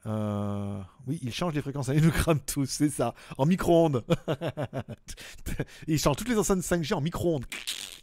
Euh, 0.07 0.82
oui, 1.05 1.19
il 1.21 1.32
change 1.34 1.53
les 1.53 1.61
fréquences. 1.61 1.89
Ils 1.93 2.03
nous 2.03 2.11
crament 2.11 2.39
tous, 2.39 2.65
c'est 2.65 2.89
ça. 2.89 3.13
En 3.38 3.45
micro-ondes. 3.45 4.03
il 5.88 5.99
change 5.99 6.15
toutes 6.15 6.30
les 6.30 6.38
enceintes 6.38 6.61
5G 6.61 6.95
en 6.95 7.01
micro-ondes. 7.01 7.45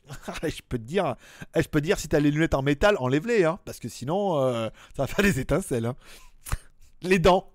je 0.43 0.61
peux 0.69 0.79
te 0.79 0.83
dire, 0.85 1.17
eh, 1.55 1.63
je 1.63 1.69
peux 1.69 1.81
te 1.81 1.85
dire 1.87 1.99
si 1.99 2.09
t'as 2.09 2.21
les 2.21 2.31
lunettes 2.31 2.55
en 2.55 2.63
métal, 2.63 2.97
enlève-les, 2.99 3.45
hein, 3.45 3.59
parce 3.65 3.79
que 3.79 3.89
sinon, 3.89 4.39
euh, 4.41 4.69
ça 4.97 5.03
va 5.05 5.07
faire 5.07 5.25
des 5.25 5.41
étincelles. 5.41 5.87
hein. 5.87 5.97
Les 7.03 7.19
dents, 7.19 7.53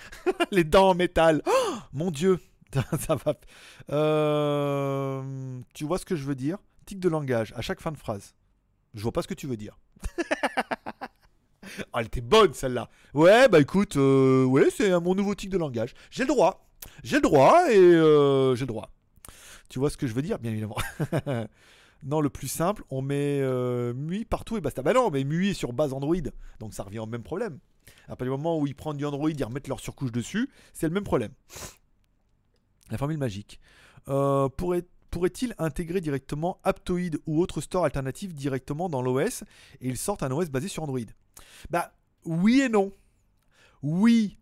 les 0.50 0.64
dents 0.64 0.90
en 0.90 0.94
métal. 0.94 1.42
Oh, 1.46 1.74
mon 1.92 2.10
Dieu, 2.10 2.40
ça 2.98 3.14
va. 3.14 3.34
Euh, 3.90 5.60
tu 5.74 5.84
vois 5.84 5.98
ce 5.98 6.06
que 6.06 6.16
je 6.16 6.24
veux 6.24 6.34
dire? 6.34 6.58
Tic 6.86 6.98
de 6.98 7.08
langage 7.10 7.52
à 7.56 7.60
chaque 7.60 7.80
fin 7.80 7.92
de 7.92 7.98
phrase. 7.98 8.34
Je 8.94 9.02
vois 9.02 9.12
pas 9.12 9.20
ce 9.22 9.28
que 9.28 9.34
tu 9.34 9.46
veux 9.46 9.56
dire. 9.58 9.78
Ah, 11.92 12.00
elle 12.00 12.06
était 12.06 12.20
bonne 12.20 12.54
celle-là. 12.54 12.88
Ouais, 13.12 13.48
bah 13.48 13.60
écoute, 13.60 13.96
euh, 13.96 14.44
ouais, 14.44 14.70
c'est 14.70 14.98
mon 15.00 15.14
nouveau 15.14 15.34
tic 15.34 15.50
de 15.50 15.58
langage. 15.58 15.94
J'ai 16.10 16.22
le 16.22 16.28
droit. 16.28 16.66
J'ai 17.02 17.16
le 17.16 17.22
droit 17.22 17.64
et 17.70 17.74
j'ai 17.74 18.62
le 18.62 18.66
droit. 18.66 18.90
Tu 19.68 19.78
vois 19.78 19.90
ce 19.90 19.96
que 19.96 20.06
je 20.06 20.14
veux 20.14 20.22
dire, 20.22 20.38
bien 20.38 20.52
évidemment. 20.52 20.76
Non, 22.02 22.20
le 22.20 22.30
plus 22.30 22.48
simple, 22.48 22.84
on 22.90 23.02
met 23.02 23.40
euh, 23.40 23.92
MUI 23.94 24.24
partout 24.24 24.56
et 24.56 24.60
basta. 24.60 24.82
Bah 24.82 24.92
non, 24.92 25.10
mais 25.10 25.24
MUI 25.24 25.50
est 25.50 25.54
sur 25.54 25.72
base 25.72 25.92
Android, 25.92 26.16
donc 26.60 26.74
ça 26.74 26.82
revient 26.82 26.98
au 26.98 27.06
même 27.06 27.22
problème. 27.22 27.58
À 28.04 28.10
partir 28.10 28.26
du 28.26 28.30
moment 28.30 28.58
où 28.58 28.66
ils 28.66 28.74
prennent 28.74 28.96
du 28.96 29.04
Android, 29.04 29.30
ils 29.30 29.44
remettent 29.44 29.68
leur 29.68 29.80
surcouche 29.80 30.12
dessus, 30.12 30.50
c'est 30.72 30.86
le 30.86 30.94
même 30.94 31.04
problème. 31.04 31.32
La 32.90 32.98
formule 32.98 33.18
magique. 33.18 33.60
Euh, 34.08 34.48
pourrait 34.48 34.84
pourrait-il 35.10 35.54
intégrer 35.58 36.00
directement 36.00 36.60
Aptoid 36.62 37.16
ou 37.26 37.40
autre 37.40 37.60
store 37.60 37.84
alternatif 37.84 38.34
directement 38.34 38.88
dans 38.88 39.00
l'OS 39.00 39.42
et 39.80 39.88
ils 39.88 39.96
sortent 39.96 40.22
un 40.22 40.30
OS 40.30 40.50
basé 40.50 40.68
sur 40.68 40.82
Android? 40.82 41.00
Bah 41.70 41.92
oui 42.24 42.60
et 42.60 42.68
non. 42.68 42.92
Oui, 43.82 44.38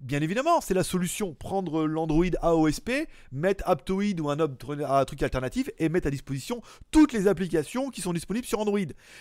bien 0.00 0.20
évidemment, 0.20 0.60
c'est 0.60 0.74
la 0.74 0.84
solution. 0.84 1.34
Prendre 1.34 1.86
l'Android 1.86 2.26
AOSP, 2.42 2.90
mettre 3.32 3.64
Aptoid 3.66 4.20
ou 4.20 4.30
un 4.30 5.04
truc 5.04 5.22
alternatif 5.22 5.70
et 5.78 5.88
mettre 5.88 6.06
à 6.06 6.10
disposition 6.10 6.62
toutes 6.90 7.12
les 7.12 7.26
applications 7.26 7.90
qui 7.90 8.00
sont 8.00 8.12
disponibles 8.12 8.46
sur 8.46 8.60
Android. 8.60 8.78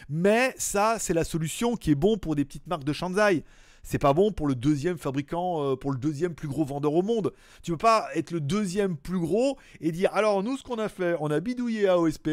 Mais 0.09 0.53
ça, 0.57 0.97
c'est 0.99 1.13
la 1.13 1.23
solution 1.23 1.75
qui 1.75 1.91
est 1.91 1.95
bon 1.95 2.17
pour 2.17 2.36
des 2.36 2.45
petites 2.45 2.67
marques 2.67 2.84
de 2.84 2.93
Shanzai. 2.93 3.43
C'est 3.88 3.99
pas 3.99 4.11
bon 4.11 4.33
pour 4.33 4.47
le 4.47 4.55
deuxième 4.55 4.97
fabricant, 4.97 5.63
euh, 5.63 5.75
pour 5.77 5.93
le 5.93 5.97
deuxième 5.97 6.35
plus 6.35 6.49
gros 6.49 6.65
vendeur 6.65 6.93
au 6.93 7.01
monde. 7.01 7.31
Tu 7.63 7.71
peux 7.71 7.77
pas 7.77 8.09
être 8.15 8.31
le 8.31 8.41
deuxième 8.41 8.97
plus 8.97 9.17
gros 9.17 9.57
et 9.79 9.93
dire 9.93 10.13
alors 10.13 10.43
nous 10.43 10.57
ce 10.57 10.63
qu'on 10.63 10.75
a 10.75 10.89
fait, 10.89 11.15
on 11.21 11.31
a 11.31 11.39
bidouillé 11.39 11.88
AOSP 11.88 12.29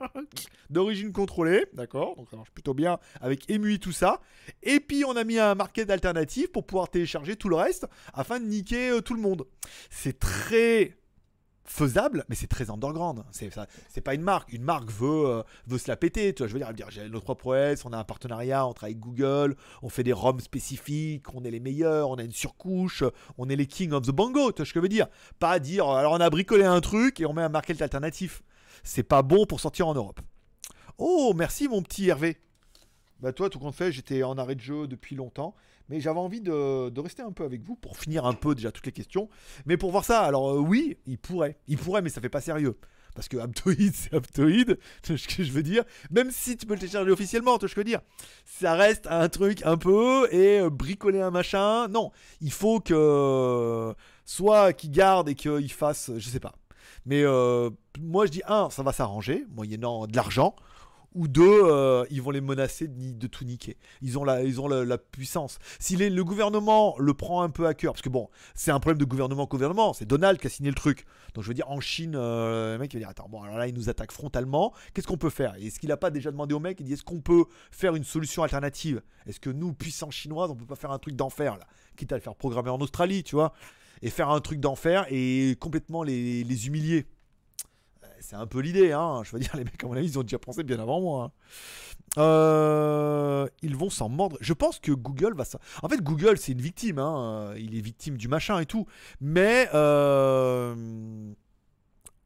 d'origine 0.70 1.12
contrôlée, 1.12 1.66
d'accord, 1.74 2.16
donc 2.16 2.28
ça 2.30 2.36
marche 2.38 2.50
plutôt 2.50 2.72
bien 2.72 2.98
avec 3.20 3.50
EMUI 3.50 3.78
tout 3.78 3.92
ça, 3.92 4.22
et 4.62 4.80
puis 4.80 5.04
on 5.04 5.16
a 5.16 5.24
mis 5.24 5.38
un 5.38 5.54
market 5.54 5.90
alternatif 5.90 6.50
pour 6.50 6.64
pouvoir 6.64 6.88
télécharger 6.88 7.36
tout 7.36 7.50
le 7.50 7.56
reste 7.56 7.86
afin 8.14 8.40
de 8.40 8.46
niquer 8.46 8.88
euh, 8.88 9.00
tout 9.02 9.14
le 9.14 9.20
monde. 9.20 9.44
C'est 9.90 10.18
très 10.18 10.96
faisable, 11.70 12.24
mais 12.28 12.34
c'est 12.34 12.48
très 12.48 12.68
underground. 12.68 13.22
C'est 13.30 13.50
c'est 13.88 14.00
pas 14.00 14.14
une 14.14 14.22
marque. 14.22 14.52
Une 14.52 14.62
marque 14.62 14.90
veut 14.90 15.26
euh, 15.26 15.42
veut 15.66 15.78
se 15.78 15.88
la 15.88 15.96
péter. 15.96 16.34
Tu 16.34 16.42
vois, 16.42 16.48
je 16.48 16.52
veux 16.52 16.58
dire, 16.58 16.72
dire 16.74 16.90
j'ai 16.90 17.08
notre 17.08 17.24
propre 17.24 17.72
OS, 17.72 17.84
on 17.84 17.92
a 17.92 17.98
un 17.98 18.04
partenariat, 18.04 18.66
on 18.66 18.72
travaille 18.72 18.94
avec 18.94 19.00
Google, 19.00 19.56
on 19.82 19.88
fait 19.88 20.02
des 20.02 20.12
ROM 20.12 20.40
spécifiques, 20.40 21.32
on 21.32 21.44
est 21.44 21.50
les 21.50 21.60
meilleurs, 21.60 22.10
on 22.10 22.16
a 22.16 22.24
une 22.24 22.32
surcouche, 22.32 23.04
on 23.38 23.48
est 23.48 23.56
les 23.56 23.66
king 23.66 23.92
of 23.92 24.04
the 24.04 24.10
bongo. 24.10 24.50
Tu 24.50 24.56
vois 24.56 24.66
ce 24.66 24.72
que 24.72 24.80
je 24.80 24.82
veux 24.82 24.88
dire 24.88 25.06
Pas 25.38 25.58
dire 25.60 25.88
alors 25.88 26.12
on 26.12 26.20
a 26.20 26.28
bricolé 26.28 26.64
un 26.64 26.80
truc 26.80 27.20
et 27.20 27.26
on 27.26 27.32
met 27.32 27.42
un 27.42 27.48
market 27.48 27.80
alternatif. 27.80 28.42
C'est 28.82 29.04
pas 29.04 29.22
bon 29.22 29.46
pour 29.46 29.60
sortir 29.60 29.86
en 29.86 29.94
Europe. 29.94 30.20
Oh, 30.98 31.32
merci 31.36 31.68
mon 31.68 31.82
petit 31.82 32.08
Hervé. 32.08 32.36
Bah 33.20 33.32
toi, 33.32 33.50
tout 33.50 33.58
compte 33.58 33.74
fait, 33.74 33.92
j'étais 33.92 34.22
en 34.22 34.38
arrêt 34.38 34.54
de 34.54 34.60
jeu 34.60 34.86
depuis 34.86 35.14
longtemps, 35.14 35.54
mais 35.90 36.00
j'avais 36.00 36.20
envie 36.20 36.40
de, 36.40 37.00
rester 37.00 37.22
un 37.22 37.32
peu 37.32 37.44
avec 37.44 37.62
vous 37.62 37.74
pour 37.74 37.98
finir 37.98 38.24
un 38.24 38.32
peu 38.32 38.54
déjà 38.54 38.70
toutes 38.70 38.86
les 38.86 38.92
questions. 38.92 39.28
Mais 39.66 39.76
pour 39.76 39.90
voir 39.90 40.04
ça, 40.04 40.20
alors 40.20 40.52
euh, 40.52 40.58
oui, 40.58 40.96
il 41.06 41.18
pourrait, 41.18 41.58
il 41.66 41.76
pourrait, 41.76 42.00
mais 42.00 42.10
ça 42.10 42.20
fait 42.20 42.28
pas 42.28 42.40
sérieux. 42.40 42.78
Parce 43.14 43.26
que 43.28 43.36
Aptoid, 43.38 43.90
c'est 43.92 44.14
Aptoid, 44.14 44.78
ce 45.02 45.26
que 45.26 45.42
je 45.42 45.50
veux 45.50 45.64
dire. 45.64 45.82
Même 46.12 46.30
si 46.30 46.56
tu 46.56 46.64
peux 46.64 46.74
le 46.74 46.80
télécharger 46.80 47.10
officiellement, 47.10 47.58
tu 47.58 47.66
ce 47.66 47.74
que 47.74 47.80
je 47.80 47.80
veux 47.80 47.90
dire. 47.90 48.00
Ça 48.44 48.74
reste 48.74 49.08
un 49.08 49.28
truc 49.28 49.62
un 49.64 49.76
peu 49.76 50.32
et 50.32 50.60
euh, 50.60 50.70
bricoler 50.70 51.20
un 51.20 51.32
machin. 51.32 51.88
Non, 51.88 52.12
il 52.40 52.52
faut 52.52 52.78
que 52.78 53.92
soit 54.24 54.72
qu'il 54.72 54.92
garde 54.92 55.28
et 55.28 55.34
qu'il 55.34 55.72
fasse, 55.72 56.12
je 56.16 56.28
sais 56.28 56.40
pas. 56.40 56.54
Mais 57.04 57.22
euh, 57.24 57.70
moi 57.98 58.26
je 58.26 58.30
dis 58.30 58.42
un, 58.46 58.70
ça 58.70 58.84
va 58.84 58.92
s'arranger, 58.92 59.44
moyennant 59.50 60.06
de 60.06 60.14
l'argent 60.14 60.54
ou 61.14 61.28
deux, 61.28 61.60
euh, 61.64 62.04
ils 62.10 62.22
vont 62.22 62.30
les 62.30 62.40
menacer 62.40 62.86
de, 62.88 63.26
tout 63.26 63.44
niquer. 63.44 63.76
Ils 64.02 64.18
ont 64.18 64.24
la, 64.24 64.98
puissance. 64.98 65.58
Si 65.78 65.96
le 65.96 66.24
gouvernement 66.24 66.94
le 66.98 67.14
prend 67.14 67.42
un 67.42 67.50
peu 67.50 67.66
à 67.66 67.74
cœur, 67.74 67.92
parce 67.92 68.02
que 68.02 68.08
bon, 68.08 68.28
c'est 68.54 68.70
un 68.70 68.78
problème 68.78 68.98
de 68.98 69.04
gouvernement-gouvernement, 69.04 69.92
c'est 69.92 70.04
Donald 70.04 70.38
qui 70.38 70.46
a 70.46 70.50
signé 70.50 70.70
le 70.70 70.74
truc. 70.74 71.04
Donc 71.34 71.44
je 71.44 71.48
veux 71.48 71.54
dire, 71.54 71.68
en 71.68 71.80
Chine, 71.80 72.14
euh, 72.16 72.74
le 72.74 72.78
mec 72.78 72.92
il 72.92 72.96
va 72.96 73.00
dire 73.00 73.08
Attends, 73.08 73.28
bon, 73.28 73.42
alors 73.42 73.58
là, 73.58 73.66
il 73.66 73.74
nous 73.74 73.88
attaque 73.88 74.12
frontalement, 74.12 74.72
qu'est-ce 74.94 75.06
qu'on 75.06 75.16
peut 75.16 75.30
faire? 75.30 75.54
Est-ce 75.56 75.80
qu'il 75.80 75.88
n'a 75.88 75.96
pas 75.96 76.10
déjà 76.10 76.30
demandé 76.30 76.54
au 76.54 76.60
mec 76.60 76.78
Il 76.80 76.86
dit 76.86 76.92
Est-ce 76.92 77.04
qu'on 77.04 77.20
peut 77.20 77.44
faire 77.70 77.96
une 77.96 78.04
solution 78.04 78.42
alternative? 78.42 79.02
Est-ce 79.26 79.40
que 79.40 79.50
nous, 79.50 79.72
puissance 79.72 80.14
chinoise, 80.14 80.50
on 80.50 80.56
peut 80.56 80.66
pas 80.66 80.76
faire 80.76 80.92
un 80.92 80.98
truc 80.98 81.16
d'enfer, 81.16 81.56
là? 81.56 81.66
Quitte 81.96 82.12
à 82.12 82.16
le 82.16 82.22
faire 82.22 82.36
programmer 82.36 82.70
en 82.70 82.78
Australie, 82.78 83.24
tu 83.24 83.34
vois? 83.34 83.52
Et 84.02 84.10
faire 84.10 84.30
un 84.30 84.40
truc 84.40 84.60
d'enfer 84.60 85.06
et 85.10 85.56
complètement 85.60 86.02
les 86.02 86.66
humilier 86.66 87.06
c'est 88.20 88.36
un 88.36 88.46
peu 88.46 88.60
l'idée, 88.60 88.92
hein. 88.92 89.22
Je 89.24 89.32
veux 89.32 89.38
dire, 89.38 89.56
les 89.56 89.64
mecs, 89.64 89.82
à 89.82 89.86
mon 89.86 89.94
avis, 89.94 90.06
ils 90.06 90.18
ont 90.18 90.22
déjà 90.22 90.38
pensé 90.38 90.62
bien 90.62 90.78
avant 90.78 91.00
moi. 91.00 91.24
Hein. 91.24 91.30
Euh, 92.18 93.48
ils 93.62 93.76
vont 93.76 93.90
s'en 93.90 94.08
mordre. 94.08 94.36
Je 94.40 94.52
pense 94.52 94.78
que 94.78 94.92
Google 94.92 95.34
va 95.34 95.44
ça. 95.44 95.58
En 95.82 95.88
fait, 95.88 96.02
Google, 96.02 96.38
c'est 96.38 96.52
une 96.52 96.60
victime. 96.60 96.98
Hein. 96.98 97.54
Il 97.56 97.76
est 97.76 97.80
victime 97.80 98.16
du 98.16 98.28
machin 98.28 98.58
et 98.60 98.66
tout. 98.66 98.86
Mais 99.20 99.68
euh, 99.74 100.74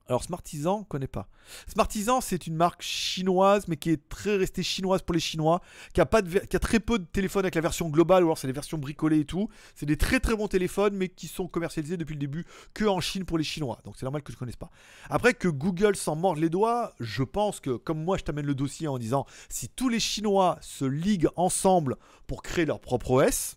alors 0.07 0.23
Smartisan, 0.23 0.85
connais 0.85 1.07
pas. 1.07 1.29
Smartisan, 1.67 2.21
c'est 2.21 2.47
une 2.47 2.57
marque 2.57 2.83
chinoise, 2.83 3.69
mais 3.69 3.77
qui 3.77 3.89
est 3.89 4.09
très 4.09 4.37
restée 4.37 4.63
chinoise 4.63 5.01
pour 5.01 5.15
les 5.15 5.21
Chinois, 5.21 5.63
qui 5.95 6.01
a, 6.03 6.07
pas 6.07 6.21
qui 6.21 6.57
a 6.57 6.59
très 6.59 6.79
peu 6.79 6.99
de 6.99 7.05
téléphones 7.05 7.45
avec 7.45 7.55
la 7.55 7.63
version 7.63 7.89
globale, 7.89 8.23
ou 8.23 8.27
alors 8.27 8.37
c'est 8.37 8.47
les 8.47 8.53
versions 8.53 8.77
bricolées 8.77 9.21
et 9.21 9.25
tout. 9.25 9.49
C'est 9.75 9.87
des 9.87 9.97
très 9.97 10.21
très 10.21 10.37
bons 10.37 10.49
téléphones, 10.49 10.95
mais 10.95 11.09
qui 11.09 11.27
sont 11.27 11.49
commercialisés 11.49 11.97
depuis 11.97 12.15
le 12.15 12.21
début 12.21 12.45
que 12.75 12.85
en 12.85 13.01
Chine 13.01 13.25
pour 13.25 13.39
les 13.39 13.45
Chinois. 13.45 13.81
Donc 13.85 13.95
c'est 13.97 14.05
normal 14.05 14.23
que 14.23 14.31
je 14.31 14.37
ne 14.37 14.41
connaisse 14.41 14.57
pas. 14.57 14.71
Après 15.09 15.33
que 15.33 15.49
Google 15.49 15.97
s'en 15.97 16.17
morde 16.17 16.39
les 16.39 16.51
doigts, 16.51 16.93
je 17.01 17.23
pense 17.23 17.61
que, 17.61 17.77
comme 17.77 18.05
moi 18.05 18.19
je 18.19 18.25
t'amène 18.25 18.47
le 18.47 18.55
dossier 18.55 18.89
en 18.89 18.99
disant, 18.99 19.25
si 19.49 19.71
tous 19.71 19.89
les 19.89 20.01
Chinois 20.01 20.59
se 20.61 20.85
liguent 20.85 21.31
ensemble 21.37 21.97
pour 22.27 22.43
créer 22.43 22.67
leur 22.67 22.81
propre 22.81 23.11
OS, 23.11 23.57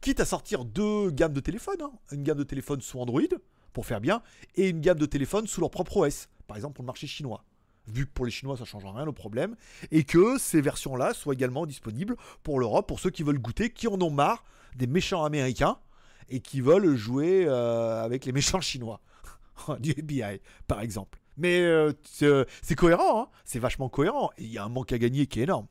quitte 0.00 0.20
à 0.20 0.24
sortir 0.24 0.64
deux 0.64 1.10
gammes 1.10 1.32
de 1.32 1.40
téléphones, 1.40 1.82
hein, 1.82 1.92
une 2.12 2.22
gamme 2.22 2.38
de 2.38 2.44
téléphones 2.44 2.80
sous 2.80 3.00
Android, 3.00 3.22
pour 3.72 3.86
faire 3.86 4.00
bien, 4.00 4.22
et 4.56 4.68
une 4.68 4.80
gamme 4.80 4.98
de 4.98 5.06
téléphones 5.06 5.46
sous 5.46 5.60
leur 5.60 5.70
propre 5.70 5.96
OS, 5.98 6.28
par 6.46 6.56
exemple 6.56 6.74
pour 6.74 6.82
le 6.82 6.88
marché 6.88 7.06
chinois. 7.06 7.44
Vu 7.86 8.06
que 8.06 8.12
pour 8.12 8.24
les 8.24 8.30
Chinois 8.30 8.56
ça 8.56 8.64
change 8.64 8.84
rien 8.84 9.04
le 9.04 9.12
problème, 9.12 9.56
et 9.90 10.04
que 10.04 10.38
ces 10.38 10.60
versions-là 10.60 11.14
soient 11.14 11.34
également 11.34 11.66
disponibles 11.66 12.16
pour 12.42 12.60
l'Europe, 12.60 12.86
pour 12.86 13.00
ceux 13.00 13.10
qui 13.10 13.22
veulent 13.22 13.38
goûter, 13.38 13.70
qui 13.70 13.88
en 13.88 14.00
ont 14.00 14.10
marre 14.10 14.44
des 14.76 14.86
méchants 14.86 15.24
américains 15.24 15.78
et 16.28 16.40
qui 16.40 16.60
veulent 16.60 16.94
jouer 16.94 17.46
euh, 17.46 18.04
avec 18.04 18.24
les 18.24 18.32
méchants 18.32 18.60
chinois. 18.60 19.00
du 19.80 19.90
FBI, 19.90 20.40
par 20.66 20.80
exemple. 20.80 21.18
Mais 21.36 21.60
euh, 21.60 21.92
euh, 22.22 22.44
c'est 22.62 22.74
cohérent, 22.74 23.22
hein. 23.22 23.28
c'est 23.44 23.58
vachement 23.58 23.88
cohérent, 23.88 24.30
et 24.36 24.44
il 24.44 24.50
y 24.50 24.58
a 24.58 24.64
un 24.64 24.68
manque 24.68 24.92
à 24.92 24.98
gagner 24.98 25.26
qui 25.26 25.40
est 25.40 25.44
énorme. 25.44 25.66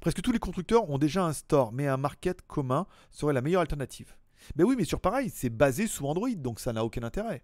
Presque 0.00 0.22
tous 0.22 0.32
les 0.32 0.38
constructeurs 0.38 0.88
ont 0.90 0.98
déjà 0.98 1.24
un 1.24 1.32
store, 1.32 1.72
mais 1.72 1.86
un 1.86 1.96
market 1.96 2.42
commun 2.42 2.86
serait 3.10 3.32
la 3.32 3.40
meilleure 3.40 3.60
alternative. 3.60 4.14
Mais 4.56 4.64
oui, 4.64 4.74
mais 4.76 4.84
sur 4.84 5.00
pareil, 5.00 5.30
c'est 5.34 5.50
basé 5.50 5.86
sous 5.86 6.06
Android, 6.06 6.30
donc 6.30 6.60
ça 6.60 6.72
n'a 6.72 6.84
aucun 6.84 7.02
intérêt. 7.02 7.42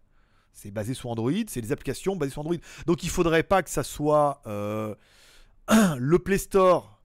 C'est 0.52 0.70
basé 0.70 0.94
sous 0.94 1.08
Android, 1.08 1.32
c'est 1.48 1.60
des 1.60 1.72
applications 1.72 2.16
basées 2.16 2.32
sur 2.32 2.40
Android. 2.40 2.56
Donc 2.86 3.02
il 3.02 3.10
faudrait 3.10 3.42
pas 3.42 3.62
que 3.62 3.70
ça 3.70 3.82
soit 3.82 4.40
euh, 4.46 4.94
le 5.98 6.18
Play 6.18 6.38
Store 6.38 7.02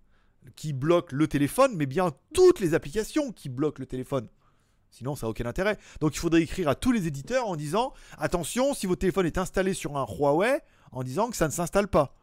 qui 0.56 0.74
bloque 0.74 1.12
le 1.12 1.28
téléphone, 1.28 1.74
mais 1.76 1.86
bien 1.86 2.12
toutes 2.34 2.60
les 2.60 2.74
applications 2.74 3.32
qui 3.32 3.50
bloquent 3.50 3.80
le 3.80 3.86
téléphone. 3.86 4.28
Sinon, 4.92 5.16
ça 5.16 5.28
n'a 5.28 5.32
aucun 5.32 5.46
intérêt. 5.46 5.78
Donc 6.00 6.16
il 6.16 6.20
faudrait 6.20 6.42
écrire 6.42 6.68
à 6.68 6.76
tous 6.76 6.92
les 6.92 7.08
éditeurs 7.08 7.48
en 7.48 7.56
disant 7.56 7.94
attention, 8.18 8.74
si 8.74 8.88
votre 8.88 9.02
téléphone 9.02 9.26
est 9.26 9.38
installé 9.38 9.74
sur 9.74 9.98
un 9.98 10.06
Huawei, 10.06 10.60
en 10.92 11.04
disant 11.04 11.30
que 11.30 11.36
ça 11.36 11.48
ne 11.48 11.52
s'installe 11.52 11.88
pas. 11.88 12.16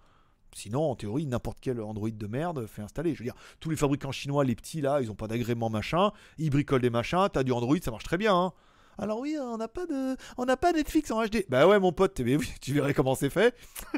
Sinon, 0.57 0.90
en 0.90 0.96
théorie, 0.96 1.26
n'importe 1.26 1.59
quel 1.61 1.82
Android 1.82 2.09
de 2.09 2.26
merde 2.26 2.66
fait 2.66 2.80
installer. 2.80 3.12
Je 3.12 3.18
veux 3.18 3.24
dire, 3.24 3.34
tous 3.61 3.68
les 3.68 3.76
fabricants 3.76 4.11
chinois, 4.11 4.42
les 4.42 4.54
petits 4.54 4.80
là, 4.80 5.02
ils 5.02 5.11
ont 5.11 5.14
pas 5.14 5.28
d'agrément 5.28 5.68
machin, 5.68 6.12
ils 6.38 6.48
bricolent 6.48 6.80
des 6.80 6.88
machins, 6.88 7.28
t'as 7.30 7.42
du 7.42 7.52
Android, 7.52 7.76
ça 7.82 7.90
marche 7.90 8.04
très 8.04 8.16
bien. 8.16 8.34
Hein. 8.34 8.52
Alors 8.96 9.18
oui, 9.18 9.36
on 9.38 9.59
n'a 9.59 9.68
pas 9.68 9.84
de, 9.84 10.16
on 10.38 10.46
n'a 10.46 10.57
pas 10.57 10.72
Netflix 10.72 11.11
en 11.11 11.22
HD. 11.22 11.44
Bah 11.50 11.66
ouais, 11.68 11.78
mon 11.78 11.92
pote, 11.92 12.18
mais 12.20 12.36
oui, 12.36 12.50
tu 12.62 12.72
verrais 12.72 12.94
comment 12.94 13.14
c'est 13.14 13.28
fait. 13.28 13.54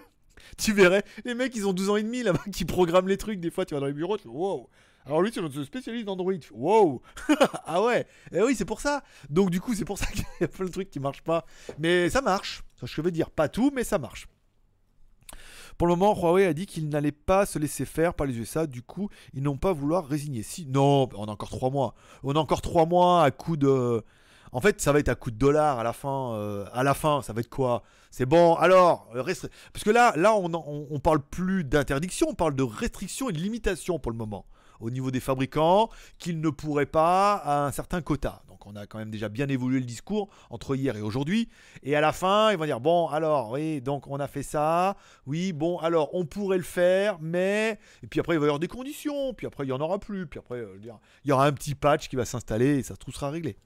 tu 0.59 0.73
verrais, 0.73 1.05
les 1.25 1.35
mecs, 1.37 1.55
ils 1.55 1.65
ont 1.65 1.73
12 1.73 1.91
ans 1.91 1.97
et 1.97 2.03
demi 2.03 2.25
là-bas 2.25 2.43
qui 2.53 2.65
programment 2.65 3.09
les 3.09 3.19
trucs. 3.19 3.39
Des 3.39 3.53
fois, 3.53 3.65
tu 3.65 3.75
vas 3.75 3.81
dans 3.81 3.87
les 3.87 3.93
bureaux, 3.93 4.17
tu 4.17 4.25
fais 4.25 4.29
wow. 4.29 4.69
Alors 5.07 5.23
lui, 5.23 5.31
c'est 5.33 5.41
notre 5.41 5.63
spécialiste 5.63 6.07
d'Android. 6.07 6.33
Wow 6.51 7.03
Ah 7.67 7.85
ouais 7.85 8.05
eh 8.33 8.43
oui, 8.43 8.57
c'est 8.57 8.65
pour 8.65 8.81
ça. 8.81 9.05
Donc 9.31 9.51
du 9.51 9.61
coup, 9.61 9.75
c'est 9.75 9.85
pour 9.85 9.97
ça 9.97 10.07
qu'il 10.13 10.25
y 10.41 10.45
a 10.45 10.49
plein 10.49 10.67
de 10.67 10.73
trucs 10.73 10.91
qui 10.91 10.99
marchent 10.99 11.23
pas. 11.23 11.47
Mais 11.79 12.11
ça 12.11 12.21
marche. 12.21 12.65
Ça, 12.81 12.87
je 12.87 13.01
veux 13.01 13.13
dire, 13.13 13.31
pas 13.31 13.49
tout, 13.49 13.71
mais 13.73 13.85
ça 13.85 13.99
marche. 13.99 14.27
Pour 15.79 15.87
le 15.87 15.95
moment, 15.95 16.15
Huawei 16.21 16.45
a 16.45 16.53
dit 16.53 16.67
qu'il 16.67 16.89
n'allait 16.89 17.13
pas 17.13 17.47
se 17.47 17.57
laisser 17.57 17.85
faire 17.85 18.13
par 18.15 18.27
les 18.27 18.37
USA. 18.37 18.67
Du 18.67 18.83
coup, 18.83 19.09
ils 19.33 19.45
n'ont 19.45 19.57
pas 19.57 19.73
vouloir 19.73 20.07
résigner. 20.07 20.43
Si, 20.43 20.67
non, 20.67 21.09
on 21.15 21.27
a 21.27 21.31
encore 21.31 21.51
trois 21.51 21.71
mois. 21.71 21.95
On 22.25 22.35
a 22.35 22.39
encore 22.41 22.63
trois 22.63 22.85
mois 22.85 23.23
à 23.23 23.31
coup 23.31 23.57
de. 23.57 24.03
En 24.51 24.61
fait, 24.61 24.81
ça 24.81 24.91
va 24.93 24.99
être 24.99 25.09
à 25.09 25.15
coup 25.15 25.31
de 25.31 25.37
dollars 25.37 25.79
à 25.79 25.85
la 25.85 25.93
fin. 25.93 26.33
Euh, 26.35 26.65
à 26.73 26.83
la 26.83 26.95
fin, 26.95 27.23
ça 27.23 27.33
va 27.33 27.41
être 27.41 27.49
quoi? 27.49 27.85
C'est 28.11 28.27
bon. 28.27 28.55
Alors, 28.57 29.09
euh, 29.15 29.23
parce 29.23 29.85
que 29.85 29.91
là, 29.91 30.13
là, 30.17 30.35
on, 30.35 30.53
on, 30.53 30.89
on 30.91 30.99
parle 30.99 31.21
plus 31.21 31.63
d'interdiction, 31.63 32.27
on 32.31 32.35
parle 32.35 32.57
de 32.57 32.65
restriction 32.65 33.31
et 33.31 33.33
de 33.33 33.39
limitation 33.39 34.01
pour 34.01 34.11
le 34.11 34.19
moment 34.19 34.47
au 34.81 34.91
niveau 34.91 35.11
des 35.11 35.21
fabricants 35.21 35.91
qu'ils 36.19 36.41
ne 36.41 36.51
pourraient 36.51 36.87
pas 36.87 37.35
à 37.35 37.67
un 37.67 37.73
certain 37.73 38.01
quota. 38.01 38.43
Donc 38.49 38.67
on 38.67 38.77
a 38.77 38.87
quand 38.87 38.99
même 38.99 39.11
déjà 39.11 39.29
bien 39.29 39.49
évolué 39.49 39.79
le 39.79 39.85
discours 39.85 40.29
entre 40.51 40.75
hier 40.77 40.97
et 40.97 41.01
aujourd'hui. 41.01 41.49
Et 41.83 41.97
à 41.97 42.01
la 42.01 42.13
fin, 42.13 42.51
ils 42.51 42.59
vont 42.59 42.65
dire 42.65 42.81
bon 42.81 43.09
alors 43.09 43.53
oui 43.53 43.81
donc 43.81 44.07
on 44.07 44.19
a 44.19 44.29
fait 44.29 44.43
ça, 44.43 44.97
oui 45.27 45.53
bon 45.53 45.79
alors 45.79 46.15
on 46.15 46.25
pourrait 46.25 46.59
le 46.59 46.65
faire, 46.65 47.19
mais 47.21 47.79
et 48.03 48.07
puis 48.07 48.21
après 48.21 48.35
il 48.35 48.39
va 48.39 48.47
y 48.47 48.49
avoir 48.49 48.59
des 48.59 48.69
conditions, 48.69 49.35
puis 49.35 49.47
après 49.47 49.65
il 49.65 49.69
y 49.69 49.73
en 49.73 49.81
aura 49.81 49.99
plus, 49.99 50.27
puis 50.27 50.39
après 50.39 50.59
euh, 50.59 50.79
il 51.25 51.29
y 51.29 51.33
aura 51.33 51.47
un 51.47 51.53
petit 51.53 51.75
patch 51.75 52.09
qui 52.09 52.17
va 52.17 52.25
s'installer 52.25 52.79
et 52.79 52.83
ça 52.83 52.97
tout 52.97 53.13
sera 53.13 53.31
réglé. 53.31 53.57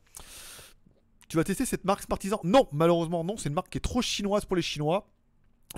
Tu 1.29 1.37
vas 1.37 1.45
tester 1.45 1.65
cette 1.65 1.87
marque 1.87 2.03
Spartisan 2.03 2.41
Non, 2.45 2.69
malheureusement 2.73 3.25
non, 3.25 3.37
c'est 3.37 3.49
une 3.49 3.55
marque 3.55 3.71
qui 3.71 3.79
est 3.79 3.83
trop 3.83 4.03
chinoise 4.03 4.45
pour 4.45 4.57
les 4.57 4.63
Chinois 4.63 5.07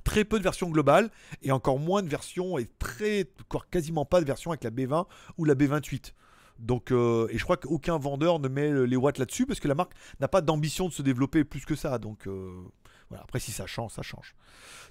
très 0.03 0.25
peu 0.25 0.39
de 0.39 0.45
versions 0.45 0.69
globales 0.69 1.11
et 1.43 1.53
encore 1.53 1.79
moins 1.79 2.03
de 2.03 2.09
versions 2.09 2.59
et 2.59 2.69
très 2.79 3.29
quasiment 3.71 4.05
pas 4.05 4.21
de 4.21 4.27
versions 4.27 4.51
avec 4.51 4.65
la 4.65 4.71
B20 4.71 5.07
ou 5.39 5.45
la 5.45 5.55
B28. 5.55 6.13
Donc, 6.59 6.93
euh, 6.93 7.27
et 7.31 7.39
je 7.39 7.45
crois 7.45 7.57
qu'aucun 7.57 7.99
vendeur 7.99 8.39
ne 8.39 8.49
met 8.49 8.87
les 8.87 8.97
watts 8.97 9.19
là-dessus 9.19 9.47
parce 9.47 9.61
que 9.61 9.69
la 9.69 9.75
marque 9.75 9.93
n'a 10.21 10.29
pas 10.29 10.41
d'ambition 10.41 10.89
de 10.89 10.93
se 10.93 11.03
développer 11.03 11.45
plus 11.45 11.65
que 11.65 11.75
ça. 11.75 11.99
Donc, 11.99 12.27
euh, 12.27 12.53
voilà. 13.09 13.25
Après, 13.25 13.41
si 13.41 13.53
ça 13.53 13.67
change, 13.67 13.93
ça 13.93 14.03
change. 14.03 14.35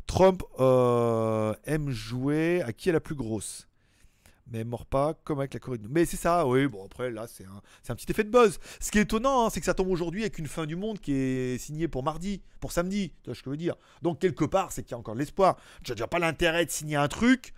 Trump 0.06 0.44
euh, 0.60 1.54
aime 1.64 1.90
jouer 1.90 2.62
à 2.64 2.74
qui 2.74 2.90
est 2.90 2.94
la 2.94 3.00
plus 3.00 3.16
grosse? 3.16 3.68
Mais 4.52 4.64
mord 4.64 4.86
pas 4.86 5.14
comme 5.24 5.40
avec 5.40 5.54
la 5.54 5.60
Corée. 5.60 5.80
Mais 5.90 6.06
c'est 6.06 6.18
ça, 6.18 6.48
oui, 6.48 6.68
bon 6.68 6.86
après 6.86 7.12
là 7.12 7.28
c'est 7.28 7.46
un, 7.46 7.62
un, 7.90 7.96
petit 7.96 8.12
effet 8.12 8.24
de 8.24 8.30
buzz. 8.30 8.60
Ce 8.80 8.92
qui 8.92 9.00
est 9.00 9.04
étonnant, 9.04 9.46
hein, 9.46 9.50
c'est 9.50 9.60
que 9.60 9.66
ça 9.66 9.74
tombe 9.74 9.90
aujourd'hui 9.90 10.22
avec 10.22 10.38
une 10.38 10.48
fin 10.48 10.66
du 10.66 10.76
monde 10.76 11.00
qui 11.00 11.14
est 11.14 11.58
signée 11.58 11.88
pour 11.88 12.04
mardi, 12.04 12.42
pour 12.60 12.72
samedi, 12.72 13.14
tu 13.24 13.30
vois 13.30 13.36
ce 13.36 13.42
que 13.42 13.46
je 13.46 13.52
veux 13.52 13.58
dire. 13.58 13.76
Donc 14.02 14.20
quelque 14.20 14.46
part, 14.46 14.72
c'est 14.72 14.84
qu'il 14.84 14.92
y 14.92 14.96
a 14.96 14.98
encore 14.98 15.16
de 15.16 15.20
l'espoir. 15.20 15.58
N'as 15.88 15.96
déjà 15.96 16.08
pas 16.08 16.20
l'intérêt 16.20 16.66
de 16.66 16.72
signer 16.72 16.96
un 16.96 17.08
truc 17.08 17.54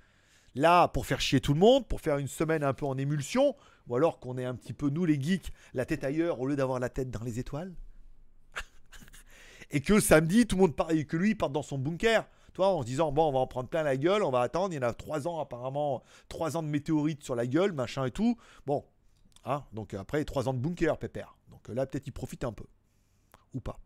Là, 0.56 0.88
pour 0.88 1.06
faire 1.06 1.20
chier 1.20 1.42
tout 1.42 1.54
le 1.54 1.60
monde, 1.60 1.86
pour 1.86 2.00
faire 2.00 2.18
une 2.18 2.30
semaine 2.30 2.64
un 2.64 2.74
peu 2.74 2.86
en 2.86 2.98
émulsion, 2.98 3.56
ou 3.88 3.96
alors 3.96 4.20
qu'on 4.20 4.38
est 4.38 4.46
un 4.46 4.56
petit 4.56 4.72
peu, 4.72 4.90
nous 4.90 5.04
les 5.04 5.22
geeks, 5.22 5.52
la 5.74 5.86
tête 5.86 6.06
ailleurs 6.06 6.40
au 6.40 6.48
lieu 6.48 6.56
d'avoir 6.56 6.80
la 6.80 6.88
tête 6.88 7.12
dans 7.12 7.24
les 7.24 7.40
étoiles. 7.40 7.76
et 9.72 9.82
que 9.82 10.00
samedi, 10.00 10.48
tout 10.48 10.56
le 10.56 10.62
monde 10.62 10.76
part, 10.76 10.92
et 10.92 11.04
que 11.04 11.18
lui 11.18 11.36
parte 11.36 11.52
dans 11.52 11.62
son 11.62 11.78
bunker. 11.78 12.26
Toi, 12.56 12.70
en 12.70 12.82
se 12.82 12.88
disant, 12.88 13.12
bon, 13.12 13.28
on 13.28 13.32
va 13.34 13.40
en 13.40 13.48
prendre 13.48 13.68
plein 13.68 13.84
la 13.84 13.98
gueule, 13.98 14.24
on 14.24 14.32
va 14.32 14.40
attendre. 14.40 14.74
Il 14.74 14.78
y 14.78 14.80
en 14.80 14.88
a 14.88 14.94
trois 14.94 15.28
ans, 15.28 15.42
apparemment, 15.42 16.02
trois 16.30 16.56
ans 16.56 16.64
de 16.64 16.70
météorites 16.70 17.22
sur 17.22 17.36
la 17.36 17.46
gueule, 17.46 17.74
machin 17.74 18.06
et 18.06 18.12
tout. 18.12 18.38
Bon, 18.66 18.86
hein, 19.44 19.66
donc 19.74 19.94
après, 19.94 20.24
trois 20.24 20.48
ans 20.48 20.54
de 20.54 20.60
bunker, 20.60 20.98
pépère. 20.98 21.36
Donc 21.52 21.68
là, 21.68 21.86
peut-être 21.86 22.08
il 22.08 22.12
profite 22.14 22.46
un 22.46 22.54
peu. 22.54 22.64
Ou 23.54 23.60
pas. 23.60 23.78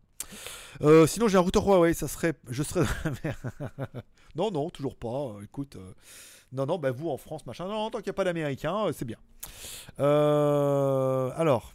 Euh, 0.82 1.04
sinon, 1.08 1.26
j'ai 1.26 1.36
un 1.36 1.40
routeur 1.40 1.66
Huawei, 1.66 1.94
ça 1.94 2.06
serait. 2.06 2.34
Je 2.48 2.62
serais 2.62 2.86
non, 4.36 4.52
non, 4.52 4.70
toujours 4.70 4.94
pas. 4.94 5.34
écoute. 5.42 5.74
Euh, 5.74 5.92
non, 6.52 6.64
non, 6.64 6.78
bah 6.78 6.92
vous 6.92 7.10
en 7.10 7.16
France, 7.16 7.44
machin. 7.46 7.66
Non, 7.66 7.90
tant 7.90 7.98
qu'il 7.98 8.06
n'y 8.06 8.10
a 8.10 8.14
pas 8.14 8.24
d'américain, 8.24 8.86
euh, 8.86 8.92
c'est 8.92 9.04
bien. 9.04 9.18
alors. 9.98 11.74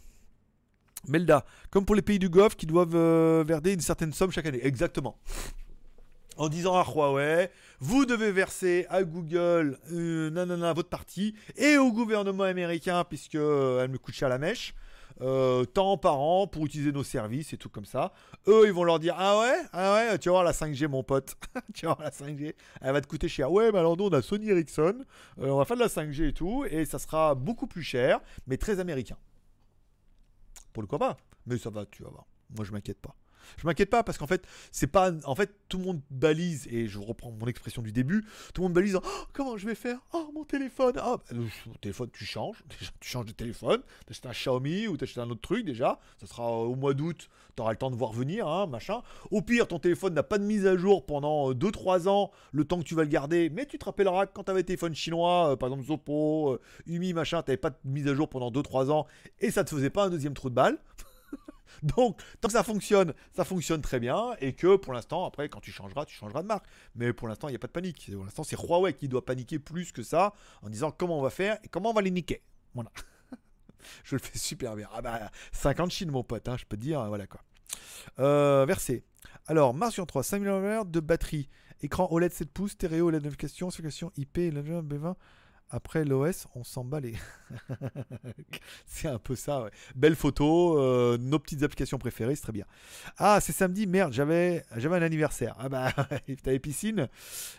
Melda, 1.08 1.44
comme 1.70 1.84
pour 1.84 1.94
les 1.94 2.02
pays 2.02 2.18
du 2.18 2.28
Golfe 2.28 2.56
qui 2.56 2.66
doivent 2.66 2.96
verder 3.44 3.74
une 3.74 3.80
certaine 3.80 4.12
somme 4.12 4.32
chaque 4.32 4.46
année. 4.46 4.66
Exactement. 4.66 5.16
En 6.36 6.48
disant 6.48 6.76
à 6.76 6.84
Huawei, 6.84 7.50
vous 7.80 8.04
devez 8.04 8.30
verser 8.30 8.86
à 8.90 9.04
Google, 9.04 9.78
nanana, 9.90 10.72
votre 10.72 10.88
partie, 10.88 11.34
et 11.56 11.78
au 11.78 11.92
gouvernement 11.92 12.44
américain, 12.44 13.04
puisque 13.04 13.36
elle 13.36 13.88
me 13.90 13.98
coûte 13.98 14.14
cher 14.14 14.28
la 14.28 14.38
mèche. 14.38 14.74
Euh, 15.22 15.64
tant 15.64 15.96
par 15.96 16.20
an 16.20 16.46
pour 16.46 16.66
utiliser 16.66 16.92
nos 16.92 17.02
services 17.02 17.54
et 17.54 17.56
tout 17.56 17.70
comme 17.70 17.86
ça. 17.86 18.12
Eux, 18.48 18.64
ils 18.66 18.72
vont 18.72 18.84
leur 18.84 18.98
dire 18.98 19.14
Ah 19.16 19.38
ouais, 19.38 19.62
ah 19.72 19.94
ouais, 19.94 20.18
tu 20.18 20.28
vas 20.28 20.34
voir 20.34 20.44
la 20.44 20.52
5G, 20.52 20.88
mon 20.88 21.02
pote. 21.02 21.36
tu 21.74 21.86
vas 21.86 21.94
voir 21.94 22.04
la 22.04 22.10
5G, 22.10 22.54
elle 22.82 22.92
va 22.92 23.00
te 23.00 23.06
coûter 23.06 23.28
cher. 23.28 23.50
Ouais, 23.50 23.72
mais 23.72 23.78
alors 23.78 23.96
nous, 23.96 24.04
on 24.04 24.12
a 24.12 24.20
Sony 24.20 24.50
Ericsson, 24.50 25.04
euh, 25.40 25.48
on 25.48 25.56
va 25.56 25.64
faire 25.64 25.76
de 25.76 25.82
la 25.82 25.88
5G 25.88 26.28
et 26.28 26.32
tout, 26.34 26.66
et 26.68 26.84
ça 26.84 26.98
sera 26.98 27.34
beaucoup 27.34 27.66
plus 27.66 27.82
cher, 27.82 28.20
mais 28.46 28.58
très 28.58 28.78
américain. 28.78 29.16
Pour 30.74 30.82
le 30.82 30.86
pas 30.86 31.16
Mais 31.46 31.56
ça 31.56 31.70
va, 31.70 31.86
tu 31.86 32.02
vas 32.02 32.10
voir. 32.10 32.26
Moi, 32.54 32.66
je 32.66 32.72
m'inquiète 32.72 33.00
pas. 33.00 33.14
Je 33.56 33.66
m'inquiète 33.66 33.90
pas 33.90 34.02
parce 34.02 34.18
qu'en 34.18 34.26
fait, 34.26 34.46
c'est 34.72 34.86
pas. 34.86 35.12
En 35.24 35.34
fait, 35.34 35.54
tout 35.68 35.78
le 35.78 35.84
monde 35.84 36.00
balise, 36.10 36.66
et 36.70 36.86
je 36.86 36.98
reprends 36.98 37.32
mon 37.32 37.46
expression 37.46 37.82
du 37.82 37.92
début, 37.92 38.24
tout 38.54 38.62
le 38.62 38.68
monde 38.68 38.74
balise 38.74 38.96
oh, 38.96 39.24
comment 39.32 39.56
je 39.56 39.66
vais 39.66 39.74
faire? 39.74 39.98
Oh, 40.12 40.30
mon 40.34 40.44
téléphone 40.44 40.94
Oh, 41.04 41.18
mon 41.66 41.74
téléphone, 41.80 42.10
tu 42.12 42.24
changes. 42.24 42.62
Déjà, 42.78 42.90
tu 43.00 43.08
changes 43.08 43.26
de 43.26 43.32
téléphone. 43.32 43.82
T'achètes 44.06 44.26
un 44.26 44.32
Xiaomi 44.32 44.88
ou 44.88 44.96
t'achètes 44.96 45.18
un 45.18 45.30
autre 45.30 45.40
truc 45.40 45.64
déjà. 45.64 45.98
Ça 46.18 46.26
sera 46.26 46.52
au 46.52 46.74
mois 46.74 46.94
d'août. 46.94 47.28
T'auras 47.54 47.70
le 47.70 47.78
temps 47.78 47.90
de 47.90 47.96
voir 47.96 48.12
venir, 48.12 48.46
hein, 48.46 48.66
machin. 48.66 49.02
Au 49.30 49.40
pire, 49.40 49.66
ton 49.66 49.78
téléphone 49.78 50.12
n'a 50.12 50.22
pas 50.22 50.38
de 50.38 50.44
mise 50.44 50.66
à 50.66 50.76
jour 50.76 51.06
pendant 51.06 51.52
2-3 51.52 52.08
ans, 52.08 52.30
le 52.52 52.64
temps 52.64 52.78
que 52.78 52.84
tu 52.84 52.94
vas 52.94 53.02
le 53.02 53.08
garder. 53.08 53.48
Mais 53.50 53.64
tu 53.64 53.78
te 53.78 53.84
rappelleras 53.86 54.26
que 54.26 54.32
quand 54.34 54.44
t'avais 54.44 54.62
téléphone 54.62 54.94
chinois, 54.94 55.52
euh, 55.52 55.56
par 55.56 55.68
exemple 55.68 55.86
Zopo, 55.86 56.52
euh, 56.52 56.60
Umi, 56.86 57.14
machin, 57.14 57.42
t'avais 57.42 57.56
pas 57.56 57.70
de 57.70 57.76
mise 57.84 58.08
à 58.08 58.14
jour 58.14 58.28
pendant 58.28 58.50
2-3 58.50 58.90
ans 58.90 59.06
et 59.40 59.50
ça 59.50 59.64
te 59.64 59.70
faisait 59.70 59.90
pas 59.90 60.04
un 60.04 60.10
deuxième 60.10 60.34
trou 60.34 60.50
de 60.50 60.54
balle. 60.54 60.78
Donc, 61.82 62.20
tant 62.40 62.48
que 62.48 62.52
ça 62.52 62.62
fonctionne, 62.62 63.14
ça 63.34 63.44
fonctionne 63.44 63.80
très 63.80 64.00
bien. 64.00 64.34
Et 64.40 64.52
que 64.52 64.76
pour 64.76 64.92
l'instant, 64.92 65.24
après, 65.24 65.48
quand 65.48 65.60
tu 65.60 65.70
changeras, 65.70 66.04
tu 66.04 66.14
changeras 66.14 66.42
de 66.42 66.48
marque. 66.48 66.66
Mais 66.94 67.12
pour 67.12 67.28
l'instant, 67.28 67.48
il 67.48 67.52
n'y 67.52 67.56
a 67.56 67.60
pas 67.60 67.66
de 67.66 67.72
panique. 67.72 68.10
Pour 68.12 68.24
l'instant, 68.24 68.44
c'est 68.44 68.56
Huawei 68.56 68.94
qui 68.94 69.08
doit 69.08 69.24
paniquer 69.24 69.58
plus 69.58 69.92
que 69.92 70.02
ça 70.02 70.34
en 70.62 70.68
disant 70.68 70.90
comment 70.90 71.18
on 71.18 71.22
va 71.22 71.30
faire 71.30 71.58
et 71.64 71.68
comment 71.68 71.90
on 71.90 71.94
va 71.94 72.02
les 72.02 72.10
niquer. 72.10 72.42
Voilà. 72.74 72.90
je 74.04 74.14
le 74.16 74.20
fais 74.20 74.38
super 74.38 74.76
bien. 74.76 74.88
Ah 74.92 75.02
bah, 75.02 75.30
50 75.52 75.90
Chine, 75.90 76.10
mon 76.10 76.22
pote, 76.22 76.48
hein, 76.48 76.56
je 76.58 76.64
peux 76.64 76.76
te 76.76 76.82
dire. 76.82 77.04
Voilà 77.06 77.26
quoi. 77.26 77.40
Euh, 78.18 78.64
versé. 78.66 79.04
Alors, 79.46 79.74
Mars 79.74 80.00
3, 80.06 80.22
5000 80.22 80.48
mAh 80.48 80.84
de 80.84 81.00
batterie. 81.00 81.48
Écran 81.82 82.08
OLED 82.10 82.32
7 82.32 82.50
pouces, 82.50 82.72
stéréo, 82.72 83.08
OLED 83.08 83.22
notification, 83.22 83.66
notification 83.66 84.12
IP, 84.16 84.38
B20. 84.38 85.14
Après 85.70 86.04
l'OS, 86.04 86.46
on 86.54 86.62
s'en 86.62 86.84
bat 86.84 87.00
les. 87.00 87.14
c'est 88.86 89.08
un 89.08 89.18
peu 89.18 89.34
ça, 89.34 89.64
ouais. 89.64 89.70
Belle 89.96 90.14
photo, 90.14 90.78
euh, 90.78 91.18
nos 91.18 91.40
petites 91.40 91.64
applications 91.64 91.98
préférées, 91.98 92.36
c'est 92.36 92.42
très 92.42 92.52
bien. 92.52 92.66
Ah, 93.18 93.40
c'est 93.40 93.52
samedi, 93.52 93.88
merde, 93.88 94.12
j'avais, 94.12 94.64
j'avais 94.76 94.96
un 94.96 95.02
anniversaire. 95.02 95.56
Ah 95.58 95.68
bah, 95.68 95.92
t'avais 96.44 96.60
piscine. 96.60 97.08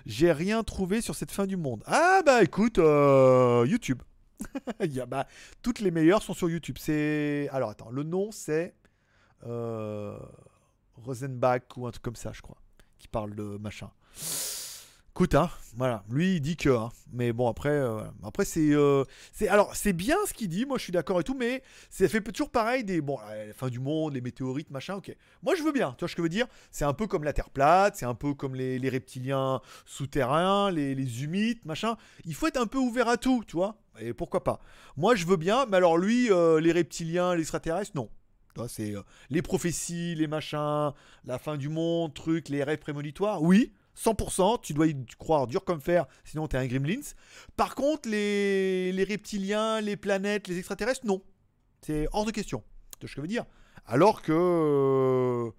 J'ai 0.06 0.32
rien 0.32 0.64
trouvé 0.64 1.02
sur 1.02 1.16
cette 1.16 1.32
fin 1.32 1.46
du 1.46 1.58
monde. 1.58 1.84
Ah 1.86 2.22
bah 2.26 2.44
écoute, 2.44 2.80
euh, 2.80 3.66
YouTube. 3.68 4.02
Il 4.82 4.94
y 4.94 5.02
a, 5.02 5.06
bah, 5.06 5.28
toutes 5.62 5.80
les 5.82 5.92
meilleures 5.92 6.24
sont 6.24 6.34
sur 6.34 6.50
YouTube. 6.50 6.78
C'est. 6.80 7.50
Alors 7.52 7.72
attends, 7.72 7.90
le 7.90 8.04
nom 8.04 8.32
c'est. 8.32 8.74
Euh, 9.46 10.18
Rosenbach 10.96 11.76
ou 11.76 11.88
un 11.88 11.92
truc 11.92 12.04
comme 12.04 12.16
ça, 12.16 12.32
je 12.34 12.42
crois. 12.42 12.58
Qui 13.00 13.10
parle 13.10 13.36
de 13.36 13.58
machin. 13.58 13.92
Écoute, 15.18 15.34
hein, 15.34 15.50
voilà, 15.76 16.04
lui 16.12 16.36
il 16.36 16.42
dit 16.42 16.56
que, 16.56 16.70
hein, 16.70 16.92
mais 17.12 17.34
bon 17.34 17.50
après, 17.50 17.72
euh, 17.72 18.04
après 18.24 18.46
c'est, 18.46 18.76
euh, 18.76 19.04
c'est, 19.34 19.48
alors 19.48 19.76
c'est 19.76 19.92
bien 19.92 20.16
ce 20.28 20.34
qu'il 20.36 20.48
dit, 20.48 20.68
moi 20.68 20.78
je 20.78 20.84
suis 20.84 20.92
d'accord 20.94 21.20
et 21.20 21.24
tout, 21.24 21.34
mais 21.34 21.64
ça 21.90 22.08
fait 22.08 22.22
toujours 22.22 22.52
pareil 22.52 22.84
des, 22.84 23.02
bon, 23.02 23.18
la 23.28 23.52
fin 23.56 23.70
du 23.70 23.80
monde, 23.80 24.14
les 24.14 24.22
météorites, 24.22 24.70
machin, 24.70 24.98
ok. 24.98 25.16
Moi 25.42 25.56
je 25.56 25.64
veux 25.64 25.72
bien, 25.72 25.96
tu 25.98 26.02
vois 26.02 26.08
ce 26.08 26.16
que 26.16 26.22
je 26.22 26.24
veux 26.26 26.30
dire? 26.30 26.46
C'est 26.70 26.86
un 26.86 26.94
peu 26.94 27.08
comme 27.08 27.24
la 27.24 27.34
Terre 27.34 27.50
plate, 27.50 27.96
c'est 27.96 28.06
un 28.06 28.14
peu 28.14 28.36
comme 28.36 28.54
les, 28.54 28.90
reptiliens 28.90 29.60
souterrains, 29.88 30.70
les, 30.70 31.24
humides, 31.24 31.66
machin. 31.66 31.98
Il 32.26 32.36
faut 32.36 32.46
être 32.46 32.62
un 32.62 32.68
peu 32.68 32.78
ouvert 32.78 33.08
à 33.08 33.18
tout, 33.18 33.44
tu 33.48 33.56
vois? 33.56 33.76
Et 34.00 34.14
pourquoi 34.14 34.44
pas? 34.44 34.60
Moi 34.98 35.16
je 35.16 35.26
veux 35.26 35.38
bien, 35.38 35.66
mais 35.66 35.78
alors 35.78 35.98
lui, 35.98 36.32
euh, 36.32 36.60
les 36.60 36.72
reptiliens, 36.72 37.34
les 37.34 37.42
extraterrestres, 37.42 37.94
non. 37.96 38.08
C'est 38.68 38.94
les 39.32 39.42
prophéties, 39.42 40.14
les 40.14 40.28
machins, 40.28 40.92
la 41.26 41.40
fin 41.40 41.58
du 41.58 41.70
monde, 41.70 42.14
trucs, 42.14 42.50
les 42.50 42.64
rêves 42.64 42.78
prémonitoires, 42.78 43.42
oui. 43.42 43.74
100%, 43.98 44.62
tu 44.62 44.74
dois 44.74 44.88
y 44.88 44.96
croire 45.18 45.48
dur 45.48 45.64
comme 45.64 45.82
fer, 45.82 46.06
sinon 46.24 46.48
t'es 46.48 46.58
un 46.58 46.68
Gremlins. 46.68 47.14
Par 47.56 47.76
contre, 47.76 48.10
les, 48.10 49.06
reptiliens, 49.08 49.82
les 49.82 49.98
planètes, 49.98 50.48
les 50.48 50.58
extraterrestres, 50.60 51.06
non. 51.06 51.22
C'est 51.82 52.08
hors 52.12 52.26
de 52.26 52.32
question. 52.32 52.64
C'est 53.00 53.08
ce 53.08 53.16
que 53.16 53.18
je 53.18 53.22
veux 53.22 53.28
dire. 53.28 53.46
Alors 53.86 54.22
que. 54.22 54.34
Euh, 54.34 55.52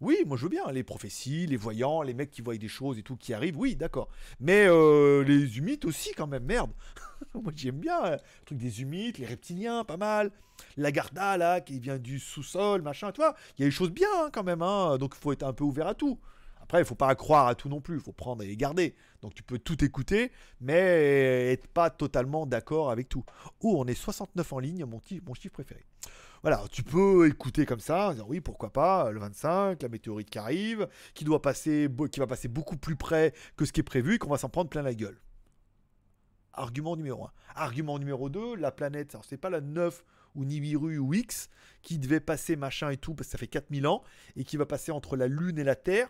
oui, 0.00 0.16
moi 0.26 0.36
je 0.36 0.42
veux 0.42 0.48
bien. 0.48 0.70
Les 0.72 0.82
prophéties, 0.82 1.46
les 1.46 1.56
voyants, 1.56 2.02
les 2.02 2.12
mecs 2.12 2.30
qui 2.30 2.42
voient 2.42 2.56
des 2.56 2.68
choses 2.68 2.98
et 2.98 3.02
tout 3.02 3.16
qui 3.16 3.32
arrivent, 3.32 3.58
oui, 3.58 3.76
d'accord. 3.76 4.08
Mais 4.40 4.66
euh, 4.66 5.22
les 5.22 5.58
humites 5.58 5.84
aussi, 5.84 6.12
quand 6.14 6.26
même, 6.26 6.44
merde. 6.44 6.72
moi 7.34 7.52
j'aime 7.54 7.78
bien. 7.78 8.10
Le 8.10 8.18
truc 8.44 8.58
des 8.58 8.82
humites, 8.82 9.18
les 9.18 9.26
reptiliens, 9.26 9.84
pas 9.84 9.96
mal. 9.96 10.30
La 10.76 10.92
Garda, 10.92 11.36
là, 11.36 11.60
qui 11.60 11.78
vient 11.78 11.98
du 11.98 12.18
sous-sol, 12.18 12.82
machin, 12.82 13.12
tu 13.12 13.20
vois. 13.20 13.34
Il 13.56 13.62
y 13.62 13.64
a 13.64 13.68
des 13.68 13.72
choses 13.72 13.90
bien, 13.90 14.08
hein, 14.18 14.30
quand 14.32 14.42
même. 14.42 14.62
Hein, 14.62 14.98
donc 14.98 15.14
il 15.16 15.20
faut 15.20 15.32
être 15.32 15.44
un 15.44 15.52
peu 15.52 15.64
ouvert 15.64 15.86
à 15.86 15.94
tout. 15.94 16.18
Après, 16.72 16.80
il 16.80 16.86
faut 16.86 16.94
pas 16.94 17.14
croire 17.14 17.48
à 17.48 17.54
tout 17.54 17.68
non 17.68 17.82
plus, 17.82 17.96
il 17.96 18.00
faut 18.00 18.14
prendre 18.14 18.42
et 18.42 18.56
garder. 18.56 18.94
Donc 19.20 19.34
tu 19.34 19.42
peux 19.42 19.58
tout 19.58 19.84
écouter, 19.84 20.32
mais 20.58 21.52
être 21.52 21.66
pas 21.66 21.90
totalement 21.90 22.46
d'accord 22.46 22.90
avec 22.90 23.10
tout. 23.10 23.26
Oh, 23.60 23.74
on 23.76 23.84
est 23.84 23.94
69 23.94 24.50
en 24.54 24.58
ligne, 24.58 24.86
mon, 24.86 24.98
chiffre 25.34 25.52
préféré. 25.52 25.84
Voilà, 26.40 26.64
tu 26.70 26.82
peux 26.82 27.28
écouter 27.28 27.66
comme 27.66 27.80
ça, 27.80 28.14
dire 28.14 28.26
oui, 28.26 28.40
pourquoi 28.40 28.72
pas, 28.72 29.10
le 29.10 29.20
25, 29.20 29.82
la 29.82 29.88
météorite 29.90 30.30
qui 30.30 30.38
arrive, 30.38 30.88
qui, 31.12 31.24
doit 31.24 31.42
passer, 31.42 31.90
qui 32.10 32.20
va 32.20 32.26
passer 32.26 32.48
beaucoup 32.48 32.78
plus 32.78 32.96
près 32.96 33.34
que 33.58 33.66
ce 33.66 33.72
qui 33.72 33.80
est 33.80 33.82
prévu 33.82 34.18
qu'on 34.18 34.30
va 34.30 34.38
s'en 34.38 34.48
prendre 34.48 34.70
plein 34.70 34.80
la 34.80 34.94
gueule. 34.94 35.20
Argument 36.54 36.96
numéro 36.96 37.26
1. 37.26 37.32
Argument 37.54 37.98
numéro 37.98 38.30
2, 38.30 38.56
la 38.56 38.72
planète, 38.72 39.14
alors 39.14 39.26
c'est 39.26 39.36
pas 39.36 39.50
la 39.50 39.60
9 39.60 40.02
ou 40.36 40.46
Nibiru 40.46 40.96
ou 40.96 41.12
X 41.12 41.50
qui 41.82 41.98
devait 41.98 42.20
passer 42.20 42.56
machin 42.56 42.88
et 42.88 42.96
tout 42.96 43.12
parce 43.12 43.26
que 43.26 43.32
ça 43.32 43.36
fait 43.36 43.46
4000 43.46 43.86
ans 43.86 44.02
et 44.36 44.44
qui 44.44 44.56
va 44.56 44.64
passer 44.64 44.90
entre 44.90 45.18
la 45.18 45.28
Lune 45.28 45.58
et 45.58 45.64
la 45.64 45.76
Terre 45.76 46.08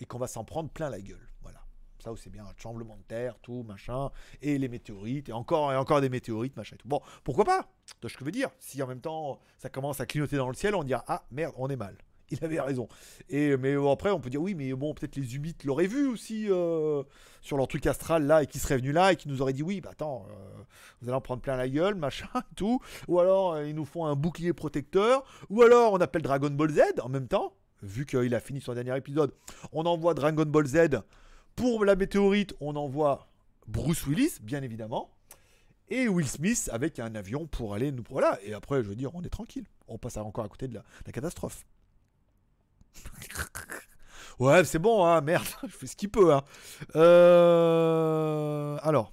et 0.00 0.04
qu'on 0.04 0.18
va 0.18 0.26
s'en 0.26 0.44
prendre 0.44 0.70
plein 0.70 0.90
la 0.90 1.00
gueule. 1.00 1.28
Voilà. 1.42 1.60
Ça, 1.98 2.10
c'est 2.16 2.30
bien, 2.30 2.44
un 2.44 2.54
tremblement 2.54 2.96
de 2.96 3.02
terre, 3.02 3.38
tout, 3.40 3.62
machin, 3.62 4.10
et 4.40 4.58
les 4.58 4.68
météorites, 4.68 5.28
et 5.28 5.32
encore 5.32 5.72
et 5.72 5.76
encore 5.76 6.00
des 6.00 6.08
météorites, 6.08 6.56
machin 6.56 6.74
et 6.74 6.78
tout. 6.78 6.88
Bon, 6.88 7.00
pourquoi 7.24 7.44
pas? 7.44 7.68
Tu 8.00 8.08
ce 8.08 8.14
que 8.14 8.20
je 8.20 8.24
veux 8.24 8.32
dire 8.32 8.50
Si 8.58 8.82
en 8.82 8.86
même 8.86 9.00
temps, 9.00 9.38
ça 9.58 9.68
commence 9.68 10.00
à 10.00 10.06
clignoter 10.06 10.36
dans 10.36 10.48
le 10.48 10.54
ciel, 10.54 10.74
on 10.74 10.82
dira, 10.82 11.04
ah 11.06 11.24
merde, 11.30 11.54
on 11.56 11.68
est 11.68 11.76
mal. 11.76 11.96
Il 12.32 12.44
avait 12.44 12.60
raison. 12.60 12.88
Et 13.28 13.56
mais 13.58 13.74
après, 13.90 14.10
on 14.10 14.18
peut 14.18 14.30
dire 14.30 14.40
oui, 14.40 14.54
mais 14.54 14.72
bon, 14.72 14.94
peut-être 14.94 15.16
les 15.16 15.36
humites 15.36 15.64
l'auraient 15.64 15.86
vu 15.86 16.08
aussi 16.08 16.50
euh, 16.50 17.02
sur 17.42 17.58
leur 17.58 17.68
truc 17.68 17.86
astral 17.86 18.26
là 18.26 18.42
et 18.42 18.46
qui 18.46 18.58
seraient 18.58 18.78
venus 18.78 18.94
là 18.94 19.12
et 19.12 19.16
qui 19.16 19.28
nous 19.28 19.42
auraient 19.42 19.52
dit 19.52 19.62
oui, 19.62 19.82
bah 19.82 19.90
attends, 19.92 20.26
euh, 20.30 20.62
vous 21.00 21.08
allez 21.08 21.16
en 21.16 21.20
prendre 21.20 21.42
plein 21.42 21.56
la 21.56 21.68
gueule, 21.68 21.94
machin, 21.94 22.28
tout. 22.56 22.80
Ou 23.06 23.20
alors 23.20 23.52
euh, 23.52 23.68
ils 23.68 23.74
nous 23.74 23.84
font 23.84 24.06
un 24.06 24.16
bouclier 24.16 24.54
protecteur. 24.54 25.24
Ou 25.50 25.62
alors 25.62 25.92
on 25.92 25.98
appelle 25.98 26.22
Dragon 26.22 26.48
Ball 26.48 26.70
Z 26.70 26.80
en 27.02 27.10
même 27.10 27.28
temps 27.28 27.54
vu 27.82 28.06
qu'il 28.06 28.34
a 28.34 28.40
fini 28.40 28.60
son 28.60 28.74
dernier 28.74 28.96
épisode, 28.96 29.32
on 29.72 29.84
envoie 29.84 30.14
Dragon 30.14 30.44
Ball 30.46 30.66
Z. 30.66 31.02
Pour 31.56 31.84
la 31.84 31.96
météorite, 31.96 32.54
on 32.60 32.76
envoie 32.76 33.28
Bruce 33.66 34.06
Willis, 34.06 34.38
bien 34.40 34.62
évidemment. 34.62 35.10
Et 35.88 36.08
Will 36.08 36.28
Smith 36.28 36.70
avec 36.72 36.98
un 36.98 37.14
avion 37.14 37.46
pour 37.46 37.74
aller 37.74 37.92
nous. 37.92 38.04
Voilà. 38.08 38.38
Et 38.42 38.54
après, 38.54 38.82
je 38.82 38.88
veux 38.88 38.94
dire, 38.94 39.14
on 39.14 39.22
est 39.22 39.28
tranquille. 39.28 39.66
On 39.88 39.98
passe 39.98 40.16
encore 40.16 40.44
à 40.44 40.48
côté 40.48 40.68
de 40.68 40.74
la, 40.74 41.12
catastrophe. 41.12 41.66
ouais, 44.38 44.64
c'est 44.64 44.78
bon, 44.78 45.04
hein, 45.04 45.20
merde. 45.20 45.44
je 45.62 45.68
fais 45.68 45.86
ce 45.86 45.96
qu'il 45.96 46.08
peut. 46.08 46.32
Hein. 46.32 46.42
Euh, 46.96 48.78
alors 48.82 49.12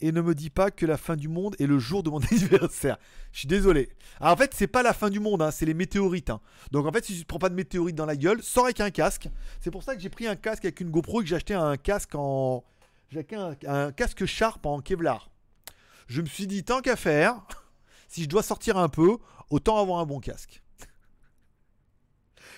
et 0.00 0.12
ne 0.12 0.20
me 0.20 0.34
dis 0.34 0.50
pas 0.50 0.70
que 0.70 0.86
la 0.86 0.96
fin 0.96 1.16
du 1.16 1.28
monde 1.28 1.56
est 1.58 1.66
le 1.66 1.78
jour 1.78 2.02
de 2.02 2.10
mon 2.10 2.18
anniversaire. 2.30 2.98
Je 3.32 3.40
suis 3.40 3.48
désolé. 3.48 3.88
en 4.20 4.36
fait, 4.36 4.52
c'est 4.54 4.66
pas 4.66 4.82
la 4.82 4.92
fin 4.92 5.10
du 5.10 5.20
monde, 5.20 5.42
hein, 5.42 5.50
c'est 5.50 5.66
les 5.66 5.74
météorites. 5.74 6.30
Hein. 6.30 6.40
Donc 6.70 6.86
en 6.86 6.92
fait, 6.92 7.04
si 7.04 7.14
tu 7.14 7.20
ne 7.20 7.24
prends 7.24 7.38
pas 7.38 7.48
de 7.48 7.54
météorites 7.54 7.96
dans 7.96 8.06
la 8.06 8.16
gueule, 8.16 8.42
sors 8.42 8.64
avec 8.64 8.80
un 8.80 8.90
casque. 8.90 9.28
C'est 9.60 9.70
pour 9.70 9.82
ça 9.82 9.94
que 9.94 10.00
j'ai 10.00 10.10
pris 10.10 10.26
un 10.26 10.36
casque 10.36 10.64
avec 10.64 10.80
une 10.80 10.90
GoPro 10.90 11.20
et 11.20 11.24
que 11.24 11.28
j'ai 11.28 11.36
acheté 11.36 11.54
un 11.54 11.76
casque 11.76 12.14
en 12.14 12.64
J'ai 13.10 13.26
un 13.66 13.92
casque 13.92 14.24
Sharp 14.26 14.64
en 14.66 14.80
Kevlar. 14.80 15.30
Je 16.06 16.22
me 16.22 16.26
suis 16.26 16.46
dit, 16.46 16.64
tant 16.64 16.80
qu'à 16.80 16.96
faire, 16.96 17.34
si 18.08 18.22
je 18.22 18.28
dois 18.28 18.42
sortir 18.42 18.78
un 18.78 18.88
peu, 18.88 19.18
autant 19.50 19.78
avoir 19.78 19.98
un 20.00 20.06
bon 20.06 20.20
casque. 20.20 20.62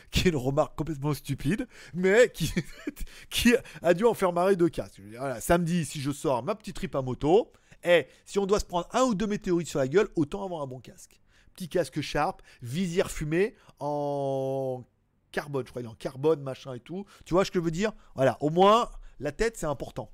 qui 0.11 0.29
est 0.29 0.31
une 0.31 0.37
remarque 0.37 0.77
complètement 0.77 1.15
stupide, 1.15 1.67
mais 1.95 2.31
qui, 2.31 2.53
a 3.83 3.95
dû 3.95 4.05
en 4.05 4.15
faire 4.15 4.33
marrer 4.33 4.57
deux 4.57 4.69
casques. 4.69 5.01
Voilà, 5.17 5.41
samedi, 5.41 5.85
si 5.85 6.01
je 6.01 6.11
sors 6.11 6.43
ma 6.43 6.55
petite 6.55 6.77
trip 6.77 6.95
à 6.95 7.03
moto, 7.03 7.53
et 7.83 8.07
si 8.25 8.39
on 8.39 8.47
doit 8.47 8.61
se 8.61 8.65
prendre 8.65 8.89
un 8.93 9.03
ou 9.03 9.15
deux 9.15 9.27
météorites 9.27 9.69
sur 9.69 9.79
la 9.79 9.89
gueule, 9.89 10.09
autant 10.17 10.45
avoir 10.45 10.63
un 10.63 10.67
bon 10.67 10.81
casque. 10.81 11.21
Petit 11.55 11.69
casque 11.69 12.01
Sharp, 12.01 12.43
visière 12.63 13.11
fumée 13.11 13.55
en 13.79 14.85
carbone, 15.33 15.67
je 15.67 15.71
crois, 15.71 15.87
en 15.87 15.95
carbone, 15.95 16.43
machin 16.43 16.75
et 16.75 16.81
tout. 16.81 17.05
Tu 17.25 17.35
vois 17.35 17.45
ce 17.45 17.51
que 17.51 17.59
je 17.59 17.65
veux 17.65 17.71
dire? 17.71 17.93
Voilà, 18.15 18.37
au 18.41 18.51
moins, 18.51 18.91
la 19.19 19.33
tête, 19.33 19.57
c'est 19.57 19.67
important. 19.67 20.11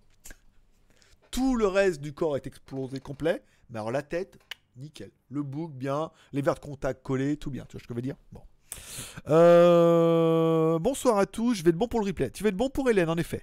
Tout 1.31 1.57
le 1.57 1.67
reste 1.67 2.01
du 2.01 2.13
corps 2.13 2.37
est 2.37 2.47
explosé 2.47 3.01
complet, 3.01 3.43
mais 3.71 3.79
alors 3.79 3.91
la 3.91 4.03
tête, 4.03 4.39
nickel. 4.77 5.11
Le 5.29 5.43
bouc, 5.43 5.73
bien. 5.73 6.11
Les 6.33 6.43
verres 6.43 6.55
de 6.55 6.61
contact 6.61 7.03
collés, 7.03 7.37
tout 7.37 7.51
bien. 7.51 7.65
Tu 7.67 7.73
vois 7.73 7.81
ce 7.81 7.87
que 7.87 7.95
je 7.95 7.97
veux 7.97 8.03
dire? 8.03 8.17
Bon. 8.33 8.43
Euh, 9.29 10.79
bonsoir 10.79 11.19
à 11.19 11.27
tous, 11.27 11.55
je 11.55 11.63
vais 11.63 11.71
être 11.71 11.77
bon 11.77 11.89
pour 11.89 12.01
le 12.01 12.07
replay. 12.07 12.31
Tu 12.31 12.43
vas 12.43 12.51
être 12.51 12.57
bon 12.57 12.71
pour 12.71 12.89
Hélène, 12.91 13.09
en 13.09 13.17
effet. 13.17 13.43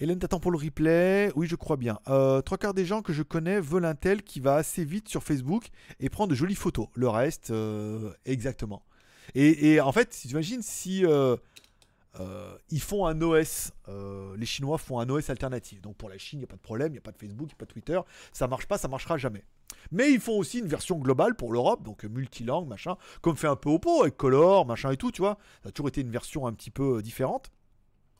Hélène 0.00 0.18
t'attends 0.18 0.40
pour 0.40 0.50
le 0.50 0.58
replay? 0.58 1.32
Oui, 1.34 1.46
je 1.46 1.56
crois 1.56 1.76
bien. 1.76 1.98
Euh, 2.08 2.40
trois 2.40 2.58
quarts 2.58 2.74
des 2.74 2.84
gens 2.84 3.02
que 3.02 3.12
je 3.12 3.22
connais 3.22 3.60
veulent 3.60 3.84
un 3.84 3.94
tel 3.94 4.22
qui 4.22 4.40
va 4.40 4.54
assez 4.54 4.84
vite 4.84 5.08
sur 5.08 5.22
Facebook 5.22 5.68
et 5.98 6.08
prend 6.08 6.26
de 6.26 6.34
jolies 6.34 6.54
photos. 6.54 6.86
Le 6.94 7.08
reste, 7.08 7.50
euh, 7.50 8.12
exactement. 8.24 8.82
Et, 9.34 9.80
en 9.80 9.92
fait, 9.92 10.14
si 10.14 10.28
tu 10.28 10.62
si 10.62 11.04
ils 12.70 12.80
font 12.80 13.06
un 13.06 13.20
OS, 13.20 13.72
les 14.36 14.46
Chinois 14.46 14.78
font 14.78 14.98
un 15.00 15.08
OS 15.08 15.30
alternatif. 15.30 15.80
Donc 15.80 15.96
pour 15.96 16.08
la 16.08 16.18
Chine, 16.18 16.38
il 16.38 16.42
n'y 16.42 16.44
a 16.44 16.48
pas 16.48 16.56
de 16.56 16.60
problème, 16.60 16.88
il 16.88 16.92
n'y 16.92 16.98
a 16.98 17.02
pas 17.02 17.12
de 17.12 17.18
Facebook, 17.18 17.48
il 17.48 17.52
n'y 17.52 17.52
a 17.52 17.56
pas 17.58 17.66
de 17.66 17.72
Twitter. 17.72 18.00
Ça 18.32 18.48
marche 18.48 18.66
pas, 18.66 18.78
ça 18.78 18.88
marchera 18.88 19.16
jamais. 19.18 19.44
Mais 19.90 20.10
ils 20.12 20.20
font 20.20 20.38
aussi 20.38 20.58
une 20.58 20.66
version 20.66 20.96
globale 20.96 21.34
pour 21.34 21.52
l'Europe, 21.52 21.82
donc 21.82 22.04
multilangue, 22.04 22.68
machin, 22.68 22.96
comme 23.22 23.36
fait 23.36 23.46
un 23.46 23.56
peu 23.56 23.70
Oppo 23.70 24.02
avec 24.02 24.16
Color, 24.16 24.66
machin 24.66 24.90
et 24.90 24.96
tout, 24.96 25.10
tu 25.10 25.22
vois. 25.22 25.38
Ça 25.62 25.70
a 25.70 25.72
toujours 25.72 25.88
été 25.88 26.00
une 26.00 26.10
version 26.10 26.46
un 26.46 26.52
petit 26.52 26.70
peu 26.70 26.98
euh, 26.98 27.02
différente. 27.02 27.50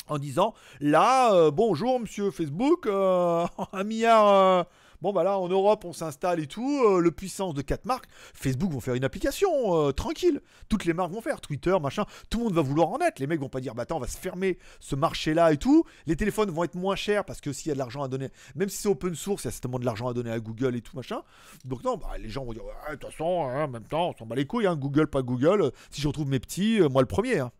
En 0.09 0.19
disant, 0.19 0.55
là, 0.81 1.35
euh, 1.35 1.51
bonjour 1.51 2.01
monsieur 2.01 2.31
Facebook, 2.31 2.87
euh, 2.87 3.47
un 3.73 3.85
milliard 3.85 4.67
Bon, 5.01 5.13
bah 5.13 5.23
là, 5.23 5.39
en 5.39 5.49
Europe, 5.49 5.85
on 5.85 5.93
s'installe 5.93 6.41
et 6.41 6.49
tout. 6.49 6.83
Euh, 6.85 6.99
le 6.99 7.13
puissance 7.13 7.55
de 7.55 7.63
4 7.63 7.85
marques. 7.85 8.07
Facebook 8.35 8.73
vont 8.73 8.81
faire 8.81 8.95
une 8.95 9.05
application, 9.05 9.49
euh, 9.77 9.93
tranquille. 9.93 10.41
Toutes 10.69 10.85
les 10.87 10.93
marques 10.93 11.13
vont 11.13 11.21
faire. 11.21 11.41
Twitter, 11.41 11.77
machin. 11.81 12.05
Tout 12.31 12.39
le 12.39 12.45
monde 12.45 12.55
va 12.55 12.63
vouloir 12.63 12.89
en 12.89 12.99
être. 12.99 13.21
Les 13.21 13.29
mecs 13.29 13.41
vont 13.41 13.49
pas 13.49 13.61
dire, 13.61 13.77
bah 13.77 13.85
attends, 13.85 13.99
on 13.99 14.01
va 14.01 14.09
se 14.09 14.19
fermer 14.19 14.59
ce 14.81 14.97
marché-là 14.97 15.53
et 15.53 15.57
tout. 15.57 15.85
Les 16.07 16.17
téléphones 16.17 16.51
vont 16.51 16.65
être 16.65 16.75
moins 16.75 16.97
chers 16.97 17.25
parce 17.25 17.41
que 17.41 17.53
s'il 17.53 17.69
y 17.69 17.71
a 17.71 17.75
de 17.75 17.79
l'argent 17.79 18.03
à 18.03 18.09
donner, 18.09 18.31
même 18.57 18.69
si 18.69 18.79
c'est 18.79 18.89
open 18.89 19.15
source, 19.15 19.45
il 19.45 19.47
y 19.47 19.49
a 19.49 19.53
certainement 19.53 19.79
de 19.79 19.85
l'argent 19.85 20.09
à 20.09 20.15
donner 20.15 20.33
à 20.33 20.41
Google 20.41 20.75
et 20.75 20.81
tout, 20.81 20.97
machin. 20.97 21.23
Donc, 21.65 21.85
non, 21.85 21.97
bah, 21.97 22.19
les 22.19 22.29
gens 22.29 22.45
vont 22.45 22.53
dire, 22.53 22.65
de 22.91 22.97
toute 22.97 23.11
façon, 23.13 23.45
hein, 23.49 23.65
en 23.65 23.69
même 23.69 23.85
temps, 23.85 24.09
on 24.09 24.17
s'en 24.17 24.27
bat 24.27 24.35
les 24.35 24.47
couilles. 24.47 24.67
Hein, 24.67 24.75
Google, 24.75 25.07
pas 25.07 25.23
Google. 25.23 25.71
Si 25.91 26.03
je 26.03 26.09
retrouve 26.09 26.29
mes 26.29 26.41
petits, 26.41 26.81
euh, 26.81 26.89
moi 26.89 27.03
le 27.03 27.07
premier. 27.07 27.39
Hein. 27.39 27.53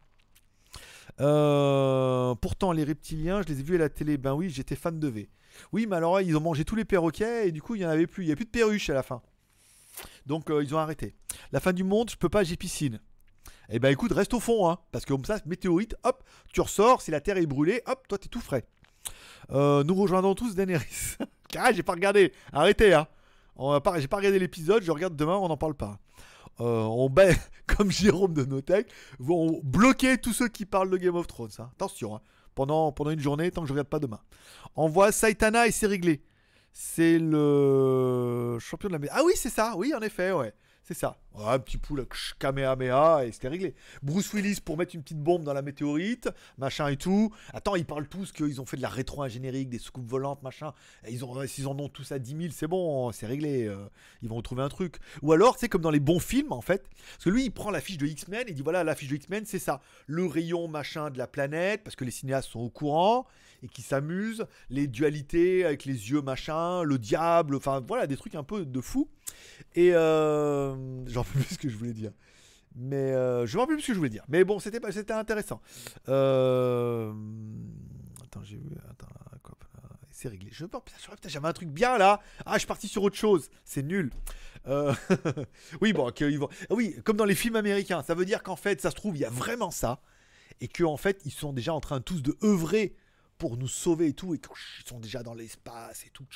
pourtant, 2.41 2.73
les 2.73 2.83
reptiliens, 2.83 3.43
je 3.43 3.53
les 3.53 3.61
ai 3.61 3.63
vus 3.63 3.77
à 3.77 3.79
la 3.79 3.89
télé. 3.89 4.19
Ben 4.19 4.35
oui, 4.35 4.51
j'étais 4.51 4.75
fan 4.75 4.99
de 4.99 5.07
V. 5.07 5.29
Oui, 5.73 5.87
mais 5.87 5.97
alors 5.97 6.21
ils 6.21 6.37
ont 6.37 6.41
mangé 6.41 6.65
tous 6.65 6.77
les 6.77 6.85
perroquets 6.85 7.49
et 7.49 7.53
du 7.53 7.63
coup 7.63 7.75
il 7.75 7.81
n'y 7.81 7.87
en 7.87 7.91
avait 7.91 8.07
plus. 8.07 8.25
Il 8.25 8.27
n'y 8.27 8.33
a 8.33 8.37
plus 8.37 8.45
de 8.45 8.51
perruches 8.51 8.91
à 8.91 8.95
la 8.95 9.03
fin. 9.03 9.23
Donc 10.27 10.51
euh, 10.51 10.63
ils 10.63 10.75
ont 10.75 10.79
arrêté. 10.79 11.15
La 11.53 11.61
fin 11.61 11.73
du 11.73 11.85
monde, 11.85 12.11
je 12.11 12.17
peux 12.17 12.29
pas, 12.29 12.45
j'ai 12.45 12.57
piscine. 12.57 13.01
Eh 13.71 13.79
ben 13.79 13.91
écoute, 13.91 14.13
reste 14.13 14.33
au 14.35 14.41
fond, 14.41 14.69
hein, 14.69 14.79
parce 14.93 15.05
que 15.05 15.13
comme 15.13 15.25
ça, 15.25 15.39
météorite, 15.45 15.95
hop, 16.05 16.25
tu 16.53 16.61
ressors, 16.61 17.03
si 17.03 17.11
la 17.11 17.21
Terre 17.21 17.37
est 17.37 17.47
brûlée, 17.47 17.83
hop, 17.87 18.07
toi 18.09 18.19
t'es 18.19 18.29
tout 18.29 18.41
frais. 18.41 18.67
Euh, 19.51 19.85
nous 19.85 19.95
rejoindrons 19.95 20.35
tous 20.35 20.55
Daenerys. 20.55 21.17
ah, 21.57 21.73
j'ai 21.73 21.83
pas 21.83 21.93
regardé, 21.93 22.33
arrêtez, 22.53 22.95
hein. 22.95 23.07
Pas, 23.57 23.99
j'ai 23.99 24.07
pas 24.07 24.19
regardé 24.19 24.39
l'épisode, 24.39 24.85
je 24.85 24.93
regarde 24.93 25.17
demain, 25.17 25.37
on 25.37 25.49
n'en 25.49 25.57
parle 25.57 25.75
pas. 25.75 25.99
Euh, 26.61 26.83
on 26.83 27.13
comme 27.67 27.91
Jérôme 27.91 28.35
de 28.35 28.45
Notech, 28.45 28.89
vont 29.19 29.61
bloquer 29.63 30.19
tous 30.19 30.33
ceux 30.33 30.49
qui 30.49 30.65
parlent 30.65 30.91
de 30.91 30.97
Game 30.97 31.17
of 31.17 31.27
Thrones. 31.27 31.51
Hein. 31.59 31.71
Attention, 31.75 32.17
hein 32.17 32.21
pendant, 32.67 33.11
une 33.11 33.21
journée 33.21 33.51
tant 33.53 33.63
que 33.63 33.69
je 33.69 33.73
regarde 33.73 33.89
pas 33.89 34.01
demain. 34.01 34.21
Envoie 34.75 35.13
Saitana 35.13 35.69
et 35.69 35.71
c'est 35.71 35.87
réglé. 35.87 36.23
C'est 36.73 37.19
le 37.19 38.59
champion 38.61 38.89
de 38.89 38.97
la... 38.97 39.09
Ah 39.13 39.23
oui, 39.25 39.33
c'est 39.37 39.49
ça, 39.49 39.75
oui, 39.77 39.95
en 39.95 40.01
effet, 40.01 40.33
ouais. 40.33 40.53
C'est 40.89 40.95
ça. 40.95 41.19
un 41.39 41.59
petit 41.59 41.77
pouls, 41.77 42.03
Kamehameha, 42.39 43.27
et 43.27 43.33
c'était 43.33 43.49
réglé. 43.49 43.75
Bruce 44.03 44.33
Willis 44.33 44.63
pour 44.65 44.79
mettre 44.79 44.95
une 44.95 45.03
petite 45.03 45.23
bombe 45.23 45.45
dans 45.45 45.53
la 45.53 45.61
météorite, 45.61 46.31
machin 46.57 46.89
et 46.89 46.97
tout. 46.97 47.31
Attends, 47.53 47.77
ils 47.77 47.85
parlent 47.85 48.09
tous 48.09 48.33
qu'ils 48.33 48.59
ont 48.63 48.65
fait 48.65 48.79
de 48.79 48.83
la 48.83 48.89
rétro-ingénérique, 48.89 49.69
des 49.69 49.79
soucoupes 49.79 50.09
volantes, 50.09 50.43
machin. 50.43 50.73
ils 51.07 51.21
s'ils 51.47 51.69
en 51.69 51.79
ont 51.79 51.91
tous 51.91 52.11
à 52.11 52.19
10 52.19 52.31
000, 52.31 52.43
c'est 52.57 52.67
bon, 52.67 53.13
c'est 53.13 53.27
réglé. 53.27 53.67
Euh, 53.67 53.77
ils 54.23 54.31
vont 54.31 54.37
retrouver 54.37 54.63
un 54.63 54.71
truc. 54.71 54.97
Ou 55.21 55.35
alors, 55.35 55.59
c'est 55.59 55.69
comme 55.69 55.83
dans 55.83 55.91
les 55.91 56.01
bons 56.01 56.21
films, 56.21 56.53
en 56.53 56.63
fait. 56.63 56.89
Parce 57.13 57.25
que 57.25 57.31
lui, 57.31 57.45
il 57.45 57.51
prend 57.51 57.71
la 57.71 57.83
fiche 57.83 57.99
de 57.99 58.07
X-Men, 58.07 58.47
il 58.49 58.55
dit 58.55 58.63
voilà, 58.63 58.83
la 58.83 58.95
fiche 58.95 59.11
de 59.11 59.17
X-Men, 59.17 59.45
c'est 59.45 59.59
ça. 59.59 59.83
Le 60.07 60.25
rayon, 60.25 60.69
machin, 60.69 61.11
de 61.11 61.19
la 61.19 61.27
planète, 61.27 61.85
parce 61.85 61.97
que 61.97 62.07
les 62.07 62.11
cinéastes 62.11 62.49
sont 62.49 62.61
au 62.61 62.71
courant 62.71 63.27
et 63.63 63.69
qui 63.69 63.83
s'amusent. 63.83 64.47
Les 64.71 64.87
dualités 64.87 65.65
avec 65.65 65.85
les 65.85 66.11
yeux, 66.11 66.23
machin, 66.23 66.83
le 66.83 66.99
diable, 66.99 67.57
enfin 67.57 67.83
voilà, 67.87 68.07
des 68.07 68.17
trucs 68.17 68.35
un 68.35 68.45
peu 68.45 68.65
de 68.65 68.81
fou. 68.81 69.09
Et 69.75 69.95
euh, 69.95 71.07
j'en 71.07 71.25
sais 71.25 71.31
plus 71.33 71.55
ce 71.55 71.59
que 71.59 71.69
je 71.69 71.77
voulais 71.77 71.93
dire. 71.93 72.13
Mais 72.75 73.13
euh, 73.13 73.47
je 73.47 73.57
me 73.57 73.61
rappelle 73.61 73.77
plus 73.77 73.83
ce 73.83 73.89
que 73.89 73.95
je 73.95 73.99
voulais 73.99 74.11
dire. 74.11 74.25
Mais 74.29 74.45
bon, 74.45 74.59
c'était 74.59 74.81
c'était 74.93 75.13
intéressant. 75.13 75.61
Euh... 76.09 77.13
Attends, 78.25 78.43
j'ai 78.45 78.57
vu. 78.57 78.71
Attends, 78.91 79.09
quoi 79.43 79.57
C'est 80.11 80.29
réglé. 80.29 80.51
Je 80.53 80.65
putain, 80.65 81.29
j'avais 81.29 81.49
un 81.49 81.53
truc 81.53 81.71
bien 81.71 81.99
là. 81.99 82.21
Ah, 82.47 82.55
je 82.55 82.59
suis 82.59 82.69
parti 82.69 82.89
sur 82.89 83.03
autre 83.03 83.17
chose. 83.17 83.51
C'est 83.65 83.83
nul. 83.83 84.11
Euh... 84.67 84.95
oui, 85.81 85.93
bon, 85.93 86.13
vont... 86.39 86.49
oui, 86.71 86.97
comme 87.05 87.17
dans 87.17 87.25
les 87.25 87.35
films 87.35 87.57
américains. 87.57 88.03
Ça 88.03 88.15
veut 88.15 88.25
dire 88.25 88.43
qu'en 88.43 88.57
fait, 88.57 88.81
ça 88.81 88.91
se 88.91 88.97
trouve, 88.97 89.17
il 89.17 89.21
y 89.21 89.25
a 89.25 89.31
vraiment 89.31 89.71
ça. 89.71 90.01
Et 90.61 90.69
qu'en 90.69 90.93
en 90.93 90.97
fait, 90.97 91.21
ils 91.25 91.33
sont 91.33 91.53
déjà 91.53 91.73
en 91.73 91.81
train 91.81 92.01
tous 92.01 92.23
de 92.23 92.37
œuvrer 92.43 92.95
pour 93.39 93.57
nous 93.57 93.69
sauver 93.69 94.09
et 94.09 94.13
tout, 94.13 94.35
et 94.35 94.39
ils 94.39 94.89
sont 94.89 94.99
déjà 94.99 95.23
dans 95.23 95.35
l'espace 95.35 96.05
et 96.05 96.11
tout, 96.11 96.27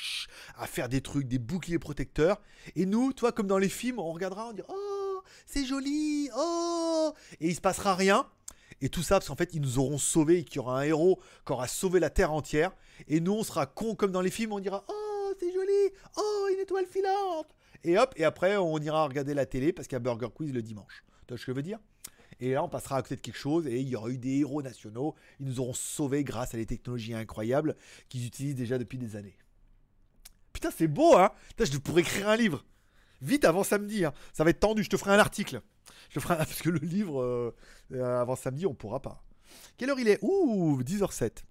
à 0.55 0.67
faire 0.67 0.89
des 0.89 1.01
trucs, 1.01 1.27
des 1.27 1.39
boucliers 1.39 1.79
protecteurs. 1.79 2.41
Et 2.75 2.85
nous, 2.85 3.13
toi, 3.13 3.31
comme 3.31 3.47
dans 3.47 3.57
les 3.57 3.69
films, 3.69 3.99
on 3.99 4.11
regardera, 4.11 4.49
on 4.49 4.53
dira 4.53 4.67
Oh, 4.69 5.21
c'est 5.45 5.65
joli, 5.65 6.29
oh 6.35 7.13
Et 7.39 7.49
il 7.49 7.55
se 7.55 7.61
passera 7.61 7.95
rien. 7.95 8.27
Et 8.81 8.89
tout 8.89 9.03
ça 9.03 9.15
parce 9.15 9.27
qu'en 9.27 9.35
fait, 9.35 9.53
ils 9.53 9.61
nous 9.61 9.79
auront 9.79 9.97
sauvés 9.97 10.39
et 10.39 10.43
qu'il 10.43 10.57
y 10.57 10.59
aura 10.59 10.79
un 10.79 10.83
héros 10.83 11.19
qui 11.45 11.51
aura 11.53 11.67
sauvé 11.67 11.99
la 11.99 12.09
Terre 12.09 12.31
entière. 12.33 12.71
Et 13.07 13.19
nous, 13.19 13.33
on 13.33 13.43
sera 13.43 13.65
cons 13.65 13.95
comme 13.95 14.11
dans 14.11 14.21
les 14.21 14.31
films, 14.31 14.53
on 14.53 14.59
dira 14.59 14.83
Oh, 14.87 15.33
c'est 15.39 15.51
joli, 15.51 15.93
oh, 16.17 16.47
une 16.51 16.59
étoile 16.59 16.85
filante. 16.85 17.47
Et 17.83 17.97
hop, 17.97 18.13
et 18.15 18.23
après, 18.23 18.55
on 18.57 18.77
ira 18.79 19.05
regarder 19.05 19.33
la 19.33 19.45
télé 19.45 19.73
parce 19.73 19.87
qu'il 19.87 19.95
y 19.95 19.97
a 19.97 19.99
Burger 19.99 20.29
Quiz 20.33 20.53
le 20.53 20.61
dimanche. 20.61 21.03
Tu 21.27 21.33
vois 21.33 21.37
ce 21.37 21.45
que 21.45 21.51
je 21.51 21.55
veux 21.55 21.63
dire? 21.63 21.79
Et 22.39 22.51
là, 22.53 22.63
on 22.63 22.69
passera 22.69 22.97
à 22.97 23.01
côté 23.01 23.15
de 23.15 23.21
quelque 23.21 23.37
chose 23.37 23.67
et 23.67 23.79
il 23.79 23.87
y 23.87 23.95
aura 23.95 24.09
eu 24.09 24.17
des 24.17 24.39
héros 24.39 24.61
nationaux. 24.61 25.15
Ils 25.39 25.45
nous 25.45 25.59
auront 25.59 25.73
sauvés 25.73 26.23
grâce 26.23 26.53
à 26.53 26.57
des 26.57 26.65
technologies 26.65 27.13
incroyables 27.13 27.75
qu'ils 28.09 28.25
utilisent 28.25 28.55
déjà 28.55 28.77
depuis 28.77 28.97
des 28.97 29.15
années. 29.15 29.37
Putain, 30.51 30.69
c'est 30.71 30.87
beau, 30.87 31.17
hein 31.17 31.31
Putain, 31.49 31.65
je 31.65 31.77
pourrais 31.77 32.01
écrire 32.01 32.29
un 32.29 32.35
livre. 32.35 32.63
Vite 33.21 33.45
avant 33.45 33.63
samedi, 33.63 34.05
hein. 34.05 34.13
ça 34.33 34.43
va 34.43 34.49
être 34.49 34.59
tendu. 34.59 34.83
Je 34.83 34.89
te 34.89 34.97
ferai 34.97 35.11
un 35.11 35.19
article. 35.19 35.61
Je 36.09 36.19
ferai 36.19 36.35
Parce 36.37 36.61
que 36.61 36.69
le 36.69 36.79
livre, 36.79 37.21
euh, 37.21 37.55
euh, 37.93 38.21
avant 38.21 38.35
samedi, 38.35 38.65
on 38.65 38.73
pourra 38.73 39.01
pas. 39.01 39.23
Quelle 39.77 39.89
heure 39.89 39.99
il 39.99 40.07
est? 40.07 40.19
Ouh, 40.21 40.81
10h07. 40.83 41.43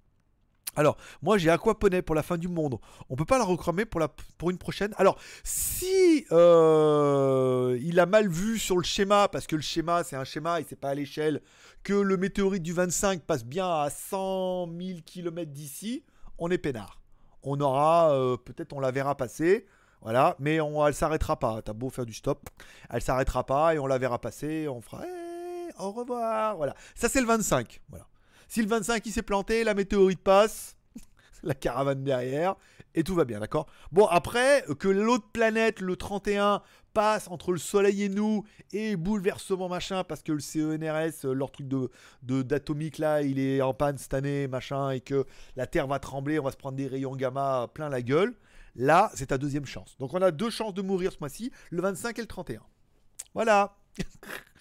Alors, 0.75 0.97
moi 1.21 1.37
j'ai 1.37 1.51
Aquaponet 1.51 2.03
pour 2.03 2.15
la 2.15 2.23
fin 2.23 2.39
du 2.39 2.49
monde. 2.49 2.79
On 3.11 3.17
peut 3.17 3.25
pas 3.25 3.39
la 3.39 3.45
recramer 3.45 3.85
pour 3.85 4.51
une 4.51 4.59
prochaine. 4.59 4.95
Alors, 4.97 5.19
si 5.45 6.27
euh, 6.33 7.79
il 7.83 8.01
a 8.01 8.07
mal 8.07 8.29
vu 8.29 8.59
sur 8.59 8.79
le 8.79 8.83
schéma, 8.83 9.29
parce 9.29 9.47
que 9.47 9.57
le 9.57 9.63
schéma 9.63 10.03
c'est 10.03 10.17
un 10.17 10.25
schéma 10.25 10.61
et 10.61 10.67
c'est 10.69 10.77
pas 10.77 10.91
à 10.91 10.95
l'échelle, 10.95 11.43
que 11.83 11.93
le 11.93 12.17
météorite 12.17 12.63
du 12.63 12.73
25 12.73 13.23
passe 13.23 13.45
bien 13.45 13.69
à 13.69 13.91
100 13.91 14.69
000 14.79 15.01
km 15.05 15.51
d'ici, 15.53 16.05
on 16.39 16.51
est 16.51 16.59
peinard. 16.59 17.01
On 17.43 17.61
aura, 17.61 18.15
euh, 18.15 18.37
peut-être 18.37 18.73
on 18.73 18.81
la 18.81 18.93
verra 18.93 19.17
passer, 19.17 19.67
voilà, 20.01 20.37
mais 20.39 20.61
on, 20.61 20.87
elle 20.87 20.95
s'arrêtera 20.95 21.39
pas. 21.39 21.61
T'as 21.61 21.75
beau 21.75 21.91
faire 21.91 22.07
du 22.07 22.15
stop, 22.15 22.49
elle 22.89 23.03
s'arrêtera 23.03 23.45
pas 23.45 23.75
et 23.75 23.79
on 23.79 23.87
la 23.87 23.99
verra 23.99 24.19
passer. 24.21 24.69
On 24.69 24.81
fera 24.81 25.05
eh, 25.07 25.83
au 25.83 25.93
revoir, 25.93 26.57
voilà. 26.57 26.75
Ça 26.95 27.11
c'est 27.11 27.21
le 27.21 27.27
25, 27.27 27.81
voilà. 27.91 28.07
Si 28.53 28.61
le 28.61 28.69
25 28.69 29.07
il 29.07 29.13
s'est 29.13 29.23
planté, 29.23 29.65
la 29.65 29.73
météorite 29.73 30.21
passe, 30.21 30.77
la 31.43 31.55
caravane 31.55 32.05
derrière, 32.05 32.55
et 32.95 33.03
tout 33.03 33.15
va 33.15 33.25
bien, 33.25 33.41
d'accord? 33.41 33.67
Bon, 33.93 34.05
après, 34.05 34.63
que 34.79 34.89
l'autre 34.89 35.25
planète, 35.33 35.81
le 35.81 35.97
31, 35.97 36.61
passe 36.93 37.29
entre 37.29 37.53
le 37.53 37.57
Soleil 37.57 38.03
et 38.03 38.09
nous, 38.11 38.45
et 38.75 38.97
bouleversement 38.97 39.71
machin, 39.71 40.05
parce 40.05 40.23
que 40.23 40.33
le 40.33 40.41
CENRS, 40.41 41.33
leur 41.33 41.51
truc 41.51 41.67
de 41.67 41.89
d'atomique 42.21 42.99
là, 42.99 43.23
il 43.23 43.39
est 43.39 43.63
en 43.63 43.73
panne 43.73 43.97
cette 43.97 44.13
année, 44.13 44.49
machin, 44.49 44.91
et 44.91 45.01
que 45.01 45.25
la 45.57 45.67
Terre 45.67 45.87
va 45.87 45.99
trembler, 45.99 46.39
on 46.39 46.45
va 46.45 46.53
se 46.53 46.59
prendre 46.59 46.77
des 46.77 46.89
rayons 46.89 47.17
gamma 47.17 47.71
plein 47.73 47.89
la 47.89 48.03
gueule. 48.03 48.35
Là, 48.77 49.11
c'est 49.15 49.29
ta 49.29 49.39
deuxième 49.39 49.65
chance. 49.65 49.97
Donc 49.99 50.13
on 50.13 50.21
a 50.21 50.31
deux 50.31 50.51
chances 50.51 50.75
de 50.75 50.83
mourir 50.83 51.13
ce 51.13 51.17
mois-ci, 51.21 51.53
le 51.71 51.81
25 51.81 52.19
et 52.19 52.21
le 52.21 52.29
31. 52.29 52.61
Voilà. 53.33 53.79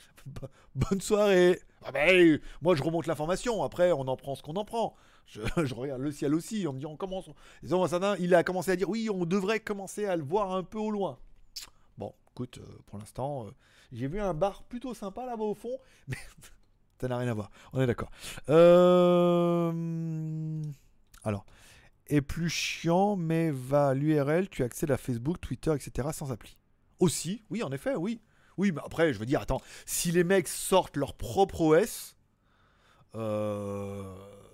Bonne 0.75 1.01
soirée. 1.01 1.59
Ah 1.83 1.91
ben, 1.91 2.39
moi, 2.61 2.75
je 2.75 2.83
remonte 2.83 3.07
l'information. 3.07 3.63
Après, 3.63 3.91
on 3.91 4.01
en 4.01 4.15
prend 4.15 4.35
ce 4.35 4.43
qu'on 4.43 4.55
en 4.55 4.65
prend. 4.65 4.95
Je, 5.25 5.41
regarde 5.75 6.01
le 6.01 6.11
ciel 6.11 6.35
aussi, 6.35 6.65
on 6.67 6.73
me 6.73 6.79
dit 6.79 6.85
on 6.85 6.97
commence. 6.97 7.29
Il 7.63 8.35
a 8.35 8.43
commencé 8.43 8.71
à 8.71 8.75
dire 8.75 8.89
oui, 8.89 9.09
on 9.09 9.25
devrait 9.25 9.59
commencer 9.59 10.05
à 10.05 10.15
le 10.15 10.23
voir 10.23 10.53
un 10.53 10.63
peu 10.63 10.77
au 10.77 10.91
loin. 10.91 11.17
Bon, 11.97 12.13
écoute, 12.31 12.59
euh, 12.59 12.79
pour 12.85 12.99
l'instant, 12.99 13.45
euh, 13.45 13.51
j'ai 13.91 14.07
vu 14.07 14.19
un 14.19 14.33
bar 14.33 14.63
plutôt 14.63 14.93
sympa 14.93 15.25
là-bas 15.25 15.43
au 15.43 15.53
fond, 15.53 15.77
mais 16.07 16.17
ça 16.99 17.07
n'a 17.07 17.17
rien 17.17 17.31
à 17.31 17.33
voir. 17.33 17.51
On 17.73 17.81
est 17.81 17.87
d'accord. 17.87 18.11
Euh, 18.49 19.71
alors, 21.23 21.45
est 22.07 22.21
plus 22.21 22.49
chiant, 22.49 23.15
mais 23.15 23.51
va 23.51 23.93
l'URL, 23.93 24.49
tu 24.49 24.63
accèdes 24.63 24.91
à 24.91 24.97
Facebook, 24.97 25.39
Twitter, 25.39 25.73
etc. 25.73 26.09
sans 26.11 26.31
appli. 26.31 26.57
Aussi, 26.99 27.43
oui, 27.49 27.63
en 27.63 27.71
effet, 27.71 27.95
oui. 27.95 28.21
Oui, 28.57 28.71
mais 28.71 28.81
après, 28.85 29.13
je 29.13 29.19
veux 29.19 29.25
dire, 29.25 29.41
attends, 29.41 29.61
si 29.85 30.11
les 30.11 30.23
mecs 30.23 30.47
sortent 30.47 30.97
leur 30.97 31.13
propre 31.13 31.61
OS, 31.61 32.15
euh, 33.15 34.03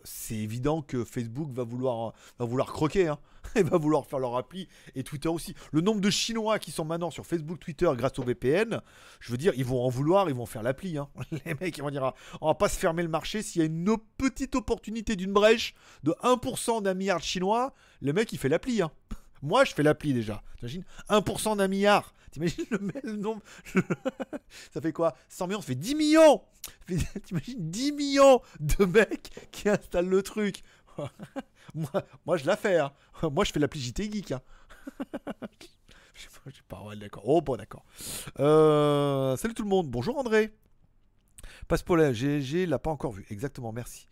c'est 0.03 0.36
évident 0.36 0.82
que 0.82 1.03
Facebook 1.03 1.52
va 1.52 1.64
vouloir, 1.64 2.14
va 2.40 2.45
vouloir 2.45 2.72
croquer. 2.72 3.07
Hein. 3.07 3.19
Va 3.56 3.78
vouloir 3.78 4.06
faire 4.06 4.19
leur 4.19 4.36
appli 4.36 4.68
et 4.94 5.03
Twitter 5.03 5.30
aussi. 5.30 5.56
Le 5.72 5.80
nombre 5.80 6.02
de 6.02 6.10
Chinois 6.10 6.60
qui 6.60 6.72
sont 6.72 6.84
maintenant 6.84 7.11
sur 7.11 7.26
Facebook, 7.26 7.60
Twitter 7.60 7.90
grâce 7.95 8.19
au 8.19 8.24
VPN, 8.24 8.82
je 9.22 9.32
veux 9.32 9.38
dire, 9.38 9.53
ils 9.56 9.64
vont 9.64 9.82
en 9.84 9.90
vouloir, 9.90 10.30
ils 10.30 10.36
vont 10.36 10.45
faire 10.45 10.64
l'appli. 10.64 10.98
Hein. 10.98 11.07
Les 11.45 11.53
mecs, 11.56 11.78
ils 11.78 11.82
vont 11.82 11.90
dire, 11.90 12.11
on 12.41 12.48
va 12.48 12.56
pas 12.56 12.68
se 12.68 12.78
fermer 12.78 13.03
le 13.03 13.10
marché. 13.10 13.41
S'il 13.41 13.61
y 13.61 13.64
a 13.64 13.68
une 13.68 13.95
petite 14.18 14.56
opportunité 14.56 15.15
d'une 15.15 15.32
brèche 15.32 15.76
de 16.03 16.11
1% 16.24 16.84
d'un 16.84 16.94
milliard 16.94 17.19
de 17.19 17.24
Chinois, 17.24 17.74
le 18.02 18.14
mec, 18.14 18.32
il 18.34 18.38
fait 18.38 18.49
l'appli. 18.49 18.82
Hein. 18.82 18.91
Moi, 19.42 19.66
je 19.66 19.74
fais 19.74 19.84
l'appli 19.84 20.14
déjà. 20.14 20.44
T'imagines 20.58 20.84
1% 21.10 21.58
d'un 21.58 21.68
milliard. 21.68 22.14
T'imagines 22.32 22.66
le, 22.70 23.16
nombre 23.16 23.42
Ça 24.74 24.82
fait 24.82 24.92
quoi? 24.92 25.16
100 25.30 25.48
millions, 25.48 25.62
ça 25.62 25.68
fait 25.68 25.76
10 25.76 25.96
millions 25.96 26.42
T'imagines 27.26 27.70
10 27.72 27.92
millions 27.94 28.42
de 28.60 28.86
mecs 28.86 29.50
qui 29.52 29.70
installent 29.70 30.10
le 30.10 30.22
truc. 30.22 30.62
moi, 31.76 32.06
moi, 32.26 32.38
je 32.38 32.46
la 32.46 32.58
fais. 32.58 32.80
Hein. 32.80 32.92
Moi, 33.32 33.46
je 33.46 33.52
fais 33.52 33.60
l'appli 33.60 33.80
JT 33.80 34.12
Geek. 34.12 34.32
Hein. 34.32 34.42
je 36.14 36.22
sais 36.22 36.62
pas, 36.68 36.84
d'accord. 36.96 37.24
Oh, 37.26 37.42
bon, 37.42 37.56
d'accord. 37.56 37.86
Euh, 38.40 39.36
salut 39.38 39.54
tout 39.54 39.64
le 39.64 39.70
monde. 39.70 39.88
Bonjour 39.90 40.18
André. 40.18 40.54
Passe 41.68 41.84
pour 41.84 41.98
GG, 41.98 42.66
l'a 42.66 42.80
pas 42.80 42.92
encore 42.92 43.12
vu. 43.12 43.26
Exactement, 43.30 43.72
merci. 43.72 44.08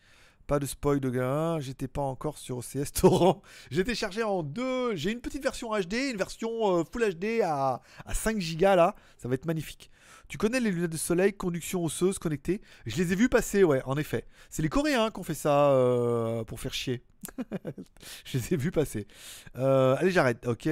Pas 0.48 0.60
de 0.60 0.68
spoil 0.68 1.00
de 1.00 1.10
gain, 1.10 1.60
j'étais 1.60 1.88
pas 1.88 2.04
encore 2.04 2.38
sur 2.38 2.58
OCS 2.58 2.92
Torrent. 2.94 3.42
J'ai 3.72 3.84
téléchargé 3.84 4.22
en 4.22 4.44
deux. 4.44 4.96
J'ai 4.96 5.12
une 5.12 5.20
petite 5.20 5.42
version 5.42 5.72
HD, 5.72 5.94
une 6.12 6.18
version 6.18 6.80
euh, 6.80 6.84
Full 6.84 7.16
HD 7.16 7.42
à, 7.44 7.82
5 8.14 8.38
Go 8.38 8.62
là. 8.62 8.96
Ça 9.18 9.28
va 9.28 9.34
être 9.34 9.46
magnifique. 9.46 9.90
Tu 10.28 10.38
connais 10.38 10.60
les 10.60 10.72
lunettes 10.72 10.92
de 10.92 10.98
soleil, 10.98 11.34
conduction 11.34 11.84
osseuse 11.84 12.20
connectée? 12.20 12.62
Je 12.86 12.96
les 12.98 13.14
ai 13.14 13.16
vus 13.16 13.30
passer, 13.30 13.64
ouais, 13.64 13.82
en 13.86 13.98
effet. 13.98 14.26
C'est 14.50 14.62
les 14.62 14.70
Coréens 14.70 15.12
qui 15.12 15.20
ont 15.20 15.24
fait 15.24 15.34
ça 15.34 15.72
euh, 15.72 16.44
pour 16.44 16.60
faire 16.60 16.74
chier. 16.74 17.04
je 18.26 18.38
les 18.38 18.54
ai 18.54 18.58
vus 18.58 18.72
passer. 18.72 19.08
Euh, 19.58 19.96
allez, 19.98 20.12
j'arrête, 20.12 20.48
ok? 20.48 20.70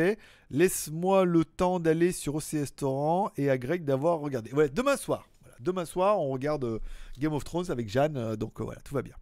Laisse-moi 0.52 1.26
le 1.26 1.46
temps 1.46 1.80
d'aller 1.80 2.12
sur 2.12 2.36
OCS 2.36 2.76
Torrent 2.76 3.32
et 3.38 3.50
à 3.50 3.58
Greg 3.58 3.86
d'avoir 3.86 4.20
regardé. 4.20 4.52
Ouais, 4.54 4.70
demain 4.70 4.98
soir. 4.98 5.28
Demain 5.64 5.86
soir, 5.86 6.20
on 6.20 6.30
regarde 6.30 6.80
Game 7.18 7.34
of 7.34 7.44
Thrones 7.44 7.72
avec 7.72 7.90
Jeanne, 7.90 8.36
donc 8.36 8.60
voilà, 8.62 8.82
tout 8.82 8.94
va 8.94 9.02
bien. 9.02 9.16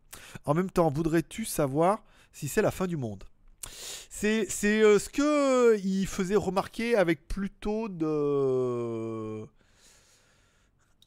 En 0.46 0.54
même 0.54 0.70
temps, 0.70 0.90
voudrais-tu 0.90 1.46
savoir 1.46 2.04
si 2.34 2.48
c'est 2.48 2.62
la 2.62 2.72
fin 2.72 2.88
du 2.88 2.98
monde? 2.98 3.24
C'est 4.10 4.48
euh, 4.66 5.00
ce 5.00 5.10
que 5.10 5.22
euh, 5.74 5.78
il 5.84 6.08
faisait 6.08 6.36
remarquer 6.36 6.96
avec 6.96 7.28
plutôt 7.28 7.90
de 7.90 9.46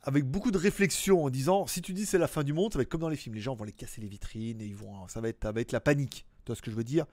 avec 0.02 0.24
beaucoup 0.24 0.50
de 0.50 0.58
réflexion 0.58 1.24
en 1.24 1.30
disant 1.30 1.66
si 1.66 1.80
tu 1.80 1.92
dis 1.92 2.06
c'est 2.06 2.18
la 2.18 2.28
fin 2.28 2.42
du 2.42 2.52
monde 2.52 2.72
ça 2.72 2.78
va 2.78 2.82
être 2.82 2.88
comme 2.88 3.00
dans 3.00 3.08
les 3.08 3.16
films. 3.16 3.34
Les 3.34 3.40
gens 3.40 3.54
vont 3.54 3.64
les 3.64 3.72
casser 3.72 4.00
les 4.00 4.08
vitrines 4.08 4.60
et 4.60 4.66
ils 4.66 4.76
vont 4.76 5.08
ça 5.08 5.20
va 5.20 5.28
être 5.28 5.72
la 5.72 5.80
panique. 5.80 6.26
Tu 6.44 6.50
vois 6.50 6.56
ce 6.56 6.62
que 6.62 6.70
je 6.70 6.76
veux 6.76 6.84
dire? 6.84 7.06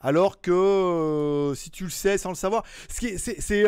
Alors 0.00 0.40
que 0.40 0.50
euh, 0.50 1.54
si 1.54 1.70
tu 1.70 1.84
le 1.84 1.90
sais 1.90 2.18
sans 2.18 2.30
le 2.30 2.34
savoir 2.36 2.64
c'est 2.88 3.18
c'est 3.18 3.64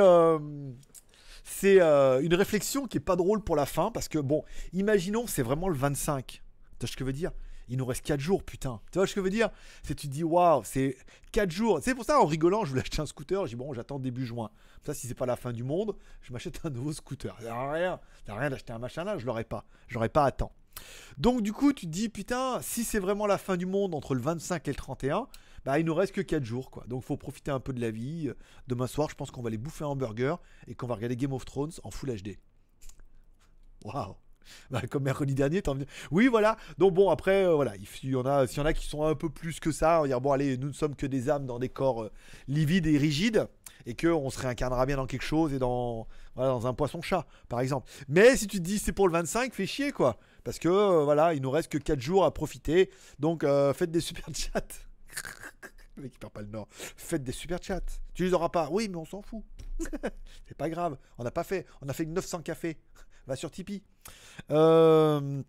c'est 1.44 1.80
une 1.80 2.34
réflexion 2.34 2.86
qui 2.86 2.96
est 2.96 3.00
pas 3.00 3.16
drôle 3.16 3.40
pour 3.42 3.54
la 3.54 3.66
fin 3.66 3.90
parce 3.92 4.08
que 4.08 4.18
bon 4.18 4.42
imaginons 4.72 5.26
c'est 5.26 5.42
vraiment 5.42 5.68
le 5.68 5.76
25 5.76 6.42
tu 6.78 6.86
vois 6.86 6.88
ce 6.88 6.96
que 6.96 7.00
je 7.00 7.04
veux 7.04 7.12
dire? 7.12 7.30
Il 7.68 7.78
nous 7.78 7.86
reste 7.86 8.04
4 8.04 8.20
jours, 8.20 8.42
putain. 8.42 8.80
Tu 8.92 8.98
vois 8.98 9.06
ce 9.06 9.14
que 9.14 9.20
je 9.20 9.24
veux 9.24 9.30
dire? 9.30 9.48
C'est 9.82 9.94
tu 9.94 10.06
te 10.06 10.12
dis, 10.12 10.22
waouh, 10.22 10.62
c'est 10.64 10.98
4 11.32 11.50
jours. 11.50 11.80
C'est 11.82 11.94
pour 11.94 12.04
ça, 12.04 12.20
en 12.20 12.26
rigolant, 12.26 12.64
je 12.64 12.70
voulais 12.70 12.82
acheter 12.82 13.00
un 13.00 13.06
scooter. 13.06 13.44
Dis, 13.44 13.56
bon, 13.56 13.72
j'attends 13.72 13.98
début 13.98 14.26
juin. 14.26 14.50
Ça, 14.84 14.92
si 14.92 15.06
c'est 15.06 15.14
pas 15.14 15.24
la 15.24 15.36
fin 15.36 15.52
du 15.52 15.62
monde, 15.62 15.96
je 16.20 16.32
m'achète 16.32 16.60
un 16.64 16.70
nouveau 16.70 16.92
scooter. 16.92 17.34
Ça 17.40 17.70
rien. 17.70 18.00
Ça 18.26 18.34
rien 18.34 18.50
d'acheter 18.50 18.72
un 18.74 18.78
machin 18.78 19.04
là, 19.04 19.16
je 19.16 19.24
l'aurais 19.24 19.44
pas. 19.44 19.64
J'aurais 19.88 20.10
pas 20.10 20.24
à 20.24 20.30
temps. 20.30 20.52
Donc, 21.16 21.40
du 21.40 21.54
coup, 21.54 21.72
tu 21.72 21.86
te 21.86 21.90
dis, 21.90 22.10
putain, 22.10 22.60
si 22.60 22.84
c'est 22.84 22.98
vraiment 22.98 23.26
la 23.26 23.38
fin 23.38 23.56
du 23.56 23.64
monde 23.64 23.94
entre 23.94 24.14
le 24.14 24.20
25 24.20 24.68
et 24.68 24.70
le 24.70 24.76
31, 24.76 25.26
bah, 25.64 25.78
il 25.78 25.86
nous 25.86 25.94
reste 25.94 26.12
que 26.12 26.20
4 26.20 26.44
jours, 26.44 26.70
quoi. 26.70 26.84
Donc, 26.86 27.02
faut 27.02 27.16
profiter 27.16 27.50
un 27.50 27.60
peu 27.60 27.72
de 27.72 27.80
la 27.80 27.90
vie. 27.90 28.30
Demain 28.66 28.86
soir, 28.86 29.08
je 29.10 29.14
pense 29.14 29.30
qu'on 29.30 29.42
va 29.42 29.48
aller 29.48 29.58
bouffer 29.58 29.84
un 29.84 29.88
hamburger 29.88 30.40
et 30.66 30.74
qu'on 30.74 30.86
va 30.86 30.94
regarder 30.94 31.16
Game 31.16 31.32
of 31.32 31.44
Thrones 31.44 31.72
en 31.82 31.90
Full 31.90 32.14
HD. 32.14 32.38
Waouh 33.84 34.16
bah, 34.70 34.82
comme 34.90 35.04
mercredi 35.04 35.34
dernier, 35.34 35.62
t'en 35.62 35.76
Oui, 36.10 36.28
voilà. 36.28 36.56
Donc 36.78 36.94
bon, 36.94 37.10
après, 37.10 37.44
euh, 37.44 37.54
voilà, 37.54 37.74
il 37.76 38.10
y 38.10 38.16
en 38.16 38.26
a, 38.26 38.46
s'il 38.46 38.58
y 38.58 38.60
en 38.60 38.66
a 38.66 38.72
qui 38.72 38.86
sont 38.86 39.04
un 39.04 39.14
peu 39.14 39.28
plus 39.28 39.60
que 39.60 39.72
ça, 39.72 39.98
on 39.98 40.02
va 40.02 40.08
dire 40.08 40.20
bon, 40.20 40.32
allez, 40.32 40.56
nous 40.56 40.68
ne 40.68 40.72
sommes 40.72 40.94
que 40.94 41.06
des 41.06 41.30
âmes 41.30 41.46
dans 41.46 41.58
des 41.58 41.68
corps 41.68 42.04
euh, 42.04 42.12
livides 42.48 42.86
et 42.86 42.98
rigides, 42.98 43.46
et 43.86 43.94
que 43.94 44.08
on 44.08 44.30
se 44.30 44.38
réincarnera 44.40 44.86
bien 44.86 44.96
dans 44.96 45.06
quelque 45.06 45.24
chose 45.24 45.52
et 45.52 45.58
dans, 45.58 46.06
dans 46.36 46.66
un 46.66 46.74
poisson-chat, 46.74 47.26
par 47.48 47.60
exemple. 47.60 47.90
Mais 48.08 48.36
si 48.36 48.46
tu 48.46 48.58
te 48.58 48.62
dis 48.62 48.78
c'est 48.78 48.92
pour 48.92 49.08
le 49.08 49.12
25, 49.12 49.52
fais 49.52 49.66
chier 49.66 49.92
quoi, 49.92 50.18
parce 50.42 50.58
que 50.58 50.68
euh, 50.68 51.04
voilà, 51.04 51.34
il 51.34 51.42
nous 51.42 51.50
reste 51.50 51.70
que 51.70 51.78
4 51.78 52.00
jours 52.00 52.24
à 52.24 52.32
profiter. 52.32 52.90
Donc 53.18 53.44
faites 53.74 53.90
des 53.90 54.00
super 54.00 54.24
chats. 54.34 54.62
Le 55.96 56.02
mec 56.02 56.12
qui 56.12 56.18
perd 56.18 56.32
pas 56.32 56.42
le 56.42 56.48
nord. 56.48 56.68
Faites 56.70 57.22
des 57.22 57.32
super 57.32 57.62
chats. 57.62 57.80
Tu 58.14 58.24
les 58.24 58.34
auras 58.34 58.48
pas. 58.48 58.68
Oui, 58.70 58.88
mais 58.88 58.96
on 58.96 59.04
s'en 59.04 59.22
fout. 59.22 59.42
c'est 60.46 60.56
pas 60.56 60.68
grave. 60.68 60.98
On 61.18 61.24
n'a 61.24 61.30
pas 61.30 61.44
fait. 61.44 61.66
On 61.82 61.88
a 61.88 61.92
fait 61.92 62.04
900 62.04 62.42
cafés 62.42 62.78
va 63.26 63.36
sur 63.36 63.50
Tipeee. 63.50 63.82
Euh, 64.50 65.42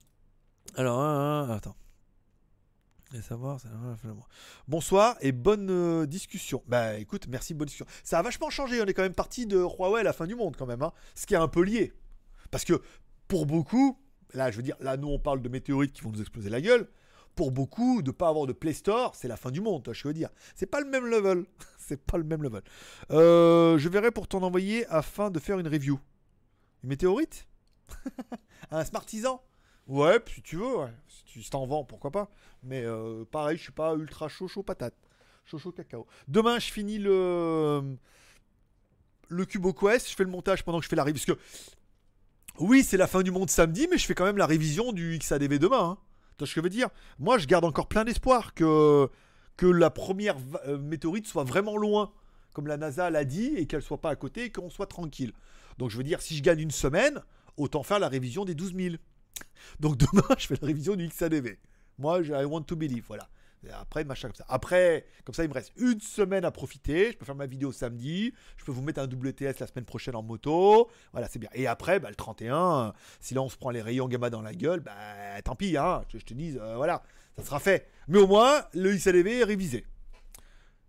alors, 0.75 1.51
attends. 1.51 1.75
Et 3.13 3.21
savoir, 3.21 3.59
Bonsoir 4.67 5.15
et 5.21 5.31
bonne 5.31 5.69
euh, 5.69 6.05
discussion. 6.05 6.63
Bah 6.67 6.97
écoute, 6.97 7.27
merci, 7.29 7.53
bonne 7.53 7.67
discussion. 7.67 7.85
Ça 8.03 8.19
a 8.19 8.21
vachement 8.21 8.49
changé, 8.49 8.81
on 8.81 8.85
est 8.85 8.93
quand 8.93 9.03
même 9.03 9.13
parti 9.13 9.45
de 9.45 9.57
Huawei 9.57 10.01
à 10.01 10.03
la 10.03 10.11
fin 10.11 10.25
du 10.25 10.35
monde 10.35 10.55
quand 10.57 10.65
même, 10.65 10.85
ce 11.13 11.25
qui 11.25 11.33
est 11.33 11.37
un 11.37 11.47
peu 11.47 11.61
lié. 11.61 11.93
Parce 12.51 12.65
que 12.65 12.81
pour 13.27 13.45
beaucoup, 13.45 13.97
là 14.33 14.51
je 14.51 14.57
veux 14.57 14.63
dire, 14.63 14.75
là 14.81 14.97
nous 14.97 15.07
on 15.07 15.19
parle 15.19 15.41
de 15.41 15.47
météorites 15.47 15.93
qui 15.93 16.01
vont 16.01 16.11
nous 16.11 16.19
exploser 16.19 16.49
la 16.49 16.59
gueule. 16.59 16.89
Pour 17.35 17.51
beaucoup, 17.51 18.01
de 18.01 18.11
pas 18.11 18.29
avoir 18.29 18.47
de 18.47 18.53
Play 18.53 18.73
Store, 18.73 19.13
c'est 19.15 19.27
la 19.27 19.35
fin 19.35 19.51
du 19.51 19.59
monde, 19.59 19.83
toi, 19.83 19.93
je 19.93 20.07
veux 20.07 20.13
dire. 20.13 20.29
C'est 20.55 20.65
pas 20.65 20.79
le 20.79 20.87
même 20.87 21.05
level. 21.05 21.45
c'est 21.77 22.01
pas 22.01 22.17
le 22.17 22.23
même 22.23 22.41
level. 22.41 22.61
Euh, 23.11 23.77
je 23.77 23.89
verrai 23.89 24.11
pour 24.11 24.27
t'en 24.27 24.41
envoyer 24.41 24.85
afin 24.87 25.29
de 25.29 25.39
faire 25.39 25.59
une 25.59 25.67
review. 25.67 25.99
Une 26.83 26.89
météorite? 26.89 27.47
Un 28.71 28.85
smartisan? 28.85 29.41
Ouais, 29.87 30.19
si 30.33 30.41
tu 30.41 30.55
veux, 30.55 30.87
Si 31.07 31.23
tu 31.25 31.49
t'en 31.49 31.65
vends, 31.65 31.83
pourquoi 31.83 32.11
pas. 32.11 32.31
Mais 32.63 32.83
euh, 32.83 33.25
pareil, 33.25 33.57
je 33.57 33.63
suis 33.63 33.71
pas 33.71 33.93
ultra 33.95 34.27
chaud, 34.27 34.47
chaud 34.47 34.63
patate. 34.63 34.95
Chaud, 35.45 35.59
chaud 35.59 35.71
cacao. 35.71 36.07
Demain, 36.27 36.57
je 36.59 36.71
finis 36.71 36.97
le. 36.97 37.97
Le 39.27 39.45
Cubo 39.45 39.73
Quest. 39.73 40.09
Je 40.09 40.15
fais 40.15 40.23
le 40.23 40.29
montage 40.29 40.63
pendant 40.63 40.79
que 40.79 40.85
je 40.85 40.89
fais 40.89 40.95
la 40.95 41.03
révision. 41.03 41.35
Parce 41.35 41.39
que. 41.39 42.63
Oui, 42.63 42.83
c'est 42.83 42.97
la 42.97 43.07
fin 43.07 43.21
du 43.21 43.31
monde 43.31 43.49
samedi, 43.49 43.87
mais 43.91 43.97
je 43.97 44.05
fais 44.05 44.15
quand 44.15 44.25
même 44.25 44.37
la 44.37 44.45
révision 44.45 44.93
du 44.93 45.17
XADV 45.19 45.59
demain. 45.59 45.91
Hein. 45.91 45.97
Vois 46.37 46.47
ce 46.47 46.53
que 46.53 46.59
je 46.59 46.63
veux 46.63 46.69
dire? 46.69 46.89
Moi, 47.19 47.37
je 47.37 47.47
garde 47.47 47.65
encore 47.65 47.87
plein 47.87 48.03
d'espoir 48.03 48.53
que, 48.53 49.09
que 49.57 49.65
la 49.65 49.89
première 49.89 50.35
euh, 50.67 50.77
météorite 50.77 51.27
soit 51.27 51.43
vraiment 51.43 51.77
loin, 51.77 52.11
comme 52.53 52.67
la 52.67 52.77
NASA 52.77 53.09
l'a 53.09 53.25
dit, 53.25 53.53
et 53.55 53.67
qu'elle 53.67 53.81
soit 53.81 54.01
pas 54.01 54.09
à 54.09 54.15
côté 54.15 54.45
et 54.45 54.51
qu'on 54.51 54.69
soit 54.69 54.87
tranquille. 54.87 55.33
Donc, 55.77 55.89
je 55.89 55.97
veux 55.97 56.03
dire, 56.03 56.21
si 56.21 56.35
je 56.35 56.43
gagne 56.43 56.59
une 56.59 56.71
semaine, 56.71 57.21
autant 57.57 57.83
faire 57.83 57.99
la 57.99 58.09
révision 58.09 58.45
des 58.45 58.55
12 58.55 58.75
000. 58.75 58.95
Donc 59.79 59.97
demain, 60.13 60.35
je 60.37 60.47
fais 60.47 60.57
la 60.61 60.67
révision 60.67 60.95
du 60.95 61.07
XADV. 61.07 61.57
Moi, 61.97 62.21
I 62.21 62.45
want 62.45 62.63
to 62.63 62.75
believe, 62.75 63.05
voilà. 63.07 63.29
Après, 63.71 64.03
machin 64.03 64.27
comme 64.27 64.35
ça. 64.35 64.45
Après, 64.47 65.05
comme 65.23 65.35
ça, 65.35 65.43
il 65.43 65.49
me 65.49 65.53
reste 65.53 65.71
une 65.77 65.99
semaine 65.99 66.45
à 66.45 66.51
profiter. 66.51 67.11
Je 67.11 67.17
peux 67.17 67.25
faire 67.25 67.35
ma 67.35 67.45
vidéo 67.45 67.71
samedi. 67.71 68.33
Je 68.57 68.65
peux 68.65 68.71
vous 68.71 68.81
mettre 68.81 68.99
un 68.99 69.07
WTS 69.07 69.59
la 69.59 69.67
semaine 69.67 69.85
prochaine 69.85 70.15
en 70.15 70.23
moto. 70.23 70.89
Voilà, 71.11 71.27
c'est 71.27 71.39
bien. 71.39 71.49
Et 71.53 71.67
après, 71.67 71.99
bah, 71.99 72.09
le 72.09 72.15
31, 72.15 72.93
si 73.19 73.33
là 73.33 73.41
on 73.41 73.49
se 73.49 73.57
prend 73.57 73.69
les 73.69 73.81
rayons 73.81 74.07
gamma 74.07 74.29
dans 74.29 74.41
la 74.41 74.53
gueule, 74.53 74.79
bah 74.79 74.93
tant 75.43 75.55
pis, 75.55 75.77
hein. 75.77 76.03
Je, 76.13 76.17
te 76.19 76.33
dis, 76.33 76.57
euh, 76.59 76.75
voilà, 76.75 77.03
ça 77.37 77.43
sera 77.43 77.59
fait. 77.59 77.89
Mais 78.07 78.19
au 78.19 78.27
moins, 78.27 78.63
le 78.73 78.93
XADV 78.93 79.27
est 79.27 79.43
révisé. 79.43 79.85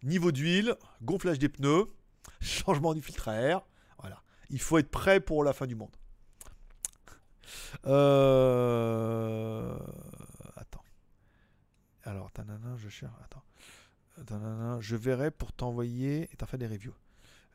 Niveau 0.02 0.32
d'huile, 0.32 0.76
gonflage 1.02 1.38
des 1.38 1.48
pneus, 1.48 1.86
changement 2.40 2.94
du 2.94 3.02
filtre 3.02 3.28
à 3.28 3.34
air. 3.34 3.62
Voilà. 3.98 4.22
Il 4.50 4.60
faut 4.60 4.78
être 4.78 4.90
prêt 4.90 5.20
pour 5.20 5.42
la 5.44 5.52
fin 5.52 5.66
du 5.66 5.74
monde. 5.74 5.90
Euh... 7.86 9.76
Alors, 12.06 12.30
tanana, 12.30 12.76
je 12.76 12.88
cherche. 12.88 13.12
Attends. 13.24 13.42
Tanana, 14.24 14.78
je 14.80 14.96
verrai 14.96 15.30
pour 15.30 15.52
t'envoyer 15.52 16.28
et 16.32 16.36
t'en 16.36 16.46
faire 16.46 16.58
des 16.58 16.68
reviews. 16.68 16.94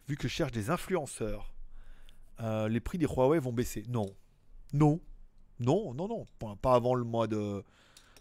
Vu 0.07 0.17
que 0.17 0.23
je 0.23 0.33
cherche 0.33 0.51
des 0.51 0.69
influenceurs, 0.69 1.53
euh, 2.41 2.67
les 2.67 2.81
prix 2.81 2.97
des 2.97 3.05
Huawei 3.05 3.39
vont 3.39 3.53
baisser. 3.53 3.85
Non. 3.87 4.13
Non. 4.73 4.99
Non, 5.59 5.93
non, 5.93 6.07
non. 6.07 6.25
Pas 6.55 6.73
avant 6.73 6.95
le 6.95 7.05
mois 7.05 7.27
de. 7.27 7.63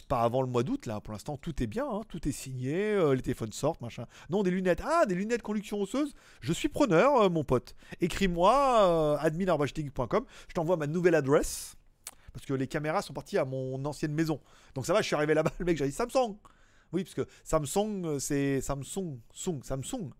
pas 0.09 0.23
avant 0.23 0.43
le 0.43 0.49
mois 0.49 0.63
d'août, 0.63 0.87
là. 0.87 1.01
Pour 1.01 1.13
l'instant, 1.13 1.37
tout 1.37 1.63
est 1.63 1.67
bien, 1.67 1.87
hein, 1.91 2.03
tout 2.09 2.29
est 2.29 2.33
signé, 2.33 2.93
euh, 2.93 3.15
les 3.15 3.23
téléphones 3.23 3.53
sortent, 3.53 3.81
machin. 3.81 4.07
Non, 4.29 4.43
des 4.43 4.51
lunettes. 4.53 4.83
Ah, 4.85 5.07
des 5.07 5.17
lunettes 5.17 5.43
conduction 5.43 5.81
osseuse. 5.81 6.15
Je 6.41 6.53
suis 6.53 6.69
preneur, 6.69 7.23
euh, 7.23 7.29
mon 7.29 7.43
pote. 7.43 7.75
Écris-moi, 8.01 8.87
euh, 8.89 9.17
admin.com. 9.19 10.25
Je 10.49 10.55
t'envoie 10.55 10.77
ma 10.77 10.87
nouvelle 10.87 11.17
adresse. 11.17 11.77
Parce 12.33 12.47
que 12.47 12.55
les 12.55 12.67
caméras 12.67 13.03
sont 13.03 13.13
parties 13.13 13.39
à 13.39 13.45
mon 13.45 13.85
ancienne 13.85 14.13
maison. 14.13 14.41
Donc 14.75 14.87
ça 14.87 14.93
va, 14.93 15.03
je 15.03 15.07
suis 15.07 15.17
arrivé 15.17 15.35
là-bas, 15.35 15.53
le 15.59 15.65
mec, 15.65 15.77
j'ai 15.77 15.87
dit 15.87 15.93
Samsung. 15.93 16.37
Oui, 16.93 17.05
parce 17.05 17.15
que 17.15 17.27
Samsung, 17.45 18.05
euh, 18.05 18.19
c'est 18.19 18.61
Samsung, 18.61 19.19
Sung, 19.33 19.63
Samsung. 19.63 20.11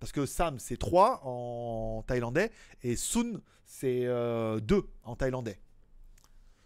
Parce 0.00 0.12
que 0.12 0.26
Sam, 0.26 0.58
c'est 0.58 0.76
3 0.76 1.22
en 1.24 2.02
thaïlandais. 2.06 2.50
Et 2.82 2.96
Sun, 2.96 3.40
c'est 3.64 4.04
2 4.04 4.60
en 5.02 5.16
thaïlandais. 5.16 5.58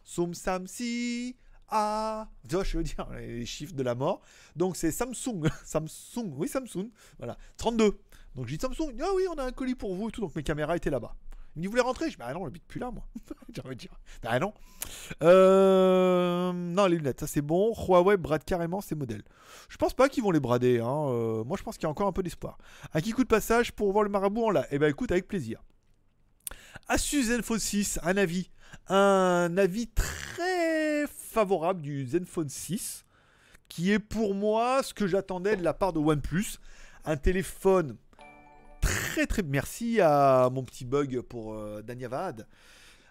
Sum 0.09 0.33
Sam 0.33 0.66
Si 0.66 1.37
Ah 1.69 2.31
Tu 2.49 2.55
vois, 2.55 2.65
je 2.65 2.79
veux 2.79 2.83
dire, 2.83 3.07
les 3.19 3.45
chiffres 3.45 3.75
de 3.75 3.83
la 3.83 3.95
mort. 3.95 4.23
Donc 4.57 4.75
c'est 4.75 4.91
Samsung. 4.91 5.51
Samsung, 5.65 6.33
oui, 6.35 6.49
Samsung. 6.49 6.89
Voilà, 7.19 7.37
32. 7.59 8.01
Donc 8.35 8.47
je 8.47 8.57
dis 8.57 8.61
Samsung, 8.61 8.97
ah 9.03 9.11
oui, 9.15 9.25
on 9.31 9.35
a 9.35 9.45
un 9.45 9.53
colis 9.53 9.75
pour 9.75 9.95
vous 9.95 10.09
et 10.09 10.12
tout. 10.12 10.23
Donc 10.23 10.35
mes 10.35 10.43
caméras 10.43 10.77
étaient 10.77 10.89
là-bas. 10.89 11.15
Il 11.59 11.70
me 11.70 11.80
rentrer? 11.80 12.06
Je 12.06 12.10
dis, 12.10 12.16
bah 12.16 12.32
non, 12.32 12.44
j'habite 12.44 12.64
plus 12.64 12.78
là, 12.78 12.90
moi. 12.90 13.05
J'ai 13.52 13.60
envie 13.64 13.74
de 13.74 13.80
dire, 13.80 13.90
bah 14.22 14.39
non. 14.39 14.52
Euh, 15.22 16.52
Non, 16.52 16.86
les 16.86 16.97
lunettes, 16.97 17.20
ça 17.20 17.26
c'est 17.26 17.43
bon. 17.43 17.74
Huawei 17.74 18.16
brade 18.16 18.44
carrément 18.44 18.80
ces 18.80 18.94
modèles. 18.94 19.24
Je 19.68 19.76
pense 19.76 19.94
pas 19.94 20.09
qu'ils 20.09 20.22
vont 20.22 20.30
les 20.30 20.40
brader. 20.40 20.80
Hein. 20.80 21.09
Euh, 21.09 21.44
moi, 21.44 21.56
je 21.56 21.62
pense 21.62 21.76
qu'il 21.76 21.85
y 21.85 21.86
a 21.86 21.90
encore 21.90 22.06
un 22.06 22.12
peu 22.12 22.22
d'espoir. 22.22 22.59
Un 22.94 23.01
petit 23.01 23.12
coup 23.12 23.24
de 23.24 23.28
passage 23.28 23.72
pour 23.72 23.90
voir 23.93 24.05
le 24.05 24.10
marabout 24.10 24.44
en 24.44 24.51
là. 24.51 24.66
Eh 24.70 24.78
ben 24.78 24.89
écoute, 24.89 25.10
avec 25.10 25.26
plaisir. 25.26 25.62
Asus 26.89 27.24
Zenfone 27.24 27.59
6, 27.59 27.98
un 28.02 28.16
avis. 28.16 28.51
Un 28.89 29.56
avis 29.59 29.89
très 29.89 31.06
favorable 31.09 31.80
du 31.82 32.06
Zenfone 32.06 32.48
6, 32.48 33.05
qui 33.68 33.93
est 33.93 33.98
pour 33.98 34.35
moi 34.35 34.82
ce 34.82 34.94
que 34.94 35.06
j'attendais 35.06 35.56
de 35.56 35.62
la 35.62 35.74
part 35.74 35.93
de 35.93 35.98
OnePlus. 35.98 36.59
Un 37.05 37.16
téléphone 37.16 37.97
très 39.09 39.26
très 39.26 39.43
merci 39.43 40.01
à 40.02 40.51
mon 40.52 40.62
petit 40.62 40.85
bug 40.85 41.22
pour 41.22 41.55
euh, 41.55 41.80
Danyavad. 41.80 42.47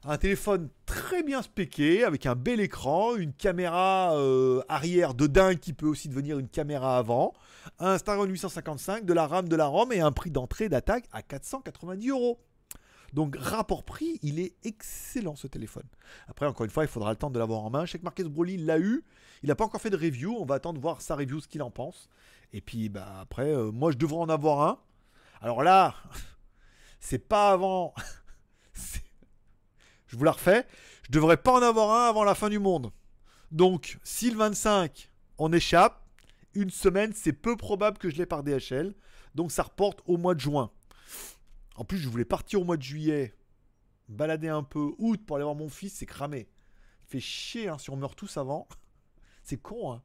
Un 0.03 0.18
téléphone 0.18 0.69
très 0.86 1.24
bien 1.24 1.41
spéqué, 1.41 2.03
avec 2.03 2.28
un 2.28 2.36
bel 2.36 2.60
écran, 2.60 3.15
une 3.15 3.34
caméra 3.34 4.15
euh, 4.15 4.61
arrière 4.69 5.15
de 5.15 5.26
dingue 5.26 5.57
qui 5.57 5.74
peut 5.74 5.88
aussi 5.88 6.07
devenir 6.07 6.38
une 6.38 6.49
caméra 6.49 6.99
avant, 6.99 7.34
un 7.80 7.98
Snapdragon 7.98 8.26
855, 8.26 9.06
de 9.06 9.14
la 9.14 9.26
RAM, 9.26 9.49
de 9.49 9.56
la 9.56 9.65
ROM 9.65 9.91
et 9.91 9.99
un 9.99 10.11
prix 10.11 10.30
d'entrée 10.30 10.69
d'attaque 10.69 11.06
à 11.11 11.24
490 11.24 12.10
euros. 12.10 12.40
Donc 13.14 13.36
rapport 13.40 13.84
prix, 13.84 14.19
il 14.22 14.40
est 14.40 14.53
excellent 14.64 15.36
ce 15.36 15.48
téléphone. 15.48 15.88
Après, 16.28 16.45
encore 16.45 16.65
une 16.65 16.72
fois, 16.72 16.84
il 16.84 16.90
faudra 16.90 17.10
le 17.10 17.18
temps 17.18 17.32
de 17.32 17.40
l'avoir 17.40 17.61
en 17.61 17.72
main. 17.72 17.86
Je 17.86 17.94
sais 17.94 17.98
que 17.98 18.03
Marques 18.03 18.22
Broly 18.22 18.57
l'a 18.57 18.78
eu. 18.78 19.03
Il 19.41 19.49
n'a 19.49 19.56
pas 19.56 19.65
encore 19.65 19.82
fait 19.82 19.90
de 19.90 19.98
review. 19.98 20.36
On 20.40 20.45
va 20.45 20.56
attendre 20.56 20.78
de 20.78 20.82
voir 20.82 21.02
sa 21.02 21.15
review, 21.15 21.40
ce 21.40 21.48
qu'il 21.48 21.64
en 21.64 21.72
pense. 21.72 22.07
Et 22.53 22.61
puis 22.61 22.90
bah, 22.90 23.18
après, 23.19 23.52
euh, 23.52 23.72
moi 23.72 23.91
je 23.91 23.98
devrais 23.98 24.19
en 24.19 24.30
avoir 24.30 24.61
un. 24.61 24.80
Alors 25.42 25.64
là, 25.64 25.96
c'est 27.00 27.20
pas 27.20 27.52
avant. 27.52 27.94
Je 30.08 30.16
vous 30.16 30.24
la 30.24 30.32
refais. 30.32 30.66
Je 31.04 31.12
devrais 31.12 31.38
pas 31.38 31.54
en 31.54 31.62
avoir 31.62 31.92
un 31.92 32.10
avant 32.10 32.24
la 32.24 32.36
fin 32.36 32.50
du 32.50 32.60
monde. 32.60 32.92
Donc, 33.52 34.00
si 34.04 34.30
le 34.30 34.38
25, 34.38 35.10
on 35.38 35.54
échappe, 35.54 36.04
une 36.54 36.70
semaine, 36.70 37.14
c'est 37.14 37.34
peu 37.34 37.56
probable 37.56 37.98
que 37.98 38.10
je 38.10 38.18
l'ai 38.18 38.26
par 38.26 38.44
DHL. 38.44 38.94
Donc, 39.36 39.52
ça 39.52 39.64
reporte 39.64 40.02
au 40.06 40.18
mois 40.18 40.34
de 40.34 40.40
juin. 40.40 40.72
En 41.76 41.86
plus, 41.86 41.98
je 41.98 42.10
voulais 42.10 42.26
partir 42.26 42.62
au 42.62 42.64
mois 42.64 42.78
de 42.78 42.82
juillet, 42.82 43.38
balader 44.10 44.50
un 44.50 44.64
peu, 44.64 44.92
août 44.98 45.22
pour 45.26 45.36
aller 45.36 45.44
voir 45.44 45.56
mon 45.56 45.70
fils, 45.70 45.94
c'est 45.94 46.06
cramé. 46.06 46.50
Fait 47.06 47.20
chier 47.20 47.70
hein, 47.70 47.78
si 47.78 47.90
on 47.90 47.96
meurt 47.96 48.18
tous 48.18 48.38
avant. 48.38 48.68
C'est 49.44 49.62
con, 49.62 49.94
hein. 49.94 50.02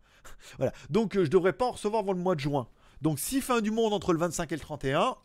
Voilà. 0.58 0.72
Donc, 0.88 1.16
euh, 1.16 1.24
je 1.24 1.30
devrais 1.30 1.52
pas 1.52 1.64
en 1.64 1.72
recevoir 1.72 2.02
avant 2.02 2.12
le 2.12 2.20
mois 2.20 2.36
de 2.36 2.40
juin. 2.40 2.68
Donc, 3.02 3.18
si 3.18 3.40
fin 3.40 3.60
du 3.60 3.72
monde 3.72 3.92
entre 3.92 4.12
le 4.12 4.20
25 4.20 4.52
et 4.52 4.54
le 4.54 4.60
31, 4.60 5.16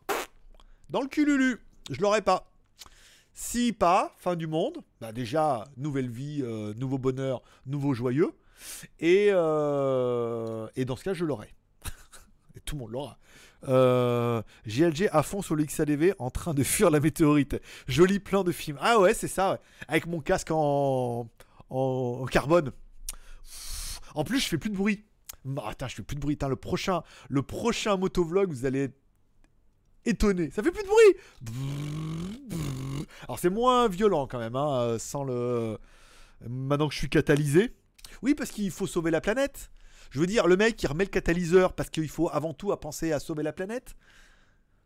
dans 0.89 0.99
le 0.99 1.07
cululu, 1.07 1.61
je 1.91 2.01
l'aurai 2.01 2.23
pas. 2.23 2.51
Si 3.35 3.71
pas, 3.71 4.15
fin 4.17 4.35
du 4.35 4.47
monde, 4.47 4.79
bah 4.99 5.11
déjà, 5.11 5.63
nouvelle 5.77 6.09
vie, 6.09 6.41
euh, 6.41 6.73
nouveau 6.73 6.97
bonheur, 6.97 7.43
nouveau 7.67 7.93
joyeux. 7.93 8.31
Et, 8.99 9.27
euh, 9.29 10.67
et 10.75 10.85
dans 10.85 10.95
ce 10.95 11.03
cas, 11.03 11.13
je 11.13 11.23
l'aurai. 11.23 11.53
tout 12.65 12.75
le 12.75 12.81
monde 12.81 12.91
l'aura. 12.91 13.19
Euh, 13.67 14.41
GLG 14.65 15.09
à 15.11 15.21
fond 15.21 15.43
sur 15.43 15.55
le 15.55 15.63
XADV 15.63 16.15
en 16.17 16.31
train 16.31 16.55
de 16.55 16.63
fuir 16.63 16.89
la 16.89 16.99
météorite. 16.99 17.61
Joli 17.87 18.19
plan 18.19 18.43
de 18.43 18.51
film. 18.51 18.79
Ah 18.81 18.99
ouais, 18.99 19.13
c'est 19.13 19.27
ça. 19.27 19.59
Avec 19.87 20.07
mon 20.07 20.19
casque 20.19 20.49
en, 20.49 21.29
en, 21.69 22.19
en 22.23 22.25
carbone. 22.25 22.71
En 24.15 24.23
plus, 24.23 24.39
je 24.39 24.47
fais 24.47 24.57
plus 24.57 24.71
de 24.71 24.75
bruit. 24.75 25.03
Ah, 25.57 25.69
Attends, 25.69 25.87
je 25.87 25.95
fais 25.95 26.03
plus 26.03 26.15
de 26.15 26.21
bruit. 26.21 26.37
Le 26.41 26.55
prochain, 26.55 27.03
le 27.29 27.41
prochain 27.41 27.97
motovlog, 27.97 28.49
vous 28.51 28.65
allez 28.65 28.83
être 28.83 28.97
étonné. 30.05 30.49
Ça 30.51 30.63
fait 30.63 30.71
plus 30.71 30.83
de 30.83 30.87
bruit. 30.87 31.51
Alors 33.23 33.39
c'est 33.39 33.49
moins 33.49 33.87
violent 33.87 34.27
quand 34.27 34.39
même, 34.39 34.55
hein, 34.55 34.81
euh, 34.81 34.99
sans 34.99 35.23
le. 35.23 35.77
Maintenant 36.47 36.87
que 36.87 36.93
je 36.93 36.99
suis 36.99 37.09
catalysé. 37.09 37.75
Oui, 38.21 38.35
parce 38.35 38.51
qu'il 38.51 38.71
faut 38.71 38.87
sauver 38.87 39.11
la 39.11 39.21
planète. 39.21 39.71
Je 40.11 40.19
veux 40.19 40.27
dire, 40.27 40.47
le 40.47 40.55
mec 40.55 40.75
qui 40.75 40.87
remet 40.87 41.03
le 41.03 41.09
catalyseur 41.09 41.73
parce 41.73 41.89
qu'il 41.89 42.09
faut 42.09 42.29
avant 42.29 42.53
tout 42.53 42.75
penser 42.77 43.11
à 43.11 43.19
sauver 43.19 43.43
la 43.43 43.53
planète. 43.53 43.95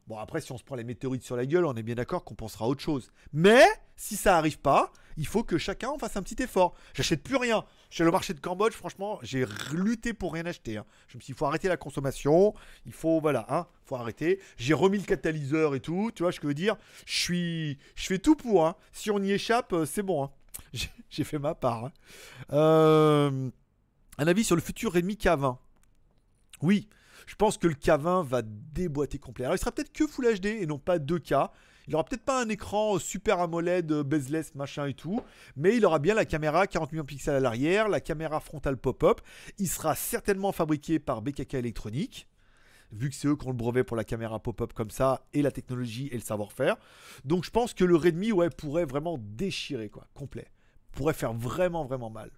Bon, 0.07 0.17
après, 0.17 0.41
si 0.41 0.51
on 0.51 0.57
se 0.57 0.63
prend 0.63 0.75
les 0.75 0.83
météorites 0.83 1.23
sur 1.23 1.35
la 1.35 1.45
gueule, 1.45 1.65
on 1.65 1.75
est 1.75 1.83
bien 1.83 1.95
d'accord 1.95 2.23
qu'on 2.23 2.33
pensera 2.35 2.65
à 2.65 2.67
autre 2.67 2.81
chose. 2.81 3.11
Mais, 3.33 3.63
si 4.01 4.15
ça 4.15 4.35
arrive 4.35 4.57
pas, 4.57 4.91
il 5.15 5.27
faut 5.27 5.43
que 5.43 5.59
chacun 5.59 5.89
en 5.89 5.99
fasse 5.99 6.17
un 6.17 6.23
petit 6.23 6.41
effort. 6.41 6.73
J'achète 6.95 7.21
plus 7.21 7.35
rien. 7.35 7.63
Chez 7.91 8.03
le 8.03 8.09
marché 8.09 8.33
de 8.33 8.39
Cambodge, 8.39 8.73
franchement, 8.73 9.19
j'ai 9.21 9.45
lutté 9.73 10.13
pour 10.13 10.33
rien 10.33 10.43
acheter. 10.47 10.77
hein. 10.77 10.85
Je 11.07 11.17
me 11.17 11.21
suis 11.21 11.27
dit, 11.27 11.31
il 11.33 11.37
faut 11.37 11.45
arrêter 11.45 11.67
la 11.67 11.77
consommation. 11.77 12.55
Il 12.87 12.93
faut, 12.93 13.21
voilà, 13.21 13.45
hein, 13.49 13.67
faut 13.85 13.95
arrêter. 13.95 14.39
J'ai 14.57 14.73
remis 14.73 14.97
le 14.97 15.03
catalyseur 15.03 15.75
et 15.75 15.81
tout. 15.81 16.09
Tu 16.15 16.23
vois 16.23 16.31
je 16.31 16.41
veux 16.41 16.55
dire 16.55 16.77
Je 17.05 17.13
suis, 17.13 17.77
je 17.93 18.07
fais 18.07 18.17
tout 18.17 18.35
pour. 18.35 18.65
hein. 18.65 18.75
Si 18.91 19.11
on 19.11 19.21
y 19.21 19.31
échappe, 19.33 19.71
euh, 19.73 19.85
c'est 19.85 20.01
bon. 20.01 20.23
hein. 20.23 20.31
J'ai 21.11 21.23
fait 21.23 21.37
ma 21.37 21.53
part. 21.53 21.91
Euh, 22.53 23.49
un 24.17 24.27
avis 24.27 24.43
sur 24.43 24.55
le 24.55 24.61
futur 24.63 24.93
Redmi 24.93 25.13
K20. 25.13 25.57
Oui, 26.63 26.89
je 27.27 27.35
pense 27.35 27.57
que 27.59 27.67
le 27.67 27.75
K20 27.75 28.25
va 28.25 28.41
déboîter 28.41 29.19
complet. 29.19 29.45
Alors 29.45 29.55
il 29.55 29.59
sera 29.59 29.71
peut-être 29.71 29.91
que 29.93 30.07
Full 30.07 30.39
HD 30.39 30.45
et 30.47 30.65
non 30.65 30.79
pas 30.79 30.97
2K. 30.97 31.49
Il 31.87 31.95
aura 31.95 32.03
peut-être 32.03 32.23
pas 32.23 32.41
un 32.41 32.49
écran 32.49 32.99
super 32.99 33.39
AMOLED, 33.39 33.91
euh, 33.91 34.03
bezeless, 34.03 34.53
machin 34.55 34.87
et 34.87 34.93
tout, 34.93 35.21
mais 35.55 35.75
il 35.75 35.85
aura 35.85 35.99
bien 35.99 36.13
la 36.13 36.25
caméra 36.25 36.67
40 36.67 36.91
millions 36.91 37.03
de 37.03 37.07
pixels 37.07 37.35
à 37.35 37.39
l'arrière, 37.39 37.89
la 37.89 37.99
caméra 37.99 38.39
frontale 38.39 38.77
pop-up. 38.77 39.21
Il 39.57 39.67
sera 39.67 39.95
certainement 39.95 40.51
fabriqué 40.51 40.99
par 40.99 41.21
BKK 41.21 41.55
Electronics, 41.55 42.27
vu 42.91 43.09
que 43.09 43.15
c'est 43.15 43.27
eux 43.27 43.35
qui 43.35 43.47
ont 43.47 43.51
le 43.51 43.55
brevet 43.55 43.83
pour 43.83 43.97
la 43.97 44.03
caméra 44.03 44.39
pop-up 44.39 44.73
comme 44.73 44.91
ça, 44.91 45.25
et 45.33 45.41
la 45.41 45.51
technologie 45.51 46.07
et 46.11 46.15
le 46.15 46.21
savoir-faire. 46.21 46.77
Donc 47.25 47.45
je 47.45 47.49
pense 47.49 47.73
que 47.73 47.83
le 47.83 47.95
Redmi 47.95 48.31
ouais, 48.31 48.49
pourrait 48.49 48.85
vraiment 48.85 49.17
déchirer, 49.19 49.89
quoi, 49.89 50.07
complet. 50.13 50.47
Pourrait 50.91 51.13
faire 51.13 51.33
vraiment, 51.33 51.85
vraiment 51.85 52.09
mal. 52.09 52.31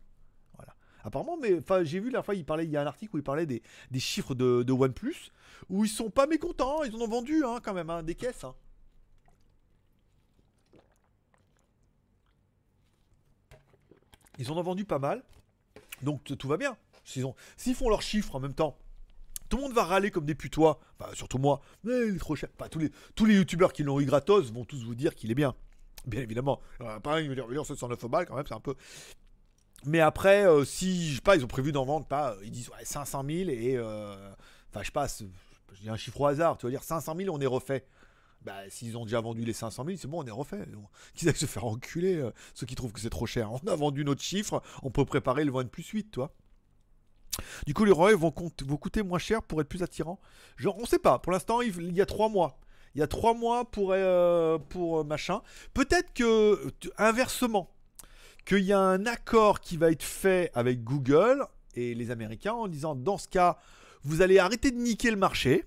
Voilà. 0.56 0.74
Apparemment, 1.04 1.38
mais 1.42 1.60
j'ai 1.84 2.00
vu 2.00 2.12
la 2.12 2.24
fois, 2.24 2.36
il 2.36 2.46
parlait, 2.46 2.66
il 2.66 2.72
y 2.72 2.78
a 2.78 2.82
un 2.82 2.88
article 2.88 3.16
où 3.16 3.20
il 3.20 3.24
parlait 3.24 3.46
des, 3.46 3.62
chiffres 4.00 4.36
de, 4.36 4.72
OnePlus, 4.72 5.32
où 5.70 5.84
ils 5.84 5.90
sont 5.90 6.10
pas 6.10 6.28
mécontents, 6.28 6.84
ils 6.84 6.96
en 6.96 7.02
ont 7.02 7.08
vendu 7.08 7.44
hein, 7.44 7.60
quand 7.62 7.74
même, 7.74 7.90
hein, 7.90 8.04
des 8.04 8.16
caisses. 8.16 8.46
hein. 8.46 8.56
Ils 14.44 14.52
en 14.52 14.58
ont 14.58 14.64
vendu 14.64 14.84
pas 14.84 15.00
mal, 15.00 15.24
donc 16.02 16.22
tout 16.38 16.48
va 16.50 16.58
bien. 16.58 16.76
S'ils 17.06 17.26
ont- 17.26 17.36
font 17.74 17.88
leurs 17.90 18.02
chiffres 18.02 18.36
en 18.36 18.40
même 18.42 18.54
temps, 18.54 18.78
tout 19.48 19.56
le 19.56 19.64
monde 19.64 19.74
va 19.74 19.86
râler 19.86 20.12
comme 20.12 20.26
des 20.26 20.36
putois, 20.36 20.80
surtout 21.14 21.38
moi, 21.38 21.62
mais 21.86 21.94
il 22.10 22.16
est 22.16 22.20
trop 22.20 22.36
cher. 22.36 22.50
Enfin, 22.60 22.68
tous 22.70 22.80
les, 22.80 22.92
tous 23.16 23.26
youtubeurs 23.36 23.72
qui 23.72 23.84
l'ont 23.84 24.02
eu 24.02 24.06
gratos 24.06 24.52
vont 24.52 24.66
tous 24.66 24.84
vous 24.84 24.96
dire 24.96 25.16
qu'il 25.16 25.32
est 25.32 25.36
bien. 25.36 25.56
Bien 26.06 26.20
évidemment. 26.22 26.60
Alors, 26.82 27.00
pareil, 27.02 27.26
ils 27.26 27.30
vont 27.30 27.36
dire, 27.36 27.48
dire 27.48 27.66
709 27.66 28.06
balles 28.10 28.26
quand 28.26 28.36
même, 28.36 28.46
c'est 28.46 28.54
un 28.54 28.60
peu. 28.60 28.76
Mais 29.86 30.02
après, 30.02 30.46
euh, 30.46 30.66
si, 30.66 31.14
je 31.14 31.22
pas, 31.22 31.36
ils 31.38 31.44
ont 31.46 31.48
prévu 31.48 31.72
d'en 31.72 31.86
vendre, 31.86 32.06
pas, 32.06 32.34
euh, 32.34 32.42
ils 32.44 32.52
disent 32.52 32.70
ouais, 32.70 32.84
500 32.84 33.24
000 33.26 33.50
et. 33.50 33.78
euh, 33.78 34.30
Enfin, 34.70 34.82
je 34.82 34.86
sais 34.88 34.92
pas, 34.92 35.08
c'est- 35.08 35.28
je 35.74 35.82
dis 35.82 35.90
un 35.90 35.96
chiffre 35.98 36.20
au 36.20 36.26
hasard, 36.26 36.58
tu 36.58 36.66
vas 36.66 36.72
dire 36.72 36.84
500 36.84 37.16
000, 37.16 37.34
on 37.34 37.40
est 37.40 37.46
refait. 37.46 37.86
Bah, 38.46 38.70
s'ils 38.70 38.98
ont 38.98 39.06
déjà 39.06 39.22
vendu 39.22 39.46
les 39.46 39.54
500 39.54 39.86
000, 39.86 39.98
c'est 39.98 40.08
bon, 40.08 40.22
on 40.22 40.26
est 40.26 40.32
refait. 40.32 40.66
Qu'ils 41.16 41.30
aillent 41.30 41.36
se 41.36 41.46
faire 41.46 41.66
enculer, 41.66 42.16
euh, 42.16 42.32
ceux 42.54 42.66
qui 42.66 42.76
trouvent 42.76 42.92
que 42.92 43.00
c'est 43.00 43.10
trop 43.10 43.26
cher. 43.26 43.52
On 43.52 43.68
a 43.68 43.76
vendu 43.76 44.04
notre 44.04 44.22
chiffre, 44.22 44.62
on 44.82 44.92
peut 44.92 45.06
préparer 45.06 45.46
le 45.46 45.52
OnePlus 45.52 45.86
8, 45.94 46.12
toi. 46.12 46.34
Du 47.66 47.74
coup, 47.74 47.86
les 47.86 47.92
Huawei 47.92 48.14
vont, 48.14 48.34
vont 48.66 48.78
coûter 48.78 49.02
moins 49.02 49.20
cher 49.20 49.42
pour 49.42 49.62
être 49.62 49.70
plus 49.70 49.82
attirants. 49.82 50.20
Genre, 50.58 50.78
on 50.78 50.86
sait 50.86 51.00
pas. 51.00 51.20
Pour 51.20 51.32
l'instant, 51.32 51.62
il, 51.62 51.94
y 51.94 52.02
a 52.02 52.06
trois 52.06 52.30
mois. 52.30 52.60
Il 52.96 53.00
y 53.00 53.02
a 53.02 53.08
trois 53.08 53.34
mois 53.34 53.66
pour, 53.66 53.92
euh, 53.92 54.58
euh, 54.76 55.04
machin. 55.04 55.42
Peut-être 55.74 56.14
que, 56.14 56.72
inversement, 56.98 57.72
qu'il 58.46 58.60
y 58.60 58.74
a 58.74 58.80
un 58.80 59.06
accord 59.06 59.62
qui 59.62 59.78
va 59.78 59.90
être 59.92 60.04
fait 60.04 60.52
avec 60.54 60.84
Google 60.84 61.46
et 61.76 61.96
les 61.96 62.12
Américains 62.12 62.54
en 62.54 62.68
disant 62.68 62.94
dans 62.94 63.18
ce 63.18 63.28
cas, 63.28 63.58
vous 64.04 64.22
allez 64.22 64.38
arrêter 64.38 64.70
de 64.70 64.78
niquer 64.78 65.10
le 65.10 65.18
marché. 65.18 65.66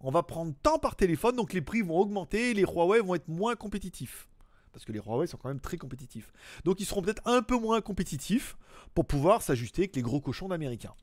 On 0.00 0.10
va 0.10 0.22
prendre 0.22 0.54
tant 0.62 0.78
par 0.78 0.96
téléphone, 0.96 1.36
donc 1.36 1.52
les 1.52 1.60
prix 1.60 1.82
vont 1.82 1.98
augmenter 1.98 2.50
et 2.50 2.54
les 2.54 2.62
Huawei 2.62 3.00
vont 3.00 3.14
être 3.14 3.28
moins 3.28 3.56
compétitifs. 3.56 4.28
parce 4.72 4.84
que 4.84 4.92
les 4.92 5.00
Huawei 5.00 5.26
sont 5.26 5.36
quand 5.38 5.48
même 5.48 5.60
très 5.60 5.76
compétitifs. 5.76 6.32
Donc 6.64 6.80
ils 6.80 6.86
seront 6.86 7.02
peut-être 7.02 7.22
un 7.24 7.42
peu 7.42 7.58
moins 7.58 7.80
compétitifs 7.80 8.56
pour 8.94 9.06
pouvoir 9.06 9.42
s'ajuster 9.42 9.82
avec 9.82 9.96
les 9.96 10.02
gros 10.02 10.20
cochons 10.20 10.48
d'américains. 10.48 10.94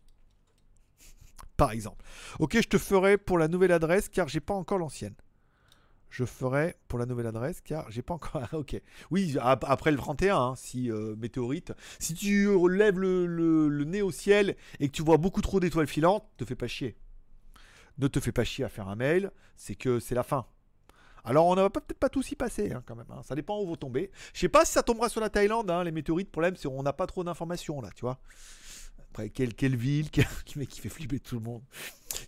Par 1.57 1.72
exemple. 1.72 2.03
Ok, 2.39 2.55
je 2.55 2.67
te 2.67 2.77
ferai 2.77 3.17
pour 3.17 3.38
la 3.38 3.47
nouvelle 3.47 3.72
adresse 3.72 4.09
car 4.09 4.27
j'ai 4.27 4.39
pas 4.39 4.53
encore 4.53 4.77
l'ancienne. 4.77 5.15
Je 6.09 6.23
ferai 6.23 6.77
pour 6.88 6.97
la 6.97 7.05
nouvelle 7.05 7.27
adresse 7.27 7.59
car 7.61 7.91
j'ai 7.91 8.01
pas 8.01 8.13
encore. 8.13 8.41
ok. 8.53 8.80
Oui, 9.11 9.35
après 9.41 9.91
le 9.91 9.97
31, 9.97 10.38
hein, 10.38 10.53
si 10.55 10.89
euh, 10.89 11.15
météorite. 11.17 11.73
Si 11.99 12.13
tu 12.13 12.49
lèves 12.69 12.99
le, 12.99 13.84
nez 13.84 14.01
au 14.01 14.11
ciel 14.11 14.55
et 14.80 14.88
que 14.88 14.93
tu 14.93 15.03
vois 15.03 15.17
beaucoup 15.17 15.41
trop 15.41 15.59
d'étoiles 15.59 15.88
filantes, 15.88 16.26
te 16.38 16.45
fais 16.45 16.55
pas 16.55 16.67
chier. 16.67 16.95
Ne 17.97 18.07
te 18.07 18.19
fais 18.19 18.31
pas 18.31 18.43
chier 18.43 18.65
à 18.65 18.69
faire 18.69 18.88
un 18.88 18.95
mail, 18.95 19.31
c'est 19.55 19.76
que 19.76 19.99
c'est 19.99 20.15
la 20.15 20.23
fin. 20.23 20.45
Alors 21.23 21.47
on 21.47 21.55
ne 21.55 21.61
va 21.61 21.69
peut-être 21.69 21.97
pas 21.97 22.09
tous 22.09 22.31
y 22.31 22.35
passer 22.35 22.72
hein, 22.72 22.84
quand 22.85 22.95
même. 22.95 23.07
Hein. 23.09 23.22
Ça 23.23 23.35
dépend 23.35 23.59
où 23.59 23.65
vous 23.65 23.77
tombez. 23.77 24.11
Je 24.34 24.41
sais 24.41 24.49
pas 24.49 24.63
si 24.63 24.73
ça 24.73 24.84
tombera 24.84 25.09
sur 25.09 25.22
la 25.22 25.30
Thaïlande. 25.30 25.72
les 25.84 25.91
météorites, 25.91 26.27
le 26.27 26.31
problème 26.31 26.55
c'est 26.55 26.67
qu'on 26.67 26.84
n'a 26.84 26.93
pas 26.93 27.07
trop 27.07 27.23
d'informations 27.23 27.81
là, 27.81 27.89
tu 27.95 28.01
vois. 28.01 28.19
Après, 29.15 29.30
quelle, 29.30 29.53
quelle 29.53 29.77
ville, 29.77 30.11
quel 30.11 30.27
mec 30.57 30.67
qui 30.67 30.81
fait 30.81 30.89
flipper 30.89 31.22
tout 31.22 31.35
le 31.35 31.41
monde. 31.41 31.61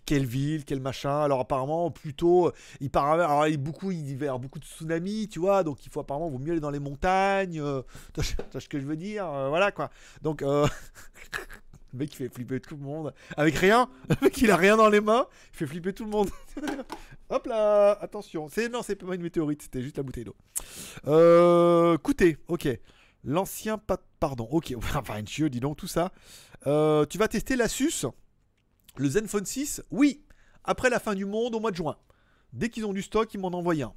Quelle 0.06 0.24
ville, 0.24 0.64
quel 0.64 0.80
machin. 0.80 1.20
Alors 1.20 1.40
apparemment, 1.40 1.90
plutôt, 1.90 2.50
il 2.80 2.90
part, 2.90 3.10
alors 3.10 3.46
il 3.46 3.58
beaucoup, 3.58 3.90
il 3.90 4.10
y 4.10 4.14
avoir 4.14 4.38
beaucoup 4.38 4.58
de 4.58 4.64
tsunamis, 4.64 5.28
tu 5.28 5.38
vois. 5.38 5.64
Donc 5.64 5.84
il 5.84 5.92
faut 5.92 6.00
apparemment, 6.00 6.30
vaut 6.30 6.38
mieux 6.38 6.52
aller 6.52 6.60
dans 6.60 6.70
les 6.70 6.78
montagnes. 6.78 7.60
Euh, 7.60 7.82
tu 8.14 8.22
vois 8.52 8.60
ce 8.62 8.68
que 8.68 8.80
je 8.80 8.86
veux 8.86 8.96
dire, 8.96 9.30
euh, 9.30 9.50
voilà 9.50 9.70
quoi. 9.70 9.90
Donc 10.22 10.40
euh, 10.40 10.66
le 11.92 11.98
mec 11.98 12.10
qui 12.10 12.16
fait 12.16 12.28
flipper 12.28 12.60
tout 12.60 12.76
le 12.76 12.82
monde 12.82 13.14
avec 13.36 13.54
rien. 13.56 13.88
Le 14.08 14.16
mec 14.22 14.38
il 14.38 14.50
a 14.50 14.56
rien 14.56 14.76
dans 14.76 14.88
les 14.88 15.00
mains, 15.00 15.26
il 15.52 15.56
fait 15.56 15.66
flipper 15.66 15.92
tout 15.92 16.04
le 16.04 16.10
monde. 16.10 16.30
Hop 17.30 17.46
là, 17.46 17.92
attention. 18.00 18.48
C'est 18.48 18.68
non, 18.68 18.82
c'est 18.82 18.96
pas 18.96 19.14
une 19.14 19.22
météorite, 19.22 19.62
c'était 19.62 19.82
juste 19.82 19.96
la 19.96 20.02
bouteille 20.02 20.24
d'eau. 20.24 20.36
Euh, 21.06 21.94
écoutez, 21.94 22.38
ok. 22.48 22.68
L'ancien 23.24 23.80
pardon, 24.20 24.48
ok. 24.50 24.74
Enfin, 24.94 25.18
une 25.18 25.48
dis 25.48 25.60
donc 25.60 25.76
tout 25.76 25.86
ça. 25.86 26.12
Euh, 26.66 27.04
tu 27.06 27.18
vas 27.18 27.28
tester 27.28 27.56
l'Asus, 27.56 28.06
le 28.96 29.08
Zenfone 29.08 29.44
6 29.44 29.82
Oui, 29.90 30.24
après 30.64 30.90
la 30.90 30.98
fin 30.98 31.14
du 31.14 31.24
monde 31.24 31.54
au 31.54 31.60
mois 31.60 31.70
de 31.70 31.76
juin. 31.76 31.96
Dès 32.52 32.68
qu'ils 32.68 32.86
ont 32.86 32.92
du 32.92 33.02
stock, 33.02 33.32
ils 33.34 33.38
m'en 33.38 33.48
envoient 33.48 33.74
un. 33.74 33.92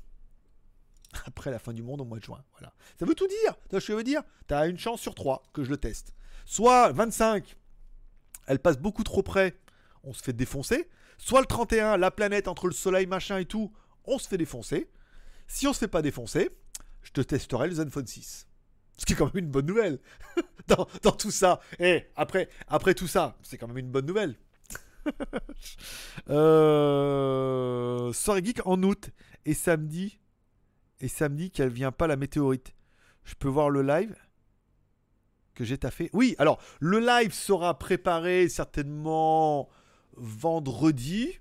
Après 1.25 1.51
la 1.51 1.59
fin 1.59 1.73
du 1.73 1.83
monde 1.83 2.01
au 2.01 2.05
mois 2.05 2.19
de 2.19 2.23
juin. 2.23 2.43
Voilà. 2.53 2.73
Ça 2.99 3.05
veut 3.05 3.15
tout 3.15 3.27
dire. 3.27 3.55
Tu 3.63 3.71
vois 3.71 3.81
ce 3.81 3.87
que 3.87 3.93
je 3.93 3.97
veux 3.97 4.03
dire? 4.03 4.23
Tu 4.47 4.53
as 4.53 4.67
une 4.67 4.77
chance 4.77 5.01
sur 5.01 5.15
3 5.15 5.43
que 5.53 5.63
je 5.63 5.69
le 5.69 5.77
teste. 5.77 6.13
Soit 6.45 6.91
25, 6.91 7.57
elle 8.51 8.59
passe 8.59 8.77
beaucoup 8.77 9.05
trop 9.05 9.23
près, 9.23 9.55
on 10.03 10.13
se 10.13 10.21
fait 10.21 10.33
défoncer. 10.33 10.89
Soit 11.17 11.39
le 11.39 11.45
31, 11.45 11.95
la 11.95 12.11
planète 12.11 12.49
entre 12.49 12.67
le 12.67 12.73
soleil, 12.73 13.07
machin 13.07 13.37
et 13.37 13.45
tout, 13.45 13.71
on 14.03 14.19
se 14.19 14.27
fait 14.27 14.37
défoncer. 14.37 14.89
Si 15.47 15.67
on 15.67 15.73
se 15.73 15.79
fait 15.79 15.87
pas 15.87 16.01
défoncer, 16.01 16.49
je 17.01 17.11
te 17.11 17.21
testerai 17.21 17.69
le 17.69 17.75
Zenfone 17.75 18.07
6. 18.07 18.47
Ce 18.97 19.05
qui 19.05 19.13
est 19.13 19.15
quand 19.15 19.33
même 19.33 19.45
une 19.45 19.51
bonne 19.51 19.67
nouvelle. 19.67 19.99
dans, 20.67 20.85
tout 21.13 21.31
ça. 21.31 21.61
Et 21.79 22.07
après, 22.17 22.49
après 22.67 22.93
tout 22.93 23.07
ça, 23.07 23.37
c'est 23.41 23.57
quand 23.57 23.69
même 23.69 23.77
une 23.77 23.89
bonne 23.89 24.05
nouvelle. 24.05 24.35
euh, 26.29 28.11
soirée 28.11 28.43
geek 28.43 28.67
en 28.67 28.83
août 28.83 29.11
et 29.45 29.53
samedi. 29.53 30.19
Et 30.99 31.07
samedi 31.07 31.51
qu'elle 31.51 31.69
vient 31.69 31.93
pas 31.93 32.07
la 32.07 32.17
météorite. 32.17 32.73
Je 33.23 33.35
peux 33.35 33.47
voir 33.47 33.69
le 33.69 33.81
live? 33.81 34.13
Que 35.61 35.67
j'ai 35.67 35.77
taffé. 35.77 36.09
Oui, 36.13 36.35
alors 36.39 36.59
le 36.79 36.99
live 36.99 37.33
sera 37.33 37.77
préparé 37.77 38.49
certainement 38.49 39.69
vendredi. 40.17 41.37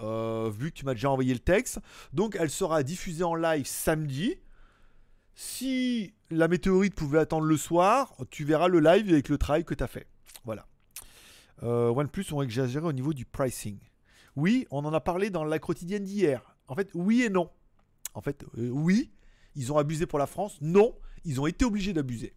Euh, 0.00 0.48
vu 0.56 0.70
que 0.70 0.76
tu 0.76 0.84
m'as 0.84 0.94
déjà 0.94 1.10
envoyé 1.10 1.34
le 1.34 1.40
texte. 1.40 1.80
Donc 2.12 2.36
elle 2.38 2.50
sera 2.50 2.84
diffusée 2.84 3.24
en 3.24 3.34
live 3.34 3.66
samedi. 3.66 4.36
Si 5.34 6.14
la 6.30 6.46
météorite 6.46 6.94
pouvait 6.94 7.18
attendre 7.18 7.46
le 7.46 7.56
soir, 7.56 8.14
tu 8.30 8.44
verras 8.44 8.68
le 8.68 8.78
live 8.78 9.08
avec 9.08 9.28
le 9.28 9.38
travail 9.38 9.64
que 9.64 9.74
tu 9.74 9.82
as 9.82 9.88
fait. 9.88 10.06
Voilà. 10.44 10.66
Euh, 11.64 11.88
OnePlus 11.88 12.26
ont 12.32 12.42
exagéré 12.42 12.86
au 12.86 12.92
niveau 12.92 13.12
du 13.12 13.24
pricing. 13.24 13.78
Oui, 14.36 14.68
on 14.70 14.84
en 14.84 14.92
a 14.92 15.00
parlé 15.00 15.30
dans 15.30 15.42
la 15.42 15.58
quotidienne 15.58 16.04
d'hier. 16.04 16.56
En 16.68 16.76
fait, 16.76 16.90
oui 16.94 17.22
et 17.22 17.28
non. 17.28 17.50
En 18.14 18.20
fait, 18.20 18.44
euh, 18.56 18.68
oui, 18.68 19.10
ils 19.56 19.72
ont 19.72 19.78
abusé 19.78 20.06
pour 20.06 20.20
la 20.20 20.28
France. 20.28 20.58
Non, 20.60 20.94
ils 21.24 21.40
ont 21.40 21.46
été 21.48 21.64
obligés 21.64 21.92
d'abuser. 21.92 22.34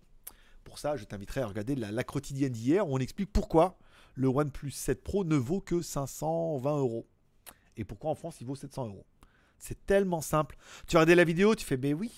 Pour 0.64 0.80
ça, 0.80 0.96
je 0.96 1.04
t'inviterai 1.04 1.42
à 1.42 1.48
regarder 1.48 1.76
la, 1.76 1.92
la 1.92 2.04
quotidienne 2.04 2.52
d'hier 2.52 2.88
où 2.88 2.96
on 2.96 3.00
explique 3.00 3.32
pourquoi 3.32 3.78
le 4.16 4.28
OnePlus 4.28 4.72
7 4.72 5.04
Pro 5.04 5.24
ne 5.24 5.36
vaut 5.36 5.62
que 5.62 5.82
520 5.82 6.78
euros. 6.78 7.08
Et 7.78 7.84
pourquoi 7.84 8.12
en 8.12 8.16
France 8.16 8.38
il 8.42 8.48
vaut 8.48 8.56
700 8.56 8.88
euros. 8.88 9.06
C'est 9.58 9.86
tellement 9.86 10.22
simple. 10.22 10.58
Tu 10.88 10.98
as 10.98 11.06
la 11.06 11.24
vidéo, 11.24 11.56
tu 11.56 11.66
fais, 11.66 11.78
mais 11.78 11.94
oui, 11.94 12.12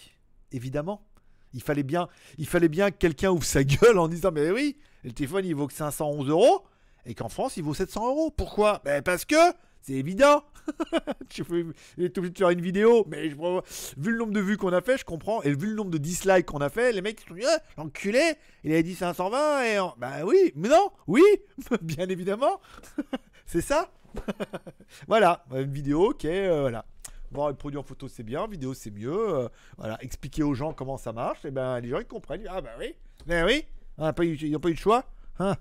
évidemment. 0.52 1.06
Il 1.53 1.61
fallait 1.61 1.84
bien, 1.84 2.07
bien 2.70 2.90
que 2.90 2.98
quelqu'un 2.98 3.30
ouvre 3.32 3.44
sa 3.44 3.64
gueule 3.64 3.99
en 3.99 4.07
disant 4.07 4.32
Mais 4.32 4.49
oui, 4.49 4.78
le 5.03 5.11
téléphone 5.11 5.45
il 5.45 5.53
vaut 5.53 5.68
que 5.68 5.74
511 5.74 6.30
euros 6.30 6.64
et 7.06 7.14
qu'en 7.14 7.30
France 7.30 7.57
il 7.57 7.64
vaut 7.64 7.74
700 7.74 8.07
euros. 8.07 8.32
Pourquoi? 8.32 8.82
Ben 8.84 9.03
Parce 9.03 9.26
que 9.26 9.36
c'est 9.84 9.93
évident. 9.93 10.43
il 11.38 12.05
est 12.05 12.18
obligé 12.18 12.34
de 12.34 12.38
faire 12.38 12.49
une 12.49 12.61
vidéo, 12.61 13.05
mais 13.10 13.30
je, 13.30 13.35
vu 13.97 14.11
le 14.11 14.18
nombre 14.18 14.31
de 14.31 14.39
vues 14.39 14.55
qu'on 14.55 14.72
a 14.72 14.81
fait, 14.81 14.97
je 14.97 15.03
comprends. 15.03 15.43
Et 15.43 15.53
vu 15.53 15.68
le 15.68 15.76
nombre 15.76 15.91
de 15.91 15.97
dislikes 15.97 16.45
qu'on 16.45 16.61
a 16.61 16.69
fait, 16.69 16.93
les 16.93 17.01
mecs 17.01 17.22
ils 17.22 17.27
sont 17.27 17.35
dit, 17.35 17.45
ah, 17.45 17.60
l'enculé, 17.77 18.35
il 18.64 18.72
avait 18.72 18.84
dit 18.84 18.95
520 18.95 19.64
et 19.64 19.77
bah 19.97 20.26
oui, 20.26 20.53
mais 20.55 20.69
non, 20.69 20.89
oui, 21.07 21.23
bien 21.81 22.07
évidemment, 22.07 22.61
c'est 23.45 23.61
ça. 23.61 23.91
voilà, 25.07 25.43
une 25.51 25.72
vidéo, 25.72 26.11
ok, 26.11 26.26
euh, 26.26 26.61
voilà. 26.61 26.85
Voir 27.31 27.49
le 27.49 27.55
produit 27.55 27.80
en 27.80 27.84
photo, 27.84 28.07
c'est 28.07 28.22
bien. 28.22 28.45
Vidéo, 28.45 28.76
c'est 28.76 28.91
mieux. 28.91 29.11
Euh, 29.11 29.49
voilà, 29.80 29.97
expliquer 30.03 30.43
aux 30.43 30.53
gens 30.53 30.72
comment 30.72 30.97
ça 30.97 31.14
marche. 31.14 31.43
Et 31.45 31.49
ben, 31.49 31.80
les 31.80 31.89
gens, 31.89 31.97
ils 31.97 32.05
comprennent. 32.05 32.45
Ah, 32.47 32.61
bah 32.61 32.69
oui. 32.77 32.93
Ben 33.26 33.43
oui. 33.43 33.65
ils 33.97 34.51
n'ont 34.51 34.60
pas 34.60 34.69
eu 34.69 34.73
de 34.76 34.80
choix. 34.80 35.05
Hein 35.39 35.57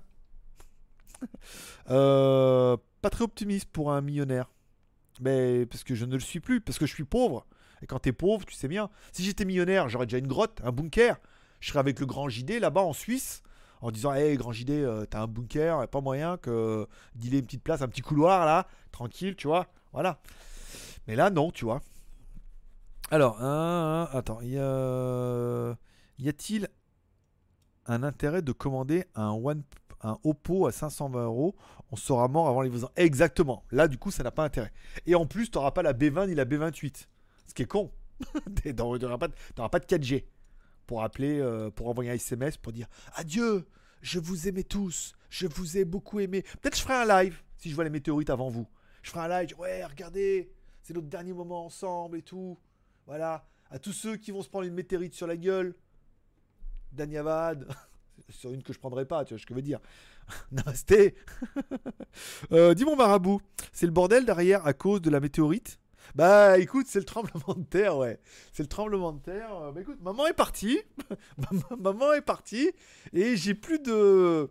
euh, 1.89 2.77
très 3.09 3.23
optimiste 3.23 3.69
pour 3.71 3.91
un 3.91 4.01
millionnaire. 4.01 4.51
Mais 5.21 5.65
parce 5.65 5.83
que 5.83 5.95
je 5.95 6.05
ne 6.05 6.13
le 6.13 6.19
suis 6.19 6.39
plus. 6.39 6.61
Parce 6.61 6.77
que 6.77 6.85
je 6.85 6.93
suis 6.93 7.03
pauvre. 7.03 7.45
Et 7.81 7.87
quand 7.87 7.99
tu 7.99 8.09
es 8.09 8.13
pauvre, 8.13 8.45
tu 8.45 8.55
sais 8.55 8.67
bien. 8.67 8.89
Si 9.11 9.23
j'étais 9.23 9.45
millionnaire, 9.45 9.89
j'aurais 9.89 10.05
déjà 10.05 10.17
une 10.17 10.27
grotte, 10.27 10.61
un 10.63 10.71
bunker. 10.71 11.17
Je 11.59 11.69
serais 11.69 11.79
avec 11.79 11.99
le 11.99 12.05
grand 12.05 12.29
JD 12.29 12.59
là-bas 12.59 12.81
en 12.81 12.93
Suisse 12.93 13.43
en 13.81 13.91
disant 13.91 14.13
Hé, 14.13 14.35
grand 14.37 14.53
JD, 14.53 14.71
euh, 14.71 15.05
t'as 15.05 15.21
un 15.21 15.27
bunker, 15.27 15.87
pas 15.89 15.99
moyen 15.99 16.37
que 16.37 16.87
d'y 17.15 17.37
une 17.37 17.45
petite 17.45 17.63
place, 17.63 17.81
un 17.81 17.89
petit 17.89 18.01
couloir 18.01 18.45
là, 18.45 18.67
tranquille, 18.91 19.35
tu 19.35 19.47
vois. 19.47 19.67
Voilà. 19.91 20.21
Mais 21.07 21.15
là, 21.15 21.29
non, 21.29 21.51
tu 21.51 21.65
vois. 21.65 21.81
Alors, 23.11 23.43
attends, 23.43 24.41
y 24.41 24.57
a... 24.57 25.75
y 26.17 26.29
a-t-il 26.29 26.69
un 27.85 28.03
intérêt 28.03 28.41
de 28.41 28.53
commander 28.53 29.05
un, 29.15 29.31
One, 29.31 29.63
un 30.01 30.17
Oppo 30.23 30.67
à 30.67 30.71
520 30.71 31.25
euros 31.25 31.55
On 31.93 31.95
sera 31.95 32.27
mort 32.27 32.47
avant 32.47 32.63
les 32.63 32.69
livraison. 32.69 32.89
Exactement. 32.95 33.63
Là, 33.69 33.87
du 33.87 33.99
coup, 33.99 34.09
ça 34.09 34.23
n'a 34.23 34.31
pas 34.31 34.43
intérêt. 34.43 34.71
Et 35.05 35.13
en 35.13 35.27
plus, 35.27 35.51
tu 35.51 35.59
n'auras 35.59 35.69
pas 35.69 35.83
la 35.83 35.93
B20 35.93 36.27
ni 36.27 36.33
la 36.33 36.43
B28. 36.43 37.05
Ce 37.45 37.53
qui 37.53 37.61
est 37.61 37.67
con. 37.67 37.91
tu 38.63 38.73
n'auras 38.73 39.19
pas, 39.19 39.29
pas, 39.69 39.79
de 39.79 39.85
4G 39.85 40.25
pour 40.87 41.03
appeler, 41.03 41.39
euh, 41.39 41.69
pour 41.69 41.89
envoyer 41.89 42.09
un 42.09 42.15
SMS 42.15 42.57
pour 42.57 42.73
dire 42.73 42.87
Adieu, 43.13 43.67
je 44.01 44.17
vous 44.17 44.47
aimais 44.47 44.63
tous, 44.63 45.13
je 45.29 45.45
vous 45.45 45.77
ai 45.77 45.85
beaucoup 45.85 46.19
aimé. 46.19 46.41
Peut-être 46.63 46.77
je 46.77 46.81
ferai 46.81 46.95
un 46.95 47.05
live 47.05 47.43
si 47.57 47.69
je 47.69 47.75
vois 47.75 47.83
les 47.83 47.91
météorites 47.91 48.31
avant 48.31 48.49
vous. 48.49 48.67
Je 49.03 49.11
ferai 49.11 49.31
un 49.31 49.41
live, 49.41 49.59
ouais, 49.59 49.85
regardez, 49.85 50.51
c'est 50.81 50.95
notre 50.95 51.09
dernier 51.09 51.33
moment 51.33 51.63
ensemble 51.63 52.17
et 52.17 52.23
tout. 52.23 52.57
Voilà. 53.05 53.45
À 53.69 53.77
tous 53.77 53.93
ceux 53.93 54.17
qui 54.17 54.31
vont 54.31 54.41
se 54.41 54.49
prendre 54.49 54.65
une 54.65 54.73
météorite 54.73 55.13
sur 55.13 55.27
la 55.27 55.37
gueule. 55.37 55.75
Danyavad. 56.91 57.67
sur 58.29 58.51
une 58.51 58.63
que 58.63 58.73
je 58.73 58.79
prendrai 58.79 59.05
pas, 59.05 59.25
tu 59.25 59.33
vois 59.33 59.39
ce 59.39 59.45
que 59.45 59.53
je 59.53 59.55
veux 59.55 59.61
dire. 59.61 59.79
Namasté. 60.51 61.15
euh, 62.51 62.73
dis 62.73 62.85
mon 62.85 62.95
marabout, 62.95 63.41
c'est 63.71 63.85
le 63.85 63.91
bordel 63.91 64.25
derrière 64.25 64.65
à 64.65 64.73
cause 64.73 65.01
de 65.01 65.09
la 65.09 65.19
météorite? 65.19 65.79
Bah 66.15 66.59
écoute, 66.59 66.87
c'est 66.89 66.99
le 66.99 67.05
tremblement 67.05 67.55
de 67.55 67.63
terre, 67.63 67.97
ouais. 67.97 68.19
C'est 68.51 68.63
le 68.63 68.69
tremblement 68.69 69.13
de 69.13 69.19
terre. 69.19 69.71
Bah 69.73 69.81
écoute, 69.81 70.01
maman 70.01 70.27
est 70.27 70.33
partie. 70.33 70.79
maman 71.79 72.13
est 72.13 72.21
partie. 72.21 72.71
Et 73.13 73.37
j'ai 73.37 73.53
plus 73.53 73.79
de 73.79 74.49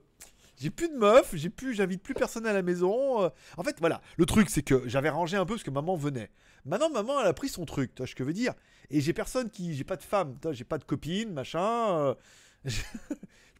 j'ai 0.63 0.71
plus 0.71 0.89
de 0.89 0.95
meufs, 0.95 1.35
j'ai 1.35 1.51
plus, 1.51 1.75
j'invite 1.75 2.03
plus 2.03 2.15
personne 2.15 2.47
à 2.47 2.53
la 2.53 2.63
maison. 2.63 3.23
Euh. 3.23 3.31
En 3.57 3.65
fait, 3.65 3.77
voilà. 3.81 4.01
Le 4.17 4.27
truc, 4.27 4.49
c'est 4.49 4.63
que 4.63 4.83
j'avais 4.87 5.09
rangé 5.09 5.37
un 5.37 5.45
peu 5.45 5.55
parce 5.55 5.65
que 5.65 5.71
maman 5.71 5.97
venait. 5.97 6.31
Maintenant, 6.65 6.89
maman, 6.89 7.21
elle 7.21 7.27
a 7.27 7.33
pris 7.33 7.49
son 7.49 7.65
truc. 7.65 7.95
Tu 7.95 8.01
vois 8.01 8.07
ce 8.07 8.15
que 8.15 8.23
je 8.23 8.29
veux 8.29 8.33
dire 8.33 8.55
Et 8.89 9.01
j'ai 9.01 9.13
personne 9.13 9.51
qui, 9.51 9.75
j'ai 9.75 9.83
pas 9.83 9.97
de 9.97 10.03
femme. 10.03 10.37
J'ai 10.53 10.65
pas 10.65 10.79
de 10.79 10.85
copine, 10.85 11.33
machin. 11.33 12.15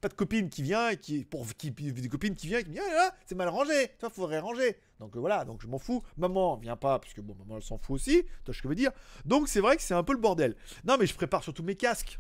J'ai 0.03 0.09
pas 0.09 0.15
de 0.15 0.19
copine 0.19 0.51
qui 0.51 0.65
vient 0.65 0.97
qui, 0.97 1.25
pour 1.25 1.47
qui, 1.55 1.71
des 1.71 2.09
copines 2.09 2.35
qui 2.35 2.49
viennent 2.49 2.65
qui 2.65 2.71
me 2.71 2.81
ah 2.81 2.93
là, 2.93 3.15
c'est 3.25 3.37
mal 3.37 3.49
rangé. 3.49 3.87
Tu 3.87 4.01
vois, 4.01 4.11
faudrait 4.11 4.41
ranger. 4.41 4.77
Donc 4.99 5.15
euh, 5.15 5.21
voilà. 5.21 5.45
Donc 5.45 5.63
je 5.63 5.69
m'en 5.69 5.79
fous. 5.79 6.03
Maman 6.17 6.57
vient 6.57 6.75
pas 6.75 6.99
parce 6.99 7.15
que 7.15 7.21
bon, 7.21 7.37
maman 7.39 7.59
elle 7.59 7.63
s'en 7.63 7.79
fout 7.79 7.95
aussi. 7.95 8.25
Que 8.45 8.53
je 8.53 8.67
veux 8.67 8.75
dire? 8.75 8.91
Donc 9.25 9.49
c'est 9.49 9.61
vrai 9.61 9.77
que 9.77 9.83
c'est 9.83 9.95
un 9.95 10.03
peu 10.03 10.13
le 10.13 10.19
bordel. 10.19 10.57
Non, 10.85 10.97
mais 10.99 11.07
je 11.07 11.15
prépare 11.15 11.45
surtout 11.45 11.63
mes 11.63 11.77
casques. 11.77 12.19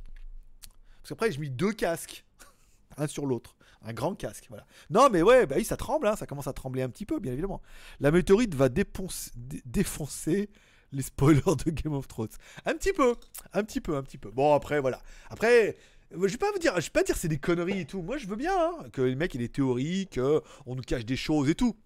Parce 1.02 1.08
qu'après, 1.08 1.32
je 1.32 1.40
mets 1.40 1.48
deux 1.48 1.72
casques, 1.72 2.24
un 2.98 3.08
sur 3.08 3.26
l'autre. 3.26 3.56
Un 3.82 3.92
grand 3.92 4.14
casque, 4.14 4.46
voilà. 4.48 4.64
Non, 4.88 5.08
mais 5.10 5.22
ouais, 5.22 5.44
bah 5.46 5.56
oui, 5.58 5.64
ça 5.64 5.76
tremble, 5.76 6.06
hein, 6.06 6.14
ça 6.14 6.24
commence 6.24 6.46
à 6.46 6.52
trembler 6.52 6.82
un 6.82 6.88
petit 6.88 7.04
peu, 7.04 7.18
bien 7.18 7.32
évidemment. 7.32 7.60
La 7.98 8.12
météorite 8.12 8.54
va 8.54 8.68
défoncer 8.68 10.50
les 10.92 11.02
spoilers 11.02 11.56
de 11.64 11.70
Game 11.72 11.94
of 11.94 12.06
Thrones. 12.06 12.28
Un 12.64 12.74
petit 12.74 12.92
peu, 12.92 13.16
un 13.52 13.64
petit 13.64 13.80
peu, 13.80 13.96
un 13.96 14.04
petit 14.04 14.18
peu. 14.18 14.30
Bon, 14.30 14.54
après, 14.54 14.78
voilà. 14.78 15.02
Après, 15.30 15.76
je 16.14 16.32
vais 16.32 16.38
pas 16.38 16.52
vous 16.52 16.58
dire, 16.58 16.74
je 16.76 16.86
vais 16.86 16.90
pas 16.90 17.02
dire 17.02 17.16
c'est 17.16 17.28
des 17.28 17.38
conneries 17.38 17.80
et 17.80 17.84
tout. 17.84 18.02
Moi, 18.02 18.18
je 18.18 18.26
veux 18.26 18.36
bien 18.36 18.54
hein, 18.56 18.88
que 18.92 19.02
les 19.02 19.14
mecs 19.14 19.34
aient 19.34 19.38
des 19.38 19.48
théories, 19.48 20.08
qu'on 20.12 20.74
nous 20.74 20.82
cache 20.82 21.04
des 21.04 21.16
choses 21.16 21.48
et 21.48 21.54
tout. 21.54 21.76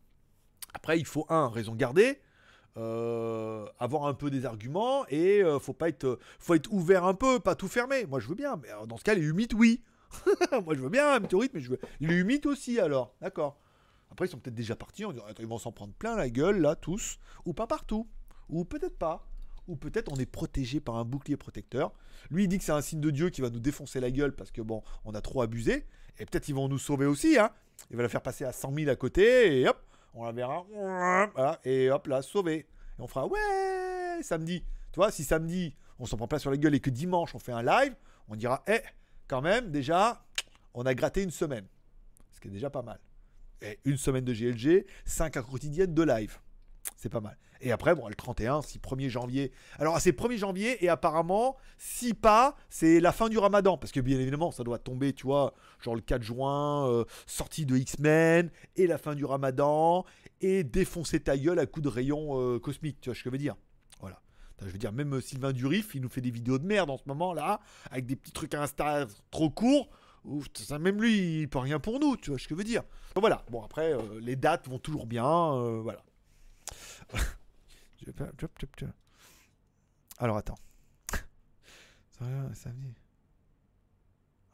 Après, 0.74 0.98
il 0.98 1.06
faut, 1.06 1.26
un, 1.28 1.48
raison 1.48 1.74
garder. 1.74 2.20
Euh, 2.78 3.64
avoir 3.78 4.04
un 4.04 4.12
peu 4.12 4.28
des 4.28 4.44
arguments 4.44 5.06
et 5.08 5.42
euh, 5.42 5.58
faut 5.58 5.72
pas 5.72 5.88
être 5.88 6.18
faut 6.38 6.54
ouvert 6.68 7.06
un 7.06 7.14
peu 7.14 7.40
pas 7.40 7.54
tout 7.54 7.68
fermer 7.68 8.04
moi 8.04 8.20
je 8.20 8.28
veux 8.28 8.34
bien 8.34 8.60
dans 8.86 8.98
ce 8.98 9.02
cas 9.02 9.14
les 9.14 9.22
humides 9.22 9.54
oui 9.54 9.82
moi 10.62 10.74
je 10.74 10.80
veux 10.80 10.90
bien 10.90 11.14
un 11.14 11.20
météorite 11.20 11.54
mais 11.54 11.60
je 11.60 11.70
veux 11.70 11.78
les 12.00 12.14
humides 12.14 12.44
aussi 12.44 12.78
alors 12.78 13.14
d'accord 13.22 13.58
après 14.10 14.26
ils 14.26 14.28
sont 14.28 14.38
peut-être 14.38 14.54
déjà 14.54 14.76
partis 14.76 15.06
on 15.06 15.14
ils 15.38 15.46
vont 15.46 15.56
s'en 15.56 15.72
prendre 15.72 15.94
plein 15.94 16.16
la 16.16 16.28
gueule 16.28 16.60
là 16.60 16.76
tous 16.76 17.18
ou 17.46 17.54
pas 17.54 17.66
partout 17.66 18.06
ou 18.50 18.66
peut-être 18.66 18.98
pas 18.98 19.26
ou 19.68 19.76
peut-être 19.76 20.12
on 20.12 20.16
est 20.16 20.30
protégé 20.30 20.80
par 20.80 20.96
un 20.96 21.04
bouclier 21.04 21.36
protecteur. 21.36 21.92
Lui, 22.30 22.44
il 22.44 22.48
dit 22.48 22.58
que 22.58 22.64
c'est 22.64 22.72
un 22.72 22.80
signe 22.80 23.00
de 23.00 23.10
Dieu 23.10 23.30
qui 23.30 23.40
va 23.40 23.50
nous 23.50 23.60
défoncer 23.60 24.00
la 24.00 24.10
gueule 24.10 24.34
parce 24.34 24.50
que 24.50 24.62
bon, 24.62 24.82
on 25.04 25.14
a 25.14 25.20
trop 25.20 25.42
abusé. 25.42 25.86
Et 26.18 26.24
peut-être 26.24 26.48
ils 26.48 26.54
vont 26.54 26.68
nous 26.68 26.78
sauver 26.78 27.06
aussi, 27.06 27.38
hein. 27.38 27.50
Il 27.90 27.96
va 27.96 28.02
la 28.02 28.08
faire 28.08 28.22
passer 28.22 28.44
à 28.44 28.52
100 28.52 28.74
000 28.74 28.90
à 28.90 28.96
côté 28.96 29.60
et 29.60 29.68
hop, 29.68 29.78
on 30.14 30.24
la 30.24 30.32
verra. 30.32 30.64
et 31.64 31.90
hop 31.90 32.06
là, 32.06 32.22
sauvé. 32.22 32.66
Et 32.98 33.02
on 33.02 33.06
fera 33.06 33.26
ouais, 33.26 34.22
samedi. 34.22 34.64
Tu 34.92 34.96
vois, 34.96 35.10
si 35.10 35.24
samedi, 35.24 35.76
on 35.98 36.06
s'en 36.06 36.16
prend 36.16 36.28
pas 36.28 36.38
sur 36.38 36.50
la 36.50 36.56
gueule 36.56 36.74
et 36.74 36.80
que 36.80 36.90
dimanche, 36.90 37.34
on 37.34 37.38
fait 37.38 37.52
un 37.52 37.62
live, 37.62 37.94
on 38.28 38.36
dira, 38.36 38.62
eh, 38.66 38.80
quand 39.28 39.42
même, 39.42 39.70
déjà, 39.70 40.24
on 40.74 40.86
a 40.86 40.94
gratté 40.94 41.22
une 41.22 41.30
semaine. 41.30 41.66
Ce 42.32 42.40
qui 42.40 42.48
est 42.48 42.50
déjà 42.50 42.70
pas 42.70 42.82
mal. 42.82 42.98
Et 43.60 43.78
une 43.84 43.96
semaine 43.96 44.24
de 44.24 44.32
GLG, 44.32 44.86
5 45.04 45.36
à 45.36 45.42
quotidienne 45.42 45.94
de 45.94 46.02
live. 46.02 46.38
C'est 46.96 47.08
pas 47.08 47.20
mal. 47.20 47.36
Et 47.60 47.72
après, 47.72 47.94
bon, 47.94 48.08
le 48.08 48.14
31, 48.14 48.62
si 48.62 48.78
1er 48.78 49.08
janvier. 49.08 49.52
Alors, 49.78 49.98
c'est 50.00 50.12
1er 50.12 50.36
janvier, 50.36 50.84
et 50.84 50.88
apparemment, 50.88 51.56
si 51.78 52.14
pas, 52.14 52.56
c'est 52.68 53.00
la 53.00 53.12
fin 53.12 53.28
du 53.28 53.38
ramadan. 53.38 53.76
Parce 53.78 53.92
que 53.92 54.00
bien 54.00 54.18
évidemment, 54.18 54.50
ça 54.50 54.64
doit 54.64 54.78
tomber, 54.78 55.12
tu 55.12 55.26
vois, 55.26 55.54
genre 55.80 55.94
le 55.94 56.00
4 56.00 56.22
juin, 56.22 56.88
euh, 56.88 57.04
sortie 57.26 57.66
de 57.66 57.76
X-Men, 57.76 58.50
et 58.76 58.86
la 58.86 58.98
fin 58.98 59.14
du 59.14 59.24
ramadan, 59.24 60.04
et 60.40 60.64
défoncer 60.64 61.20
ta 61.20 61.36
gueule 61.36 61.58
à 61.58 61.66
coups 61.66 61.84
de 61.84 61.88
rayons 61.88 62.40
euh, 62.40 62.58
cosmiques. 62.58 63.00
Tu 63.00 63.08
vois 63.08 63.14
ce 63.14 63.22
que 63.22 63.30
je 63.30 63.32
veux 63.32 63.38
dire 63.38 63.56
Voilà. 64.00 64.20
Je 64.60 64.66
veux 64.66 64.78
dire, 64.78 64.92
même 64.92 65.14
euh, 65.14 65.20
Sylvain 65.20 65.52
Durif, 65.52 65.94
il 65.94 66.02
nous 66.02 66.08
fait 66.08 66.20
des 66.22 66.30
vidéos 66.30 66.58
de 66.58 66.66
merde 66.66 66.90
en 66.90 66.98
ce 66.98 67.04
moment, 67.06 67.32
là, 67.32 67.60
avec 67.90 68.06
des 68.06 68.16
petits 68.16 68.32
trucs 68.32 68.54
Insta 68.54 69.06
trop 69.30 69.50
courts. 69.50 69.88
Ouf, 70.24 70.46
ça, 70.54 70.78
même 70.78 71.00
lui, 71.00 71.42
il 71.42 71.48
peut 71.48 71.58
rien 71.58 71.78
pour 71.78 72.00
nous, 72.00 72.16
tu 72.16 72.30
vois 72.30 72.38
ce 72.38 72.48
que 72.48 72.54
je 72.54 72.58
veux 72.58 72.64
dire. 72.64 72.82
Voilà, 73.14 73.44
bon 73.48 73.62
après, 73.62 73.94
les 74.20 74.34
dates 74.34 74.68
vont 74.68 74.80
toujours 74.80 75.06
bien, 75.06 75.78
voilà. 75.82 76.00
Alors 80.18 80.36
attends. 80.36 80.58
Samedi. 82.54 82.94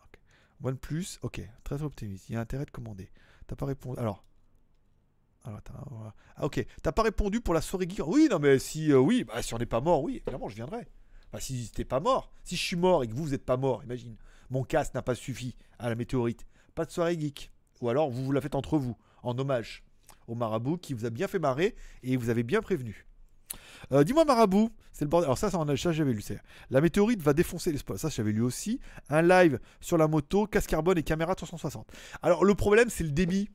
Okay. 0.07 0.21
OnePlus, 0.63 1.19
ok, 1.23 1.41
très 1.65 1.83
optimiste. 1.83 2.29
Il 2.29 2.35
y 2.35 2.37
a 2.37 2.41
intérêt 2.41 2.65
de 2.65 2.71
commander. 2.71 3.11
T'as 3.47 3.57
pas 3.57 3.67
répondu. 3.67 3.99
Alors. 3.99 4.25
Alors 5.45 5.59
attends. 5.59 6.15
Ah, 6.37 6.45
ok. 6.45 6.65
T'as 6.83 6.93
pas 6.93 7.03
répondu 7.03 7.41
pour 7.41 7.55
la 7.55 7.61
soirée 7.61 7.89
geek. 7.89 8.07
Oui, 8.07 8.29
non, 8.31 8.39
mais 8.39 8.59
si, 8.59 8.93
euh, 8.93 8.99
oui, 8.99 9.25
bah, 9.25 9.43
si 9.43 9.55
on 9.55 9.59
n'est 9.59 9.67
pas 9.67 9.81
mort, 9.81 10.03
oui, 10.03 10.17
évidemment, 10.17 10.49
je 10.49 10.57
viendrai. 10.57 10.89
Bah, 11.33 11.41
si 11.41 11.71
t'es 11.73 11.85
pas 11.85 12.01
mort, 12.01 12.33
si 12.45 12.57
je 12.57 12.63
suis 12.63 12.77
mort 12.77 13.05
et 13.05 13.09
que 13.09 13.15
vous, 13.15 13.25
vous 13.25 13.35
êtes 13.35 13.45
pas 13.45 13.57
mort, 13.57 13.83
imagine. 13.85 14.17
Mon 14.51 14.65
casque 14.65 14.95
n'a 14.95 15.03
pas 15.03 15.15
suffi 15.15 15.57
à 15.79 15.89
la 15.89 15.95
météorite. 15.95 16.47
Pas 16.75 16.85
de 16.85 16.91
soirée 16.91 17.19
geek. 17.19 17.51
Ou 17.81 17.89
alors, 17.89 18.11
vous 18.11 18.25
vous 18.25 18.33
la 18.33 18.41
faites 18.41 18.55
entre 18.55 18.79
vous, 18.79 18.97
en 19.23 19.37
hommage 19.39 19.83
au 20.27 20.35
marabout 20.35 20.79
qui 20.79 20.95
vous 20.95 21.05
a 21.05 21.11
bien 21.11 21.29
fait 21.29 21.39
marrer 21.39 21.75
et 22.03 22.17
vous 22.17 22.31
avez 22.31 22.43
bien 22.43 22.61
prévenu. 22.61 23.07
Euh, 23.93 24.05
dis-moi 24.05 24.25
Marabout, 24.25 24.71
c'est 24.93 25.05
le 25.05 25.09
bordel. 25.09 25.27
Alors 25.27 25.39
ça, 25.39 25.51
ça, 25.51 25.93
j'avais 25.93 26.13
lu. 26.13 26.23
La 26.71 26.81
météorite 26.81 27.23
va 27.23 27.33
défoncer 27.33 27.73
les 27.73 27.79
spots. 27.79 27.97
Ça, 27.97 28.09
j'avais 28.09 28.33
lu 28.33 28.43
aussi. 28.43 28.81
Un 29.09 29.23
live 29.23 29.59
sur 29.81 29.99
la 29.99 30.09
moto, 30.09 30.47
casque 30.47 30.71
carbone 30.71 30.99
et 30.99 31.03
caméra 31.03 31.35
360. 31.35 31.87
Alors 32.23 32.45
le 32.45 32.55
problème, 32.55 32.89
c'est 32.89 33.05
le 33.05 33.11
débit 33.11 33.51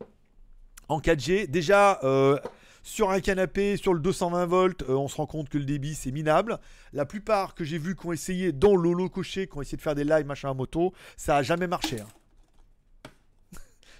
en 0.89 0.99
4G. 0.99 1.47
Déjà, 1.47 1.99
euh, 2.03 2.37
sur 2.83 3.11
un 3.11 3.19
canapé, 3.19 3.77
sur 3.77 3.93
le 3.93 3.99
220 3.99 4.45
volts, 4.45 4.83
euh, 4.83 4.93
on 4.93 5.07
se 5.07 5.15
rend 5.15 5.25
compte 5.25 5.49
que 5.49 5.57
le 5.57 5.65
débit, 5.65 5.95
c'est 5.95 6.11
minable. 6.11 6.59
La 6.93 7.05
plupart 7.05 7.55
que 7.55 7.63
j'ai 7.63 7.77
vu 7.77 7.95
qui 7.95 8.05
ont 8.05 8.13
essayé, 8.13 8.51
dont 8.51 8.75
Lolo 8.75 9.09
Cocher, 9.09 9.47
qui 9.47 9.57
ont 9.57 9.61
essayé 9.61 9.77
de 9.77 9.81
faire 9.81 9.95
des 9.95 10.03
lives 10.03 10.25
machin 10.25 10.49
à 10.49 10.53
moto, 10.53 10.93
ça 11.15 11.37
a 11.37 11.43
jamais 11.43 11.67
marché. 11.67 12.01
Hein 12.01 12.07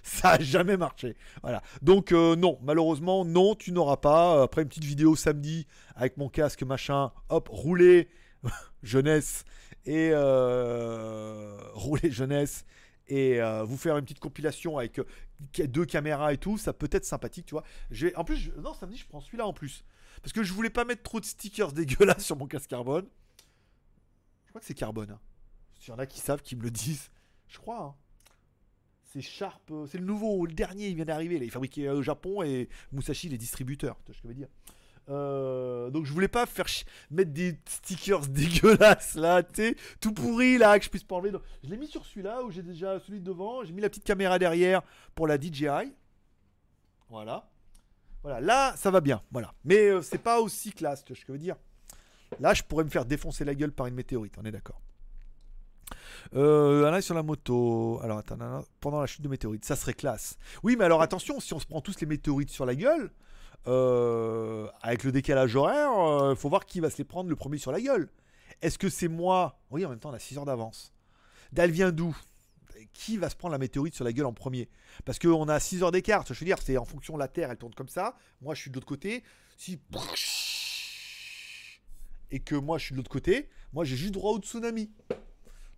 ça 0.08 0.30
a 0.30 0.40
jamais 0.40 0.76
marché. 0.76 1.16
Voilà. 1.42 1.62
Donc 1.82 2.12
euh, 2.12 2.34
non, 2.34 2.58
malheureusement, 2.62 3.24
non, 3.24 3.54
tu 3.54 3.72
n'auras 3.72 3.98
pas. 3.98 4.42
Après 4.42 4.62
une 4.62 4.68
petite 4.68 4.84
vidéo 4.84 5.16
samedi 5.16 5.66
avec 5.94 6.16
mon 6.16 6.28
casque, 6.28 6.62
machin, 6.62 7.12
hop, 7.28 7.48
rouler 7.48 8.08
jeunesse 8.82 9.44
et 9.84 10.10
euh, 10.12 11.58
jeunesse 12.10 12.64
et 13.06 13.40
euh, 13.40 13.64
vous 13.64 13.76
faire 13.76 13.96
une 13.96 14.04
petite 14.04 14.20
compilation 14.20 14.78
avec 14.78 15.00
deux 15.58 15.86
caméras 15.86 16.32
et 16.32 16.38
tout, 16.38 16.58
ça 16.58 16.72
peut 16.72 16.90
être 16.92 17.04
sympathique, 17.04 17.46
tu 17.46 17.54
vois. 17.54 17.64
En 18.16 18.24
plus, 18.24 18.50
non, 18.58 18.74
samedi, 18.74 18.98
je 18.98 19.06
prends 19.06 19.20
celui-là 19.20 19.46
en 19.46 19.52
plus. 19.52 19.84
Parce 20.22 20.32
que 20.32 20.42
je 20.42 20.52
voulais 20.52 20.70
pas 20.70 20.84
mettre 20.84 21.02
trop 21.02 21.20
de 21.20 21.24
stickers 21.24 21.72
dégueulasses 21.72 22.24
sur 22.24 22.36
mon 22.36 22.46
casque 22.46 22.68
carbone. 22.68 23.06
Je 24.46 24.50
crois 24.50 24.60
que 24.60 24.66
c'est 24.66 24.74
carbone. 24.74 25.10
Hein. 25.10 25.20
S'il 25.78 25.90
y 25.90 25.92
en 25.92 25.98
a 25.98 26.06
qui 26.06 26.20
savent, 26.20 26.42
qui 26.42 26.56
me 26.56 26.62
le 26.62 26.70
disent. 26.70 27.10
Je 27.46 27.58
crois. 27.58 27.82
Hein. 27.82 27.94
C'est 29.12 29.22
Sharp, 29.22 29.70
euh, 29.70 29.86
c'est 29.86 29.98
le 29.98 30.04
nouveau, 30.04 30.44
le 30.44 30.52
dernier, 30.52 30.88
il 30.88 30.94
vient 30.94 31.04
d'arriver. 31.04 31.36
Il 31.36 31.42
est 31.42 31.48
fabriqué 31.48 31.88
au 31.88 32.02
Japon 32.02 32.42
et 32.42 32.68
Musashi, 32.92 33.28
les 33.28 33.38
distributeurs. 33.38 33.96
Tu 34.04 34.12
vois 34.12 34.14
ce 34.14 34.22
que 34.22 34.28
je 34.28 34.28
veux 34.28 34.34
dire 34.34 34.48
euh, 35.10 35.88
donc 35.88 36.04
je 36.04 36.12
voulais 36.12 36.28
pas 36.28 36.44
faire 36.44 36.66
mettre 37.10 37.30
des 37.30 37.58
stickers 37.66 38.20
dégueulasses 38.28 39.14
là, 39.14 39.42
tout 40.00 40.12
pourri 40.12 40.58
là, 40.58 40.78
que 40.78 40.84
je 40.84 40.90
puisse 40.90 41.02
pas 41.02 41.16
enlever. 41.16 41.32
je 41.64 41.70
l'ai 41.70 41.78
mis 41.78 41.86
sur 41.86 42.04
celui-là 42.04 42.42
où 42.42 42.50
j'ai 42.50 42.62
déjà 42.62 43.00
celui 43.00 43.20
de 43.20 43.24
devant. 43.24 43.64
J'ai 43.64 43.72
mis 43.72 43.80
la 43.80 43.88
petite 43.88 44.04
caméra 44.04 44.38
derrière 44.38 44.82
pour 45.14 45.26
la 45.26 45.40
DJI. 45.40 45.94
Voilà. 47.08 47.48
Voilà, 48.22 48.40
là 48.42 48.74
ça 48.76 48.90
va 48.90 49.00
bien. 49.00 49.22
Voilà. 49.30 49.54
Mais 49.64 49.88
euh, 49.88 50.02
c'est 50.02 50.18
pas 50.18 50.40
aussi 50.40 50.72
classe, 50.72 51.02
tu 51.04 51.14
vois 51.14 51.20
ce 51.20 51.24
que 51.24 51.28
je 51.28 51.32
veux 51.32 51.38
dire. 51.38 51.56
Là, 52.40 52.52
je 52.52 52.62
pourrais 52.62 52.84
me 52.84 52.90
faire 52.90 53.06
défoncer 53.06 53.44
la 53.44 53.54
gueule 53.54 53.72
par 53.72 53.86
une 53.86 53.94
météorite, 53.94 54.34
on 54.38 54.44
est 54.44 54.50
d'accord. 54.50 54.82
Euh, 56.34 57.00
sur 57.00 57.14
la 57.14 57.22
moto. 57.22 58.00
Alors, 58.02 58.18
attends, 58.18 58.64
pendant 58.80 59.00
la 59.00 59.06
chute 59.06 59.22
de 59.22 59.28
météorites, 59.28 59.64
ça 59.64 59.76
serait 59.76 59.94
classe. 59.94 60.36
Oui, 60.62 60.76
mais 60.76 60.84
alors 60.84 61.02
attention, 61.02 61.40
si 61.40 61.54
on 61.54 61.60
se 61.60 61.66
prend 61.66 61.80
tous 61.80 62.00
les 62.00 62.06
météorites 62.06 62.50
sur 62.50 62.66
la 62.66 62.74
gueule, 62.74 63.10
euh, 63.66 64.68
avec 64.82 65.04
le 65.04 65.12
décalage 65.12 65.54
horaire, 65.56 65.90
il 65.92 66.32
euh, 66.32 66.34
faut 66.34 66.48
voir 66.48 66.66
qui 66.66 66.80
va 66.80 66.90
se 66.90 66.98
les 66.98 67.04
prendre 67.04 67.28
le 67.28 67.36
premier 67.36 67.58
sur 67.58 67.72
la 67.72 67.80
gueule. 67.80 68.10
Est-ce 68.62 68.78
que 68.78 68.88
c'est 68.88 69.08
moi? 69.08 69.60
Oui, 69.70 69.84
en 69.84 69.90
même 69.90 69.98
temps, 69.98 70.10
on 70.10 70.14
a 70.14 70.18
6 70.18 70.38
heures 70.38 70.44
d'avance. 70.44 70.92
Elle 71.56 71.70
vient 71.70 71.94
Qui 72.92 73.16
va 73.16 73.30
se 73.30 73.36
prendre 73.36 73.52
la 73.52 73.58
météorite 73.58 73.94
sur 73.94 74.04
la 74.04 74.12
gueule 74.12 74.26
en 74.26 74.32
premier? 74.32 74.68
Parce 75.04 75.18
qu'on 75.18 75.48
a 75.48 75.60
6 75.60 75.82
heures 75.82 75.92
d'écart. 75.92 76.24
Je 76.26 76.34
veux 76.34 76.46
dire, 76.46 76.58
c'est 76.62 76.76
en 76.76 76.84
fonction 76.84 77.14
de 77.14 77.18
la 77.18 77.28
Terre, 77.28 77.50
elle 77.50 77.56
tourne 77.56 77.74
comme 77.74 77.88
ça. 77.88 78.16
Moi, 78.40 78.54
je 78.54 78.62
suis 78.62 78.70
de 78.70 78.76
l'autre 78.76 78.86
côté. 78.86 79.22
Si. 79.56 79.78
Et 82.30 82.40
que 82.40 82.54
moi, 82.54 82.78
je 82.78 82.84
suis 82.84 82.92
de 82.92 82.98
l'autre 82.98 83.10
côté, 83.10 83.48
moi, 83.72 83.84
j'ai 83.84 83.96
juste 83.96 84.12
droit 84.12 84.32
au 84.32 84.38
tsunami. 84.38 84.90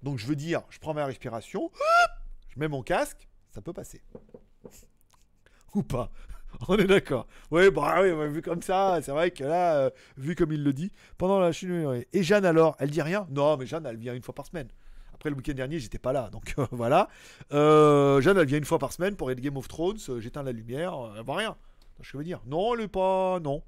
Donc 0.02 0.18
je 0.18 0.26
veux 0.26 0.36
dire, 0.36 0.62
je 0.70 0.78
prends 0.78 0.94
ma 0.94 1.04
respiration, 1.04 1.70
je 2.48 2.58
mets 2.58 2.68
mon 2.68 2.82
casque, 2.82 3.28
ça 3.50 3.60
peut 3.60 3.72
passer. 3.72 4.02
Ou 5.74 5.82
pas. 5.82 6.10
On 6.68 6.76
est 6.76 6.86
d'accord. 6.86 7.26
Ouais, 7.50 7.70
bah 7.70 8.00
oui, 8.02 8.10
vu 8.32 8.42
comme 8.42 8.62
ça, 8.62 8.98
c'est 9.02 9.12
vrai 9.12 9.30
que 9.30 9.44
là, 9.44 9.76
euh, 9.76 9.90
vu 10.16 10.34
comme 10.34 10.52
il 10.52 10.62
le 10.64 10.72
dit, 10.72 10.92
pendant 11.18 11.38
la 11.38 11.52
chute. 11.52 11.70
Et 12.12 12.22
Jeanne 12.22 12.44
alors, 12.44 12.76
elle 12.78 12.90
dit 12.90 13.02
rien? 13.02 13.26
Non, 13.30 13.56
mais 13.56 13.66
Jeanne, 13.66 13.86
elle 13.86 13.96
vient 13.96 14.14
une 14.14 14.22
fois 14.22 14.34
par 14.34 14.46
semaine. 14.46 14.68
Après 15.14 15.30
le 15.30 15.36
week-end 15.36 15.52
dernier, 15.52 15.78
j'étais 15.78 15.98
pas 15.98 16.12
là, 16.12 16.30
donc 16.30 16.54
euh, 16.58 16.66
voilà. 16.70 17.08
Euh, 17.52 18.20
Jeanne, 18.20 18.38
elle 18.38 18.46
vient 18.46 18.58
une 18.58 18.64
fois 18.64 18.78
par 18.78 18.92
semaine 18.92 19.16
pour 19.16 19.30
être 19.30 19.40
Game 19.40 19.56
of 19.56 19.68
Thrones. 19.68 19.98
J'éteins 20.18 20.42
la 20.42 20.52
lumière, 20.52 20.94
elle 21.16 21.24
voit 21.24 21.36
rien. 21.36 21.56
Je 22.00 22.16
veux 22.16 22.24
dire, 22.24 22.40
non, 22.46 22.74
elle 22.74 22.82
est 22.82 22.88
pas, 22.88 23.38
non 23.40 23.62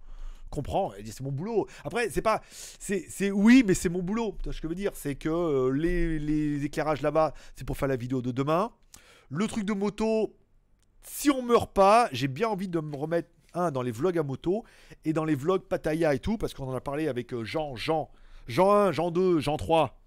comprend. 0.53 0.93
Elle 0.97 1.05
dit 1.05 1.13
c'est 1.13 1.25
mon 1.25 1.33
boulot. 1.33 1.67
Après, 1.85 2.09
c'est 2.11 2.23
pas. 2.23 2.41
C'est 2.79 3.31
oui, 3.31 3.65
mais 3.67 3.75
c'est 3.75 3.89
mon 3.89 4.03
boulot. 4.03 4.37
Tu 4.39 4.45
vois 4.45 4.53
ce 4.53 4.61
que 4.61 4.67
je 4.67 4.69
veux 4.69 4.77
dire? 4.77 4.93
C'est 4.95 5.17
que 5.17 5.29
euh, 5.29 5.71
les, 5.71 6.19
les, 6.19 6.65
éclairages 6.65 7.03
là-bas, 7.03 7.35
c'est 7.57 7.67
pour 7.67 7.77
faire 7.77 7.89
la 7.89 7.97
vidéo 7.97 8.23
de 8.23 8.31
demain. 8.31 8.71
Le 9.31 9.47
truc 9.49 9.65
de 9.65 9.73
moto, 9.73 10.37
si 11.03 11.31
on 11.31 11.43
meurt 11.43 11.73
pas, 11.73 12.09
j'ai 12.13 12.29
bien 12.29 12.49
envie 12.49 12.69
de 12.69 12.81
me 12.81 12.95
remettre 12.95 13.31
un 13.55 13.71
dans 13.71 13.83
les 13.83 13.91
vlogs 13.91 14.19
à 14.19 14.23
moto 14.23 14.65
et 15.05 15.13
dans 15.13 15.25
les 15.25 15.35
vlogs 15.35 15.63
Pattaya 15.63 16.15
et 16.15 16.19
tout, 16.19 16.39
parce 16.39 16.55
qu'on 16.55 16.69
en 16.69 16.75
a 16.75 16.81
parlé 16.81 17.09
avec 17.09 17.33
euh, 17.33 17.45
Jean, 17.45 17.77
Jean, 17.77 18.11
Jean 18.47 18.73
1, 18.73 18.93
Jean 18.93 19.11
2, 19.11 19.41
Jean 19.41 19.57
3 19.57 19.99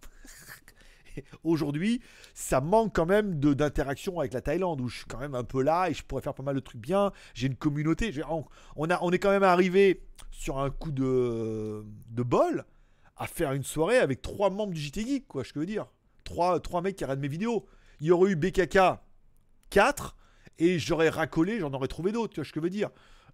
aujourd'hui, 1.44 2.02
ça 2.34 2.62
manque 2.62 2.96
quand 2.96 3.06
même 3.06 3.40
d'interaction 3.40 4.20
avec 4.20 4.34
la 4.34 4.42
Thaïlande, 4.42 4.82
où 4.82 4.88
je 4.88 4.98
suis 4.98 5.06
quand 5.06 5.20
même 5.20 5.36
un 5.36 5.44
peu 5.44 5.62
là 5.62 5.90
et 5.90 5.94
je 5.94 6.04
pourrais 6.04 6.22
faire 6.22 6.34
pas 6.34 6.44
mal 6.44 6.56
de 6.56 6.60
trucs 6.60 6.82
bien. 6.82 7.12
J'ai 7.34 7.48
une 7.48 7.56
communauté. 7.56 8.14
On, 8.76 8.90
a, 8.90 9.00
on 9.02 9.12
est 9.12 9.20
quand 9.20 9.32
même 9.32 9.44
arrivé 9.44 10.02
sur 10.38 10.60
un 10.60 10.70
coup 10.70 10.92
de, 10.92 11.84
bol 12.10 12.66
à 13.18 13.26
faire 13.26 13.54
une 13.54 13.64
soirée 13.64 13.98
avec 13.98 14.22
trois 14.22 14.50
membres 14.50 14.74
du 14.74 14.82
JT 14.82 15.06
Geek, 15.06 15.28
quoi, 15.28 15.44
je 15.44 15.58
veux 15.58 15.66
dire. 15.66 15.88
Trois, 16.24 16.60
trois 16.60 16.82
mecs 16.82 16.98
qui 16.98 17.04
regardent 17.04 17.22
mes 17.22 17.28
vidéos. 17.28 17.66
Il 18.02 18.08
y 18.08 18.12
aurait 18.12 18.32
eu 18.32 18.36
BKK 18.36 18.78
4 19.70 20.16
et 20.60 20.78
j'aurais 20.78 21.10
racolé, 21.10 21.60
j'en 21.60 21.74
aurais 21.74 21.88
trouvé 21.88 22.12
d'autres, 22.12 22.34
tu 22.34 22.42
vois 22.42 22.46
ce 22.46 22.52
que 22.52 22.60
je 22.60 22.64
veux 22.64 22.70
dire. 22.70 22.90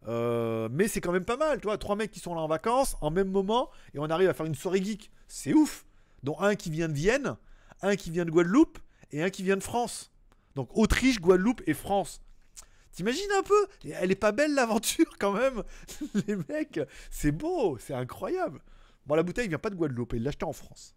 Euh, 0.08 0.70
mais 0.72 0.88
c'est 0.88 1.02
quand 1.02 1.12
même 1.12 1.26
pas 1.26 1.38
mal, 1.38 1.60
tu 1.60 1.64
vois. 1.68 1.78
Trois 1.78 1.96
mecs 1.96 2.12
qui 2.12 2.20
sont 2.20 2.36
là 2.36 2.42
en 2.42 2.48
vacances 2.48 2.96
en 3.02 3.10
même 3.10 3.30
moment 3.30 3.70
et 3.94 4.00
on 4.00 4.10
arrive 4.10 4.30
à 4.30 4.34
faire 4.34 4.46
une 4.46 4.56
soirée 4.56 4.84
geek. 4.84 5.12
C'est 5.28 5.54
ouf. 5.54 5.86
Dont 6.24 6.40
un 6.40 6.56
qui 6.56 6.70
vient 6.70 6.88
de 6.88 6.94
Vienne, 6.94 7.36
un 7.82 7.96
qui 7.96 8.12
vient 8.12 8.26
de 8.26 8.32
Guadeloupe 8.32 8.78
et 9.12 9.24
un 9.24 9.32
qui 9.32 9.42
vient 9.42 9.58
de 9.58 9.64
France. 9.64 10.12
Donc 10.56 10.70
Autriche, 10.78 11.20
Guadeloupe 11.20 11.64
et 11.66 11.74
France. 11.74 12.22
T'imagines 12.92 13.32
un 13.38 13.44
peu? 13.44 13.68
Elle 13.94 14.12
est 14.12 14.16
pas 14.16 14.32
belle 14.32 14.54
l'aventure 14.54 15.18
quand 15.20 15.34
même 15.34 15.64
Les 16.28 16.36
mecs, 16.36 16.80
c'est 17.10 17.32
beau, 17.32 17.78
c'est 17.80 17.94
incroyable. 17.94 18.62
Bon, 19.06 19.16
la 19.16 19.24
bouteille 19.24 19.48
vient 19.48 19.58
pas 19.58 19.70
de 19.70 19.76
Guadeloupe, 19.76 20.14
il 20.14 20.24
l'a 20.24 20.30
acheté 20.30 20.46
en 20.46 20.54
France. 20.54 20.96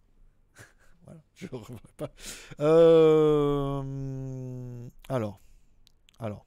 voilà, 1.04 1.20
je 1.34 1.46
pas. 1.96 2.10
Euh... 2.60 3.82
Alors, 5.08 5.40
alors. 6.18 6.44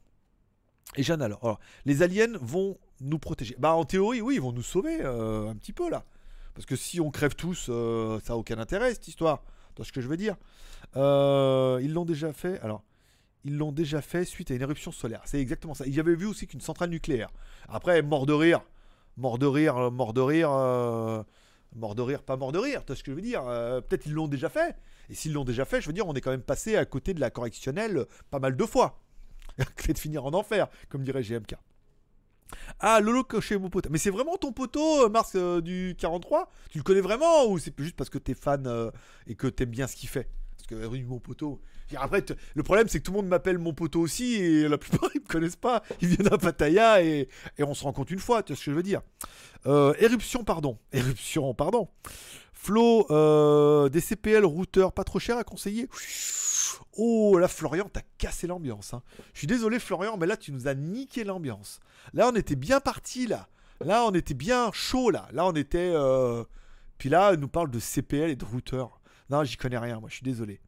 Et 0.96 1.04
Jeanne 1.04 1.22
alors. 1.22 1.40
alors. 1.44 1.60
Les 1.86 2.02
aliens 2.02 2.38
vont 2.42 2.78
nous 3.02 3.20
protéger. 3.20 3.56
Bah 3.60 3.74
en 3.74 3.86
théorie, 3.86 4.22
oui, 4.22 4.36
ils 4.36 4.42
vont 4.42 4.52
nous 4.52 4.64
sauver 4.64 5.00
euh, 5.02 5.50
un 5.50 5.56
petit 5.56 5.74
peu 5.74 5.90
là. 5.90 6.04
Parce 6.54 6.66
que 6.66 6.76
si 6.76 7.00
on 7.00 7.12
crève 7.12 7.36
tous, 7.36 7.68
euh, 7.70 8.20
ça 8.24 8.34
n'a 8.34 8.38
aucun 8.38 8.58
intérêt 8.58 8.94
cette 8.94 9.08
histoire. 9.08 9.44
Tu 9.76 9.84
ce 9.86 9.92
que 9.92 10.02
je 10.02 10.08
veux 10.08 10.18
dire? 10.18 10.36
Euh, 10.96 11.80
Ils 11.84 11.94
l'ont 11.94 12.06
déjà 12.06 12.34
fait. 12.34 12.60
Alors, 12.62 12.84
ils 13.48 13.58
l'ont 13.58 13.72
déjà 13.72 14.02
fait 14.02 14.26
suite 14.26 14.52
à 14.52 14.56
une 14.56 14.62
éruption 14.62 14.92
solaire. 14.92 15.22
C'est 15.26 15.40
exactement 15.40 15.74
ça. 15.74 15.86
Il 15.88 15.96
y 15.96 16.00
avait 16.00 16.16
vu 16.16 16.26
aussi 16.26 16.48
qu'une 16.48 16.62
centrale 16.62 16.90
nucléaire. 16.90 17.30
Après, 17.68 18.02
mort 18.02 18.26
de 18.26 18.34
rire. 18.34 18.62
Mort 19.18 19.40
de 19.40 19.46
rire, 19.46 19.92
mort 19.92 20.14
de 20.14 20.22
rire. 20.22 20.50
Mort 21.76 21.96
de 21.96 22.02
rire, 22.02 22.24
pas 22.24 22.38
mort 22.38 22.52
de 22.52 22.60
rire. 22.60 22.82
Tu 22.82 22.88
vois 22.88 22.96
ce 22.96 23.04
que 23.04 23.12
je 23.12 23.16
veux 23.16 23.22
dire 23.22 23.44
Peut-être 23.44 24.06
ils 24.06 24.14
l'ont 24.14 24.28
déjà 24.28 24.50
fait. 24.50 24.76
Et 25.10 25.16
s'ils 25.16 25.34
l'ont 25.34 25.46
déjà 25.46 25.66
fait, 25.66 25.82
je 25.82 25.88
veux 25.88 25.94
dire, 25.94 26.08
on 26.08 26.14
est 26.14 26.22
quand 26.22 26.32
même 26.32 26.42
passé 26.42 26.76
à 26.76 26.86
côté 26.86 27.14
de 27.14 27.20
la 27.20 27.30
correctionnelle 27.30 28.06
pas 28.30 28.40
mal 28.40 28.56
de 28.56 28.66
fois. 28.66 29.02
de 29.88 29.98
finir 29.98 30.26
en 30.26 30.34
enfer, 30.34 30.68
comme 30.90 31.04
dirait 31.04 31.24
GMK. 31.24 31.56
Ah, 32.80 33.00
Lolo 33.02 33.24
Cochet, 33.24 33.58
mon 33.58 33.70
pote. 33.70 33.90
Mais 33.90 33.98
c'est 33.98 34.10
vraiment 34.10 34.38
ton 34.38 34.52
poteau, 34.52 35.06
euh, 35.06 35.10
Mars 35.10 35.34
euh, 35.36 35.62
du 35.62 35.96
43 35.98 36.50
Tu 36.70 36.78
le 36.78 36.84
connais 36.84 37.02
vraiment 37.02 37.46
ou 37.48 37.60
c'est 37.60 37.78
juste 37.80 37.96
parce 37.96 38.10
que 38.10 38.18
t'es 38.18 38.34
fan 38.34 38.66
euh, 38.68 38.92
et 39.26 39.36
que 39.36 39.48
t'aimes 39.48 39.70
bien 39.70 39.88
ce 39.88 39.96
qu'il 39.96 40.10
fait? 40.10 40.30
Parce 40.58 40.68
que 40.68 40.88
oui, 40.88 41.04
mon 41.04 41.20
poteau. 41.20 41.62
Après, 41.96 42.24
le 42.56 42.64
problème 42.64 42.88
c'est 42.88 43.00
que 43.00 43.04
tout 43.04 43.12
le 43.12 43.18
monde 43.18 43.28
m'appelle 43.28 43.58
mon 43.58 43.74
poteau 43.74 44.02
aussi 44.02 44.36
et 44.36 44.68
la 44.68 44.78
plupart 44.78 45.10
ils 45.16 45.22
me 45.22 45.28
connaissent 45.28 45.56
pas. 45.56 45.84
Ils 46.02 46.10
viennent 46.10 46.34
à 46.34 46.38
Pattaya 46.38 47.04
et, 47.04 47.30
on 47.60 47.74
se 47.74 47.84
rencontre 47.84 48.12
une 48.12 48.20
fois, 48.20 48.44
tu 48.44 48.54
vois 48.54 48.60
ce 48.60 48.66
que 48.66 48.72
je 48.72 48.76
veux 48.76 48.84
dire. 48.84 49.02
éruption, 49.66 50.44
pardon. 50.44 50.78
Éruption, 50.92 51.54
pardon. 51.54 51.88
Flo, 52.54 53.06
des 53.90 54.02
CPL 54.02 54.46
routeurs 54.46 54.92
pas 54.92 55.04
trop 55.04 55.20
cher 55.20 55.38
à 55.38 55.44
conseiller? 55.44 55.88
Oh 56.98 57.38
là, 57.38 57.48
Florian, 57.48 57.88
t'as 57.92 58.02
cassé 58.18 58.48
l'ambiance. 58.48 58.94
Hein. 58.94 59.04
Je 59.34 59.40
suis 59.40 59.48
désolé, 59.48 59.80
Florian, 59.80 60.18
mais 60.18 60.26
là, 60.26 60.36
tu 60.36 60.52
nous 60.52 60.68
as 60.68 60.74
niqué 60.74 61.24
l'ambiance. 61.24 61.80
Là, 62.14 62.30
on 62.32 62.36
était 62.36 62.56
bien 62.56 62.80
parti, 62.80 63.28
là. 63.28 63.48
Là, 63.82 64.06
on 64.06 64.14
était 64.14 64.34
bien 64.34 64.72
chaud, 64.74 65.12
là. 65.12 65.28
Là, 65.32 65.46
on 65.46 65.54
était. 65.54 65.92
Euh, 65.94 66.44
puis 66.98 67.10
là, 67.10 67.32
elle 67.34 67.40
nous 67.40 67.48
parle 67.48 67.70
de 67.70 67.80
CPL 67.80 68.32
et 68.32 68.36
de 68.36 68.46
routeur. 68.46 69.00
Non, 69.30 69.44
j'y 69.44 69.58
connais 69.58 69.78
rien, 69.78 70.00
moi, 70.00 70.10
je 70.10 70.16
suis 70.16 70.24
désolé. 70.24 70.60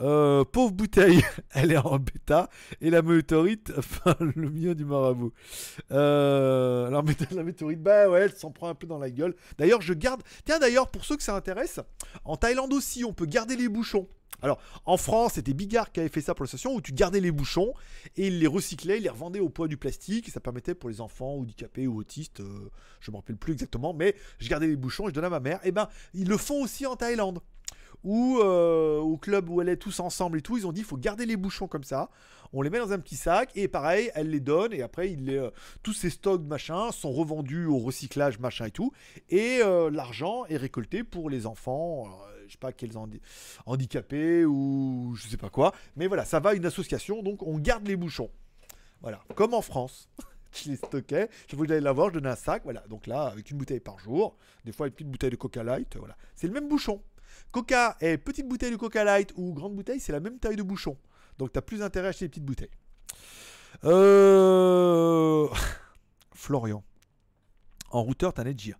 Euh, 0.00 0.44
pauvre 0.44 0.72
bouteille, 0.72 1.22
elle 1.50 1.72
est 1.72 1.76
en 1.76 1.98
bêta 1.98 2.48
et 2.80 2.90
la 2.90 3.02
météorite, 3.02 3.72
enfin 3.78 4.16
le 4.20 4.50
mien 4.50 4.74
du 4.74 4.84
marabout. 4.84 5.32
Euh, 5.90 6.86
alors 6.86 7.04
la 7.32 7.42
météorite, 7.42 7.82
bah 7.82 8.08
ouais, 8.08 8.20
elle 8.20 8.32
s'en 8.32 8.50
prend 8.50 8.68
un 8.68 8.74
peu 8.74 8.86
dans 8.86 8.98
la 8.98 9.10
gueule. 9.10 9.34
D'ailleurs, 9.58 9.80
je 9.80 9.94
garde. 9.94 10.22
Tiens, 10.44 10.58
d'ailleurs, 10.58 10.90
pour 10.90 11.04
ceux 11.04 11.16
que 11.16 11.22
ça 11.22 11.34
intéresse, 11.34 11.80
en 12.24 12.36
Thaïlande 12.36 12.72
aussi, 12.72 13.04
on 13.04 13.12
peut 13.12 13.26
garder 13.26 13.56
les 13.56 13.68
bouchons. 13.68 14.08
Alors, 14.40 14.60
en 14.84 14.96
France, 14.96 15.32
c'était 15.34 15.52
Bigard 15.52 15.90
qui 15.90 15.98
avait 15.98 16.08
fait 16.08 16.20
ça 16.20 16.32
pour 16.32 16.44
l'association 16.44 16.74
où 16.76 16.80
tu 16.80 16.92
gardais 16.92 17.20
les 17.20 17.32
bouchons 17.32 17.72
et 18.16 18.28
il 18.28 18.38
les 18.38 18.46
recyclait, 18.46 18.98
il 18.98 19.02
les 19.02 19.08
revendait 19.08 19.40
au 19.40 19.48
poids 19.48 19.66
du 19.66 19.76
plastique 19.76 20.28
et 20.28 20.30
ça 20.30 20.38
permettait 20.38 20.76
pour 20.76 20.90
les 20.90 21.00
enfants 21.00 21.38
handicapés 21.38 21.88
ou 21.88 21.98
autistes, 21.98 22.38
euh, 22.38 22.70
je 23.00 23.10
ne 23.10 23.14
me 23.14 23.16
rappelle 23.18 23.36
plus 23.36 23.54
exactement, 23.54 23.92
mais 23.92 24.14
je 24.38 24.48
gardais 24.48 24.68
les 24.68 24.76
bouchons 24.76 25.06
et 25.06 25.10
je 25.10 25.14
donnais 25.14 25.26
à 25.26 25.30
ma 25.30 25.40
mère. 25.40 25.58
Et 25.64 25.68
eh 25.68 25.72
ben, 25.72 25.88
ils 26.14 26.28
le 26.28 26.36
font 26.36 26.62
aussi 26.62 26.86
en 26.86 26.94
Thaïlande. 26.94 27.40
Ou 28.04 28.38
euh, 28.40 28.98
au 28.98 29.16
club 29.16 29.48
où 29.50 29.60
elle 29.60 29.68
est 29.68 29.76
tous 29.76 30.00
ensemble 30.00 30.38
et 30.38 30.42
tout, 30.42 30.56
ils 30.56 30.66
ont 30.66 30.72
dit 30.72 30.80
il 30.80 30.86
faut 30.86 30.96
garder 30.96 31.26
les 31.26 31.36
bouchons 31.36 31.66
comme 31.66 31.84
ça. 31.84 32.10
On 32.52 32.62
les 32.62 32.70
met 32.70 32.78
dans 32.78 32.92
un 32.92 32.98
petit 32.98 33.16
sac 33.16 33.50
et 33.54 33.68
pareil, 33.68 34.10
elle 34.14 34.30
les 34.30 34.40
donne 34.40 34.72
et 34.72 34.82
après 34.82 35.10
il 35.10 35.28
euh, 35.30 35.50
tous 35.82 35.92
ces 35.92 36.08
stocks 36.08 36.42
machin 36.42 36.92
sont 36.92 37.12
revendus 37.12 37.66
au 37.66 37.78
recyclage 37.78 38.38
machin 38.38 38.66
et 38.66 38.70
tout. 38.70 38.92
Et 39.28 39.60
l'argent 39.90 40.44
est 40.46 40.56
récolté 40.56 41.04
pour 41.04 41.28
les 41.28 41.46
enfants 41.46 42.06
je 42.48 42.52
sais 42.52 42.58
pas 42.58 42.72
quels 42.72 42.96
handicapés 43.66 44.44
ou 44.44 45.12
je 45.16 45.28
sais 45.28 45.36
pas 45.36 45.50
quoi. 45.50 45.72
Mais 45.96 46.06
voilà, 46.06 46.24
ça 46.24 46.40
va 46.40 46.54
une 46.54 46.66
association, 46.66 47.22
donc 47.22 47.42
on 47.42 47.58
garde 47.58 47.86
les 47.86 47.96
bouchons. 47.96 48.30
Voilà, 49.02 49.22
comme 49.34 49.54
en 49.54 49.62
France. 49.62 50.08
je 50.52 50.70
les 50.70 50.76
stockais, 50.76 51.28
je 51.48 51.56
voulais 51.56 51.74
aller 51.74 51.80
l'avoir, 51.82 52.08
je 52.08 52.14
donnais 52.14 52.30
un 52.30 52.36
sac, 52.36 52.62
voilà. 52.64 52.82
Donc 52.88 53.06
là, 53.06 53.26
avec 53.26 53.50
une 53.50 53.58
bouteille 53.58 53.80
par 53.80 53.98
jour, 53.98 54.36
des 54.64 54.72
fois 54.72 54.86
une 54.86 54.92
petite 54.92 55.10
bouteille 55.10 55.30
de 55.30 55.36
Coca 55.36 55.62
Light, 55.62 55.96
voilà. 55.96 56.16
C'est 56.34 56.46
le 56.46 56.52
même 56.52 56.68
bouchon. 56.68 57.02
Coca 57.52 57.96
et 58.00 58.18
petite 58.18 58.48
bouteille 58.48 58.70
de 58.70 58.76
Coca 58.76 59.04
Light 59.04 59.32
ou 59.36 59.52
grande 59.52 59.74
bouteille, 59.74 60.00
c'est 60.00 60.12
la 60.12 60.20
même 60.20 60.38
taille 60.38 60.56
de 60.56 60.62
bouchon. 60.62 60.96
Donc 61.38 61.52
tu 61.52 61.58
as 61.58 61.62
plus 61.62 61.82
intérêt 61.82 62.06
à 62.06 62.10
acheter 62.10 62.26
des 62.26 62.30
petites 62.30 62.44
bouteilles. 62.44 62.70
Euh... 63.84 65.48
Florian. 66.34 66.82
En 67.90 68.02
routeur, 68.02 68.34
t'as 68.34 68.44
un 68.44 68.52
dire 68.52 68.78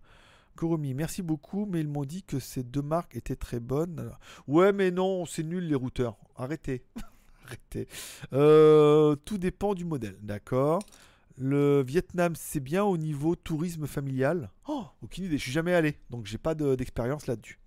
merci 0.93 1.21
beaucoup, 1.21 1.65
mais 1.65 1.81
ils 1.81 1.87
m'ont 1.87 2.05
dit 2.05 2.23
que 2.23 2.39
ces 2.39 2.63
deux 2.63 2.81
marques 2.81 3.15
étaient 3.15 3.35
très 3.35 3.59
bonnes. 3.59 4.11
Ouais, 4.47 4.71
mais 4.71 4.91
non, 4.91 5.25
c'est 5.25 5.43
nul 5.43 5.67
les 5.67 5.75
routeurs. 5.75 6.17
Arrêtez. 6.35 6.83
Arrêtez. 7.45 7.87
Euh, 8.33 9.15
tout 9.25 9.37
dépend 9.37 9.73
du 9.73 9.85
modèle, 9.85 10.17
d'accord. 10.21 10.81
Le 11.37 11.83
Vietnam, 11.83 12.33
c'est 12.35 12.59
bien 12.59 12.83
au 12.83 12.97
niveau 12.97 13.35
tourisme 13.35 13.87
familial. 13.87 14.51
Oh, 14.67 14.85
aucune 15.01 15.25
idée, 15.25 15.37
je 15.37 15.43
suis 15.43 15.51
jamais 15.51 15.73
allé, 15.73 15.97
donc 16.09 16.25
j'ai 16.25 16.37
pas 16.37 16.53
d'expérience 16.53 17.27
là-dessus. 17.27 17.58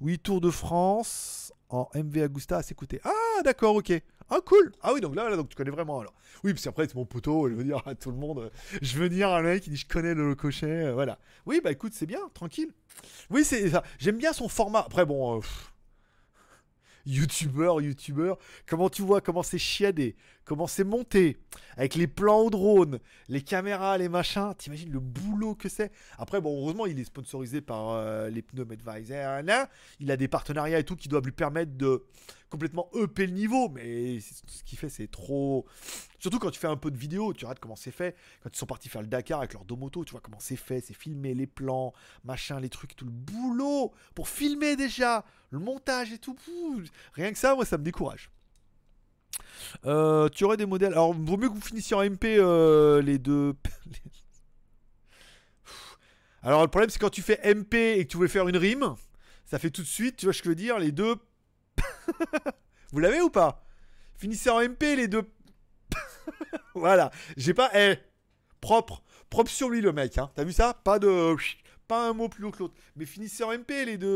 Oui, 0.00 0.18
Tour 0.18 0.40
de 0.40 0.50
France 0.50 1.52
en 1.68 1.88
MV 1.94 2.22
Agusta 2.22 2.58
à 2.58 2.62
s'écouter. 2.62 3.00
Ah, 3.04 3.42
d'accord, 3.42 3.76
ok. 3.76 3.92
Ah 4.30 4.38
cool 4.44 4.72
Ah 4.82 4.92
oui 4.94 5.00
donc 5.00 5.14
là, 5.14 5.36
donc 5.36 5.50
tu 5.50 5.54
connais 5.54 5.70
vraiment 5.70 6.00
alors. 6.00 6.14
Oui 6.42 6.52
parce 6.54 6.64
qu'après 6.64 6.86
c'est 6.88 6.94
mon 6.94 7.04
poteau, 7.04 7.48
je 7.50 7.54
veux 7.54 7.64
dire 7.64 7.82
à 7.86 7.94
tout 7.94 8.10
le 8.10 8.16
monde, 8.16 8.50
je 8.80 8.98
veux 8.98 9.08
dire 9.08 9.28
à 9.28 9.38
un 9.38 9.42
mec 9.42 9.62
qui 9.62 9.70
dit 9.70 9.76
je 9.76 9.86
connais 9.86 10.14
le 10.14 10.34
cochet, 10.34 10.66
euh, 10.66 10.94
voilà. 10.94 11.18
Oui 11.44 11.60
bah 11.62 11.70
écoute 11.70 11.92
c'est 11.94 12.06
bien, 12.06 12.20
tranquille. 12.32 12.70
Oui 13.30 13.44
c'est 13.44 13.68
ça, 13.68 13.82
j'aime 13.98 14.16
bien 14.16 14.32
son 14.32 14.48
format. 14.48 14.80
Après 14.80 15.04
bon, 15.04 15.38
euh, 15.38 15.40
youtubeur, 17.06 17.80
youtubeur, 17.80 18.38
comment 18.66 18.88
tu 18.88 19.02
vois 19.02 19.20
comment 19.20 19.42
c'est 19.42 19.58
chiadé, 19.58 20.16
comment 20.44 20.66
c'est 20.66 20.84
monté, 20.84 21.38
avec 21.76 21.94
les 21.94 22.06
plans 22.06 22.40
au 22.40 22.50
drone, 22.50 22.98
les 23.28 23.42
caméras, 23.42 23.98
les 23.98 24.08
machins, 24.08 24.54
t'imagines 24.56 24.92
le 24.92 25.00
boulot 25.00 25.54
que 25.54 25.68
c'est. 25.68 25.92
Après, 26.18 26.40
bon, 26.40 26.60
heureusement, 26.60 26.86
il 26.86 26.98
est 26.98 27.04
sponsorisé 27.04 27.60
par 27.60 27.90
euh, 27.90 28.28
les 28.30 28.42
pneus 28.42 28.64
Medvisor, 28.64 29.42
là, 29.42 29.68
il 30.00 30.10
a 30.10 30.16
des 30.16 30.28
partenariats 30.28 30.78
et 30.78 30.84
tout 30.84 30.96
qui 30.96 31.08
doivent 31.08 31.24
lui 31.24 31.32
permettre 31.32 31.76
de 31.76 32.04
complètement 32.54 32.88
EP 32.94 33.26
le 33.26 33.32
niveau, 33.32 33.68
mais 33.68 34.20
ce 34.20 34.62
qu'il 34.64 34.78
fait, 34.78 34.88
c'est 34.88 35.10
trop. 35.10 35.66
Surtout 36.20 36.38
quand 36.38 36.52
tu 36.52 36.60
fais 36.60 36.68
un 36.68 36.76
peu 36.76 36.92
de 36.92 36.96
vidéo, 36.96 37.32
tu 37.32 37.44
regardes 37.44 37.58
comment 37.58 37.74
c'est 37.74 37.90
fait. 37.90 38.14
Quand 38.44 38.50
ils 38.52 38.56
sont 38.56 38.64
partis 38.64 38.88
faire 38.88 39.02
le 39.02 39.08
Dakar 39.08 39.40
avec 39.40 39.54
leur 39.54 39.64
domoto, 39.64 40.04
tu 40.04 40.12
vois 40.12 40.20
comment 40.20 40.38
c'est 40.38 40.54
fait, 40.54 40.80
c'est 40.80 40.94
filmé, 40.94 41.34
les 41.34 41.48
plans, 41.48 41.92
machin, 42.22 42.60
les 42.60 42.68
trucs, 42.68 42.94
tout 42.94 43.06
le 43.06 43.10
boulot 43.10 43.92
pour 44.14 44.28
filmer 44.28 44.76
déjà, 44.76 45.24
le 45.50 45.58
montage 45.58 46.12
et 46.12 46.18
tout. 46.18 46.36
Rien 47.14 47.32
que 47.32 47.38
ça, 47.38 47.56
moi, 47.56 47.64
ça 47.64 47.76
me 47.76 47.82
décourage. 47.82 48.30
Euh, 49.84 50.28
tu 50.28 50.44
aurais 50.44 50.56
des 50.56 50.66
modèles. 50.66 50.92
Alors, 50.92 51.12
vaut 51.12 51.36
mieux 51.36 51.48
que 51.48 51.54
vous 51.54 51.60
finissiez 51.60 51.96
en 51.96 52.08
MP 52.08 52.36
euh, 52.38 53.02
les 53.02 53.18
deux. 53.18 53.56
Alors, 56.44 56.62
le 56.62 56.68
problème, 56.68 56.88
c'est 56.88 57.00
quand 57.00 57.10
tu 57.10 57.22
fais 57.22 57.40
MP 57.52 57.74
et 57.98 58.04
que 58.04 58.12
tu 58.12 58.16
voulais 58.16 58.28
faire 58.28 58.46
une 58.46 58.58
rime, 58.58 58.94
ça 59.44 59.58
fait 59.58 59.70
tout 59.70 59.82
de 59.82 59.88
suite, 59.88 60.18
tu 60.18 60.26
vois 60.26 60.32
ce 60.32 60.38
que 60.38 60.44
je 60.44 60.50
veux 60.50 60.54
dire, 60.54 60.78
les 60.78 60.92
deux 60.92 61.16
Vous 62.92 63.00
l'avez 63.00 63.20
ou 63.20 63.30
pas? 63.30 63.64
Finissez 64.16 64.50
en 64.50 64.60
MP 64.60 64.96
les 64.96 65.08
deux. 65.08 65.28
voilà. 66.74 67.10
J'ai 67.36 67.54
pas. 67.54 67.70
Eh, 67.74 67.96
propre. 68.60 69.02
Propre 69.30 69.50
sur 69.50 69.68
lui 69.68 69.80
le 69.80 69.92
mec. 69.92 70.18
Hein. 70.18 70.30
T'as 70.34 70.44
vu 70.44 70.52
ça? 70.52 70.74
Pas 70.74 70.98
de. 70.98 71.36
Pas 71.86 72.08
un 72.08 72.14
mot 72.14 72.30
plus 72.30 72.46
haut 72.46 72.50
que 72.50 72.60
l'autre. 72.60 72.74
Mais 72.96 73.04
finissez 73.04 73.44
en 73.44 73.52
MP 73.52 73.84
les 73.84 73.98
deux. 73.98 74.10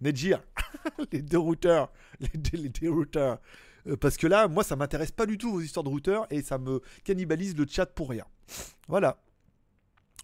Nedjir. 0.00 0.40
les 1.12 1.20
deux 1.20 1.38
routeurs. 1.38 1.90
Les 2.20 2.28
deux, 2.68 2.90
routeurs. 2.90 3.40
Euh, 3.88 3.96
parce 3.96 4.16
que 4.16 4.28
là, 4.28 4.46
moi, 4.46 4.62
ça 4.62 4.76
m'intéresse 4.76 5.10
pas 5.10 5.26
du 5.26 5.38
tout 5.38 5.50
vos 5.50 5.60
histoires 5.60 5.82
de 5.82 5.88
routeurs 5.88 6.28
et 6.30 6.42
ça 6.42 6.58
me 6.58 6.80
cannibalise 7.02 7.56
le 7.56 7.66
chat 7.68 7.86
pour 7.86 8.10
rien. 8.10 8.24
Voilà. 8.86 9.20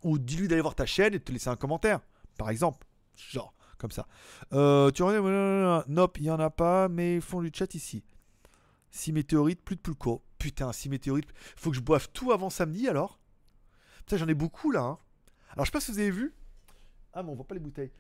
Ou 0.05 0.19
dis-lui 0.19 0.47
d'aller 0.47 0.63
voir 0.63 0.77
ta 0.77 0.87
chaîne 0.87 1.15
et 1.15 1.19
de 1.19 1.25
te 1.25 1.33
laisser 1.33 1.49
un 1.49 1.57
commentaire, 1.57 1.99
par 2.37 2.51
exemple. 2.51 2.87
Genre 3.17 3.53
comme 3.79 3.91
ça. 3.91 4.07
Euh, 4.53 4.91
tu 4.91 5.03
reviens, 5.03 5.85
nope, 5.89 6.19
il 6.19 6.25
n'y 6.25 6.31
en 6.31 6.41
a 6.41 6.51
pas, 6.51 6.89
mais 6.89 7.17
ils 7.17 7.21
font 7.21 7.41
du 7.43 7.51
chat 7.55 7.75
ici. 7.75 8.05
6 8.91 9.13
météorites, 9.13 9.63
plus 9.63 9.77
de 9.77 9.81
pulco. 9.81 10.23
Putain, 10.39 10.73
6 10.73 10.89
météorites. 10.89 11.29
Faut 11.57 11.71
que 11.71 11.77
je 11.77 11.81
boive 11.81 12.09
tout 12.13 12.33
avant 12.33 12.51
samedi 12.51 12.89
alors? 12.89 13.19
Putain, 13.99 14.17
j'en 14.17 14.29
ai 14.29 14.35
beaucoup 14.35 14.71
là. 14.71 14.81
Hein. 14.83 14.99
Alors, 15.53 15.65
je 15.65 15.71
sais 15.71 15.73
pas 15.73 15.81
si 15.81 15.93
vous 15.93 15.99
avez 15.99 16.11
vu. 16.11 16.35
Ah, 17.13 17.23
mais 17.23 17.31
on 17.31 17.35
voit 17.35 17.47
pas 17.47 17.55
les 17.55 17.61
bouteilles. 17.61 17.91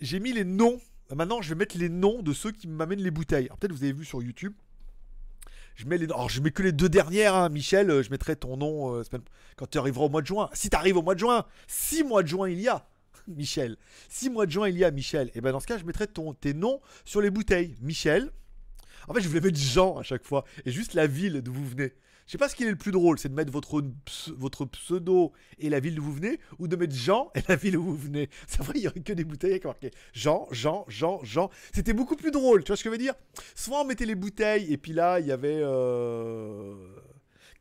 J'ai 0.00 0.20
mis 0.20 0.32
les 0.32 0.44
noms. 0.44 0.80
Maintenant, 1.14 1.40
je 1.40 1.48
vais 1.48 1.54
mettre 1.54 1.78
les 1.78 1.88
noms 1.88 2.22
de 2.22 2.32
ceux 2.32 2.52
qui 2.52 2.68
m'amènent 2.68 3.00
les 3.02 3.10
bouteilles. 3.10 3.48
Peut-être 3.58 3.72
vous 3.72 3.82
avez 3.82 3.92
vu 3.92 4.04
sur 4.04 4.22
YouTube. 4.22 4.52
Je 5.74 5.86
mets 5.86 5.96
les. 5.96 6.06
Alors, 6.06 6.28
je 6.28 6.40
mets 6.40 6.50
que 6.50 6.62
les 6.62 6.72
deux 6.72 6.88
dernières, 6.88 7.34
hein. 7.34 7.48
Michel. 7.48 7.90
euh, 7.90 8.02
Je 8.02 8.10
mettrai 8.10 8.36
ton 8.36 8.56
nom 8.56 8.94
euh, 8.96 9.02
quand 9.56 9.70
tu 9.70 9.78
arriveras 9.78 10.06
au 10.06 10.08
mois 10.08 10.20
de 10.22 10.26
juin. 10.26 10.50
Si 10.52 10.68
tu 10.68 10.76
arrives 10.76 10.96
au 10.96 11.02
mois 11.02 11.14
de 11.14 11.20
juin, 11.20 11.46
6 11.68 12.04
mois 12.04 12.22
de 12.22 12.28
juin 12.28 12.48
il 12.48 12.60
y 12.60 12.68
a, 12.68 12.86
Michel. 13.28 13.76
6 14.08 14.30
mois 14.30 14.46
de 14.46 14.50
juin 14.50 14.68
il 14.68 14.78
y 14.78 14.84
a, 14.84 14.90
Michel. 14.90 15.30
Et 15.34 15.40
ben 15.40 15.52
dans 15.52 15.60
ce 15.60 15.66
cas, 15.66 15.78
je 15.78 15.84
mettrai 15.84 16.06
ton, 16.06 16.34
tes 16.34 16.54
noms 16.54 16.80
sur 17.04 17.20
les 17.20 17.30
bouteilles. 17.30 17.76
Michel. 17.80 18.30
En 19.08 19.14
fait, 19.14 19.20
je 19.20 19.28
voulais 19.28 19.40
mettre 19.40 19.58
Jean 19.58 19.96
à 19.96 20.02
chaque 20.02 20.24
fois 20.24 20.44
et 20.64 20.70
juste 20.70 20.94
la 20.94 21.06
ville 21.06 21.40
d'où 21.40 21.52
vous 21.52 21.66
venez. 21.66 21.92
Je 22.28 22.32
sais 22.32 22.38
pas 22.38 22.50
ce 22.50 22.54
qui 22.54 22.64
est 22.64 22.68
le 22.68 22.76
plus 22.76 22.92
drôle, 22.92 23.18
c'est 23.18 23.30
de 23.30 23.34
mettre 23.34 23.50
votre, 23.50 23.82
votre 24.36 24.66
pseudo 24.66 25.32
et 25.58 25.70
la 25.70 25.80
ville 25.80 25.94
d'où 25.94 26.02
vous 26.02 26.12
venez, 26.12 26.38
ou 26.58 26.68
de 26.68 26.76
mettre 26.76 26.94
Jean 26.94 27.30
et 27.34 27.40
la 27.48 27.56
ville 27.56 27.78
où 27.78 27.82
vous 27.82 27.96
venez. 27.96 28.28
C'est 28.46 28.62
vrai, 28.62 28.74
il 28.76 28.82
y 28.82 28.86
aurait 28.86 29.00
que 29.00 29.14
des 29.14 29.24
bouteilles 29.24 29.52
avec 29.52 29.64
marqué 29.64 29.92
Jean, 30.12 30.46
Jean, 30.50 30.84
Jean, 30.88 31.20
Jean. 31.24 31.48
C'était 31.72 31.94
beaucoup 31.94 32.16
plus 32.16 32.30
drôle, 32.30 32.64
tu 32.64 32.68
vois 32.68 32.76
ce 32.76 32.84
que 32.84 32.90
je 32.90 32.92
veux 32.92 32.98
dire? 32.98 33.14
Souvent 33.54 33.80
on 33.80 33.86
mettait 33.86 34.04
les 34.04 34.14
bouteilles 34.14 34.70
et 34.70 34.76
puis 34.76 34.92
là 34.92 35.20
il 35.20 35.26
y 35.26 35.32
avait 35.32 35.58
euh, 35.62 36.74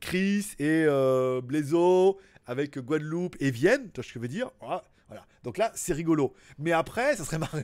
Chris 0.01 0.47
et 0.59 0.83
euh, 0.85 1.39
Blaiseau 1.39 2.19
avec 2.45 2.77
Guadeloupe 2.77 3.37
et 3.39 3.51
Vienne, 3.51 3.85
tu 3.93 4.01
vois 4.01 4.03
ce 4.03 4.09
que 4.09 4.15
je 4.15 4.19
veux 4.19 4.27
dire? 4.27 4.51
Voilà. 4.59 4.83
Voilà. 5.07 5.25
Donc 5.43 5.57
là 5.57 5.71
c'est 5.75 5.93
rigolo. 5.93 6.33
Mais 6.57 6.71
après 6.71 7.15
ça 7.15 7.25
serait 7.25 7.37
marrant 7.37 7.59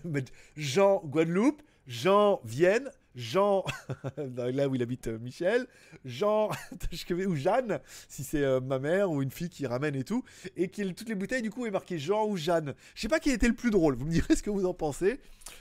Jean 0.56 1.02
Guadeloupe, 1.06 1.62
Jean 1.88 2.40
Vienne, 2.44 2.90
Jean 3.16 3.64
là 4.18 4.68
où 4.68 4.76
il 4.76 4.82
habite 4.82 5.08
euh, 5.08 5.20
Michel, 5.20 5.68
Jean 6.06 6.50
ou 7.28 7.36
Jeanne 7.36 7.80
si 8.08 8.24
c'est 8.24 8.44
euh, 8.44 8.60
ma 8.60 8.80
mère 8.80 9.12
ou 9.12 9.22
une 9.22 9.32
fille 9.32 9.50
qui 9.50 9.68
ramène 9.68 9.96
et 9.96 10.04
tout 10.04 10.24
et 10.56 10.70
qui 10.70 10.94
toutes 10.96 11.10
les 11.10 11.16
bouteilles 11.16 11.42
du 11.42 11.52
coup 11.52 11.66
est 11.66 11.72
marqué 11.72 12.00
Jean 12.00 12.26
ou 12.26 12.38
Jeanne. 12.38 12.74
Je 12.96 13.02
sais 13.02 13.08
pas 13.08 13.20
qui 13.20 13.30
était 13.30 13.48
le 13.48 13.54
plus 13.54 13.72
drôle. 13.72 13.96
Vous 13.96 14.06
me 14.06 14.12
direz 14.12 14.36
ce 14.36 14.44
que 14.44 14.50
vous 14.50 14.66
en 14.66 14.74
pensez. 14.74 15.20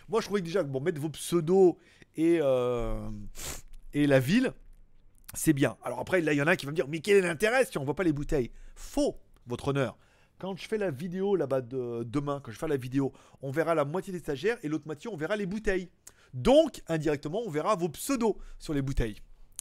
Moi 0.09 0.21
je 0.21 0.27
trouvais 0.27 0.41
que 0.41 0.47
déjà 0.47 0.63
bon 0.63 0.81
mettre 0.81 1.01
vos 1.01 1.11
pseudos 1.11 1.77
et 2.17 2.39
euh, 2.41 3.09
et 3.93 4.07
la 4.07 4.21
ville 4.21 4.53
c'est 5.35 5.53
bien. 5.53 5.77
Alors 5.83 6.01
après 6.01 6.21
là 6.21 6.33
il 6.33 6.37
y 6.37 6.43
en 6.43 6.47
a 6.47 6.57
qui 6.57 6.67
va 6.67 6.73
me 6.73 6.77
dire 6.77 6.89
mais 6.89 7.01
quel 7.01 7.17
est 7.17 7.27
l'intérêt 7.27 7.65
si 7.65 7.77
on 7.79 7.85
voit 7.85 7.97
pas 7.97 8.05
les 8.05 8.13
bouteilles? 8.13 8.51
Faux, 8.75 9.19
votre 9.47 9.69
honneur. 9.69 9.99
Quand 10.43 10.57
je 10.57 10.67
fais 10.67 10.77
la 10.77 10.91
vidéo 10.91 11.37
là-bas 11.37 11.61
de 11.61 12.03
demain, 12.03 12.41
quand 12.43 12.51
je 12.51 12.59
fais 12.59 12.67
la 12.67 12.77
vidéo, 12.77 13.13
on 13.43 13.53
verra 13.53 13.77
la 13.77 13.85
moitié 13.85 14.13
des 14.13 14.19
stagiaires 14.19 14.59
et 14.65 14.69
l'autre 14.69 14.87
moitié 14.87 15.09
on 15.09 15.15
verra 15.17 15.37
les 15.37 15.47
bouteilles. 15.47 15.89
Donc, 16.35 16.83
indirectement, 16.89 17.43
on 17.47 17.49
verra 17.49 17.77
vos 17.77 17.89
pseudos 17.89 18.37
sur 18.59 18.75
les 18.75 18.83
bouteilles. 18.83 19.19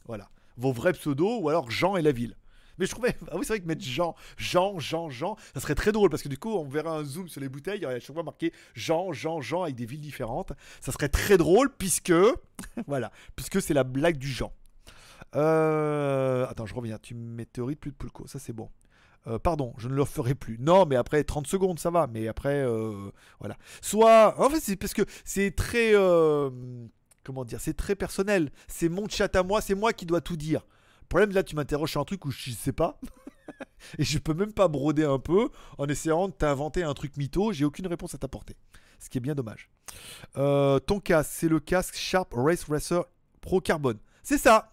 Voilà. 0.07 0.27
Vos 0.57 0.71
vrais 0.71 0.93
pseudos 0.93 1.39
ou 1.39 1.49
alors 1.49 1.69
Jean 1.69 1.97
et 1.97 2.01
la 2.01 2.11
ville. 2.11 2.35
Mais 2.79 2.87
je 2.87 2.91
trouvais. 2.93 3.15
Ah 3.31 3.35
oui, 3.35 3.45
c'est 3.45 3.53
vrai 3.53 3.59
que 3.59 3.67
mettre 3.67 3.83
Jean, 3.83 4.15
Jean, 4.37 4.79
Jean, 4.79 5.11
Jean, 5.11 5.35
ça 5.53 5.59
serait 5.59 5.75
très 5.75 5.91
drôle 5.91 6.09
parce 6.09 6.23
que 6.23 6.29
du 6.29 6.39
coup, 6.39 6.55
on 6.55 6.67
verra 6.67 6.97
un 6.97 7.03
zoom 7.03 7.29
sur 7.29 7.41
les 7.41 7.49
bouteilles. 7.49 7.77
Il 7.77 7.83
y 7.83 7.85
aurait 7.85 7.99
chaque 7.99 8.15
fois 8.15 8.23
marqué 8.23 8.51
Jean, 8.73 9.13
Jean, 9.13 9.39
Jean 9.39 9.61
avec 9.61 9.75
des 9.75 9.85
villes 9.85 10.01
différentes. 10.01 10.51
Ça 10.79 10.91
serait 10.91 11.09
très 11.09 11.37
drôle 11.37 11.69
puisque. 11.77 12.11
voilà. 12.87 13.11
Puisque 13.35 13.61
c'est 13.61 13.75
la 13.75 13.83
blague 13.83 14.17
du 14.17 14.31
Jean. 14.31 14.51
Euh, 15.35 16.47
Attends, 16.47 16.65
je 16.65 16.73
reviens. 16.73 16.97
Tu 16.97 17.13
météorites 17.13 17.79
plus 17.79 17.91
de 17.91 17.97
Pulco. 17.97 18.25
Ça, 18.25 18.39
c'est 18.39 18.53
bon. 18.53 18.71
Euh, 19.27 19.38
pardon, 19.38 19.73
je 19.77 19.88
ne 19.88 19.93
le 19.93 20.06
ferai 20.06 20.35
plus. 20.35 20.57
Non, 20.60 20.85
mais 20.85 20.95
après 20.95 21.23
30 21.23 21.48
secondes, 21.48 21.80
ça 21.80 21.89
va. 21.91 22.07
Mais 22.07 22.27
après, 22.27 22.64
euh, 22.64 23.11
voilà. 23.39 23.57
Soit, 23.81 24.39
en 24.39 24.49
fait, 24.49 24.60
c'est 24.60 24.76
parce 24.76 24.93
que 24.93 25.03
c'est 25.23 25.56
très, 25.56 25.91
euh, 25.93 26.49
comment 27.23 27.45
dire, 27.45 27.60
c'est 27.61 27.76
très 27.76 27.95
personnel. 27.95 28.52
C'est 28.68 28.89
mon 28.89 29.07
chat 29.07 29.35
à 29.35 29.43
moi, 29.43 29.61
c'est 29.61 29.76
moi 29.76 29.93
qui 29.93 30.06
dois 30.06 30.22
tout 30.22 30.38
dire. 30.38 30.65
Le 31.02 31.07
problème, 31.07 31.31
là, 31.31 31.43
tu 31.43 31.56
m'interroges 31.56 31.91
sur 31.91 32.02
un 32.02 32.06
truc 32.06 32.26
où 32.26 32.31
je 32.31 32.52
sais 32.52 32.72
pas. 32.72 32.99
Et 33.98 34.03
je 34.03 34.18
peux 34.18 34.34
même 34.34 34.53
pas 34.53 34.68
broder 34.68 35.03
un 35.03 35.19
peu 35.19 35.49
en 35.77 35.88
essayant 35.88 36.27
de 36.27 36.34
t'inventer 36.34 36.84
un 36.84 36.93
truc 36.93 37.18
mytho. 37.18 37.52
J'ai 37.52 37.65
aucune 37.65 37.88
réponse 37.88 38.15
à 38.15 38.18
t'apporter. 38.18 38.56
Ce 38.99 39.10
qui 39.10 39.18
est 39.18 39.22
bien 39.22 39.35
dommage. 39.35 39.69
Ton 40.35 40.99
casque, 40.99 41.31
c'est 41.34 41.49
le 41.49 41.60
casque 41.60 41.95
Sharp 41.95 42.34
Race 42.34 42.65
Racer 42.65 43.03
Pro 43.41 43.60
Carbone. 43.60 43.98
C'est 44.23 44.38
ça. 44.38 44.72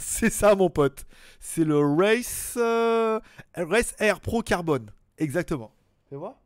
C'est 0.02 0.30
ça, 0.30 0.54
mon 0.54 0.70
pote. 0.70 1.04
C'est 1.40 1.64
le 1.64 1.78
Race, 1.78 2.54
euh, 2.56 3.20
Race 3.54 3.94
Air 3.98 4.20
Pro 4.20 4.42
Carbone. 4.42 4.90
Exactement. 5.18 5.74
Fais 6.08 6.16
voir 6.16 6.40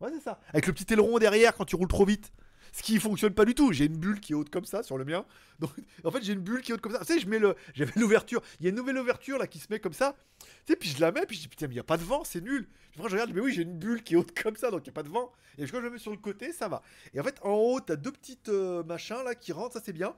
Ouais, 0.00 0.10
c'est 0.14 0.22
ça. 0.22 0.40
Avec 0.48 0.66
le 0.66 0.72
petit 0.72 0.90
aileron 0.92 1.18
derrière 1.18 1.54
quand 1.54 1.66
tu 1.66 1.76
roules 1.76 1.88
trop 1.88 2.06
vite. 2.06 2.32
Ce 2.72 2.82
qui 2.82 2.98
fonctionne 2.98 3.34
pas 3.34 3.44
du 3.44 3.54
tout. 3.54 3.72
J'ai 3.72 3.86
une 3.86 3.96
bulle 3.98 4.20
qui 4.20 4.32
est 4.32 4.34
haute 4.34 4.48
comme 4.48 4.64
ça 4.64 4.82
sur 4.82 4.96
le 4.96 5.04
mien. 5.04 5.26
Donc, 5.58 5.72
en 6.04 6.10
fait, 6.10 6.22
j'ai 6.22 6.32
une 6.32 6.40
bulle 6.40 6.62
qui 6.62 6.70
est 6.70 6.74
haute 6.74 6.80
comme 6.80 6.92
ça. 6.92 7.00
Tu 7.00 7.12
sais, 7.14 7.20
je 7.20 7.26
mets 7.28 7.38
le. 7.38 7.54
J'avais 7.74 7.92
l'ouverture. 7.96 8.40
Il 8.60 8.64
y 8.64 8.66
a 8.66 8.70
une 8.70 8.76
nouvelle 8.76 8.96
ouverture 8.96 9.38
là 9.38 9.46
qui 9.46 9.58
se 9.58 9.66
met 9.68 9.78
comme 9.80 9.92
ça. 9.92 10.16
Tu 10.38 10.46
sais, 10.72 10.76
puis 10.76 10.88
je 10.88 11.00
la 11.00 11.12
mets, 11.12 11.26
puis 11.26 11.36
je 11.36 11.42
dis 11.42 11.48
putain, 11.48 11.66
mais 11.66 11.74
il 11.74 11.76
n'y 11.76 11.80
a 11.80 11.84
pas 11.84 11.96
de 11.98 12.04
vent, 12.04 12.22
c'est 12.24 12.40
nul. 12.40 12.66
Après, 12.96 13.08
je 13.08 13.14
regarde, 13.14 13.32
mais 13.34 13.40
oui, 13.40 13.52
j'ai 13.52 13.62
une 13.62 13.78
bulle 13.78 14.02
qui 14.02 14.14
est 14.14 14.16
haute 14.16 14.38
comme 14.38 14.56
ça, 14.56 14.70
donc 14.70 14.80
il 14.86 14.88
n'y 14.88 14.90
a 14.90 14.94
pas 14.94 15.02
de 15.02 15.08
vent. 15.08 15.32
Et 15.58 15.66
quand 15.66 15.78
je 15.78 15.82
le 15.82 15.90
mets 15.90 15.98
sur 15.98 16.12
le 16.12 16.16
côté, 16.16 16.52
ça 16.52 16.68
va. 16.68 16.82
Et 17.12 17.20
en 17.20 17.24
fait, 17.24 17.38
en 17.42 17.52
haut, 17.52 17.80
t'as 17.80 17.96
deux 17.96 18.12
petites 18.12 18.48
euh, 18.48 18.82
machins 18.84 19.22
là 19.24 19.34
qui 19.34 19.52
rentrent, 19.52 19.74
ça 19.74 19.82
c'est 19.84 19.92
bien. 19.92 20.14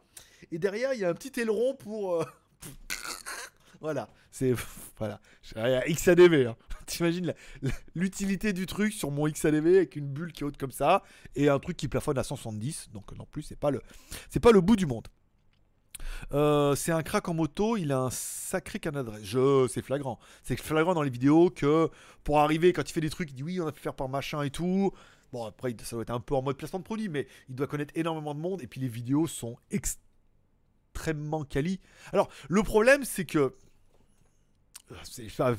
Et 0.52 0.58
derrière, 0.58 0.92
il 0.94 1.00
y 1.00 1.04
a 1.04 1.08
un 1.08 1.14
petit 1.14 1.40
aileron 1.40 1.74
pour. 1.74 2.16
euh, 2.20 2.24
voilà, 3.80 4.08
c'est. 4.30 4.54
Voilà. 4.98 5.20
XADV. 5.88 6.46
Hein. 6.46 6.56
T'imagines 6.86 7.34
l'utilité 7.94 8.52
du 8.52 8.66
truc 8.66 8.92
sur 8.92 9.10
mon 9.10 9.28
XADV 9.28 9.76
avec 9.76 9.96
une 9.96 10.06
bulle 10.06 10.32
qui 10.32 10.42
est 10.42 10.46
haute 10.46 10.56
comme 10.56 10.72
ça 10.72 11.02
et 11.34 11.48
un 11.48 11.58
truc 11.58 11.76
qui 11.76 11.88
plafonne 11.88 12.18
à 12.18 12.22
170. 12.22 12.90
Donc 12.92 13.16
non 13.16 13.26
plus, 13.30 13.42
c'est 13.42 13.56
pas 13.56 13.70
le, 13.70 13.80
c'est 14.30 14.40
pas 14.40 14.52
le 14.52 14.60
bout 14.60 14.76
du 14.76 14.86
monde. 14.86 15.08
Euh, 16.32 16.74
c'est 16.74 16.92
un 16.92 17.02
crack 17.02 17.28
en 17.28 17.34
moto, 17.34 17.76
il 17.76 17.92
a 17.92 17.98
un 17.98 18.10
sacré 18.10 18.78
canal 18.78 19.04
d'adresse. 19.04 19.24
Je, 19.24 19.66
c'est 19.68 19.82
flagrant. 19.82 20.18
C'est 20.42 20.60
flagrant 20.60 20.94
dans 20.94 21.02
les 21.02 21.10
vidéos 21.10 21.50
que 21.50 21.90
pour 22.24 22.40
arriver, 22.40 22.72
quand 22.72 22.88
il 22.88 22.92
fait 22.92 23.00
des 23.00 23.10
trucs, 23.10 23.30
il 23.30 23.34
dit 23.34 23.42
oui, 23.42 23.60
on 23.60 23.66
a 23.66 23.72
pu 23.72 23.80
faire 23.80 23.94
par 23.94 24.08
machin 24.08 24.42
et 24.42 24.50
tout. 24.50 24.92
Bon, 25.32 25.44
après, 25.46 25.74
ça 25.82 25.96
doit 25.96 26.02
être 26.02 26.10
un 26.10 26.20
peu 26.20 26.34
en 26.34 26.42
mode 26.42 26.56
placement 26.56 26.78
de 26.78 26.84
produit, 26.84 27.08
mais 27.08 27.26
il 27.48 27.54
doit 27.54 27.66
connaître 27.66 27.92
énormément 27.96 28.34
de 28.34 28.40
monde. 28.40 28.62
Et 28.62 28.66
puis 28.66 28.80
les 28.80 28.88
vidéos 28.88 29.26
sont 29.26 29.56
extrêmement 29.70 30.11
quali. 31.48 31.80
Alors, 32.12 32.28
le 32.48 32.62
problème, 32.62 33.04
c'est 33.04 33.24
que. 33.24 33.54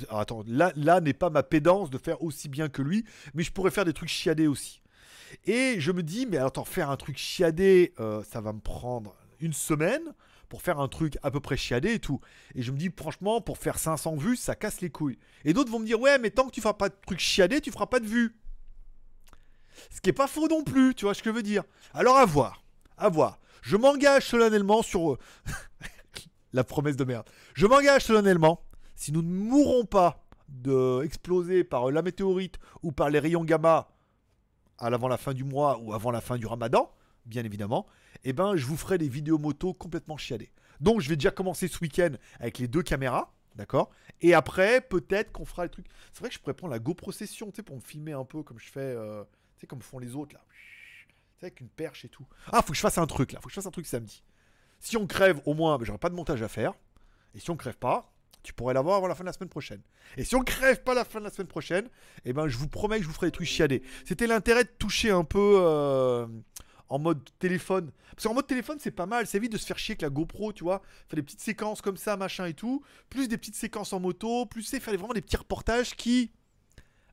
attends, 0.09 0.43
là, 0.47 0.71
là 0.75 1.01
n'est 1.01 1.13
pas 1.13 1.29
ma 1.29 1.43
pédance 1.43 1.89
de 1.89 1.97
faire 1.97 2.21
aussi 2.21 2.49
bien 2.49 2.69
que 2.69 2.81
lui, 2.81 3.05
mais 3.33 3.43
je 3.43 3.51
pourrais 3.51 3.71
faire 3.71 3.85
des 3.85 3.93
trucs 3.93 4.09
chiadés 4.09 4.47
aussi. 4.47 4.81
Et 5.45 5.79
je 5.79 5.91
me 5.91 6.03
dis, 6.03 6.25
mais 6.25 6.37
attends, 6.37 6.65
faire 6.65 6.89
un 6.89 6.97
truc 6.97 7.17
chiadé, 7.17 7.93
euh, 7.99 8.23
ça 8.23 8.41
va 8.41 8.53
me 8.53 8.59
prendre 8.59 9.15
une 9.39 9.53
semaine 9.53 10.13
pour 10.49 10.61
faire 10.61 10.79
un 10.79 10.87
truc 10.87 11.17
à 11.23 11.31
peu 11.31 11.39
près 11.39 11.57
chiadé 11.57 11.93
et 11.93 11.99
tout. 11.99 12.21
Et 12.53 12.61
je 12.61 12.71
me 12.71 12.77
dis, 12.77 12.91
franchement, 12.95 13.41
pour 13.41 13.57
faire 13.57 13.79
500 13.79 14.15
vues, 14.17 14.35
ça 14.35 14.55
casse 14.55 14.81
les 14.81 14.91
couilles. 14.91 15.17
Et 15.45 15.53
d'autres 15.53 15.71
vont 15.71 15.79
me 15.79 15.85
dire, 15.85 15.99
ouais, 15.99 16.19
mais 16.19 16.29
tant 16.29 16.45
que 16.45 16.51
tu 16.51 16.61
feras 16.61 16.75
pas 16.75 16.89
de 16.89 16.95
truc 17.07 17.19
chiadé, 17.19 17.59
tu 17.59 17.71
feras 17.71 17.87
pas 17.87 17.99
de 17.99 18.05
vues. 18.05 18.35
Ce 19.89 19.99
qui 19.99 20.11
est 20.11 20.13
pas 20.13 20.27
faux 20.27 20.47
non 20.47 20.63
plus, 20.63 20.93
tu 20.93 21.05
vois 21.05 21.13
ce 21.13 21.23
que 21.23 21.31
je 21.31 21.35
veux 21.35 21.43
dire. 21.43 21.63
Alors 21.93 22.17
à 22.17 22.25
voir, 22.25 22.63
à 22.97 23.09
voir. 23.09 23.39
Je 23.63 23.77
m'engage 23.77 24.27
solennellement 24.27 24.81
sur 24.81 25.13
euh, 25.13 25.17
la 26.53 26.65
promesse 26.65 26.97
de 26.97 27.05
merde. 27.05 27.29
Je 27.53 27.65
m'engage 27.65 28.03
solennellement, 28.03 28.61
si 28.93 29.13
nous 29.13 29.21
ne 29.21 29.29
mourrons 29.29 29.85
pas 29.85 30.27
de 30.49 31.07
par 31.63 31.89
la 31.89 32.01
météorite 32.01 32.59
ou 32.83 32.91
par 32.91 33.09
les 33.09 33.19
rayons 33.19 33.45
gamma 33.45 33.89
à 34.77 34.89
l'avant 34.89 35.07
la 35.07 35.17
fin 35.17 35.33
du 35.33 35.45
mois 35.45 35.79
ou 35.79 35.93
avant 35.93 36.11
la 36.11 36.19
fin 36.19 36.37
du 36.37 36.45
ramadan, 36.45 36.91
bien 37.25 37.45
évidemment, 37.45 37.87
eh 38.25 38.33
ben 38.33 38.57
je 38.57 38.65
vous 38.65 38.75
ferai 38.75 38.97
des 38.97 39.07
vidéos 39.07 39.37
moto 39.37 39.73
complètement 39.73 40.17
chiadées. 40.17 40.51
Donc 40.81 40.99
je 40.99 41.07
vais 41.07 41.15
déjà 41.15 41.31
commencer 41.31 41.69
ce 41.69 41.79
week-end 41.79 42.11
avec 42.41 42.57
les 42.57 42.67
deux 42.67 42.83
caméras, 42.83 43.33
d'accord? 43.55 43.91
Et 44.19 44.33
après, 44.33 44.81
peut-être 44.81 45.31
qu'on 45.31 45.45
fera 45.45 45.63
les 45.63 45.69
trucs. 45.69 45.87
C'est 46.11 46.19
vrai 46.19 46.27
que 46.27 46.35
je 46.35 46.39
pourrais 46.39 46.53
prendre 46.53 46.73
la 46.73 46.79
GoPro 46.79 47.13
session, 47.13 47.49
tu 47.49 47.57
sais, 47.57 47.63
pour 47.63 47.77
me 47.77 47.81
filmer 47.81 48.11
un 48.11 48.25
peu 48.25 48.43
comme 48.43 48.59
je 48.59 48.69
fais, 48.69 48.81
euh, 48.81 49.23
tu 49.55 49.61
sais, 49.61 49.67
comme 49.67 49.81
font 49.81 49.99
les 49.99 50.15
autres 50.15 50.35
là. 50.35 50.41
Sais, 51.39 51.47
avec 51.47 51.61
une 51.61 51.69
perche 51.69 52.05
et 52.05 52.09
tout. 52.09 52.25
Ah, 52.51 52.61
faut 52.61 52.69
que 52.69 52.75
je 52.75 52.81
fasse 52.81 52.97
un 52.97 53.07
truc 53.07 53.31
là, 53.31 53.39
faut 53.39 53.47
que 53.47 53.51
je 53.51 53.55
fasse 53.55 53.65
un 53.65 53.71
truc 53.71 53.85
samedi. 53.85 54.23
Si 54.79 54.97
on 54.97 55.07
crève, 55.07 55.39
au 55.45 55.53
moins, 55.53 55.77
j'aurai 55.81 55.97
pas 55.97 56.09
de 56.09 56.15
montage 56.15 56.41
à 56.41 56.47
faire. 56.47 56.73
Et 57.35 57.39
si 57.39 57.49
on 57.49 57.55
crève 57.55 57.77
pas, 57.77 58.13
tu 58.43 58.53
pourrais 58.53 58.73
l'avoir 58.73 58.97
avant 58.97 59.07
la 59.07 59.15
fin 59.15 59.23
de 59.23 59.29
la 59.29 59.33
semaine 59.33 59.49
prochaine. 59.49 59.81
Et 60.17 60.23
si 60.23 60.35
on 60.35 60.43
crève 60.43 60.83
pas 60.83 60.93
la 60.93 61.05
fin 61.05 61.19
de 61.19 61.23
la 61.23 61.31
semaine 61.31 61.47
prochaine, 61.47 61.89
eh 62.25 62.33
ben 62.33 62.47
je 62.47 62.57
vous 62.57 62.67
promets 62.67 62.97
que 62.97 63.03
je 63.03 63.07
vous 63.07 63.13
ferai 63.13 63.27
des 63.27 63.31
trucs 63.31 63.47
chiadés. 63.47 63.81
C'était 64.05 64.27
l'intérêt 64.27 64.65
de 64.65 64.69
toucher 64.77 65.09
un 65.09 65.23
peu 65.23 65.55
euh, 65.61 66.27
en 66.89 66.99
mode 66.99 67.21
téléphone. 67.39 67.91
Parce 68.11 68.27
qu'en 68.27 68.33
mode 68.33 68.45
téléphone, 68.45 68.77
c'est 68.79 68.91
pas 68.91 69.05
mal. 69.05 69.25
C'est 69.25 69.39
vite 69.39 69.53
de 69.53 69.57
se 69.57 69.65
faire 69.65 69.79
chier 69.79 69.93
avec 69.93 70.01
la 70.01 70.09
GoPro, 70.09 70.51
tu 70.51 70.63
vois. 70.63 70.81
Faire 71.07 71.15
des 71.15 71.23
petites 71.23 71.41
séquences 71.41 71.81
comme 71.81 71.97
ça, 71.97 72.17
machin 72.17 72.45
et 72.45 72.53
tout. 72.53 72.83
Plus 73.09 73.27
des 73.27 73.37
petites 73.37 73.55
séquences 73.55 73.93
en 73.93 73.99
moto. 73.99 74.45
Plus 74.45 74.63
c'est 74.63 74.81
faire 74.81 74.93
vraiment 74.95 75.13
des 75.13 75.21
petits 75.21 75.37
reportages 75.37 75.95
qui. 75.95 76.31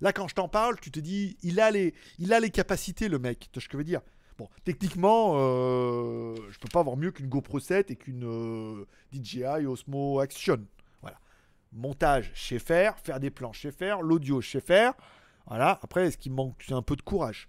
Là, 0.00 0.12
quand 0.12 0.28
je 0.28 0.34
t'en 0.34 0.48
parle, 0.48 0.78
tu 0.80 0.90
te 0.90 1.00
dis, 1.00 1.36
il 1.42 1.60
a 1.60 1.70
les, 1.70 2.50
capacités, 2.50 3.08
le 3.08 3.18
mec. 3.18 3.48
Tu 3.52 3.58
vois 3.58 3.62
ce 3.62 3.68
que 3.68 3.72
je 3.72 3.78
veux 3.78 3.84
dire? 3.84 4.00
Bon, 4.38 4.48
techniquement, 4.64 5.34
euh, 5.36 6.34
je 6.50 6.58
peux 6.58 6.68
pas 6.72 6.80
avoir 6.80 6.96
mieux 6.96 7.10
qu'une 7.10 7.28
GoPro 7.28 7.60
7 7.60 7.90
et 7.90 7.96
qu'une 7.96 8.24
euh, 8.24 8.86
DJI 9.12 9.66
Osmo 9.66 10.20
Action. 10.20 10.64
Voilà. 11.02 11.18
Montage, 11.72 12.32
sais 12.34 12.58
faire. 12.58 12.98
Faire 12.98 13.20
des 13.20 13.30
plans, 13.30 13.52
sais 13.52 13.72
faire. 13.72 14.00
L'audio, 14.00 14.40
sais 14.40 14.60
faire. 14.60 14.94
Voilà. 15.46 15.78
Après, 15.82 16.10
ce 16.10 16.16
qui 16.16 16.30
me 16.30 16.36
manque, 16.36 16.64
un 16.70 16.82
peu 16.82 16.96
de 16.96 17.02
courage? 17.02 17.48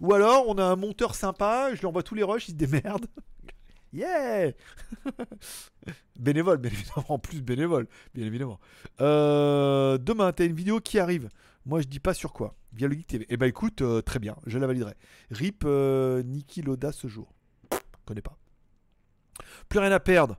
Ou 0.00 0.14
alors, 0.14 0.48
on 0.48 0.56
a 0.58 0.64
un 0.64 0.76
monteur 0.76 1.14
sympa, 1.14 1.74
je 1.74 1.80
lui 1.80 1.86
envoie 1.86 2.02
tous 2.02 2.14
les 2.14 2.22
rushs, 2.22 2.48
il 2.48 2.52
se 2.52 2.56
démerde. 2.56 3.06
Yeah 3.92 4.52
Bénévole, 6.18 6.56
bien 6.56 6.70
évidemment, 6.70 7.04
en 7.10 7.18
plus 7.18 7.42
bénévole, 7.42 7.86
bien 8.14 8.26
évidemment. 8.26 8.58
Euh, 9.02 9.98
demain, 9.98 10.32
t'as 10.32 10.46
une 10.46 10.54
vidéo 10.54 10.80
qui 10.80 10.98
arrive. 10.98 11.28
Moi, 11.64 11.80
je 11.80 11.86
dis 11.86 12.00
pas 12.00 12.14
sur 12.14 12.32
quoi. 12.32 12.56
Via 12.72 12.88
le 12.88 12.94
Geek 12.94 13.06
TV. 13.06 13.26
Eh 13.28 13.36
ben, 13.36 13.46
écoute, 13.46 13.82
euh, 13.82 14.02
très 14.02 14.18
bien, 14.18 14.36
je 14.46 14.58
la 14.58 14.66
validerai. 14.66 14.94
RIP 15.30 15.62
euh, 15.64 16.22
Niki 16.22 16.64
ce 16.92 17.08
jour. 17.08 17.32
Connais 18.04 18.22
pas. 18.22 18.36
Plus 19.68 19.78
rien 19.78 19.92
à 19.92 20.00
perdre. 20.00 20.38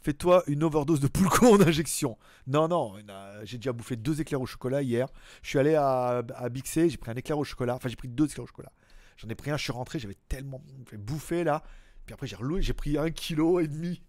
Fais-toi 0.00 0.42
une 0.46 0.62
overdose 0.62 1.00
de 1.00 1.08
poulco 1.08 1.46
en 1.54 1.60
injection. 1.60 2.16
Non, 2.46 2.68
non, 2.68 2.94
j'ai 3.42 3.58
déjà 3.58 3.72
bouffé 3.72 3.96
deux 3.96 4.20
éclairs 4.20 4.40
au 4.40 4.46
chocolat 4.46 4.82
hier. 4.82 5.08
Je 5.42 5.48
suis 5.50 5.58
allé 5.58 5.74
à, 5.74 6.22
à 6.34 6.48
Bixé, 6.48 6.88
j'ai 6.88 6.96
pris 6.96 7.10
un 7.10 7.16
éclair 7.16 7.38
au 7.38 7.44
chocolat. 7.44 7.74
Enfin, 7.74 7.88
j'ai 7.88 7.96
pris 7.96 8.08
deux 8.08 8.26
éclairs 8.26 8.44
au 8.44 8.46
chocolat. 8.46 8.72
J'en 9.16 9.28
ai 9.28 9.34
pris 9.34 9.50
un, 9.50 9.56
je 9.56 9.64
suis 9.64 9.72
rentré, 9.72 9.98
j'avais 9.98 10.16
tellement 10.28 10.62
fait 10.86 10.96
bouffer 10.96 11.42
là. 11.42 11.64
Puis 12.06 12.14
après, 12.14 12.26
j'ai 12.26 12.36
reloué, 12.36 12.62
j'ai 12.62 12.72
pris 12.72 12.96
un 12.96 13.10
kilo 13.10 13.60
et 13.60 13.66
demi 13.66 14.00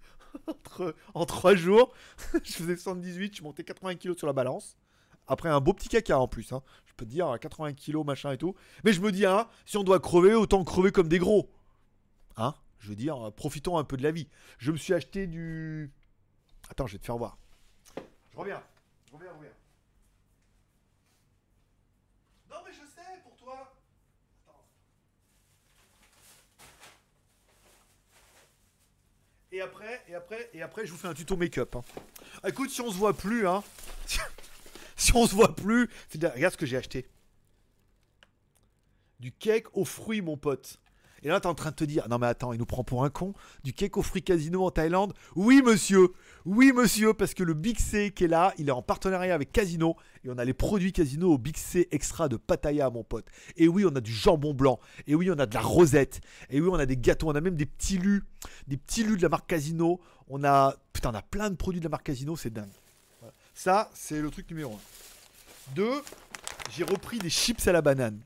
en 1.16 1.26
trois 1.26 1.56
jours. 1.56 1.92
je 2.44 2.54
faisais 2.54 2.76
78, 2.76 3.38
je 3.38 3.44
montais 3.44 3.64
80 3.64 3.96
kilos 3.96 4.18
sur 4.18 4.28
la 4.28 4.34
balance. 4.34 4.78
Après, 5.30 5.48
un 5.48 5.62
beau 5.62 5.74
petit 5.74 5.88
caca 5.88 6.20
en 6.20 6.28
plus. 6.28 6.52
Hein. 6.52 6.64
Je 6.88 6.94
peux 6.96 7.06
te 7.06 7.12
dire, 7.12 7.38
80 7.40 7.74
kilos, 7.74 8.04
machin 8.06 8.32
et 8.32 8.38
tout. 8.38 8.56
Mais 8.84 8.92
je 8.92 9.00
me 9.00 9.12
dis, 9.12 9.26
hein, 9.26 9.48
si 9.66 9.78
on 9.78 9.84
doit 9.84 10.00
crever, 10.00 10.34
autant 10.34 10.64
crever 10.64 10.92
comme 10.92 11.08
des 11.08 11.20
gros. 11.20 11.50
Hein 12.36 12.56
Je 12.80 12.90
veux 12.90 12.96
dire, 12.96 13.32
profitons 13.38 13.78
un 13.78 13.84
peu 13.84 13.96
de 13.96 14.04
la 14.04 14.12
vie. 14.12 14.28
Je 14.58 14.72
me 14.72 14.78
suis 14.78 14.94
acheté 14.94 15.28
du. 15.28 15.92
Attends, 16.70 16.88
je 16.88 16.94
vais 16.94 17.00
te 17.00 17.06
faire 17.06 17.18
voir. 17.18 17.38
Je 18.32 18.38
reviens. 18.38 18.62
Je 19.06 19.14
reviens, 19.14 19.30
je 19.32 19.38
reviens. 19.38 19.52
Non, 22.50 22.58
mais 22.66 22.74
je 22.74 22.80
sais, 22.80 23.22
pour 23.24 23.36
toi. 23.36 23.72
Attends. 24.48 24.66
Et 29.52 29.62
après, 29.62 30.04
et 30.08 30.16
après, 30.16 30.50
et 30.54 30.62
après, 30.64 30.86
je 30.88 30.92
vous 30.92 30.98
fais 30.98 31.08
un 31.08 31.14
tuto 31.14 31.38
make-up. 31.38 31.76
Hein. 31.76 31.84
Écoute, 32.48 32.72
si 32.72 32.82
on 32.82 32.90
se 32.90 32.98
voit 32.98 33.14
plus, 33.14 33.48
hein. 33.48 33.64
si 35.10 35.16
on 35.16 35.26
se 35.26 35.34
voit 35.34 35.56
plus, 35.56 35.90
regarde 36.14 36.54
ce 36.54 36.58
que 36.58 36.66
j'ai 36.66 36.78
acheté. 36.78 37.08
Du 39.20 39.32
cake 39.32 39.66
aux 39.74 39.86
fruits, 39.86 40.22
mon 40.22 40.38
pote. 40.38 40.80
Et 41.22 41.28
là, 41.28 41.40
t'es 41.42 41.48
en 41.48 41.56
train 41.56 41.72
de 41.72 41.76
te 41.76 41.84
dire, 41.84 42.08
non 42.10 42.18
mais 42.18 42.28
attends, 42.28 42.54
il 42.54 42.60
nous 42.60 42.66
prend 42.66 42.86
pour 42.86 43.04
un 43.04 43.10
con. 43.10 43.34
Du 43.64 43.74
cake 43.74 43.98
aux 43.98 44.02
fruits 44.02 44.24
casino 44.24 44.66
en 44.66 44.72
Thaïlande 44.72 45.14
Oui, 45.36 45.62
monsieur. 45.62 46.10
Oui, 46.46 46.72
monsieur, 46.74 47.14
parce 47.14 47.34
que 47.34 47.44
le 47.44 47.54
Big 47.54 47.78
C 47.78 48.12
qui 48.12 48.26
est 48.26 48.28
là, 48.28 48.54
il 48.58 48.70
est 48.70 48.74
en 48.74 48.82
partenariat 48.82 49.36
avec 49.36 49.52
Casino. 49.52 49.96
Et 50.24 50.30
on 50.30 50.38
a 50.38 50.46
les 50.46 50.54
produits 50.54 50.94
Casino 50.94 51.34
au 51.34 51.38
Big 51.38 51.58
C 51.58 51.90
extra 51.92 52.30
de 52.30 52.38
Pattaya, 52.38 52.90
mon 52.90 53.04
pote. 53.04 53.26
Et 53.58 53.68
oui, 53.68 53.86
on 53.86 53.96
a 53.96 54.02
du 54.02 54.14
jambon 54.14 54.54
blanc. 54.54 54.80
Et 55.08 55.16
oui, 55.16 55.30
on 55.30 55.40
a 55.40 55.46
de 55.46 55.54
la 55.54 55.62
rosette. 55.62 56.22
Et 56.50 56.62
oui, 56.62 56.70
on 56.72 56.80
a 56.80 56.86
des 56.86 56.98
gâteaux. 56.98 57.30
On 57.30 57.36
a 57.36 57.42
même 57.42 57.56
des 57.56 57.66
petits 57.66 57.98
lus. 57.98 58.24
Des 58.68 58.78
petits 58.78 59.04
lus 59.04 59.18
de 59.18 59.22
la 59.22 59.30
marque 59.30 59.48
Casino. 59.48 60.00
On 60.30 60.44
a. 60.46 60.76
Putain, 60.94 61.12
on 61.12 61.16
a 61.16 61.22
plein 61.22 61.50
de 61.50 61.56
produits 61.56 61.82
de 61.82 61.86
la 61.86 61.90
marque 61.90 62.06
Casino, 62.06 62.38
c'est 62.38 62.54
dingue. 62.54 62.70
Ça, 63.61 63.91
c'est 63.94 64.22
le 64.22 64.31
truc 64.31 64.49
numéro 64.52 64.72
1. 64.72 64.80
Deux, 65.76 66.02
j'ai 66.72 66.86
repris 66.86 67.19
des 67.19 67.30
chips 67.30 67.68
à 67.68 67.73
la 67.73 67.81
banane. 67.81 68.18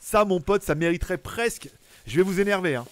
Ça, 0.00 0.24
mon 0.24 0.40
pote, 0.40 0.64
ça 0.64 0.74
mériterait 0.74 1.18
presque. 1.18 1.68
Je 2.08 2.16
vais 2.16 2.22
vous 2.22 2.40
énerver, 2.40 2.74
hein. 2.74 2.84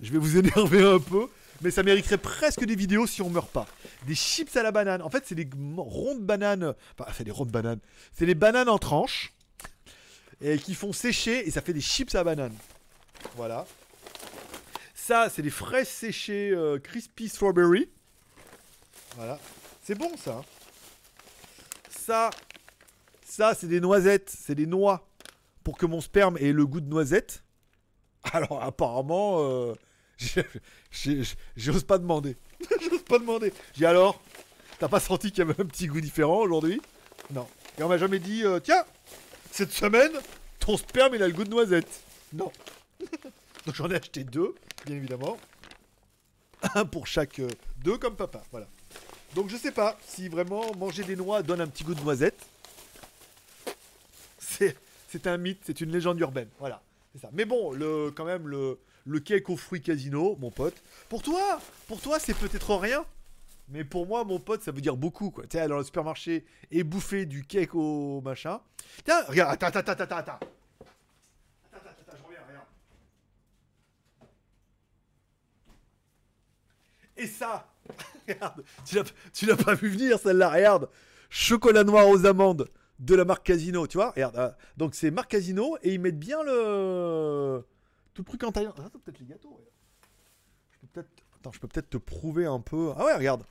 Je 0.00 0.10
vais 0.10 0.18
vous 0.18 0.36
énerver 0.38 0.82
un 0.82 0.98
peu, 0.98 1.28
mais 1.60 1.70
ça 1.70 1.84
mériterait 1.84 2.18
presque 2.18 2.64
des 2.64 2.74
vidéos 2.74 3.06
si 3.06 3.22
on 3.22 3.30
meurt 3.30 3.48
pas. 3.52 3.68
Des 4.08 4.16
chips 4.16 4.56
à 4.56 4.64
la 4.64 4.72
banane. 4.72 5.00
En 5.00 5.10
fait, 5.10 5.22
c'est 5.24 5.36
des 5.36 5.48
rondes 5.76 6.22
bananes. 6.22 6.74
Enfin, 6.98 7.08
c'est 7.16 7.22
des 7.22 7.30
rondes 7.30 7.52
bananes. 7.52 7.78
C'est 8.12 8.26
des 8.26 8.34
bananes 8.34 8.68
en 8.68 8.78
tranches 8.78 9.32
et 10.40 10.58
qui 10.58 10.74
font 10.74 10.92
sécher 10.92 11.46
et 11.46 11.52
ça 11.52 11.62
fait 11.62 11.72
des 11.72 11.80
chips 11.80 12.12
à 12.16 12.18
la 12.18 12.24
banane. 12.24 12.54
Voilà. 13.36 13.64
Ça, 14.96 15.30
c'est 15.32 15.42
des 15.42 15.50
fraises 15.50 15.86
séchées 15.86 16.50
euh, 16.50 16.80
crispy 16.80 17.28
strawberry. 17.28 17.88
Voilà. 19.14 19.38
C'est 19.84 19.94
bon 19.94 20.10
ça. 20.16 20.42
Ça, 22.04 22.30
ça, 23.24 23.54
c'est 23.54 23.68
des 23.68 23.80
noisettes, 23.80 24.28
c'est 24.36 24.56
des 24.56 24.66
noix 24.66 25.06
pour 25.62 25.78
que 25.78 25.86
mon 25.86 26.00
sperme 26.00 26.36
ait 26.38 26.50
le 26.50 26.66
goût 26.66 26.80
de 26.80 26.88
noisette. 26.88 27.44
Alors, 28.32 28.60
apparemment, 28.60 29.36
euh, 29.38 29.74
j'ose 31.56 31.84
pas 31.84 31.98
demander. 31.98 32.36
j'ose 32.90 33.04
pas 33.04 33.20
demander. 33.20 33.52
J'ai 33.74 33.86
alors, 33.86 34.20
t'as 34.80 34.88
pas 34.88 34.98
senti 34.98 35.30
qu'il 35.30 35.38
y 35.38 35.48
avait 35.48 35.60
un 35.60 35.64
petit 35.64 35.86
goût 35.86 36.00
différent 36.00 36.38
aujourd'hui? 36.38 36.82
Non. 37.30 37.46
Et 37.78 37.84
on 37.84 37.88
m'a 37.88 37.98
jamais 37.98 38.18
dit, 38.18 38.44
euh, 38.44 38.58
tiens, 38.58 38.84
cette 39.52 39.70
semaine, 39.70 40.12
ton 40.58 40.76
sperme 40.76 41.14
il 41.14 41.22
a 41.22 41.28
le 41.28 41.34
goût 41.34 41.44
de 41.44 41.50
noisette. 41.50 42.02
Non. 42.32 42.50
Donc 43.66 43.76
j'en 43.76 43.88
ai 43.90 43.94
acheté 43.94 44.24
deux, 44.24 44.56
bien 44.86 44.96
évidemment. 44.96 45.36
Un 46.74 46.84
pour 46.84 47.06
chaque 47.06 47.38
euh, 47.38 47.48
deux 47.84 47.96
comme 47.96 48.16
papa, 48.16 48.42
voilà. 48.50 48.66
Donc 49.34 49.48
je 49.48 49.56
sais 49.56 49.72
pas 49.72 49.98
si 50.06 50.28
vraiment 50.28 50.74
manger 50.76 51.04
des 51.04 51.16
noix 51.16 51.42
donne 51.42 51.60
un 51.60 51.66
petit 51.66 51.84
goût 51.84 51.94
de 51.94 52.02
noisette 52.02 52.46
c'est 55.12 55.26
un 55.26 55.36
mythe, 55.36 55.60
c'est 55.64 55.80
une 55.80 55.90
légende 55.90 56.18
urbaine. 56.20 56.48
Voilà, 56.58 56.80
c'est 57.12 57.20
ça. 57.20 57.28
Mais 57.32 57.44
bon, 57.44 57.72
le, 57.72 58.10
quand 58.10 58.24
même, 58.24 58.48
le, 58.48 58.78
le 59.04 59.20
cake 59.20 59.50
aux 59.50 59.56
fruits 59.56 59.82
casino, 59.82 60.36
mon 60.40 60.50
pote. 60.50 60.82
Pour 61.08 61.22
toi, 61.22 61.60
pour 61.86 62.00
toi, 62.00 62.18
c'est 62.18 62.34
peut-être 62.34 62.74
rien. 62.76 63.04
Mais 63.68 63.84
pour 63.84 64.06
moi, 64.06 64.24
mon 64.24 64.38
pote, 64.38 64.62
ça 64.62 64.72
veut 64.72 64.80
dire 64.80 64.96
beaucoup, 64.96 65.30
quoi. 65.30 65.44
Tu 65.44 65.50
sais, 65.52 65.60
aller 65.60 65.68
dans 65.68 65.78
le 65.78 65.84
supermarché 65.84 66.44
et 66.70 66.82
bouffer 66.82 67.26
du 67.26 67.44
cake 67.44 67.74
au 67.74 68.20
machin. 68.22 68.60
Tiens, 69.04 69.22
regarde, 69.28 69.52
attends, 69.52 69.66
attends, 69.66 69.92
attends, 69.92 70.02
attends. 70.02 70.16
Attends, 70.16 70.40
attends, 71.74 71.90
attends, 71.90 72.16
je 72.18 72.24
reviens, 72.24 72.40
regarde. 72.48 72.66
Et 77.16 77.26
ça, 77.26 77.71
regarde, 78.28 78.62
tu 79.32 79.46
l'as 79.46 79.56
pas 79.56 79.74
vu 79.74 79.88
venir, 79.88 80.18
celle-là, 80.18 80.50
regarde. 80.50 80.88
Chocolat 81.30 81.84
noir 81.84 82.08
aux 82.08 82.26
amandes 82.26 82.68
de 82.98 83.14
la 83.14 83.24
marque 83.24 83.44
Casino, 83.44 83.86
tu 83.86 83.96
vois. 83.96 84.10
Regarde, 84.10 84.36
euh, 84.36 84.50
donc 84.76 84.94
c'est 84.94 85.10
marque 85.10 85.30
Casino 85.30 85.76
et 85.82 85.94
ils 85.94 86.00
mettent 86.00 86.18
bien 86.18 86.42
le 86.42 87.64
tout 88.14 88.22
le 88.22 88.26
truc 88.26 88.44
en 88.44 88.52
taille. 88.52 88.68
Ah, 88.76 88.90
peut-être 89.04 89.18
les 89.18 89.26
gâteaux. 89.26 89.58
Je 90.70 90.78
peux 90.80 90.86
peut-être 90.88 91.08
Attends, 91.42 91.50
je 91.50 91.58
peux 91.58 91.66
peut-être 91.66 91.90
te 91.90 91.96
prouver 91.96 92.46
un 92.46 92.60
peu. 92.60 92.92
Ah 92.96 93.04
ouais, 93.04 93.16
regarde. 93.16 93.42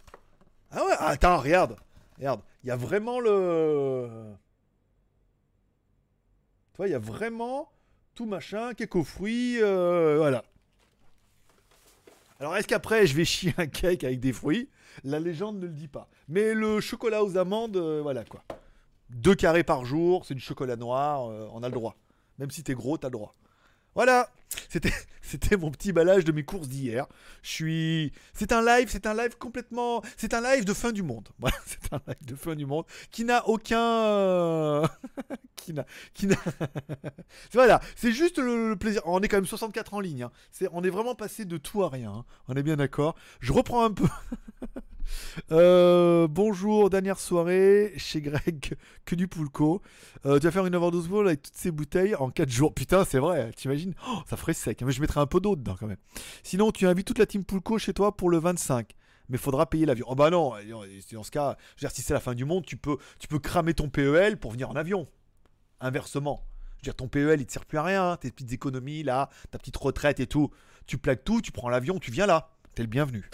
Ah 0.71 0.85
ouais, 0.85 0.93
attends, 0.97 1.39
regarde. 1.39 1.75
Regarde, 2.17 2.41
il 2.63 2.67
y 2.67 2.71
a 2.71 2.77
vraiment 2.77 3.19
le 3.19 4.07
Tu 6.71 6.77
vois, 6.77 6.87
il 6.87 6.91
y 6.91 6.95
a 6.95 6.99
vraiment 6.99 7.69
tout 8.15 8.25
machin, 8.25 8.73
quelques 8.75 9.03
fruits, 9.03 9.61
euh, 9.61 10.15
voilà. 10.17 10.45
Alors 12.41 12.57
est-ce 12.57 12.67
qu'après 12.67 13.05
je 13.05 13.15
vais 13.15 13.23
chier 13.23 13.53
un 13.59 13.67
cake 13.67 14.03
avec 14.03 14.19
des 14.19 14.33
fruits? 14.33 14.67
La 15.03 15.19
légende 15.19 15.57
ne 15.57 15.67
le 15.67 15.73
dit 15.73 15.87
pas. 15.87 16.09
Mais 16.27 16.55
le 16.55 16.81
chocolat 16.81 17.23
aux 17.23 17.37
amandes, 17.37 17.77
euh, 17.77 17.99
voilà 18.01 18.25
quoi. 18.25 18.43
Deux 19.11 19.35
carrés 19.35 19.63
par 19.63 19.85
jour, 19.85 20.25
c'est 20.25 20.33
du 20.33 20.41
chocolat 20.41 20.75
noir, 20.75 21.29
euh, 21.29 21.47
on 21.53 21.61
a 21.61 21.67
le 21.67 21.75
droit. 21.75 21.95
Même 22.39 22.49
si 22.49 22.63
t'es 22.63 22.73
gros, 22.73 22.97
t'as 22.97 23.09
le 23.09 23.11
droit. 23.11 23.35
Voilà, 23.95 24.29
c'était, 24.69 24.93
c'était 25.21 25.57
mon 25.57 25.71
petit 25.71 25.91
balage 25.91 26.23
de 26.23 26.31
mes 26.31 26.43
courses 26.43 26.67
d'hier. 26.67 27.07
Je 27.41 27.49
suis, 27.49 28.11
c'est 28.33 28.51
un 28.51 28.63
live, 28.63 28.87
c'est 28.89 29.05
un 29.05 29.13
live 29.13 29.37
complètement, 29.37 30.01
c'est 30.17 30.33
un 30.33 30.41
live 30.41 30.65
de 30.65 30.73
fin 30.73 30.91
du 30.91 31.03
monde. 31.03 31.29
Voilà, 31.39 31.57
c'est 31.65 31.93
un 31.93 32.01
live 32.07 32.25
de 32.25 32.35
fin 32.35 32.55
du 32.55 32.65
monde 32.65 32.85
qui 33.11 33.25
n'a 33.25 33.47
aucun, 33.47 34.83
qui 35.55 35.73
n'a, 35.73 35.85
qui 36.13 36.27
n'a, 36.27 36.35
voilà, 37.53 37.81
c'est 37.95 38.11
juste 38.11 38.37
le, 38.37 38.75
plaisir. 38.75 39.01
On 39.05 39.21
est 39.21 39.27
quand 39.27 39.37
même 39.37 39.45
64 39.45 39.93
en 39.93 39.99
ligne. 39.99 40.23
Hein. 40.23 40.31
On 40.71 40.83
est 40.83 40.89
vraiment 40.89 41.15
passé 41.15 41.45
de 41.45 41.57
tout 41.57 41.83
à 41.83 41.89
rien. 41.89 42.11
Hein. 42.11 42.25
On 42.47 42.55
est 42.55 42.63
bien 42.63 42.77
d'accord. 42.77 43.15
Je 43.39 43.51
reprends 43.53 43.83
un 43.83 43.91
peu. 43.91 44.07
Euh, 45.51 46.27
bonjour, 46.27 46.89
dernière 46.89 47.19
soirée 47.19 47.93
chez 47.97 48.21
Greg, 48.21 48.75
que 49.05 49.15
du 49.15 49.27
Poulco. 49.27 49.81
Euh, 50.25 50.39
tu 50.39 50.45
vas 50.45 50.51
faire 50.51 50.65
une 50.65 50.75
overdose 50.75 51.07
ball 51.07 51.27
avec 51.27 51.41
toutes 51.41 51.55
ces 51.55 51.71
bouteilles 51.71 52.15
en 52.15 52.29
4 52.29 52.49
jours. 52.49 52.73
Putain, 52.73 53.05
c'est 53.05 53.19
vrai, 53.19 53.51
t'imagines? 53.53 53.93
Oh, 54.07 54.19
Ça 54.27 54.37
ferait 54.37 54.53
sec. 54.53 54.81
Mais 54.83 54.91
je 54.91 55.01
mettrais 55.01 55.19
un 55.19 55.27
peu 55.27 55.39
d'eau 55.39 55.55
dedans 55.55 55.75
quand 55.79 55.87
même. 55.87 55.97
Sinon, 56.43 56.71
tu 56.71 56.87
invites 56.87 57.07
toute 57.07 57.19
la 57.19 57.25
team 57.25 57.43
Poulco 57.43 57.77
chez 57.77 57.93
toi 57.93 58.15
pour 58.15 58.29
le 58.29 58.37
25. 58.37 58.93
Mais 59.29 59.37
faudra 59.37 59.69
payer 59.69 59.85
l'avion. 59.85 60.05
Oh 60.09 60.15
bah 60.15 60.29
non, 60.29 60.53
dans 61.13 61.23
ce 61.23 61.31
cas, 61.31 61.55
je 61.77 61.87
si 61.87 62.01
c'est 62.01 62.13
la 62.13 62.19
fin 62.19 62.33
du 62.33 62.43
monde, 62.43 62.65
tu 62.65 62.75
peux, 62.75 62.97
tu 63.17 63.27
peux 63.27 63.39
cramer 63.39 63.73
ton 63.73 63.87
PEL 63.89 64.37
pour 64.37 64.51
venir 64.51 64.69
en 64.69 64.75
avion. 64.75 65.07
Inversement. 65.79 66.43
Je 66.73 66.77
veux 66.79 66.83
dire, 66.83 66.95
ton 66.95 67.07
PEL, 67.07 67.39
il 67.39 67.45
te 67.45 67.53
sert 67.53 67.65
plus 67.65 67.77
à 67.77 67.83
rien. 67.83 68.17
Tes 68.17 68.31
petites 68.31 68.51
économies, 68.51 69.03
là, 69.03 69.29
ta 69.51 69.57
petite 69.57 69.77
retraite 69.77 70.19
et 70.19 70.27
tout. 70.27 70.51
Tu 70.85 70.97
plaques 70.97 71.23
tout, 71.23 71.41
tu 71.41 71.51
prends 71.51 71.69
l'avion, 71.69 71.99
tu 71.99 72.11
viens 72.11 72.25
là. 72.25 72.49
T'es 72.75 72.83
le 72.83 72.89
bienvenu. 72.89 73.29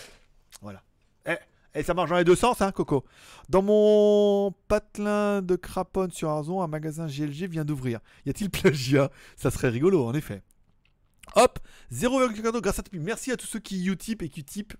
Voilà. 0.61 0.83
Eh, 1.25 1.35
et 1.75 1.83
ça 1.83 1.93
marche 1.93 2.09
dans 2.09 2.17
les 2.17 2.23
deux 2.23 2.35
sens, 2.35 2.61
hein, 2.61 2.71
Coco. 2.71 3.03
Dans 3.49 3.61
mon 3.61 4.53
patelin 4.67 5.41
de 5.41 5.55
craponne 5.55 6.11
sur 6.11 6.29
Arzon, 6.29 6.61
un 6.61 6.67
magasin 6.67 7.07
GLG 7.07 7.47
vient 7.47 7.65
d'ouvrir. 7.65 7.99
Y 8.25 8.29
a-t-il 8.31 8.49
plagiat? 8.49 9.11
Ça 9.35 9.51
serait 9.51 9.69
rigolo, 9.69 10.05
en 10.05 10.13
effet. 10.13 10.41
Hop, 11.35 11.59
0,4 11.91 12.61
grâce 12.61 12.79
à 12.79 12.83
Tipeee. 12.83 12.99
Merci 12.99 13.31
à 13.31 13.37
tous 13.37 13.45
ceux 13.45 13.59
qui 13.59 13.85
Utip 13.85 14.23
et 14.23 14.29
qui 14.29 14.43
typent. 14.43 14.73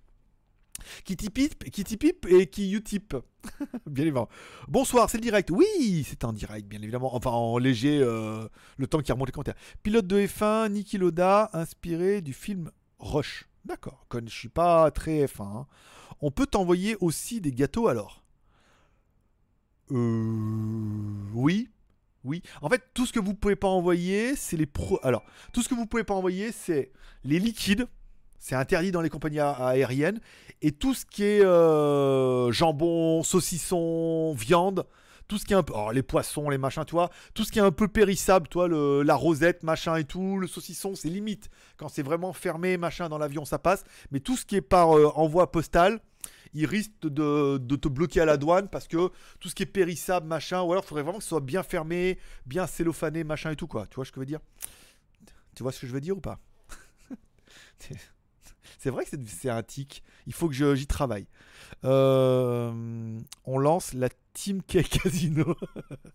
Qui 1.04 1.16
tipip, 1.16 1.70
qui 1.70 1.84
et 2.28 2.46
qui 2.46 2.72
utip. 2.72 3.16
bien 3.86 4.04
évidemment. 4.04 4.28
Bonsoir, 4.68 5.10
c'est 5.10 5.18
le 5.18 5.22
direct. 5.22 5.50
Oui, 5.50 6.06
c'est 6.08 6.24
en 6.24 6.32
direct, 6.32 6.68
bien 6.68 6.80
évidemment. 6.80 7.14
Enfin, 7.14 7.30
en 7.30 7.58
léger, 7.58 8.00
euh, 8.00 8.48
le 8.76 8.86
temps 8.86 9.00
qui 9.00 9.12
remonte 9.12 9.28
les 9.28 9.32
commentaires. 9.32 9.56
Pilote 9.82 10.06
de 10.06 10.20
F1, 10.20 10.70
Niki 10.70 10.98
Loda, 10.98 11.50
inspiré 11.52 12.20
du 12.20 12.32
film 12.32 12.70
Rush. 12.98 13.48
D'accord, 13.64 14.06
je 14.24 14.30
suis 14.30 14.48
pas 14.48 14.90
très 14.90 15.24
F1. 15.26 15.42
Hein. 15.42 15.66
On 16.20 16.30
peut 16.30 16.46
t'envoyer 16.46 16.96
aussi 17.00 17.40
des 17.40 17.52
gâteaux 17.52 17.88
alors? 17.88 18.22
Euh, 19.90 21.28
Oui. 21.34 21.68
Oui. 22.24 22.42
En 22.60 22.68
fait, 22.68 22.82
tout 22.94 23.06
ce 23.06 23.12
que 23.12 23.20
vous 23.20 23.32
pouvez 23.32 23.56
pas 23.56 23.68
envoyer, 23.68 24.34
c'est 24.36 24.56
les 24.56 24.66
pro. 24.66 24.98
Alors, 25.02 25.24
tout 25.52 25.62
ce 25.62 25.68
que 25.68 25.74
vous 25.74 25.86
pouvez 25.86 26.04
pas 26.04 26.14
envoyer, 26.14 26.52
c'est 26.52 26.90
les 27.24 27.38
liquides. 27.38 27.86
C'est 28.38 28.54
interdit 28.54 28.90
dans 28.90 29.00
les 29.00 29.08
compagnies 29.08 29.40
aériennes. 29.40 30.20
Et 30.60 30.72
tout 30.72 30.94
ce 30.94 31.06
qui 31.06 31.24
est 31.24 31.44
euh, 31.44 32.52
jambon, 32.52 33.22
saucisson, 33.22 34.34
viande, 34.34 34.84
tout 35.28 35.38
ce 35.38 35.44
qui 35.44 35.52
est 35.52 35.56
un 35.56 35.62
peu. 35.62 35.72
Oh, 35.76 35.90
les 35.92 36.02
poissons, 36.02 36.48
les 36.48 36.58
machins, 36.58 36.84
tu 36.84 36.92
vois. 36.92 37.10
Tout 37.34 37.44
ce 37.44 37.52
qui 37.52 37.58
est 37.60 37.62
un 37.62 37.70
peu 37.70 37.88
périssable, 37.88 38.48
toi, 38.48 38.68
la 38.68 39.14
rosette, 39.14 39.62
machin 39.62 39.96
et 39.96 40.04
tout. 40.04 40.38
Le 40.38 40.46
saucisson, 40.46 40.94
c'est 40.94 41.08
limite. 41.08 41.48
Quand 41.76 41.88
c'est 41.88 42.02
vraiment 42.02 42.32
fermé, 42.32 42.76
machin, 42.76 43.08
dans 43.08 43.18
l'avion, 43.18 43.44
ça 43.44 43.58
passe. 43.58 43.84
Mais 44.10 44.20
tout 44.20 44.36
ce 44.36 44.44
qui 44.44 44.56
est 44.56 44.60
par 44.60 44.96
euh, 44.96 45.10
envoi 45.14 45.50
postal, 45.50 46.00
il 46.54 46.66
risque 46.66 46.92
de, 47.02 47.58
te 47.58 47.88
bloquer 47.88 48.20
à 48.20 48.24
la 48.24 48.36
douane 48.36 48.68
parce 48.68 48.88
que 48.88 49.10
tout 49.40 49.48
ce 49.48 49.54
qui 49.54 49.62
est 49.62 49.66
périssable, 49.66 50.26
machin, 50.26 50.62
ou 50.62 50.72
alors 50.72 50.84
il 50.84 50.88
faudrait 50.88 51.02
vraiment 51.02 51.18
que 51.18 51.24
ce 51.24 51.30
soit 51.30 51.40
bien 51.40 51.62
fermé, 51.62 52.18
bien 52.46 52.66
cellophané, 52.66 53.24
machin 53.24 53.50
et 53.50 53.56
tout, 53.56 53.66
quoi. 53.66 53.86
Tu 53.86 53.96
vois 53.96 54.04
ce 54.04 54.10
que 54.10 54.16
je 54.16 54.20
veux 54.20 54.26
dire? 54.26 54.40
Tu 55.54 55.62
vois 55.62 55.72
ce 55.72 55.80
que 55.80 55.86
je 55.86 55.92
veux 55.92 56.00
dire 56.00 56.16
ou 56.16 56.20
pas? 56.20 56.38
C'est 58.78 58.90
vrai 58.90 59.04
que 59.04 59.10
c'est 59.26 59.50
un 59.50 59.62
tic. 59.62 60.04
Il 60.26 60.32
faut 60.32 60.48
que 60.48 60.74
j'y 60.74 60.86
travaille. 60.86 61.26
Euh, 61.84 63.18
on 63.44 63.58
lance 63.58 63.92
la 63.92 64.08
Team 64.34 64.62
K 64.62 64.82
Casino. 64.88 65.56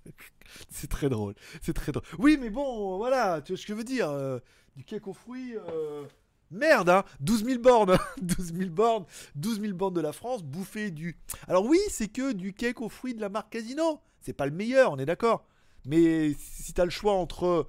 c'est 0.70 0.90
très 0.90 1.10
drôle. 1.10 1.36
C'est 1.62 1.74
très 1.74 1.92
drôle. 1.92 2.06
Oui, 2.20 2.38
mais 2.40 2.50
bon, 2.50 2.98
voilà. 2.98 3.42
Tu 3.42 3.52
vois 3.52 3.58
ce 3.58 3.66
que 3.66 3.74
je 3.74 3.78
veux 3.78 3.84
dire? 3.84 4.10
Euh, 4.10 4.40
Du 4.76 4.84
cake 4.84 5.08
aux 5.08 5.14
fruits. 5.14 5.58
Euh, 5.58 6.06
merde, 6.54 6.90
hein 6.90 7.04
12 7.20 7.46
000 7.46 7.60
bornes 7.60 7.98
12 8.22 8.54
000 8.54 8.70
bornes 8.70 9.06
12 9.36 9.62
000 9.62 9.74
bornes 9.74 9.94
de 9.94 10.02
la 10.02 10.14
France, 10.14 10.44
bouffer 10.44 10.92
du... 10.92 11.18
Alors 11.48 11.66
oui, 11.66 11.80
c'est 11.90 12.08
que 12.08 12.32
du 12.32 12.54
cake 12.54 12.82
aux 12.82 12.90
fruits 12.90 13.14
de 13.14 13.22
la 13.22 13.30
marque 13.30 13.52
Casino. 13.52 14.02
C'est 14.22 14.34
pas 14.34 14.46
le 14.46 14.52
meilleur, 14.52 14.92
on 14.92 14.98
est 14.98 15.06
d'accord. 15.06 15.46
Mais 15.86 16.34
si 16.38 16.74
t'as 16.74 16.86
le 16.86 16.92
choix 16.92 17.14
entre 17.14 17.68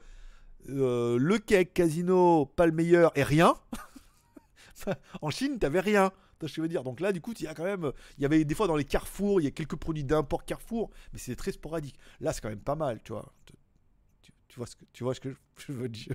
le 0.66 1.36
cake 1.38 1.74
Casino, 1.74 2.46
pas 2.46 2.66
le 2.66 2.72
meilleur, 2.72 3.12
et 3.16 3.22
rien... 3.22 3.54
en 5.22 5.30
Chine, 5.30 5.58
t'avais 5.58 5.80
rien. 5.80 6.12
Je 6.46 6.60
veux 6.60 6.68
dire. 6.68 6.84
Donc 6.84 7.00
là, 7.00 7.12
du 7.12 7.20
coup, 7.20 7.32
il 7.38 7.44
y 7.44 7.46
a 7.46 7.54
quand 7.54 7.64
même. 7.64 7.92
Il 8.18 8.22
y 8.22 8.26
avait 8.26 8.44
des 8.44 8.54
fois 8.54 8.66
dans 8.66 8.76
les 8.76 8.84
carrefours, 8.84 9.40
il 9.40 9.44
y 9.44 9.46
a 9.46 9.50
quelques 9.50 9.76
produits 9.76 10.04
d'import 10.04 10.44
Carrefour, 10.44 10.90
mais 11.12 11.18
c'est 11.18 11.36
très 11.36 11.52
sporadique. 11.52 11.98
Là, 12.20 12.32
c'est 12.32 12.40
quand 12.40 12.48
même 12.48 12.60
pas 12.60 12.76
mal, 12.76 13.00
tu 13.02 13.12
vois. 13.12 13.32
Tu, 14.48 14.56
vois, 14.56 14.66
ce 14.66 14.76
que, 14.76 14.84
tu 14.92 15.04
vois 15.04 15.14
ce 15.14 15.20
que 15.20 15.34
je 15.56 15.72
veux 15.72 15.88
dire. 15.88 16.14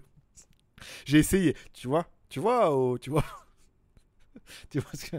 J'ai 1.06 1.20
essayé, 1.20 1.56
tu 1.74 1.88
vois. 1.88 2.08
Tu 2.30 2.40
vois, 2.40 2.72
tu 3.02 3.10
vois. 3.10 3.26
tu 4.70 4.80
vois 4.80 4.92
ce 4.94 5.06
que. 5.06 5.18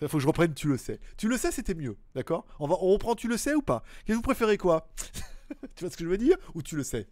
Il 0.00 0.08
faut 0.08 0.16
que 0.16 0.22
je 0.22 0.26
reprenne, 0.26 0.54
tu 0.54 0.68
le 0.68 0.76
sais. 0.76 0.98
Tu 1.16 1.28
le 1.28 1.36
sais, 1.36 1.52
c'était 1.52 1.74
mieux, 1.74 1.96
d'accord? 2.14 2.44
On, 2.58 2.68
on 2.68 2.92
reprend, 2.92 3.14
tu 3.14 3.28
le 3.28 3.36
sais 3.36 3.54
ou 3.54 3.62
pas? 3.62 3.82
Qu'est-ce 4.04 4.12
que 4.12 4.14
vous 4.16 4.22
préférez 4.22 4.58
quoi? 4.58 4.88
Tu 5.76 5.84
vois 5.84 5.90
ce 5.90 5.98
que 5.98 6.04
je 6.04 6.08
veux 6.08 6.16
dire? 6.16 6.36
Ou 6.54 6.62
tu 6.62 6.76
le 6.76 6.82
sais? 6.82 7.06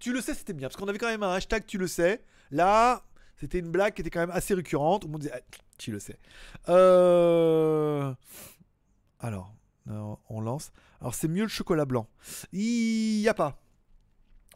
Tu 0.00 0.12
le 0.12 0.20
sais, 0.20 0.34
c'était 0.34 0.52
bien, 0.52 0.66
parce 0.66 0.76
qu'on 0.76 0.88
avait 0.88 0.98
quand 0.98 1.06
même 1.06 1.22
un 1.22 1.32
hashtag 1.32 1.64
tu 1.64 1.78
le 1.78 1.86
sais. 1.86 2.24
Là, 2.50 3.04
c'était 3.36 3.60
une 3.60 3.70
blague 3.70 3.94
qui 3.94 4.00
était 4.00 4.10
quand 4.10 4.18
même 4.20 4.32
assez 4.32 4.52
récurrente. 4.52 5.04
Le 5.04 5.10
monde 5.10 5.20
disait, 5.20 5.32
ah, 5.32 5.40
tu 5.78 5.92
le 5.92 6.00
sais. 6.00 6.18
Euh, 6.68 8.12
alors, 9.20 9.54
on 10.28 10.40
lance. 10.40 10.72
Alors, 11.00 11.14
c'est 11.14 11.28
mieux 11.28 11.44
le 11.44 11.48
chocolat 11.48 11.84
blanc. 11.84 12.08
Il 12.52 13.20
n'y 13.20 13.28
a 13.28 13.34
pas. 13.34 13.60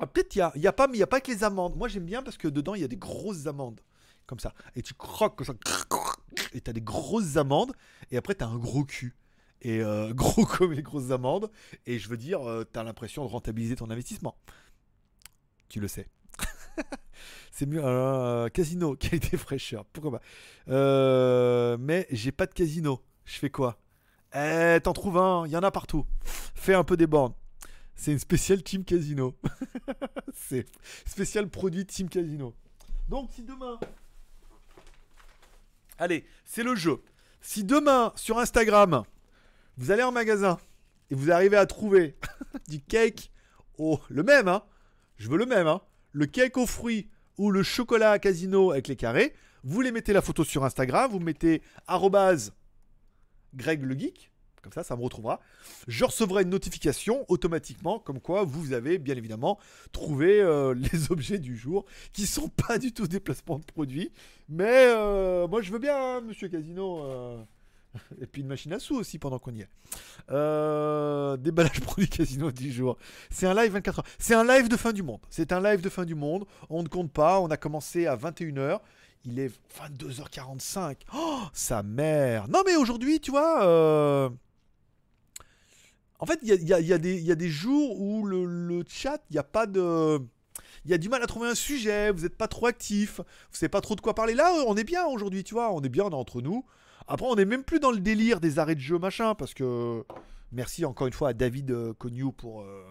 Ah, 0.01 0.07
Peut-être 0.07 0.35
il 0.35 0.67
a, 0.67 0.73
pas, 0.73 0.87
mais 0.89 0.97
n'y 0.97 1.03
a 1.03 1.07
pas 1.07 1.21
que 1.21 1.31
les 1.31 1.45
amandes. 1.45 1.77
Moi, 1.77 1.89
j'aime 1.89 2.07
bien 2.07 2.23
parce 2.23 2.39
que 2.39 2.49
dedans, 2.49 2.75
il 2.75 2.81
y 2.81 2.85
a 2.85 2.89
des 2.89 2.97
grosses 2.97 3.47
amandes. 3.47 3.81
Comme 4.27 4.39
ça. 4.39 4.55
Et 4.75 4.83
tu 4.83 4.95
croques 4.95 5.37
comme 5.37 5.47
ça. 5.47 5.55
Et 6.53 6.61
tu 6.61 6.71
as 6.71 6.73
des 6.73 6.81
grosses 6.81 7.37
amandes. 7.37 7.73
Et 8.11 8.17
après, 8.17 8.35
tu 8.35 8.43
as 8.43 8.47
un 8.47 8.57
gros 8.57 8.85
cul. 8.85 9.15
Et 9.61 9.83
euh, 9.83 10.13
gros 10.15 10.47
comme 10.47 10.73
les 10.73 10.83
grosses 10.83 11.11
amandes. 11.11 11.51
Et 11.87 11.99
je 11.99 12.09
veux 12.09 12.17
dire, 12.17 12.49
euh, 12.49 12.65
tu 12.73 12.79
as 12.79 12.83
l'impression 12.83 13.25
de 13.25 13.31
rentabiliser 13.31 13.77
ton 13.77 13.91
investissement. 13.91 14.37
Tu 15.69 15.81
le 15.81 15.89
sais. 15.89 16.09
c'est 17.51 17.67
mieux. 17.67 17.85
Euh, 17.85 18.49
casino, 18.49 18.97
qualité 19.01 19.37
fraîcheur. 19.37 19.85
Pourquoi 19.87 20.19
pas 20.19 20.23
euh, 20.69 21.77
Mais 21.79 22.07
j'ai 22.11 22.33
pas 22.33 22.47
de 22.47 22.55
casino. 22.55 23.03
Je 23.25 23.39
fais 23.39 23.51
quoi? 23.51 23.79
Eh, 24.35 24.79
t'en 24.83 24.93
trouves 24.93 25.19
un. 25.19 25.47
Il 25.47 25.53
y 25.53 25.57
en 25.57 25.63
a 25.63 25.71
partout. 25.71 26.07
Fais 26.25 26.75
un 26.75 26.85
peu 26.85 26.97
des 26.97 27.07
bornes. 27.07 27.35
C'est 28.01 28.13
une 28.13 28.19
spéciale 28.19 28.63
Team 28.63 28.83
Casino. 28.83 29.37
c'est 30.35 30.65
spécial 31.05 31.51
produit 31.51 31.85
Team 31.85 32.09
Casino. 32.09 32.55
Donc, 33.11 33.29
si 33.31 33.43
demain. 33.43 33.79
Allez, 35.99 36.25
c'est 36.47 36.63
le 36.63 36.75
jeu. 36.75 37.03
Si 37.43 37.63
demain, 37.63 38.15
sur 38.17 38.39
Instagram, 38.39 39.03
vous 39.77 39.91
allez 39.91 40.03
en 40.03 40.13
magasin 40.13 40.59
et 41.11 41.15
vous 41.15 41.31
arrivez 41.31 41.59
à 41.59 41.67
trouver 41.67 42.17
du 42.69 42.81
cake, 42.81 43.31
oh, 43.77 44.01
le 44.09 44.23
même, 44.23 44.49
hein 44.49 44.63
Je 45.19 45.29
veux 45.29 45.37
le 45.37 45.45
même, 45.45 45.67
hein 45.67 45.83
le 46.13 46.25
cake 46.25 46.57
aux 46.57 46.67
fruits 46.67 47.11
ou 47.37 47.51
le 47.51 47.63
chocolat 47.63 48.13
à 48.13 48.19
casino 48.19 48.71
avec 48.71 48.89
les 48.89 48.97
carrés, 48.97 49.35
vous 49.63 49.83
les 49.83 49.93
mettez 49.93 50.15
la 50.15 50.23
photo 50.23 50.43
sur 50.43 50.65
Instagram, 50.65 51.11
vous 51.11 51.21
mettez 51.21 51.61
Greg 53.53 53.85
le 53.85 53.95
Geek, 53.95 54.30
comme 54.63 54.73
ça, 54.73 54.83
ça 54.83 54.97
me 54.97 55.03
retrouvera. 55.03 55.41
Je 55.89 56.05
recevrai 56.05 56.43
une 56.43 56.51
notification 56.51 57.25
automatiquement, 57.29 57.99
comme 57.99 58.21
quoi 58.21 58.45
vous 58.45 58.73
avez 58.73 58.99
bien 58.99 59.17
évidemment 59.17 59.59
trouvé 59.93 60.41
euh, 60.41 60.75
les 60.93 61.11
objets 61.11 61.39
du 61.39 61.57
jour, 61.57 61.85
qui 62.13 62.27
sont 62.27 62.49
pas 62.49 62.79
du 62.79 62.93
tout 62.93 63.07
des 63.07 63.21
placements 63.21 63.59
de 63.59 63.65
produits. 63.65 64.13
Mais 64.49 64.87
euh, 64.87 65.47
moi, 65.49 65.63
je 65.63 65.73
veux 65.73 65.79
bien, 65.79 65.97
hein, 65.97 66.21
monsieur 66.21 66.49
Casino. 66.49 67.05
Euh, 67.05 67.43
et 68.21 68.27
puis 68.27 68.43
une 68.43 68.49
machine 68.49 68.73
à 68.73 68.79
sous 68.79 68.97
aussi 68.97 69.19
pendant 69.19 69.39
qu'on 69.39 69.55
y 69.55 69.63
est. 69.63 69.69
Déballage 70.29 71.81
produit 71.83 72.09
casino 72.09 72.53
10 72.53 72.73
jours. 72.73 72.97
C'est 73.31 73.47
un 73.47 73.55
live 73.55 73.73
24 73.73 73.99
heures. 73.99 74.05
C'est 74.19 74.35
un 74.35 74.45
live 74.45 74.69
de 74.69 74.77
fin 74.77 74.93
du 74.93 75.03
monde. 75.03 75.21
C'est 75.29 75.53
un 75.53 75.61
live 75.61 75.81
de 75.81 75.89
fin 75.89 76.05
du 76.05 76.15
monde. 76.15 76.45
On 76.69 76.83
ne 76.83 76.89
compte 76.89 77.11
pas. 77.11 77.41
On 77.41 77.49
a 77.49 77.57
commencé 77.57 78.07
à 78.07 78.17
21h. 78.17 78.81
Il 79.25 79.39
est 79.39 79.53
22h45. 79.79 80.97
Oh, 81.15 81.41
sa 81.53 81.83
mère. 81.83 82.49
Non, 82.49 82.63
mais 82.65 82.77
aujourd'hui, 82.77 83.21
tu 83.21 83.33
vois. 83.33 84.31
En 86.21 86.27
fait, 86.27 86.39
il 86.43 86.49
y 86.49 86.93
a, 86.93 86.99
des 86.99 87.49
jours 87.49 87.99
où 88.01 88.27
le, 88.27 88.85
chat, 88.87 89.23
il 89.31 89.33
n'y 89.33 89.39
a 89.39 89.43
pas 89.43 89.67
de. 89.67 90.19
Il 90.85 90.91
y 90.91 90.95
a 90.95 90.99
du 90.99 91.09
mal 91.09 91.23
à 91.23 91.27
trouver 91.27 91.49
un 91.49 91.55
sujet, 91.55 92.11
vous 92.11 92.23
n'êtes 92.23 92.37
pas 92.37 92.49
trop 92.49 92.67
actif, 92.67 93.19
vous 93.19 93.57
savez 93.57 93.69
pas 93.69 93.81
trop 93.81 93.97
de 93.97 94.01
quoi 94.01 94.15
parler. 94.15 94.35
Là, 94.35 94.51
on 94.67 94.77
est 94.77 94.85
bien 94.85 95.05
aujourd'hui, 95.07 95.45
tu 95.45 95.55
vois, 95.55 95.73
on 95.73 95.83
est 95.83 95.89
bien, 95.89 96.05
on 96.05 96.11
est 96.11 96.15
entre 96.15 96.41
nous. 96.41 96.65
Après, 97.09 97.27
on 97.27 97.35
n'est 97.35 97.45
même 97.45 97.65
plus 97.65 97.81
dans 97.81 97.91
le 97.91 97.99
délire 98.01 98.41
des 98.41 98.59
arrêts 98.59 98.75
de 98.75 98.81
jeu, 98.81 98.99
machin, 98.99 99.35
parce 99.35 99.55
que. 99.55 100.05
Merci 100.53 100.85
encore 100.85 101.07
une 101.07 101.13
fois 101.13 101.29
à 101.29 101.33
David 101.33 101.71
euh, 101.71 101.95
Cognou 101.95 102.33
pour 102.33 102.63
euh, 102.63 102.85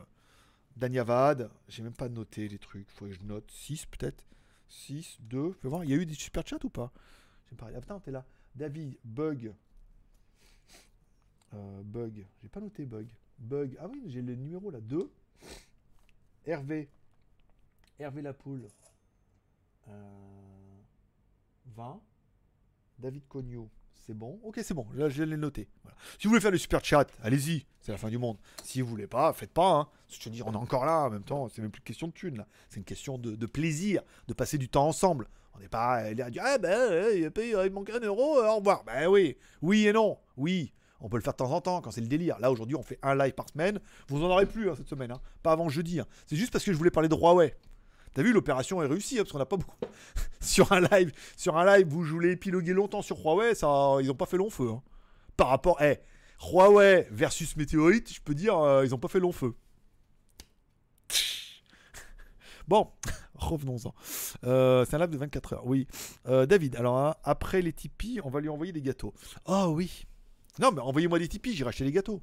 Danyavad. 0.78 1.52
J'ai 1.68 1.84
même 1.84 1.94
pas 1.94 2.08
noté 2.08 2.48
les 2.48 2.58
trucs. 2.58 2.90
Faut 2.90 3.06
que 3.06 3.12
je 3.12 3.22
note 3.24 3.52
6 3.52 3.86
peut-être. 3.88 4.24
6, 4.70 5.18
2. 5.22 5.52
Fais 5.62 5.68
voir, 5.68 5.84
il 5.84 5.90
y 5.90 5.94
a 5.94 5.98
eu 5.98 6.06
des 6.06 6.14
super 6.14 6.48
chats 6.48 6.64
ou 6.64 6.70
pas? 6.70 6.94
J'ai 7.50 7.58
parlé. 7.58 7.76
Ah 7.78 7.82
putain, 7.82 8.00
t'es 8.00 8.12
là. 8.12 8.26
David, 8.56 8.98
bug. 9.04 9.54
Euh, 11.54 11.82
bug. 11.84 12.26
J'ai 12.42 12.50
pas 12.50 12.60
noté 12.60 12.86
bug. 12.86 13.08
Bug. 13.38 13.76
Ah 13.80 13.88
oui, 13.88 14.04
j'ai 14.08 14.22
le 14.22 14.36
numéro 14.36 14.70
là. 14.72 14.80
2. 14.82 15.12
Hervé. 16.46 16.90
Hervé 18.00 18.22
Lapoule. 18.22 18.68
Euh, 19.88 19.92
20. 21.76 22.02
David 23.00 23.28
Cognou. 23.28 23.70
C'est 24.06 24.14
bon 24.14 24.40
Ok, 24.44 24.60
c'est 24.64 24.74
bon, 24.74 24.88
je, 24.96 25.24
l'ai 25.24 25.38
noté. 25.38 25.68
Si 26.18 26.24
vous 26.24 26.30
voulez 26.30 26.42
faire 26.42 26.50
le 26.50 26.58
super 26.58 26.84
chat, 26.84 27.06
allez-y, 27.22 27.66
c'est 27.80 27.92
la 27.92 27.98
fin 28.00 28.10
du 28.10 28.18
monde. 28.18 28.38
Si 28.64 28.82
vous 28.82 28.88
voulez 28.88 29.06
pas, 29.06 29.32
faites 29.34 29.52
pas. 29.52 29.72
Hein. 29.72 29.88
Je 30.10 30.20
te 30.20 30.30
dire, 30.30 30.48
on 30.48 30.54
est 30.54 30.58
encore 30.58 30.84
là 30.84 31.06
en 31.06 31.10
même 31.12 31.24
temps, 31.24 31.48
c'est 31.50 31.62
même 31.62 31.70
plus 31.70 31.80
une 31.82 31.84
question 31.84 32.08
de 32.08 32.14
thune 32.14 32.38
là. 32.38 32.48
C'est 32.70 32.78
une 32.78 32.86
question 32.86 33.20
de, 33.20 33.46
plaisir, 33.46 34.02
de 34.28 34.34
passer 34.34 34.58
du 34.58 34.68
temps 34.68 34.88
ensemble. 34.88 35.28
On 35.54 35.60
n'est 35.60 35.68
pas 35.68 36.12
là 36.12 36.26
à 36.26 36.30
dire, 36.32 36.42
ah 36.44 36.58
ben, 36.58 37.06
il, 37.14 37.32
il 37.38 37.72
manque 37.72 37.92
un 37.92 38.00
euro, 38.00 38.42
au 38.42 38.56
revoir. 38.56 38.84
Ben 38.84 39.08
oui, 39.08 39.38
oui 39.62 39.86
et 39.86 39.94
non, 39.94 40.18
oui. 40.38 40.74
On 41.02 41.10
peut 41.10 41.18
le 41.18 41.24
faire 41.24 41.34
de 41.34 41.38
temps 41.38 41.52
en 41.52 41.62
temps 41.62 41.82
quand 41.82 41.92
c'est 41.92 42.02
le 42.02 42.08
délire. 42.08 42.38
Là 42.40 42.52
aujourd'hui, 42.52 42.76
on 42.76 42.84
fait 42.84 43.00
un 43.02 43.16
live 43.16 43.34
par 43.34 43.50
semaine. 43.50 43.80
Vous 44.08 44.24
en 44.24 44.30
aurez 44.30 44.46
plus 44.46 44.70
hein, 44.70 44.74
cette 44.76 44.90
semaine, 44.90 45.12
hein. 45.12 45.22
pas 45.44 45.52
avant 45.52 45.70
jeudi. 45.70 46.02
C'est 46.28 46.36
juste 46.36 46.52
parce 46.52 46.64
que 46.64 46.72
je 46.72 46.78
voulais 46.78 46.92
parler 46.92 47.10
de 47.10 47.16
Huawei. 47.16 47.56
T'as 48.14 48.24
vu, 48.24 48.34
l'opération 48.34 48.82
est 48.82 48.88
réussie, 48.88 49.16
hein, 49.16 49.22
parce 49.22 49.32
qu'on 49.32 49.38
n'a 49.38 49.46
pas 49.46 49.58
beaucoup. 49.58 49.78
sur 50.42 50.72
un 50.72 50.82
live, 50.82 51.12
sur 51.38 51.58
un 51.58 51.78
live 51.78 51.88
je 51.90 52.12
voulais 52.12 52.32
épiloguer 52.32 52.74
longtemps 52.74 53.02
sur 53.02 53.18
Huawei, 53.20 53.54
ils 53.54 54.08
n'ont 54.08 54.16
pas 54.16 54.26
fait 54.26 54.38
long 54.38 54.50
feu. 54.50 54.70
Hein. 54.70 54.82
Par 55.38 55.48
rapport, 55.50 55.82
eh, 55.82 56.00
Huawei 56.42 57.08
versus 57.12 57.56
Météorite, 57.56 58.12
je 58.14 58.22
peux 58.22 58.36
dire, 58.36 58.58
euh, 58.58 58.86
ils 58.86 58.92
n'ont 58.92 58.98
pas 58.98 59.08
fait 59.08 59.20
long 59.20 59.32
feu. 59.32 59.56
Bon, 62.68 62.88
revenons-en. 63.36 63.96
Euh, 64.44 64.86
c'est 64.86 64.96
un 64.96 65.00
live 65.00 65.10
de 65.10 65.18
24 65.18 65.54
heures, 65.54 65.66
oui. 65.66 65.88
Euh, 66.28 66.46
David, 66.46 66.76
alors 66.76 66.98
hein, 66.98 67.16
après 67.24 67.64
les 67.64 67.74
Tipeee, 67.74 68.22
on 68.24 68.30
va 68.30 68.42
lui 68.42 68.50
envoyer 68.50 68.72
des 68.72 68.82
gâteaux. 68.82 69.14
Oh 69.46 69.72
oui. 69.74 70.06
Non, 70.60 70.72
mais 70.72 70.82
envoyez-moi 70.82 71.20
des 71.20 71.28
Tipeee, 71.28 71.56
j'irai 71.56 71.70
acheter 71.70 71.86
des 71.86 71.92
gâteaux. 71.92 72.22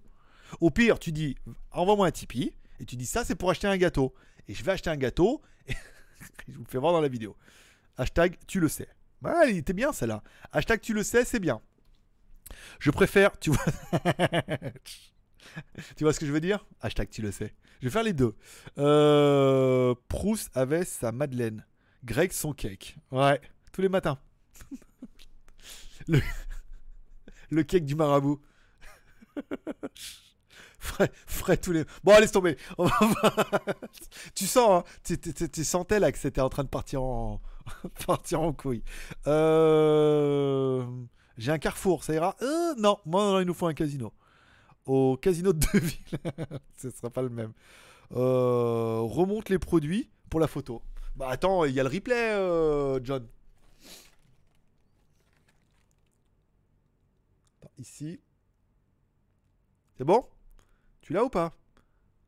Au 0.60 0.70
pire, 0.70 0.98
tu 0.98 1.10
dis, 1.10 1.36
envoie-moi 1.72 2.06
un 2.06 2.10
Tipeee, 2.10 2.52
et 2.78 2.84
tu 2.84 2.96
dis 2.96 3.06
ça, 3.06 3.24
c'est 3.24 3.34
pour 3.34 3.50
acheter 3.50 3.66
un 3.66 3.76
gâteau. 3.76 4.14
Et 4.46 4.54
je 4.54 4.62
vais 4.62 4.72
acheter 4.72 4.90
un 4.90 4.96
gâteau, 4.96 5.42
je 6.48 6.56
vous 6.56 6.64
fais 6.68 6.78
voir 6.78 6.92
dans 6.92 7.00
la 7.00 7.08
vidéo. 7.08 7.34
Hashtag 7.96 8.36
tu 8.46 8.60
le 8.60 8.68
sais. 8.68 8.88
Bah, 9.22 9.46
il 9.46 9.56
était 9.56 9.72
bien 9.72 9.92
celle-là. 9.92 10.22
Hashtag 10.52 10.80
tu 10.80 10.92
le 10.92 11.02
sais, 11.02 11.24
c'est 11.24 11.40
bien. 11.40 11.62
Je 12.78 12.90
préfère, 12.90 13.38
tu 13.38 13.50
vois. 13.50 13.64
tu 15.96 16.04
vois 16.04 16.12
ce 16.12 16.20
que 16.20 16.26
je 16.26 16.32
veux 16.32 16.40
dire? 16.40 16.66
Hashtag 16.80 17.08
tu 17.08 17.22
le 17.22 17.32
sais. 17.32 17.54
Je 17.80 17.86
vais 17.86 17.90
faire 17.90 18.02
les 18.02 18.12
deux. 18.12 18.36
Euh, 18.78 19.94
Proust 20.08 20.54
avait 20.54 20.84
sa 20.84 21.10
Madeleine. 21.10 21.64
Greg 22.04 22.32
son 22.32 22.52
cake. 22.52 22.96
Ouais, 23.10 23.40
tous 23.72 23.80
les 23.80 23.88
matins. 23.88 24.18
le, 26.06 26.20
le 27.50 27.62
cake 27.62 27.84
du 27.84 27.94
marabout. 27.94 28.40
frais, 30.78 31.10
frais 31.26 31.56
tous 31.56 31.72
les. 31.72 31.84
Bon, 32.04 32.12
allez, 32.12 32.28
tomber. 32.28 32.56
tu 34.34 34.46
sens, 34.46 34.84
hein, 34.84 35.16
tu 35.52 35.64
sentais 35.64 36.00
là 36.00 36.12
que 36.12 36.18
c'était 36.18 36.40
en 36.40 36.48
train 36.48 36.64
de 36.64 36.68
partir 36.68 37.02
en, 37.02 37.40
partir 38.06 38.40
en 38.40 38.52
couille. 38.52 38.82
Euh... 39.26 40.84
J'ai 41.38 41.52
un 41.52 41.58
carrefour, 41.58 42.02
ça 42.02 42.14
ira? 42.14 42.34
Euh, 42.40 42.74
Non, 42.78 42.98
moi, 43.04 43.38
il 43.42 43.46
nous 43.46 43.54
faut 43.54 43.66
un 43.66 43.74
casino. 43.74 44.12
Au 44.86 45.16
casino 45.16 45.52
de 45.52 45.58
Deville, 45.58 45.98
ce 46.76 46.90
sera 46.90 47.10
pas 47.10 47.22
le 47.22 47.28
même. 47.28 47.52
Euh, 48.14 49.00
remonte 49.00 49.48
les 49.48 49.58
produits 49.58 50.08
pour 50.30 50.40
la 50.40 50.46
photo. 50.46 50.80
Bah 51.16 51.26
attends, 51.28 51.64
il 51.64 51.74
y 51.74 51.80
a 51.80 51.82
le 51.82 51.88
replay, 51.88 52.32
euh, 52.32 53.00
John. 53.02 53.26
Ici. 57.78 58.20
C'est 59.96 60.04
bon? 60.04 60.26
Tu 61.00 61.12
l'as 61.12 61.24
ou 61.24 61.28
pas? 61.28 61.52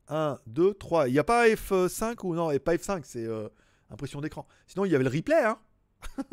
1, 0.07 0.39
2, 0.47 0.73
3. 0.73 1.07
Il 1.07 1.13
n'y 1.13 1.19
a 1.19 1.23
pas 1.23 1.47
F5 1.47 2.15
ou 2.23 2.35
non, 2.35 2.51
et 2.51 2.59
pas 2.59 2.75
F5, 2.75 3.01
c'est 3.03 3.25
euh, 3.25 3.47
impression 3.89 4.21
d'écran. 4.21 4.47
Sinon, 4.67 4.85
il 4.85 4.91
y 4.91 4.95
avait 4.95 5.03
le 5.03 5.09
replay, 5.09 5.43
hein 5.43 5.59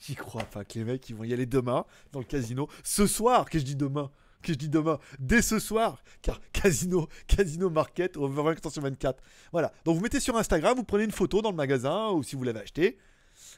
J'y 0.00 0.14
crois 0.14 0.44
pas 0.44 0.64
que 0.64 0.78
les 0.78 0.84
mecs 0.84 1.08
ils 1.08 1.16
vont 1.16 1.24
y 1.24 1.32
aller 1.32 1.46
demain 1.46 1.86
dans 2.12 2.18
le 2.18 2.26
casino. 2.26 2.68
Ce 2.82 3.06
soir, 3.06 3.48
que 3.48 3.58
je 3.58 3.64
dis 3.64 3.76
demain? 3.76 4.10
Que 4.42 4.52
je 4.52 4.58
dis 4.58 4.68
demain, 4.68 4.98
dès 5.18 5.40
ce 5.40 5.58
soir, 5.58 6.02
car 6.20 6.40
Casino, 6.52 7.08
Casino 7.26 7.70
Market, 7.70 8.18
over 8.18 8.42
24 8.42 8.70
sur 8.70 8.82
24. 8.82 9.22
Voilà. 9.52 9.72
Donc 9.86 9.96
vous 9.96 10.02
mettez 10.02 10.20
sur 10.20 10.36
Instagram, 10.36 10.76
vous 10.76 10.84
prenez 10.84 11.04
une 11.04 11.10
photo 11.10 11.40
dans 11.40 11.50
le 11.50 11.56
magasin 11.56 12.10
ou 12.10 12.22
si 12.22 12.36
vous 12.36 12.44
l'avez 12.44 12.60
acheté, 12.60 12.98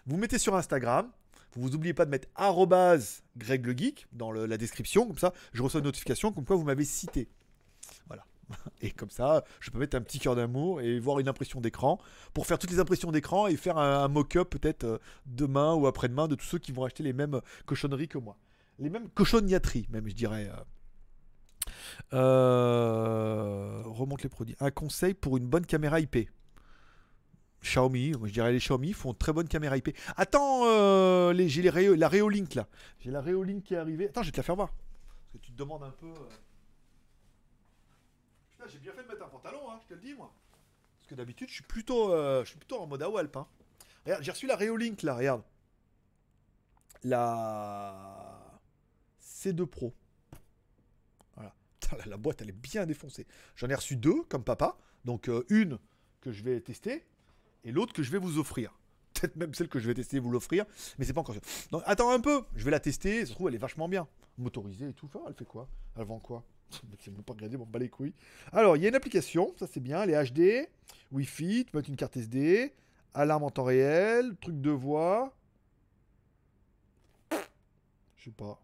vous 0.06 0.16
mettez 0.16 0.39
sur 0.39 0.55
Instagram. 0.55 1.10
Vous 1.57 1.70
n'oubliez 1.70 1.95
pas 1.95 2.05
de 2.05 2.11
mettre 2.11 2.28
Greg 3.37 3.66
le 3.66 3.77
Geek 3.77 4.07
dans 4.12 4.33
la 4.33 4.57
description, 4.57 5.07
comme 5.07 5.19
ça 5.19 5.33
je 5.53 5.62
reçois 5.62 5.81
une 5.81 5.87
notification 5.87 6.33
comme 6.33 6.45
quoi 6.45 6.57
vous 6.57 6.65
m'avez 6.65 6.85
cité. 6.85 7.28
Voilà. 8.07 8.24
Et 8.81 8.91
comme 8.91 9.11
ça, 9.11 9.45
je 9.61 9.70
peux 9.70 9.78
mettre 9.78 9.97
un 9.97 10.01
petit 10.01 10.19
cœur 10.19 10.37
d'amour 10.37 10.81
et 10.81 10.99
voir 10.99 11.19
une 11.19 11.28
impression 11.28 11.61
d'écran 11.61 11.99
pour 12.33 12.47
faire 12.47 12.59
toutes 12.59 12.70
les 12.70 12.78
impressions 12.78 13.11
d'écran 13.11 13.47
et 13.47 13.57
faire 13.57 13.78
un, 13.78 14.09
mock-up 14.09 14.51
peut-être 14.51 14.85
euh, 14.85 14.99
demain 15.27 15.74
ou 15.74 15.87
après-demain 15.87 16.28
de 16.28 16.35
tous 16.35 16.47
ceux 16.47 16.59
qui 16.59 16.73
vont 16.73 16.85
acheter 16.85 17.03
les 17.03 17.12
mêmes 17.12 17.41
cochonneries 17.65 18.09
que 18.09 18.19
moi. 18.19 18.37
Les 18.78 18.91
mêmes 18.91 19.09
cochonniateries, 19.09 19.87
même, 19.91 20.09
je 20.09 20.15
dirais. 20.15 20.51
Euh. 20.51 20.62
Euh, 22.12 23.83
remonte 23.85 24.23
les 24.23 24.28
produits. 24.28 24.57
Un 24.61 24.70
conseil 24.70 25.15
pour 25.15 25.37
une 25.37 25.47
bonne 25.47 25.66
caméra 25.66 25.99
IP. 25.99 26.28
Xiaomi, 27.66 28.12
je 28.12 28.32
dirais 28.32 28.52
les 28.52 28.59
Xiaomi 28.59 28.93
font 28.93 29.14
très 29.14 29.32
bonne 29.32 29.48
caméra 29.48 29.76
IP. 29.76 29.97
Attends, 30.16 30.66
euh, 30.66 31.34
j'ai 31.47 31.62
la 31.62 32.09
Reolink 32.09 32.55
là. 32.55 32.68
J'ai 33.01 33.10
la 33.10 33.20
Reolink 33.20 33.64
qui 33.64 33.74
est 33.74 33.78
arrivée. 33.78 34.09
Attends, 34.09 34.22
je 34.22 34.28
vais 34.28 34.32
te 34.32 34.36
la 34.38 34.43
faire 34.43 34.56
voir. 34.56 34.68
Parce 34.68 35.32
que 35.32 35.38
tu 35.38 35.52
te 35.52 35.56
demandes 35.56 35.82
un 35.82 35.90
peu. 35.90 36.06
Euh. 36.06 36.28
Putain, 38.52 38.68
j'ai 38.68 38.78
bien 38.78 38.93
fait 38.93 39.02
de 39.02 39.09
mettre 39.09 39.24
un 39.24 39.28
pantalon, 39.28 39.70
hein, 39.70 39.78
je 39.82 39.88
te 39.88 39.94
le 39.94 40.01
dis 40.01 40.14
moi. 40.14 40.32
Parce 40.98 41.09
que 41.09 41.14
d'habitude, 41.14 41.48
je 41.48 41.55
suis 41.55 41.64
plutôt, 41.64 42.44
suis 42.44 42.59
plutôt 42.59 42.80
en 42.80 42.86
mode 42.86 43.02
AWALP. 43.02 43.36
Hein. 43.36 43.47
Regarde, 44.05 44.22
j'ai 44.22 44.32
reçu 44.32 44.47
la 44.47 44.56
Reolink 44.56 45.02
là, 45.02 45.14
regarde. 45.14 45.43
La 47.05 48.60
C2 49.20 49.66
Pro 49.66 49.93
la, 52.06 52.16
boîte, 52.16 52.43
elle 52.43 52.48
est 52.48 52.52
bien 52.52 52.86
défoncée. 52.86 53.26
J'en 53.55 53.68
ai 53.68 53.74
reçu 53.74 53.97
deux, 53.97 54.22
comme 54.24 54.44
papa. 54.44 54.76
Donc, 55.05 55.28
euh, 55.28 55.44
une 55.48 55.78
que 56.20 56.32
je 56.32 56.43
vais 56.43 56.60
tester 56.60 57.05
et 57.65 57.73
l'autre 57.73 57.93
que 57.93 58.03
je 58.03 58.11
vais 58.11 58.19
vous 58.19 58.39
offrir. 58.39 58.78
Peut-être 59.15 59.37
même 59.37 59.55
celle 59.55 59.69
que 59.69 59.78
je 59.78 59.87
vais 59.87 59.95
tester 59.95 60.19
vous 60.19 60.31
l'offrir, 60.31 60.65
mais 60.99 61.05
c'est 61.05 61.12
pas 61.12 61.23
encore. 61.23 61.37
Donc, 61.70 61.83
attends 61.87 62.11
un 62.11 62.20
peu, 62.20 62.43
je 62.55 62.65
vais 62.65 62.70
la 62.70 62.81
tester. 62.81 63.20
Ça 63.20 63.27
se 63.27 63.33
trouve, 63.33 63.49
elle 63.49 63.55
est 63.55 63.59
vachement 63.59 63.89
bien. 63.89 64.07
Motorisée 64.39 64.89
et 64.89 64.93
tout. 64.93 65.09
elle 65.27 65.35
fait 65.35 65.47
quoi? 65.47 65.69
Elle 65.97 66.05
vend 66.05 66.19
quoi? 66.19 66.45
C'est 66.99 67.12
pas 67.23 67.33
regardé, 67.33 67.57
bon, 67.57 67.66
les 67.78 67.89
couilles. 67.89 68.12
Alors, 68.53 68.77
il 68.77 68.83
y 68.83 68.87
a 68.87 68.89
une 68.89 68.95
application, 68.95 69.55
ça 69.59 69.66
c'est 69.66 69.81
bien. 69.81 70.03
Est 70.03 70.33
HD, 70.33 70.69
Wi-Fi, 71.12 71.65
tu 71.65 71.70
peux 71.70 71.78
mettre 71.78 71.91
une 71.91 71.97
carte 71.97 72.16
SD, 72.16 72.74
alarme 73.15 73.45
en 73.45 73.51
temps 73.51 73.65
réel, 73.65 74.37
truc 74.41 74.61
de 74.61 74.70
voix. 74.70 75.33
Je 78.16 78.24
sais 78.24 78.31
pas. 78.31 78.61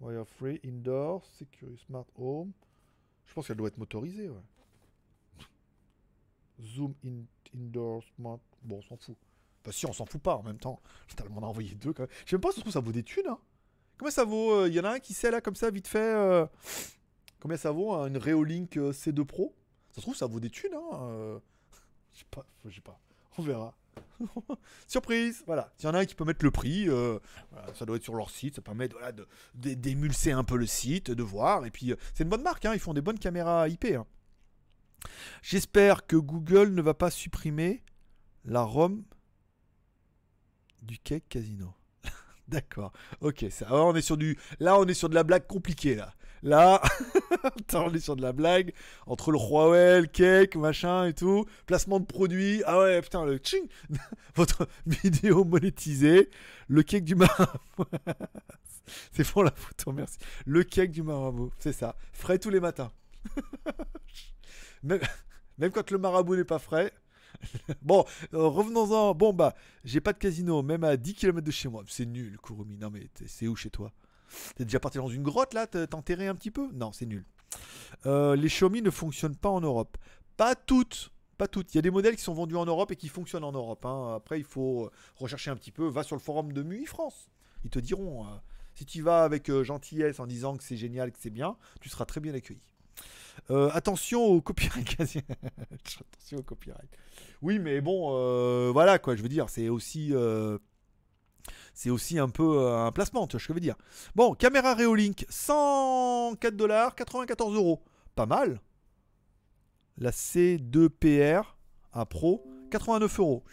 Wire 0.00 0.26
free, 0.26 0.60
indoor, 0.64 1.24
secure, 1.24 1.78
smart 1.86 2.06
home. 2.16 2.52
Je 3.26 3.32
pense 3.34 3.46
qu'elle 3.46 3.56
doit 3.56 3.68
être 3.68 3.78
motorisée. 3.78 4.30
Zoom 6.60 6.94
in, 7.04 7.22
indoor, 7.56 8.02
smart. 8.16 8.40
Bon, 8.62 8.78
on 8.78 8.82
s'en 8.82 8.96
fout. 8.96 9.16
Enfin, 9.62 9.72
si, 9.72 9.86
on 9.86 9.92
s'en 9.92 10.06
fout 10.06 10.20
pas 10.20 10.36
en 10.36 10.42
même 10.42 10.58
temps. 10.58 10.80
Je 11.08 11.28
m'en 11.28 11.42
a 11.42 11.46
envoyé 11.46 11.74
deux 11.74 11.92
quand 11.92 12.02
même. 12.04 12.12
Je 12.24 12.30
sais 12.30 12.36
même 12.36 12.40
pas, 12.40 12.52
si 12.52 12.62
ça 12.70 12.80
vaut 12.80 12.92
des 12.92 13.02
thunes, 13.02 13.28
hein. 13.28 13.38
Combien 13.98 14.10
ça 14.10 14.24
vaut 14.24 14.66
Il 14.66 14.72
euh, 14.72 14.74
y 14.76 14.80
en 14.80 14.84
a 14.84 14.90
un 14.90 14.98
qui 14.98 15.14
sait 15.14 15.30
là, 15.30 15.40
comme 15.40 15.54
ça, 15.54 15.70
vite 15.70 15.88
fait. 15.88 15.98
Euh, 15.98 16.46
combien 17.40 17.56
ça 17.56 17.70
vaut 17.70 17.94
Une 18.06 18.18
Reolink 18.18 18.76
euh, 18.76 18.92
C2 18.92 19.24
Pro? 19.24 19.54
Ça 19.90 19.96
se 19.96 20.00
trouve, 20.02 20.16
ça 20.16 20.26
vaut 20.26 20.40
des 20.40 20.50
thunes, 20.50 20.74
hein. 20.74 21.40
Je 22.12 22.20
sais 22.20 22.26
pas, 22.30 22.46
je 22.64 22.74
sais 22.74 22.80
pas. 22.80 22.98
On 23.36 23.42
verra. 23.42 23.74
Surprise 24.86 25.42
Voilà. 25.46 25.72
S'il 25.76 25.88
y 25.88 25.90
en 25.90 25.94
a 25.94 26.00
un 26.00 26.04
qui 26.04 26.14
peut 26.14 26.24
mettre 26.24 26.44
le 26.44 26.50
prix, 26.50 26.88
euh, 26.88 27.18
ça 27.74 27.84
doit 27.84 27.96
être 27.96 28.02
sur 28.02 28.14
leur 28.14 28.30
site. 28.30 28.56
Ça 28.56 28.62
permet 28.62 28.88
d'émulser 29.54 30.32
un 30.32 30.44
peu 30.44 30.56
le 30.56 30.66
site, 30.66 31.10
de 31.10 31.22
voir. 31.22 31.66
Et 31.66 31.70
puis, 31.70 31.92
euh, 31.92 31.96
c'est 32.14 32.24
une 32.24 32.30
bonne 32.30 32.42
marque. 32.42 32.64
Hein, 32.64 32.72
ils 32.74 32.80
font 32.80 32.94
des 32.94 33.00
bonnes 33.00 33.18
caméras 33.18 33.68
IP. 33.68 33.86
Hein. 33.86 34.06
J'espère 35.42 36.06
que 36.06 36.16
Google 36.16 36.70
ne 36.70 36.82
va 36.82 36.94
pas 36.94 37.10
supprimer 37.10 37.82
la 38.44 38.62
ROM 38.62 39.04
du 40.82 40.98
cake 40.98 41.28
casino. 41.28 41.74
D'accord. 42.48 42.92
Ok. 43.20 43.44
Ça, 43.50 43.66
on 43.70 43.94
est 43.94 44.02
sur 44.02 44.16
du. 44.16 44.38
Là, 44.60 44.78
on 44.78 44.86
est 44.86 44.94
sur 44.94 45.08
de 45.08 45.14
la 45.14 45.24
blague 45.24 45.46
compliquée 45.46 45.94
là. 45.94 46.12
Là, 46.42 46.80
on 47.74 47.92
est 47.92 47.98
sur 47.98 48.14
de 48.14 48.22
la 48.22 48.32
blague 48.32 48.72
entre 49.06 49.32
le 49.32 49.38
Huawei, 49.38 50.02
le 50.02 50.06
cake, 50.06 50.54
machin 50.54 51.06
et 51.06 51.14
tout, 51.14 51.46
placement 51.66 51.98
de 51.98 52.04
produits. 52.04 52.62
Ah 52.66 52.78
ouais, 52.78 53.00
putain, 53.02 53.24
le 53.24 53.40
ching, 53.42 53.66
votre 54.36 54.68
vidéo 54.86 55.44
monétisée, 55.44 56.30
le 56.68 56.82
cake 56.82 57.04
du 57.04 57.14
marabout. 57.16 57.58
c'est 59.12 59.26
pour 59.26 59.44
la 59.44 59.50
photo, 59.50 59.92
merci. 59.92 60.18
Le 60.44 60.62
cake 60.62 60.92
du 60.92 61.02
marabout, 61.02 61.50
c'est 61.58 61.72
ça. 61.72 61.96
Frais 62.12 62.38
tous 62.38 62.50
les 62.50 62.60
matins. 62.60 62.92
même, 65.58 65.70
quand 65.70 65.90
le 65.90 65.98
marabout 65.98 66.36
n'est 66.36 66.44
pas 66.44 66.58
frais. 66.58 66.92
bon, 67.82 68.04
euh, 68.34 68.46
revenons-en. 68.46 69.14
Bon, 69.14 69.32
bah, 69.32 69.54
j'ai 69.84 70.00
pas 70.00 70.12
de 70.12 70.18
casino, 70.18 70.62
même 70.62 70.84
à 70.84 70.96
10 70.96 71.14
km 71.14 71.44
de 71.44 71.50
chez 71.50 71.68
moi. 71.68 71.84
C'est 71.88 72.06
nul, 72.06 72.38
Kurumi. 72.42 72.78
Non, 72.78 72.90
mais 72.90 73.08
c'est 73.26 73.46
où 73.46 73.56
chez 73.56 73.70
toi? 73.70 73.92
T'es 74.56 74.64
déjà 74.64 74.80
parti 74.80 74.98
dans 74.98 75.08
une 75.08 75.22
grotte 75.22 75.54
là? 75.54 75.66
T'enterrer 75.66 76.26
un 76.26 76.34
petit 76.34 76.50
peu? 76.50 76.68
Non, 76.72 76.92
c'est 76.92 77.06
nul. 77.06 77.24
Euh, 78.06 78.36
les 78.36 78.48
Xiaomi 78.48 78.82
ne 78.82 78.90
fonctionnent 78.90 79.36
pas 79.36 79.50
en 79.50 79.60
Europe. 79.60 79.96
Pas 80.36 80.54
toutes. 80.54 81.10
Pas 81.38 81.48
toutes. 81.48 81.74
Il 81.74 81.76
y 81.76 81.78
a 81.78 81.82
des 81.82 81.90
modèles 81.90 82.16
qui 82.16 82.22
sont 82.22 82.34
vendus 82.34 82.56
en 82.56 82.66
Europe 82.66 82.90
et 82.90 82.96
qui 82.96 83.08
fonctionnent 83.08 83.44
en 83.44 83.52
Europe. 83.52 83.84
Hein. 83.84 84.14
Après, 84.16 84.38
il 84.38 84.44
faut 84.44 84.90
rechercher 85.16 85.50
un 85.50 85.56
petit 85.56 85.72
peu. 85.72 85.86
Va 85.86 86.02
sur 86.02 86.16
le 86.16 86.20
forum 86.20 86.52
de 86.52 86.62
MUI 86.62 86.86
France. 86.86 87.30
Ils 87.64 87.70
te 87.70 87.78
diront. 87.78 88.24
Euh, 88.24 88.36
si 88.76 88.84
tu 88.84 89.00
vas 89.00 89.24
avec 89.24 89.48
euh, 89.48 89.64
gentillesse 89.64 90.20
en 90.20 90.26
disant 90.26 90.56
que 90.56 90.62
c'est 90.62 90.76
génial, 90.76 91.10
que 91.10 91.18
c'est 91.18 91.30
bien, 91.30 91.56
tu 91.80 91.88
seras 91.88 92.04
très 92.04 92.20
bien 92.20 92.34
accueilli. 92.34 92.60
Attention 93.48 94.24
au 94.24 94.40
copyright. 94.40 94.98
attention 95.00 96.38
au 96.38 96.42
copyright. 96.42 96.90
Oui, 97.42 97.58
mais 97.58 97.80
bon, 97.80 98.72
voilà 98.72 98.98
quoi. 98.98 99.16
Je 99.16 99.22
veux 99.22 99.28
dire, 99.28 99.48
c'est 99.48 99.68
aussi 99.68 100.12
c'est 101.76 101.90
aussi 101.90 102.18
un 102.18 102.30
peu 102.30 102.58
euh, 102.58 102.86
un 102.86 102.90
placement, 102.90 103.26
tu 103.26 103.32
vois 103.32 103.40
ce 103.40 103.46
que 103.46 103.52
je 103.52 103.54
veux 103.54 103.60
dire. 103.60 103.76
Bon, 104.14 104.34
caméra 104.34 104.74
Reolink, 104.74 105.26
104 105.28 106.56
dollars, 106.56 106.94
94 106.94 107.54
euros. 107.54 107.84
Pas 108.14 108.24
mal. 108.24 108.62
La 109.98 110.10
C2PR 110.10 111.44
à 111.92 112.06
Pro, 112.06 112.46
89 112.70 113.20
euros. 113.20 113.44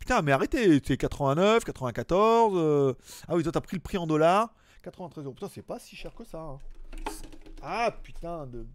Putain, 0.00 0.22
mais 0.22 0.32
arrêtez, 0.32 0.80
c'est 0.84 0.96
89, 0.96 1.64
94. 1.64 2.54
Euh. 2.56 2.94
Ah 3.28 3.36
oui, 3.36 3.44
toi, 3.44 3.52
t'as 3.52 3.60
pris 3.60 3.76
le 3.76 3.82
prix 3.82 3.96
en 3.96 4.08
dollars. 4.08 4.52
93 4.82 5.24
euros. 5.24 5.34
Putain, 5.34 5.48
c'est 5.48 5.62
pas 5.62 5.78
si 5.78 5.94
cher 5.94 6.12
que 6.16 6.24
ça. 6.24 6.40
Hein. 6.40 6.58
Ah, 7.62 7.96
putain 8.02 8.48
de 8.48 8.66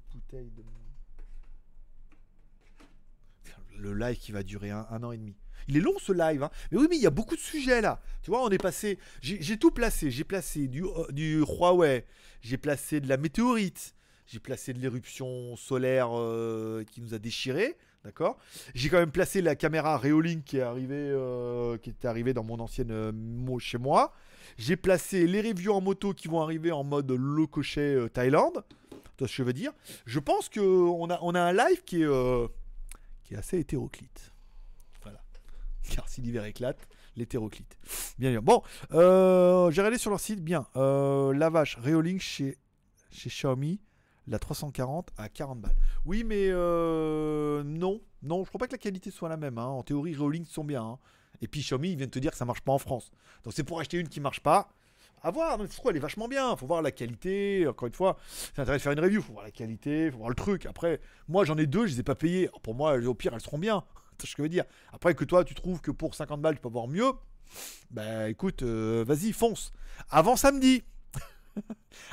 Le 3.78 3.94
live 3.94 4.18
qui 4.18 4.32
va 4.32 4.44
durer 4.44 4.72
un 4.72 5.04
an 5.04 5.12
et 5.12 5.18
demi. 5.18 5.36
Il 5.68 5.78
est 5.78 5.82
long 5.82 5.98
ce 6.00 6.12
live, 6.12 6.44
hein. 6.44 6.52
mais 6.72 6.78
oui, 6.78 6.88
mais 6.90 6.96
il 6.98 7.02
y 7.02 7.08
a 7.08 7.12
beaucoup 7.12 7.36
de 7.36 7.42
sujets 7.42 7.82
là. 7.82 8.02
Tu 8.22 8.32
vois, 8.32 8.44
on 8.44 8.50
est 8.50 8.58
passé. 8.58 9.00
J'ai 9.22 9.58
tout 9.58 9.72
placé. 9.72 10.12
J'ai 10.12 10.24
placé 10.24 10.68
du, 10.68 10.84
euh, 10.84 11.12
du 11.12 11.40
Huawei, 11.40 12.06
j'ai 12.42 12.58
placé 12.58 13.00
de 13.00 13.08
la 13.08 13.18
météorite, 13.18 13.96
j'ai 14.26 14.40
placé 14.40 14.74
de 14.74 14.80
l'éruption 14.80 15.56
solaire 15.56 16.10
euh, 16.14 16.84
qui 16.92 17.02
nous 17.02 17.14
a 17.14 17.20
déchiré. 17.20 17.78
D'accord? 18.04 18.38
J'ai 18.76 18.90
quand 18.90 18.98
même 18.98 19.12
placé 19.12 19.42
la 19.42 19.56
caméra 19.56 19.98
Reolink 19.98 20.44
qui 20.44 20.58
est 20.58 20.62
arrivée, 20.62 20.96
euh, 20.98 21.78
qui 21.78 21.90
était 21.90 22.08
arrivée 22.10 22.34
dans 22.34 22.44
mon 22.44 22.60
ancienne 22.60 23.12
mot 23.12 23.60
chez 23.60 23.78
moi. 23.78 24.14
J'ai 24.58 24.76
placé 24.76 25.26
les 25.26 25.40
reviews 25.40 25.74
en 25.74 25.80
moto 25.80 26.14
qui 26.14 26.28
vont 26.28 26.42
arriver 26.42 26.74
en 26.74 26.84
mode 26.84 27.10
low 27.12 27.48
cochet 27.48 28.10
Thaïlande. 28.12 28.66
Je 29.22 29.44
veux 29.44 29.54
dire? 29.54 29.72
Je 30.06 30.20
pense 30.20 30.50
qu'on 30.50 31.10
a, 31.10 31.20
on 31.22 31.36
a 31.36 31.42
un 31.42 31.54
live 31.54 31.84
qui 31.86 32.04
est, 32.04 32.48
qui 33.24 33.34
est 33.34 33.38
assez 33.38 33.60
hétéroclite. 33.60 34.32
car 35.96 36.08
si 36.08 36.22
l'hiver 36.22 36.46
éclate, 36.46 36.88
l'hétéroclite. 37.16 37.78
Bien, 38.18 38.32
bien. 38.32 38.42
Bon, 38.42 38.62
euh, 38.94 39.70
j'ai 39.72 39.82
regardé 39.82 39.98
sur 39.98 40.10
leur 40.10 40.20
site, 40.20 40.42
bien. 40.42 40.68
Euh, 40.76 41.34
la 41.34 41.50
vache, 41.50 41.78
Reolink 41.78 42.22
chez, 42.22 42.58
chez 43.12 43.30
Xiaomi, 43.30 43.80
la 44.28 44.40
340 44.40 45.10
à 45.18 45.30
40 45.30 45.60
balles. 45.60 45.76
Oui, 46.06 46.24
mais 46.24 46.48
euh, 46.50 47.64
non, 47.64 48.02
non, 48.22 48.44
je 48.44 48.50
crois 48.50 48.60
pas 48.60 48.68
que 48.68 48.72
la 48.74 48.78
qualité 48.78 49.12
soit 49.12 49.30
la 49.30 49.38
même. 49.38 49.58
hein. 49.58 49.66
En 49.68 49.84
théorie, 49.84 50.16
Reolink 50.16 50.48
sont 50.48 50.64
bien. 50.64 50.84
hein. 50.84 51.00
Et 51.42 51.48
puis 51.48 51.62
Xiaomi, 51.62 51.92
ils 51.92 51.98
viennent 51.98 52.10
te 52.10 52.20
dire 52.20 52.32
que 52.32 52.38
ça 52.38 52.46
marche 52.46 52.62
pas 52.62 52.72
en 52.72 52.80
France. 52.80 53.12
Donc 53.44 53.54
c'est 53.54 53.64
pour 53.66 53.80
acheter 53.80 53.98
une 54.00 54.08
qui 54.08 54.22
marche 54.22 54.40
pas. 54.40 54.70
À 55.26 55.32
voir, 55.32 55.58
mais 55.58 55.68
pourquoi 55.68 55.92
elle 55.92 55.98
est 55.98 56.02
vachement 56.02 56.28
bien. 56.28 56.54
Faut 56.58 56.68
voir 56.68 56.82
la 56.82 56.92
qualité. 56.92 57.66
Encore 57.66 57.88
une 57.88 57.94
fois, 57.94 58.18
c'est 58.28 58.60
intéressant 58.60 58.74
de 58.76 58.82
faire 58.82 58.92
une 58.92 59.00
review. 59.00 59.22
Faut 59.22 59.32
voir 59.32 59.46
la 59.46 59.52
qualité, 59.52 60.12
faut 60.12 60.18
voir 60.18 60.30
le 60.30 60.36
truc. 60.36 60.66
Après, 60.66 61.00
moi 61.30 61.46
j'en 61.46 61.58
ai 61.58 61.66
deux, 61.66 61.88
je 61.88 61.94
les 61.94 62.00
ai 62.02 62.04
pas. 62.04 62.16
Alors, 62.22 62.62
Pour 62.62 62.76
moi, 62.76 62.98
au 62.98 63.14
pire, 63.14 63.34
elles 63.34 63.42
seront 63.42 63.58
bien. 63.58 63.86
C'est 64.20 64.28
ce 64.28 64.36
que 64.36 64.40
je 64.40 64.44
veux 64.44 64.50
dire? 64.50 64.66
Après 64.92 65.16
que 65.16 65.24
toi, 65.24 65.46
tu 65.46 65.56
trouves 65.56 65.80
que 65.80 65.92
pour 65.92 66.14
50 66.14 66.42
balles, 66.42 66.56
tu 66.56 66.62
peux 66.62 66.68
avoir 66.68 66.88
mieux. 66.88 67.12
Bah 67.90 68.30
écoute, 68.30 68.64
euh, 68.64 69.06
vas-y, 69.08 69.32
fonce. 69.32 69.72
Avant 70.10 70.36
samedi. 70.36 70.84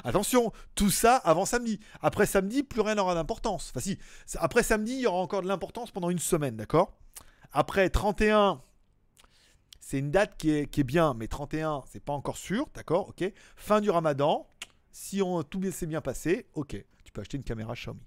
Attention, 0.05 0.53
tout 0.77 0.91
ça 0.91 1.17
avant 1.17 1.47
samedi. 1.47 1.81
Après 2.03 2.27
samedi, 2.27 2.63
plus 2.63 2.81
rien 2.81 2.95
n'aura 2.95 3.15
d'importance. 3.15 3.71
Enfin 3.71 3.81
si, 3.81 3.99
après 4.39 4.63
samedi, 4.63 4.93
il 4.93 5.01
y 5.01 5.07
aura 5.07 5.19
encore 5.19 5.43
de 5.43 5.49
l'importance 5.49 5.91
pendant 5.91 6.11
une 6.11 6.19
semaine, 6.21 6.57
d'accord? 6.57 6.97
Après 7.53 7.91
31, 7.91 8.63
c'est 9.91 9.99
une 9.99 10.13
date 10.13 10.37
qui 10.37 10.51
est, 10.53 10.85
bien, 10.85 11.15
mais 11.15 11.27
31, 11.27 11.83
c'est 11.91 11.99
pas 11.99 12.13
encore 12.13 12.37
sûr, 12.37 12.69
d'accord 12.75 13.09
Ok 13.09 13.25
Fin 13.57 13.81
du 13.81 13.91
ramadan, 13.91 14.47
si 14.93 15.21
on, 15.21 15.43
tout 15.43 15.61
s'est 15.73 15.89
bien 15.89 16.01
passé, 16.01 16.47
ok, 16.55 16.77
tu 17.03 17.11
peux 17.11 17.23
acheter 17.23 17.39
une 17.39 17.43
caméra 17.43 17.75
Xiaomi. 17.75 17.99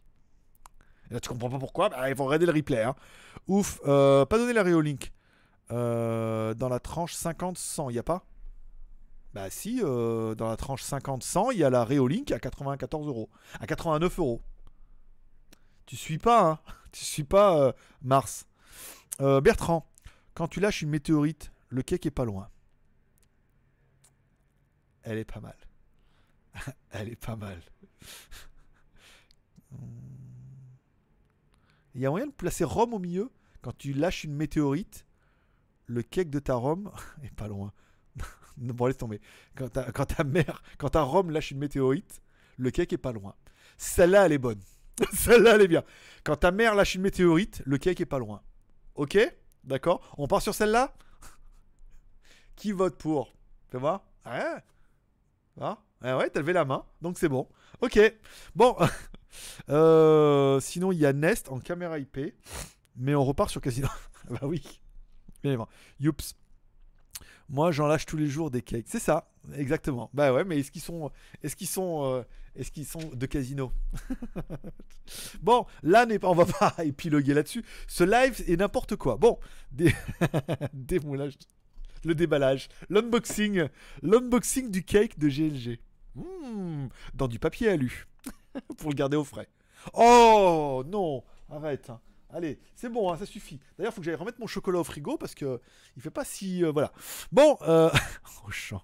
Et 1.12 1.14
là, 1.14 1.20
tu 1.20 1.28
comprends 1.28 1.50
pas 1.50 1.60
pourquoi 1.60 1.90
Bah, 1.90 2.10
Il 2.10 2.16
faut 2.16 2.24
regarder 2.24 2.46
le 2.46 2.54
replay. 2.54 2.84
hein. 2.84 2.96
Ouf, 3.50 3.82
euh, 3.86 4.24
pas 4.26 4.38
donné 4.38 4.54
la 4.54 4.64
Reolink. 4.64 5.12
Euh, 5.72 6.54
dans 6.54 6.70
la 6.70 6.80
tranche 6.80 7.16
50-100, 7.16 7.90
il 7.90 7.94
n'y 7.96 8.00
a 8.00 8.04
pas? 8.04 8.26
Bah 9.34 9.50
si, 9.50 9.82
euh, 9.84 10.36
dans 10.36 10.48
la 10.48 10.56
tranche 10.56 10.84
50-100, 10.84 11.52
il 11.52 11.60
y 11.60 11.66
a 11.66 11.70
la 11.70 11.84
Reolink 11.84 12.32
à 12.32 12.40
94 12.40 13.08
euros. 13.08 13.30
À 13.60 13.68
89 13.68 14.20
euros. 14.20 14.42
Tu 15.86 15.98
suis 15.98 16.18
pas, 16.18 16.50
hein 16.50 16.60
Tu 16.94 17.04
suis 17.04 17.26
pas 17.26 17.58
euh, 17.58 17.74
Mars. 18.02 18.46
Bertrand, 19.20 19.86
quand 20.34 20.48
tu 20.48 20.60
lâches 20.60 20.82
une 20.82 20.90
météorite, 20.90 21.53
le 21.74 21.82
cake 21.82 22.06
est 22.06 22.12
pas 22.12 22.24
loin. 22.24 22.50
Elle 25.02 25.18
est 25.18 25.26
pas 25.26 25.40
mal. 25.40 25.58
Elle 26.92 27.10
est 27.10 27.16
pas 27.16 27.36
mal. 27.36 27.60
Il 31.96 32.02
y 32.02 32.06
a 32.06 32.12
moyen 32.12 32.28
de 32.28 32.32
placer 32.32 32.64
Rome 32.64 32.94
au 32.94 33.00
milieu 33.00 33.32
Quand 33.64 33.76
tu 33.76 33.92
lâches 33.92 34.24
une 34.24 34.36
météorite, 34.36 35.08
le 35.88 36.04
cake 36.04 36.30
de 36.30 36.38
ta 36.38 36.54
Rome 36.54 36.92
est 37.24 37.34
pas 37.34 37.48
loin. 37.48 37.74
bon, 38.58 38.86
laisse 38.86 38.98
tomber. 38.98 39.20
Quand 39.56 39.70
ta, 39.70 39.92
quand 39.92 40.06
ta 40.06 40.24
mère, 40.24 40.62
Rome 40.80 41.32
lâche 41.32 41.50
une 41.50 41.58
météorite, 41.58 42.22
le 42.58 42.70
cake 42.70 42.94
est 42.94 43.00
pas 43.00 43.14
loin. 43.14 43.36
Celle-là, 43.78 44.28
elle 44.28 44.34
est 44.34 44.38
bonne. 44.38 44.62
Celle-là, 45.12 45.56
elle 45.56 45.62
est 45.64 45.68
bien. 45.68 45.84
Quand 46.24 46.36
ta 46.36 46.52
mère 46.52 46.76
lâche 46.76 46.94
une 46.94 47.02
météorite, 47.02 47.64
le 47.66 47.80
cake 47.80 48.00
est 48.00 48.06
pas 48.06 48.20
loin. 48.20 48.44
Ok? 48.94 49.18
D'accord? 49.64 50.14
On 50.20 50.28
part 50.28 50.44
sur 50.44 50.54
celle-là? 50.54 50.94
Qui 52.56 52.72
vote 52.72 52.98
pour? 52.98 53.34
Fais 53.70 53.78
voir. 53.78 54.04
Ouais. 54.26 54.62
Ah, 55.60 55.78
ah 56.02 56.18
ouais, 56.18 56.30
t'as 56.30 56.40
levé 56.40 56.54
la 56.54 56.66
main, 56.66 56.86
donc 57.02 57.18
c'est 57.18 57.30
bon. 57.30 57.48
Ok. 57.82 58.00
Bon. 58.56 58.76
Euh, 59.68 60.60
sinon, 60.60 60.92
il 60.92 61.00
y 61.00 61.08
a 61.08 61.12
Nest 61.12 61.50
en 61.50 61.60
caméra 61.60 61.98
IP. 61.98 62.36
Mais 62.96 63.16
on 63.16 63.26
repart 63.26 63.50
sur 63.50 63.62
Casino. 63.62 63.88
bah 64.30 64.42
oui. 64.44 64.62
Bien 65.42 65.54
évidemment. 65.54 65.70
Youps. 66.00 66.36
Moi, 67.50 67.72
j'en 67.72 67.88
lâche 67.88 68.06
tous 68.06 68.18
les 68.18 68.28
jours 68.28 68.52
des 68.52 68.62
cakes. 68.62 68.88
C'est 68.88 69.00
ça, 69.00 69.32
exactement. 69.56 70.10
Bah 70.14 70.34
ouais, 70.34 70.44
mais 70.44 70.60
est-ce 70.60 70.72
qu'ils 70.72 70.82
sont, 70.82 71.12
est-ce 71.42 71.56
qu'ils 71.56 71.68
sont, 71.68 72.06
euh, 72.06 72.24
est-ce 72.56 72.72
qu'ils 72.72 72.86
sont 72.86 73.10
de 73.14 73.26
casino? 73.26 73.72
Bon, 75.42 75.66
là, 75.82 76.06
n'est 76.06 76.18
pas, 76.18 76.30
on 76.30 76.34
va 76.34 76.46
pas 76.46 76.76
épiloguer 76.86 77.34
là-dessus. 77.34 77.66
Ce 77.88 78.06
live 78.06 78.42
est 78.48 78.56
n'importe 78.56 78.96
quoi. 78.96 79.18
Bon, 79.18 79.38
des, 79.72 79.94
démoulage, 80.74 81.38
le 82.04 82.16
déballage, 82.16 82.70
l'unboxing, 82.90 83.68
l'unboxing 84.02 84.70
du 84.72 84.84
cake 84.84 85.18
de 85.20 85.28
GLG. 85.30 85.80
Hmm, 86.16 86.88
dans 87.14 87.28
du 87.28 87.40
papier 87.40 87.70
alu 87.70 88.06
pour 88.78 88.90
le 88.90 88.96
garder 88.96 89.18
au 89.18 89.24
frais. 89.24 89.48
Oh 89.94 90.84
non, 90.88 91.24
arrête. 91.50 91.90
hein. 91.90 92.00
Allez, 92.30 92.60
c'est 92.76 92.90
bon, 92.90 93.12
hein, 93.12 93.18
ça 93.18 93.26
suffit. 93.26 93.60
D'ailleurs, 93.78 93.92
il 93.92 93.96
faut 93.96 94.02
que 94.02 94.06
j'aille 94.06 94.16
remettre 94.16 94.40
mon 94.40 94.48
chocolat 94.48 94.80
au 94.80 94.84
frigo 94.84 95.18
parce 95.18 95.36
que 95.36 95.60
il 95.96 96.02
fait 96.02 96.10
pas 96.10 96.26
si. 96.26 96.64
euh, 96.64 96.72
voilà. 96.72 96.92
Bon, 97.32 97.58
euh... 97.62 97.90
oh, 98.48 98.52
chant. 98.52 98.82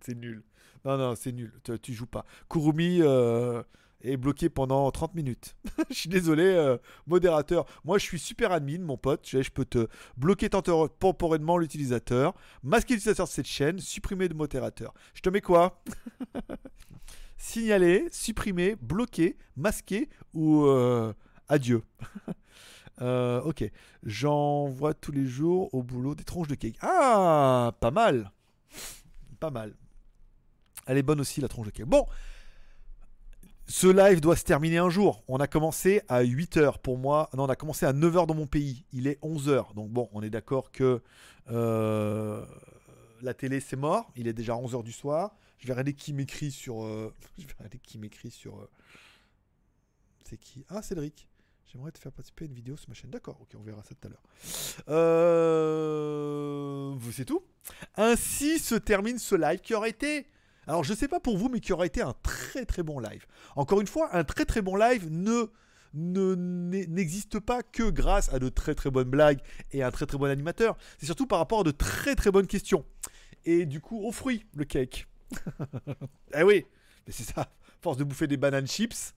C'est 0.00 0.14
nul. 0.16 0.42
Non, 0.84 0.96
non, 0.96 1.14
c'est 1.14 1.32
nul. 1.32 1.52
Tu, 1.62 1.78
tu 1.78 1.92
joues 1.92 2.06
pas. 2.06 2.24
Kurumi 2.48 2.98
euh, 3.02 3.62
est 4.02 4.16
bloqué 4.16 4.48
pendant 4.48 4.90
30 4.90 5.14
minutes. 5.14 5.56
je 5.90 5.94
suis 5.94 6.08
désolé, 6.08 6.44
euh, 6.44 6.76
modérateur. 7.06 7.66
Moi, 7.84 7.98
je 7.98 8.04
suis 8.04 8.18
super 8.18 8.52
admin, 8.52 8.80
mon 8.80 8.96
pote. 8.96 9.26
Je, 9.28 9.42
je 9.42 9.50
peux 9.50 9.64
te 9.64 9.88
bloquer 10.16 10.48
tempor- 10.48 10.90
temporairement 10.98 11.58
l'utilisateur, 11.58 12.34
masquer 12.62 12.94
l'utilisateur 12.94 13.26
de 13.26 13.30
cette 13.30 13.46
chaîne, 13.46 13.78
supprimer 13.78 14.28
le 14.28 14.34
modérateur. 14.34 14.92
Je 15.14 15.20
te 15.20 15.28
mets 15.28 15.40
quoi? 15.40 15.82
Signaler, 17.36 18.06
supprimer, 18.12 18.76
bloquer, 18.80 19.36
masquer 19.56 20.08
ou 20.34 20.64
euh, 20.66 21.12
adieu. 21.48 21.82
Euh, 23.02 23.40
ok, 23.44 23.64
j'envoie 24.02 24.92
tous 24.92 25.10
les 25.10 25.24
jours 25.24 25.72
au 25.72 25.82
boulot 25.82 26.14
des 26.14 26.22
tronches 26.24 26.48
de 26.48 26.54
cake. 26.54 26.76
Ah, 26.82 27.72
pas 27.80 27.90
mal. 27.90 28.30
Pas 29.38 29.50
mal. 29.50 29.74
Elle 30.86 30.98
est 30.98 31.02
bonne 31.02 31.20
aussi, 31.20 31.40
la 31.40 31.48
tronche 31.48 31.68
de 31.68 31.70
cake. 31.70 31.86
Bon, 31.86 32.04
ce 33.70 33.86
live 33.86 34.20
doit 34.20 34.34
se 34.34 34.42
terminer 34.42 34.78
un 34.78 34.90
jour. 34.90 35.22
On 35.28 35.38
a 35.38 35.46
commencé 35.46 36.02
à 36.08 36.24
8h 36.24 36.80
pour 36.80 36.98
moi. 36.98 37.30
Non, 37.34 37.44
on 37.44 37.48
a 37.48 37.54
commencé 37.54 37.86
à 37.86 37.92
9h 37.92 38.26
dans 38.26 38.34
mon 38.34 38.48
pays. 38.48 38.84
Il 38.92 39.06
est 39.06 39.22
11h. 39.22 39.74
Donc 39.74 39.90
bon, 39.90 40.08
on 40.12 40.22
est 40.22 40.30
d'accord 40.30 40.72
que 40.72 41.00
euh, 41.50 42.44
la 43.22 43.32
télé, 43.32 43.60
c'est 43.60 43.76
mort. 43.76 44.10
Il 44.16 44.26
est 44.26 44.32
déjà 44.32 44.54
11h 44.54 44.82
du 44.82 44.90
soir. 44.90 45.36
Je 45.58 45.68
vais 45.68 45.72
regarder 45.72 45.94
qui 45.94 46.12
m'écrit 46.12 46.50
sur... 46.50 46.82
euh, 46.82 47.14
Je 47.38 47.46
vais 47.46 47.52
regarder 47.58 47.78
qui 47.78 47.98
m'écrit 47.98 48.32
sur... 48.32 48.58
euh, 48.58 48.68
C'est 50.28 50.36
qui? 50.38 50.64
Ah, 50.68 50.82
Cédric. 50.82 51.28
J'aimerais 51.72 51.92
te 51.92 52.00
faire 52.00 52.10
participer 52.10 52.46
à 52.46 52.48
une 52.48 52.54
vidéo 52.54 52.76
sur 52.76 52.88
ma 52.88 52.96
chaîne. 52.96 53.10
D'accord, 53.10 53.38
ok, 53.40 53.50
on 53.56 53.62
verra 53.62 53.84
ça 53.84 53.94
tout 53.94 54.08
à 54.08 54.10
l'heure. 54.10 54.24
Euh... 54.88 56.10
C'est 57.12 57.24
tout. 57.24 57.44
Ainsi 57.96 58.58
se 58.58 58.74
termine 58.74 59.20
ce 59.20 59.36
live 59.36 59.60
qui 59.60 59.74
aurait 59.74 59.90
été... 59.90 60.26
Alors 60.70 60.84
je 60.84 60.94
sais 60.94 61.08
pas 61.08 61.18
pour 61.18 61.36
vous, 61.36 61.48
mais 61.48 61.58
qui 61.58 61.72
aurait 61.72 61.88
été 61.88 62.00
un 62.00 62.14
très 62.22 62.64
très 62.64 62.84
bon 62.84 63.00
live. 63.00 63.26
Encore 63.56 63.80
une 63.80 63.88
fois, 63.88 64.14
un 64.14 64.22
très 64.22 64.44
très 64.44 64.62
bon 64.62 64.76
live 64.76 65.08
ne 65.10 65.46
ne- 65.94 66.36
n'existe 66.36 67.40
pas 67.40 67.64
que 67.64 67.90
grâce 67.90 68.32
à 68.32 68.38
de 68.38 68.48
très 68.48 68.76
très 68.76 68.88
bonnes 68.88 69.10
blagues 69.10 69.40
et 69.72 69.82
un 69.82 69.90
très 69.90 70.06
très 70.06 70.16
bon 70.16 70.26
animateur. 70.26 70.76
C'est 70.98 71.06
surtout 71.06 71.26
par 71.26 71.40
rapport 71.40 71.62
à 71.62 71.64
de 71.64 71.72
très 71.72 72.14
très 72.14 72.30
bonnes 72.30 72.46
questions. 72.46 72.84
Et 73.44 73.66
du 73.66 73.80
coup, 73.80 74.00
aux 74.06 74.12
fruits, 74.12 74.46
le 74.54 74.64
cake. 74.64 75.08
eh 76.34 76.44
oui, 76.44 76.64
c'est 77.08 77.24
ça. 77.24 77.50
Force 77.82 77.96
de 77.96 78.04
bouffer 78.04 78.28
des 78.28 78.36
bananes 78.36 78.68
chips 78.68 79.14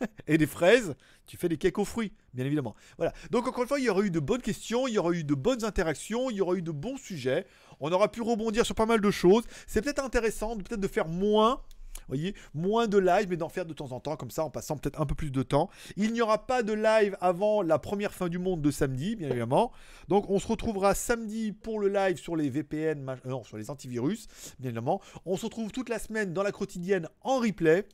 et 0.26 0.36
des 0.36 0.48
fraises, 0.48 0.96
tu 1.26 1.36
fais 1.36 1.48
des 1.48 1.58
cakes 1.58 1.78
aux 1.78 1.84
fruits, 1.84 2.12
bien 2.34 2.44
évidemment. 2.44 2.74
Voilà. 2.96 3.12
Donc 3.30 3.46
encore 3.46 3.62
une 3.62 3.68
fois, 3.68 3.78
il 3.78 3.84
y 3.84 3.88
aura 3.88 4.02
eu 4.02 4.10
de 4.10 4.18
bonnes 4.20 4.42
questions, 4.42 4.88
il 4.88 4.94
y 4.94 4.98
aura 4.98 5.12
eu 5.12 5.22
de 5.22 5.34
bonnes 5.34 5.64
interactions, 5.64 6.30
il 6.30 6.36
y 6.36 6.40
aura 6.40 6.56
eu 6.56 6.62
de 6.62 6.72
bons 6.72 6.96
sujets. 6.96 7.46
On 7.80 7.92
aura 7.92 8.10
pu 8.10 8.22
rebondir 8.22 8.66
sur 8.66 8.74
pas 8.74 8.86
mal 8.86 9.00
de 9.00 9.10
choses. 9.10 9.44
C'est 9.66 9.82
peut-être 9.82 10.02
intéressant, 10.02 10.56
peut-être 10.56 10.80
de 10.80 10.88
faire 10.88 11.08
moins. 11.08 11.62
voyez, 12.08 12.34
moins 12.54 12.86
de 12.86 12.98
live, 12.98 13.26
mais 13.28 13.36
d'en 13.36 13.48
faire 13.48 13.66
de 13.66 13.74
temps 13.74 13.92
en 13.92 14.00
temps, 14.00 14.16
comme 14.16 14.30
ça, 14.30 14.44
en 14.44 14.50
passant 14.50 14.76
peut-être 14.76 15.00
un 15.00 15.06
peu 15.06 15.14
plus 15.14 15.30
de 15.30 15.42
temps. 15.42 15.68
Il 15.96 16.12
n'y 16.12 16.20
aura 16.20 16.46
pas 16.46 16.62
de 16.62 16.72
live 16.72 17.16
avant 17.20 17.62
la 17.62 17.78
première 17.78 18.14
fin 18.14 18.28
du 18.28 18.38
monde 18.38 18.62
de 18.62 18.70
samedi, 18.70 19.16
bien 19.16 19.28
évidemment. 19.28 19.72
Donc, 20.08 20.30
on 20.30 20.38
se 20.38 20.46
retrouvera 20.46 20.94
samedi 20.94 21.52
pour 21.52 21.80
le 21.80 21.88
live 21.88 22.16
sur 22.16 22.34
les 22.36 22.50
VPN, 22.50 23.16
euh, 23.26 23.42
sur 23.44 23.56
les 23.56 23.70
antivirus, 23.70 24.26
bien 24.58 24.70
évidemment. 24.70 25.00
On 25.26 25.36
se 25.36 25.44
retrouve 25.44 25.70
toute 25.70 25.88
la 25.88 25.98
semaine 25.98 26.32
dans 26.32 26.42
la 26.42 26.52
quotidienne 26.52 27.08
en 27.22 27.38
replay. 27.38 27.86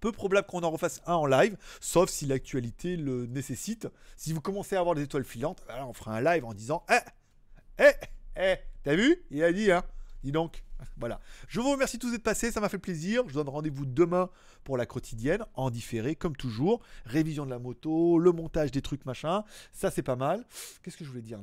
Peu 0.00 0.12
probable 0.12 0.46
qu'on 0.46 0.62
en 0.62 0.70
refasse 0.70 1.02
un 1.06 1.14
en 1.14 1.26
live, 1.26 1.56
sauf 1.80 2.08
si 2.08 2.24
l'actualité 2.26 2.96
le 2.96 3.26
nécessite. 3.26 3.88
Si 4.16 4.32
vous 4.32 4.40
commencez 4.40 4.76
à 4.76 4.80
avoir 4.80 4.94
des 4.94 5.02
étoiles 5.02 5.24
filantes, 5.24 5.60
alors 5.68 5.90
on 5.90 5.92
fera 5.92 6.16
un 6.16 6.20
live 6.20 6.44
en 6.44 6.54
disant 6.54 6.84
Eh, 6.88 7.00
eh, 7.80 7.90
eh, 8.36 8.56
t'as 8.88 8.96
vu? 8.96 9.22
Il 9.30 9.44
a 9.44 9.52
dit, 9.52 9.70
hein 9.70 9.84
Dis 10.24 10.32
donc. 10.32 10.64
Voilà. 10.98 11.20
Je 11.48 11.60
vous 11.60 11.70
remercie 11.70 11.98
tous 11.98 12.10
d'être 12.10 12.22
passés, 12.22 12.50
ça 12.50 12.60
m'a 12.60 12.68
fait 12.68 12.78
plaisir. 12.78 13.22
Je 13.26 13.32
vous 13.32 13.38
donne 13.38 13.48
rendez-vous 13.48 13.86
demain 13.86 14.30
pour 14.64 14.76
la 14.76 14.86
quotidienne, 14.86 15.44
en 15.54 15.70
différé, 15.70 16.16
comme 16.16 16.36
toujours. 16.36 16.80
Révision 17.06 17.44
de 17.46 17.50
la 17.50 17.58
moto, 17.58 18.18
le 18.18 18.32
montage 18.32 18.70
des 18.70 18.82
trucs, 18.82 19.06
machin. 19.06 19.44
Ça, 19.72 19.90
c'est 19.90 20.02
pas 20.02 20.16
mal. 20.16 20.44
Qu'est-ce 20.82 20.96
que 20.96 21.04
je 21.04 21.08
voulais 21.08 21.22
dire? 21.22 21.40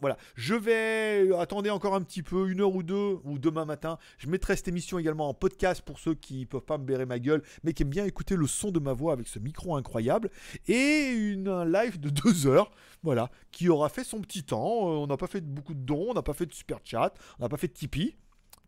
Voilà. 0.00 0.16
Je 0.34 0.54
vais. 0.54 1.32
Attendez 1.38 1.70
encore 1.70 1.94
un 1.94 2.02
petit 2.02 2.22
peu, 2.22 2.50
une 2.50 2.60
heure 2.60 2.74
ou 2.74 2.82
deux, 2.82 3.18
ou 3.24 3.38
demain 3.38 3.64
matin. 3.64 3.98
Je 4.18 4.28
mettrai 4.28 4.56
cette 4.56 4.68
émission 4.68 4.98
également 4.98 5.28
en 5.28 5.34
podcast 5.34 5.82
pour 5.82 5.98
ceux 5.98 6.14
qui 6.14 6.46
peuvent 6.46 6.60
pas 6.60 6.78
me 6.78 6.84
bérer 6.84 7.06
ma 7.06 7.18
gueule, 7.18 7.42
mais 7.62 7.72
qui 7.72 7.82
aiment 7.82 7.90
bien 7.90 8.04
écouter 8.04 8.36
le 8.36 8.46
son 8.46 8.70
de 8.70 8.80
ma 8.80 8.92
voix 8.92 9.12
avec 9.12 9.28
ce 9.28 9.38
micro 9.38 9.76
incroyable. 9.76 10.30
Et 10.66 11.10
une, 11.12 11.48
un 11.48 11.64
live 11.64 12.00
de 12.00 12.10
deux 12.10 12.46
heures, 12.46 12.70
voilà, 13.02 13.30
qui 13.50 13.68
aura 13.68 13.88
fait 13.88 14.04
son 14.04 14.20
petit 14.20 14.42
temps. 14.42 14.90
Euh, 14.90 14.96
on 14.96 15.06
n'a 15.06 15.16
pas 15.16 15.26
fait 15.26 15.40
beaucoup 15.40 15.74
de 15.74 15.80
dons, 15.80 16.08
on 16.10 16.14
n'a 16.14 16.22
pas 16.22 16.34
fait 16.34 16.46
de 16.46 16.54
super 16.54 16.78
chat, 16.84 17.14
on 17.38 17.42
n'a 17.44 17.48
pas 17.48 17.56
fait 17.56 17.68
de 17.68 17.72
Tipeee. 17.72 18.16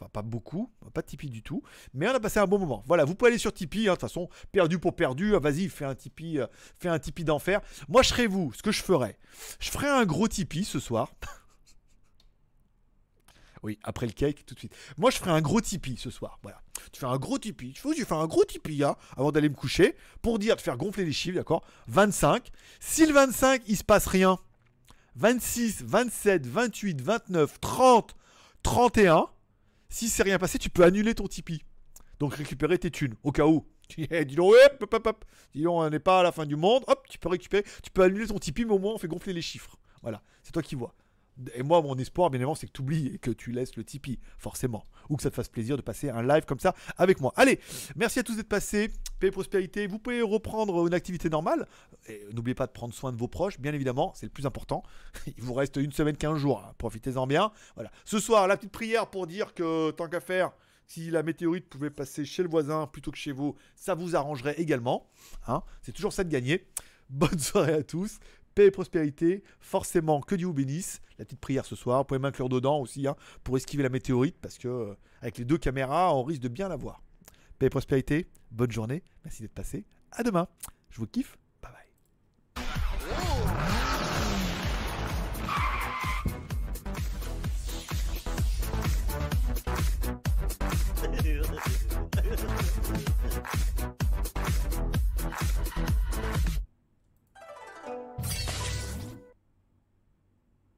Pas 0.09 0.23
beaucoup, 0.23 0.71
pas 0.93 1.03
Tipeee 1.03 1.31
du 1.31 1.43
tout, 1.43 1.63
mais 1.95 2.09
on 2.09 2.15
a 2.15 2.21
passé 2.21 2.39
un 2.39 2.47
bon 2.47 2.59
moment. 2.59 2.83
Voilà, 2.87 3.05
vous 3.05 3.15
pouvez 3.15 3.31
aller 3.31 3.39
sur 3.39 3.53
Tipeee, 3.53 3.89
hein, 3.89 3.93
de 3.93 3.97
toute 3.97 4.01
façon, 4.01 4.29
perdu 4.53 4.79
pour 4.79 4.97
perdu, 4.97 5.35
ah, 5.35 5.39
vas-y, 5.39 5.69
fais 5.69 5.85
un 5.85 5.95
Tipeee, 5.95 6.39
euh, 6.39 6.47
fais 6.79 6.89
un 6.89 6.99
Tipeee 6.99 7.25
d'enfer. 7.25 7.61
Moi, 7.89 8.03
je 8.03 8.09
serais 8.09 8.27
vous, 8.27 8.53
ce 8.53 8.63
que 8.63 8.73
je 8.73 8.83
ferais, 8.83 9.19
je 9.59 9.71
ferais 9.71 9.89
un 9.89 10.05
gros 10.05 10.29
Tipeee 10.29 10.65
ce 10.65 10.81
soir. 10.81 11.13
oui, 13.63 13.79
après 13.83 14.07
le 14.07 14.13
cake, 14.13 14.45
tout 14.47 14.55
de 14.55 14.59
suite. 14.59 14.75
Moi, 14.97 15.11
je 15.11 15.19
ferais 15.19 15.33
un 15.33 15.41
gros 15.41 15.61
Tipeee 15.61 15.97
ce 15.97 16.11
soir, 16.11 16.39
voilà. 16.43 16.61
Tu 16.93 17.01
fais 17.01 17.07
un 17.07 17.19
gros 17.19 17.39
Tipeee, 17.39 17.75
tu 17.75 18.05
fais, 18.05 18.15
un 18.15 18.27
gros 18.27 18.45
Tipeee 18.45 18.85
hein, 18.85 18.97
avant 19.17 19.33
d'aller 19.33 19.49
me 19.49 19.55
coucher, 19.55 19.97
pour 20.23 20.39
dire, 20.39 20.57
de 20.57 20.61
faire 20.61 20.77
gonfler 20.77 21.05
les 21.05 21.13
chiffres, 21.13 21.37
d'accord? 21.37 21.65
25. 21.89 22.51
Si 22.81 23.07
le 23.07 23.13
25, 23.13 23.63
il 23.67 23.77
se 23.77 23.85
passe 23.85 24.07
rien, 24.07 24.39
26, 25.17 25.83
27, 25.85 26.47
28, 26.47 27.03
29, 27.03 27.61
30, 27.61 28.17
31 28.63 29.29
si 29.91 30.09
c'est 30.09 30.23
rien 30.23 30.39
passé, 30.39 30.59
tu 30.59 30.71
peux 30.71 30.85
annuler 30.85 31.15
ton 31.15 31.27
Tipeee. 31.27 31.63
Donc 32.19 32.35
récupérer 32.35 32.79
tes 32.79 32.91
thunes, 32.91 33.15
au 33.23 33.33
cas 33.33 33.47
où. 33.47 33.67
dis 33.97 34.37
donc, 34.37 34.55
hop, 34.81 34.95
hop, 34.95 35.07
hop, 35.07 35.25
dis 35.53 35.63
donc, 35.63 35.75
on 35.75 35.91
n'est 35.91 35.99
pas 35.99 36.21
à 36.21 36.23
la 36.23 36.33
fin 36.33 36.47
du 36.47 36.57
monde. 36.57 36.85
Hop, 36.87 37.07
tu 37.09 37.19
peux 37.19 37.29
récupérer, 37.29 37.65
tu 37.83 37.91
peux 37.91 38.03
annuler 38.03 38.27
ton 38.27 38.39
Tipeee, 38.39 38.65
mais 38.65 38.73
au 38.73 38.79
moins 38.79 38.95
on 38.95 38.99
fait 38.99 39.09
gonfler 39.09 39.33
les 39.33 39.43
chiffres. 39.43 39.77
Voilà, 40.03 40.23
c'est 40.43 40.53
toi 40.53 40.63
qui 40.63 40.77
vois. 40.77 40.95
Et 41.55 41.63
moi, 41.63 41.81
mon 41.83 41.97
espoir, 41.97 42.31
bien 42.31 42.39
évidemment, 42.39 42.55
c'est 42.55 42.67
que 42.67 42.73
tu 42.73 42.83
oublies 42.83 43.15
et 43.15 43.19
que 43.19 43.31
tu 43.31 43.53
laisses 43.53 43.77
le 43.77 43.85
Tipeee, 43.85 44.19
forcément. 44.39 44.85
Ou 45.09 45.17
que 45.17 45.23
ça 45.23 45.31
te 45.31 45.35
fasse 45.35 45.49
plaisir 45.49 45.77
de 45.77 45.83
passer 45.83 46.11
un 46.11 46.23
live 46.23 46.45
comme 46.45 46.59
ça 46.59 46.75
avec 46.97 47.21
moi. 47.21 47.33
Allez, 47.37 47.61
merci 47.97 48.19
à 48.19 48.23
tous 48.23 48.37
d'être 48.37 48.49
passés. 48.49 48.91
Paix 49.19 49.29
et 49.29 49.31
prospérité. 49.31 49.87
Vous 49.87 49.99
pouvez 49.99 50.23
reprendre 50.23 50.87
une 50.87 50.95
activité 50.95 51.29
normale. 51.29 51.67
N'oubliez 52.33 52.55
pas 52.55 52.67
de 52.67 52.73
prendre 52.73 52.95
soin 52.95 53.13
de 53.13 53.17
vos 53.17 53.29
proches, 53.29 53.59
bien 53.59 53.75
évidemment, 53.75 54.13
c'est 54.15 54.27
le 54.27 54.31
plus 54.31 54.47
important. 54.47 54.83
Il 55.27 55.43
vous 55.43 55.55
reste 55.55 55.77
une 55.77 55.93
semaine, 55.93 56.17
15 56.17 56.39
jours. 56.39 56.63
Hein. 56.65 56.75
Profitez-en 56.79 57.27
bien. 57.27 57.53
Voilà. 57.75 57.91
Ce 58.05 58.19
soir, 58.19 58.47
la 58.47 58.57
petite 58.57 58.73
prière 58.73 59.09
pour 59.09 59.27
dire 59.27 59.55
que 59.55 59.91
tant 59.93 60.09
qu'à 60.09 60.21
faire, 60.21 60.53
si 60.87 61.11
la 61.11 61.23
météorite 61.23 61.69
pouvait 61.69 61.91
passer 61.91 62.25
chez 62.25 62.43
le 62.43 62.49
voisin 62.49 62.87
plutôt 62.87 63.13
que 63.13 63.19
chez 63.19 63.33
vous, 63.33 63.55
ça 63.77 63.95
vous 63.95 64.17
arrangerait 64.17 64.59
également. 64.59 65.09
Hein. 65.47 65.63
c'est 65.83 65.93
toujours 65.93 66.13
ça 66.13 66.25
de 66.25 66.31
gagner. 66.31 66.67
Bonne 67.09 67.39
soirée 67.39 67.75
à 67.75 67.83
tous 67.83 68.19
paix 68.55 68.67
et 68.67 68.71
prospérité, 68.71 69.43
forcément 69.61 70.21
que 70.21 70.35
Dieu 70.35 70.47
vous 70.47 70.53
bénisse. 70.53 71.01
La 71.19 71.25
petite 71.25 71.41
prière 71.41 71.65
ce 71.65 71.77
soir, 71.77 71.99
vous 71.99 72.05
pouvez 72.05 72.21
m'inclure 72.21 72.49
dedans 72.49 72.79
aussi 72.79 73.07
hein, 73.07 73.17
pour 73.45 73.57
esquiver 73.57 73.83
la 73.83 73.89
météorite 73.89 74.37
parce 74.41 74.59
que 74.59 74.69
euh, 74.69 74.95
avec 75.21 75.39
les 75.39 75.45
deux 75.45 75.59
caméras, 75.59 76.15
on 76.15 76.23
risque 76.23 76.43
de 76.43 76.49
bien 76.49 76.69
la 76.69 76.77
voir. 76.77 77.03
Paix 77.59 77.67
et 77.67 77.71
prospérité, 77.71 78.27
bonne 78.51 78.71
journée, 78.71 79.03
merci 79.25 79.43
d'être 79.43 79.55
passé, 79.55 79.85
à 80.13 80.23
demain. 80.23 80.49
Je 80.91 80.99
vous 80.99 81.07
kiffe, 81.07 81.37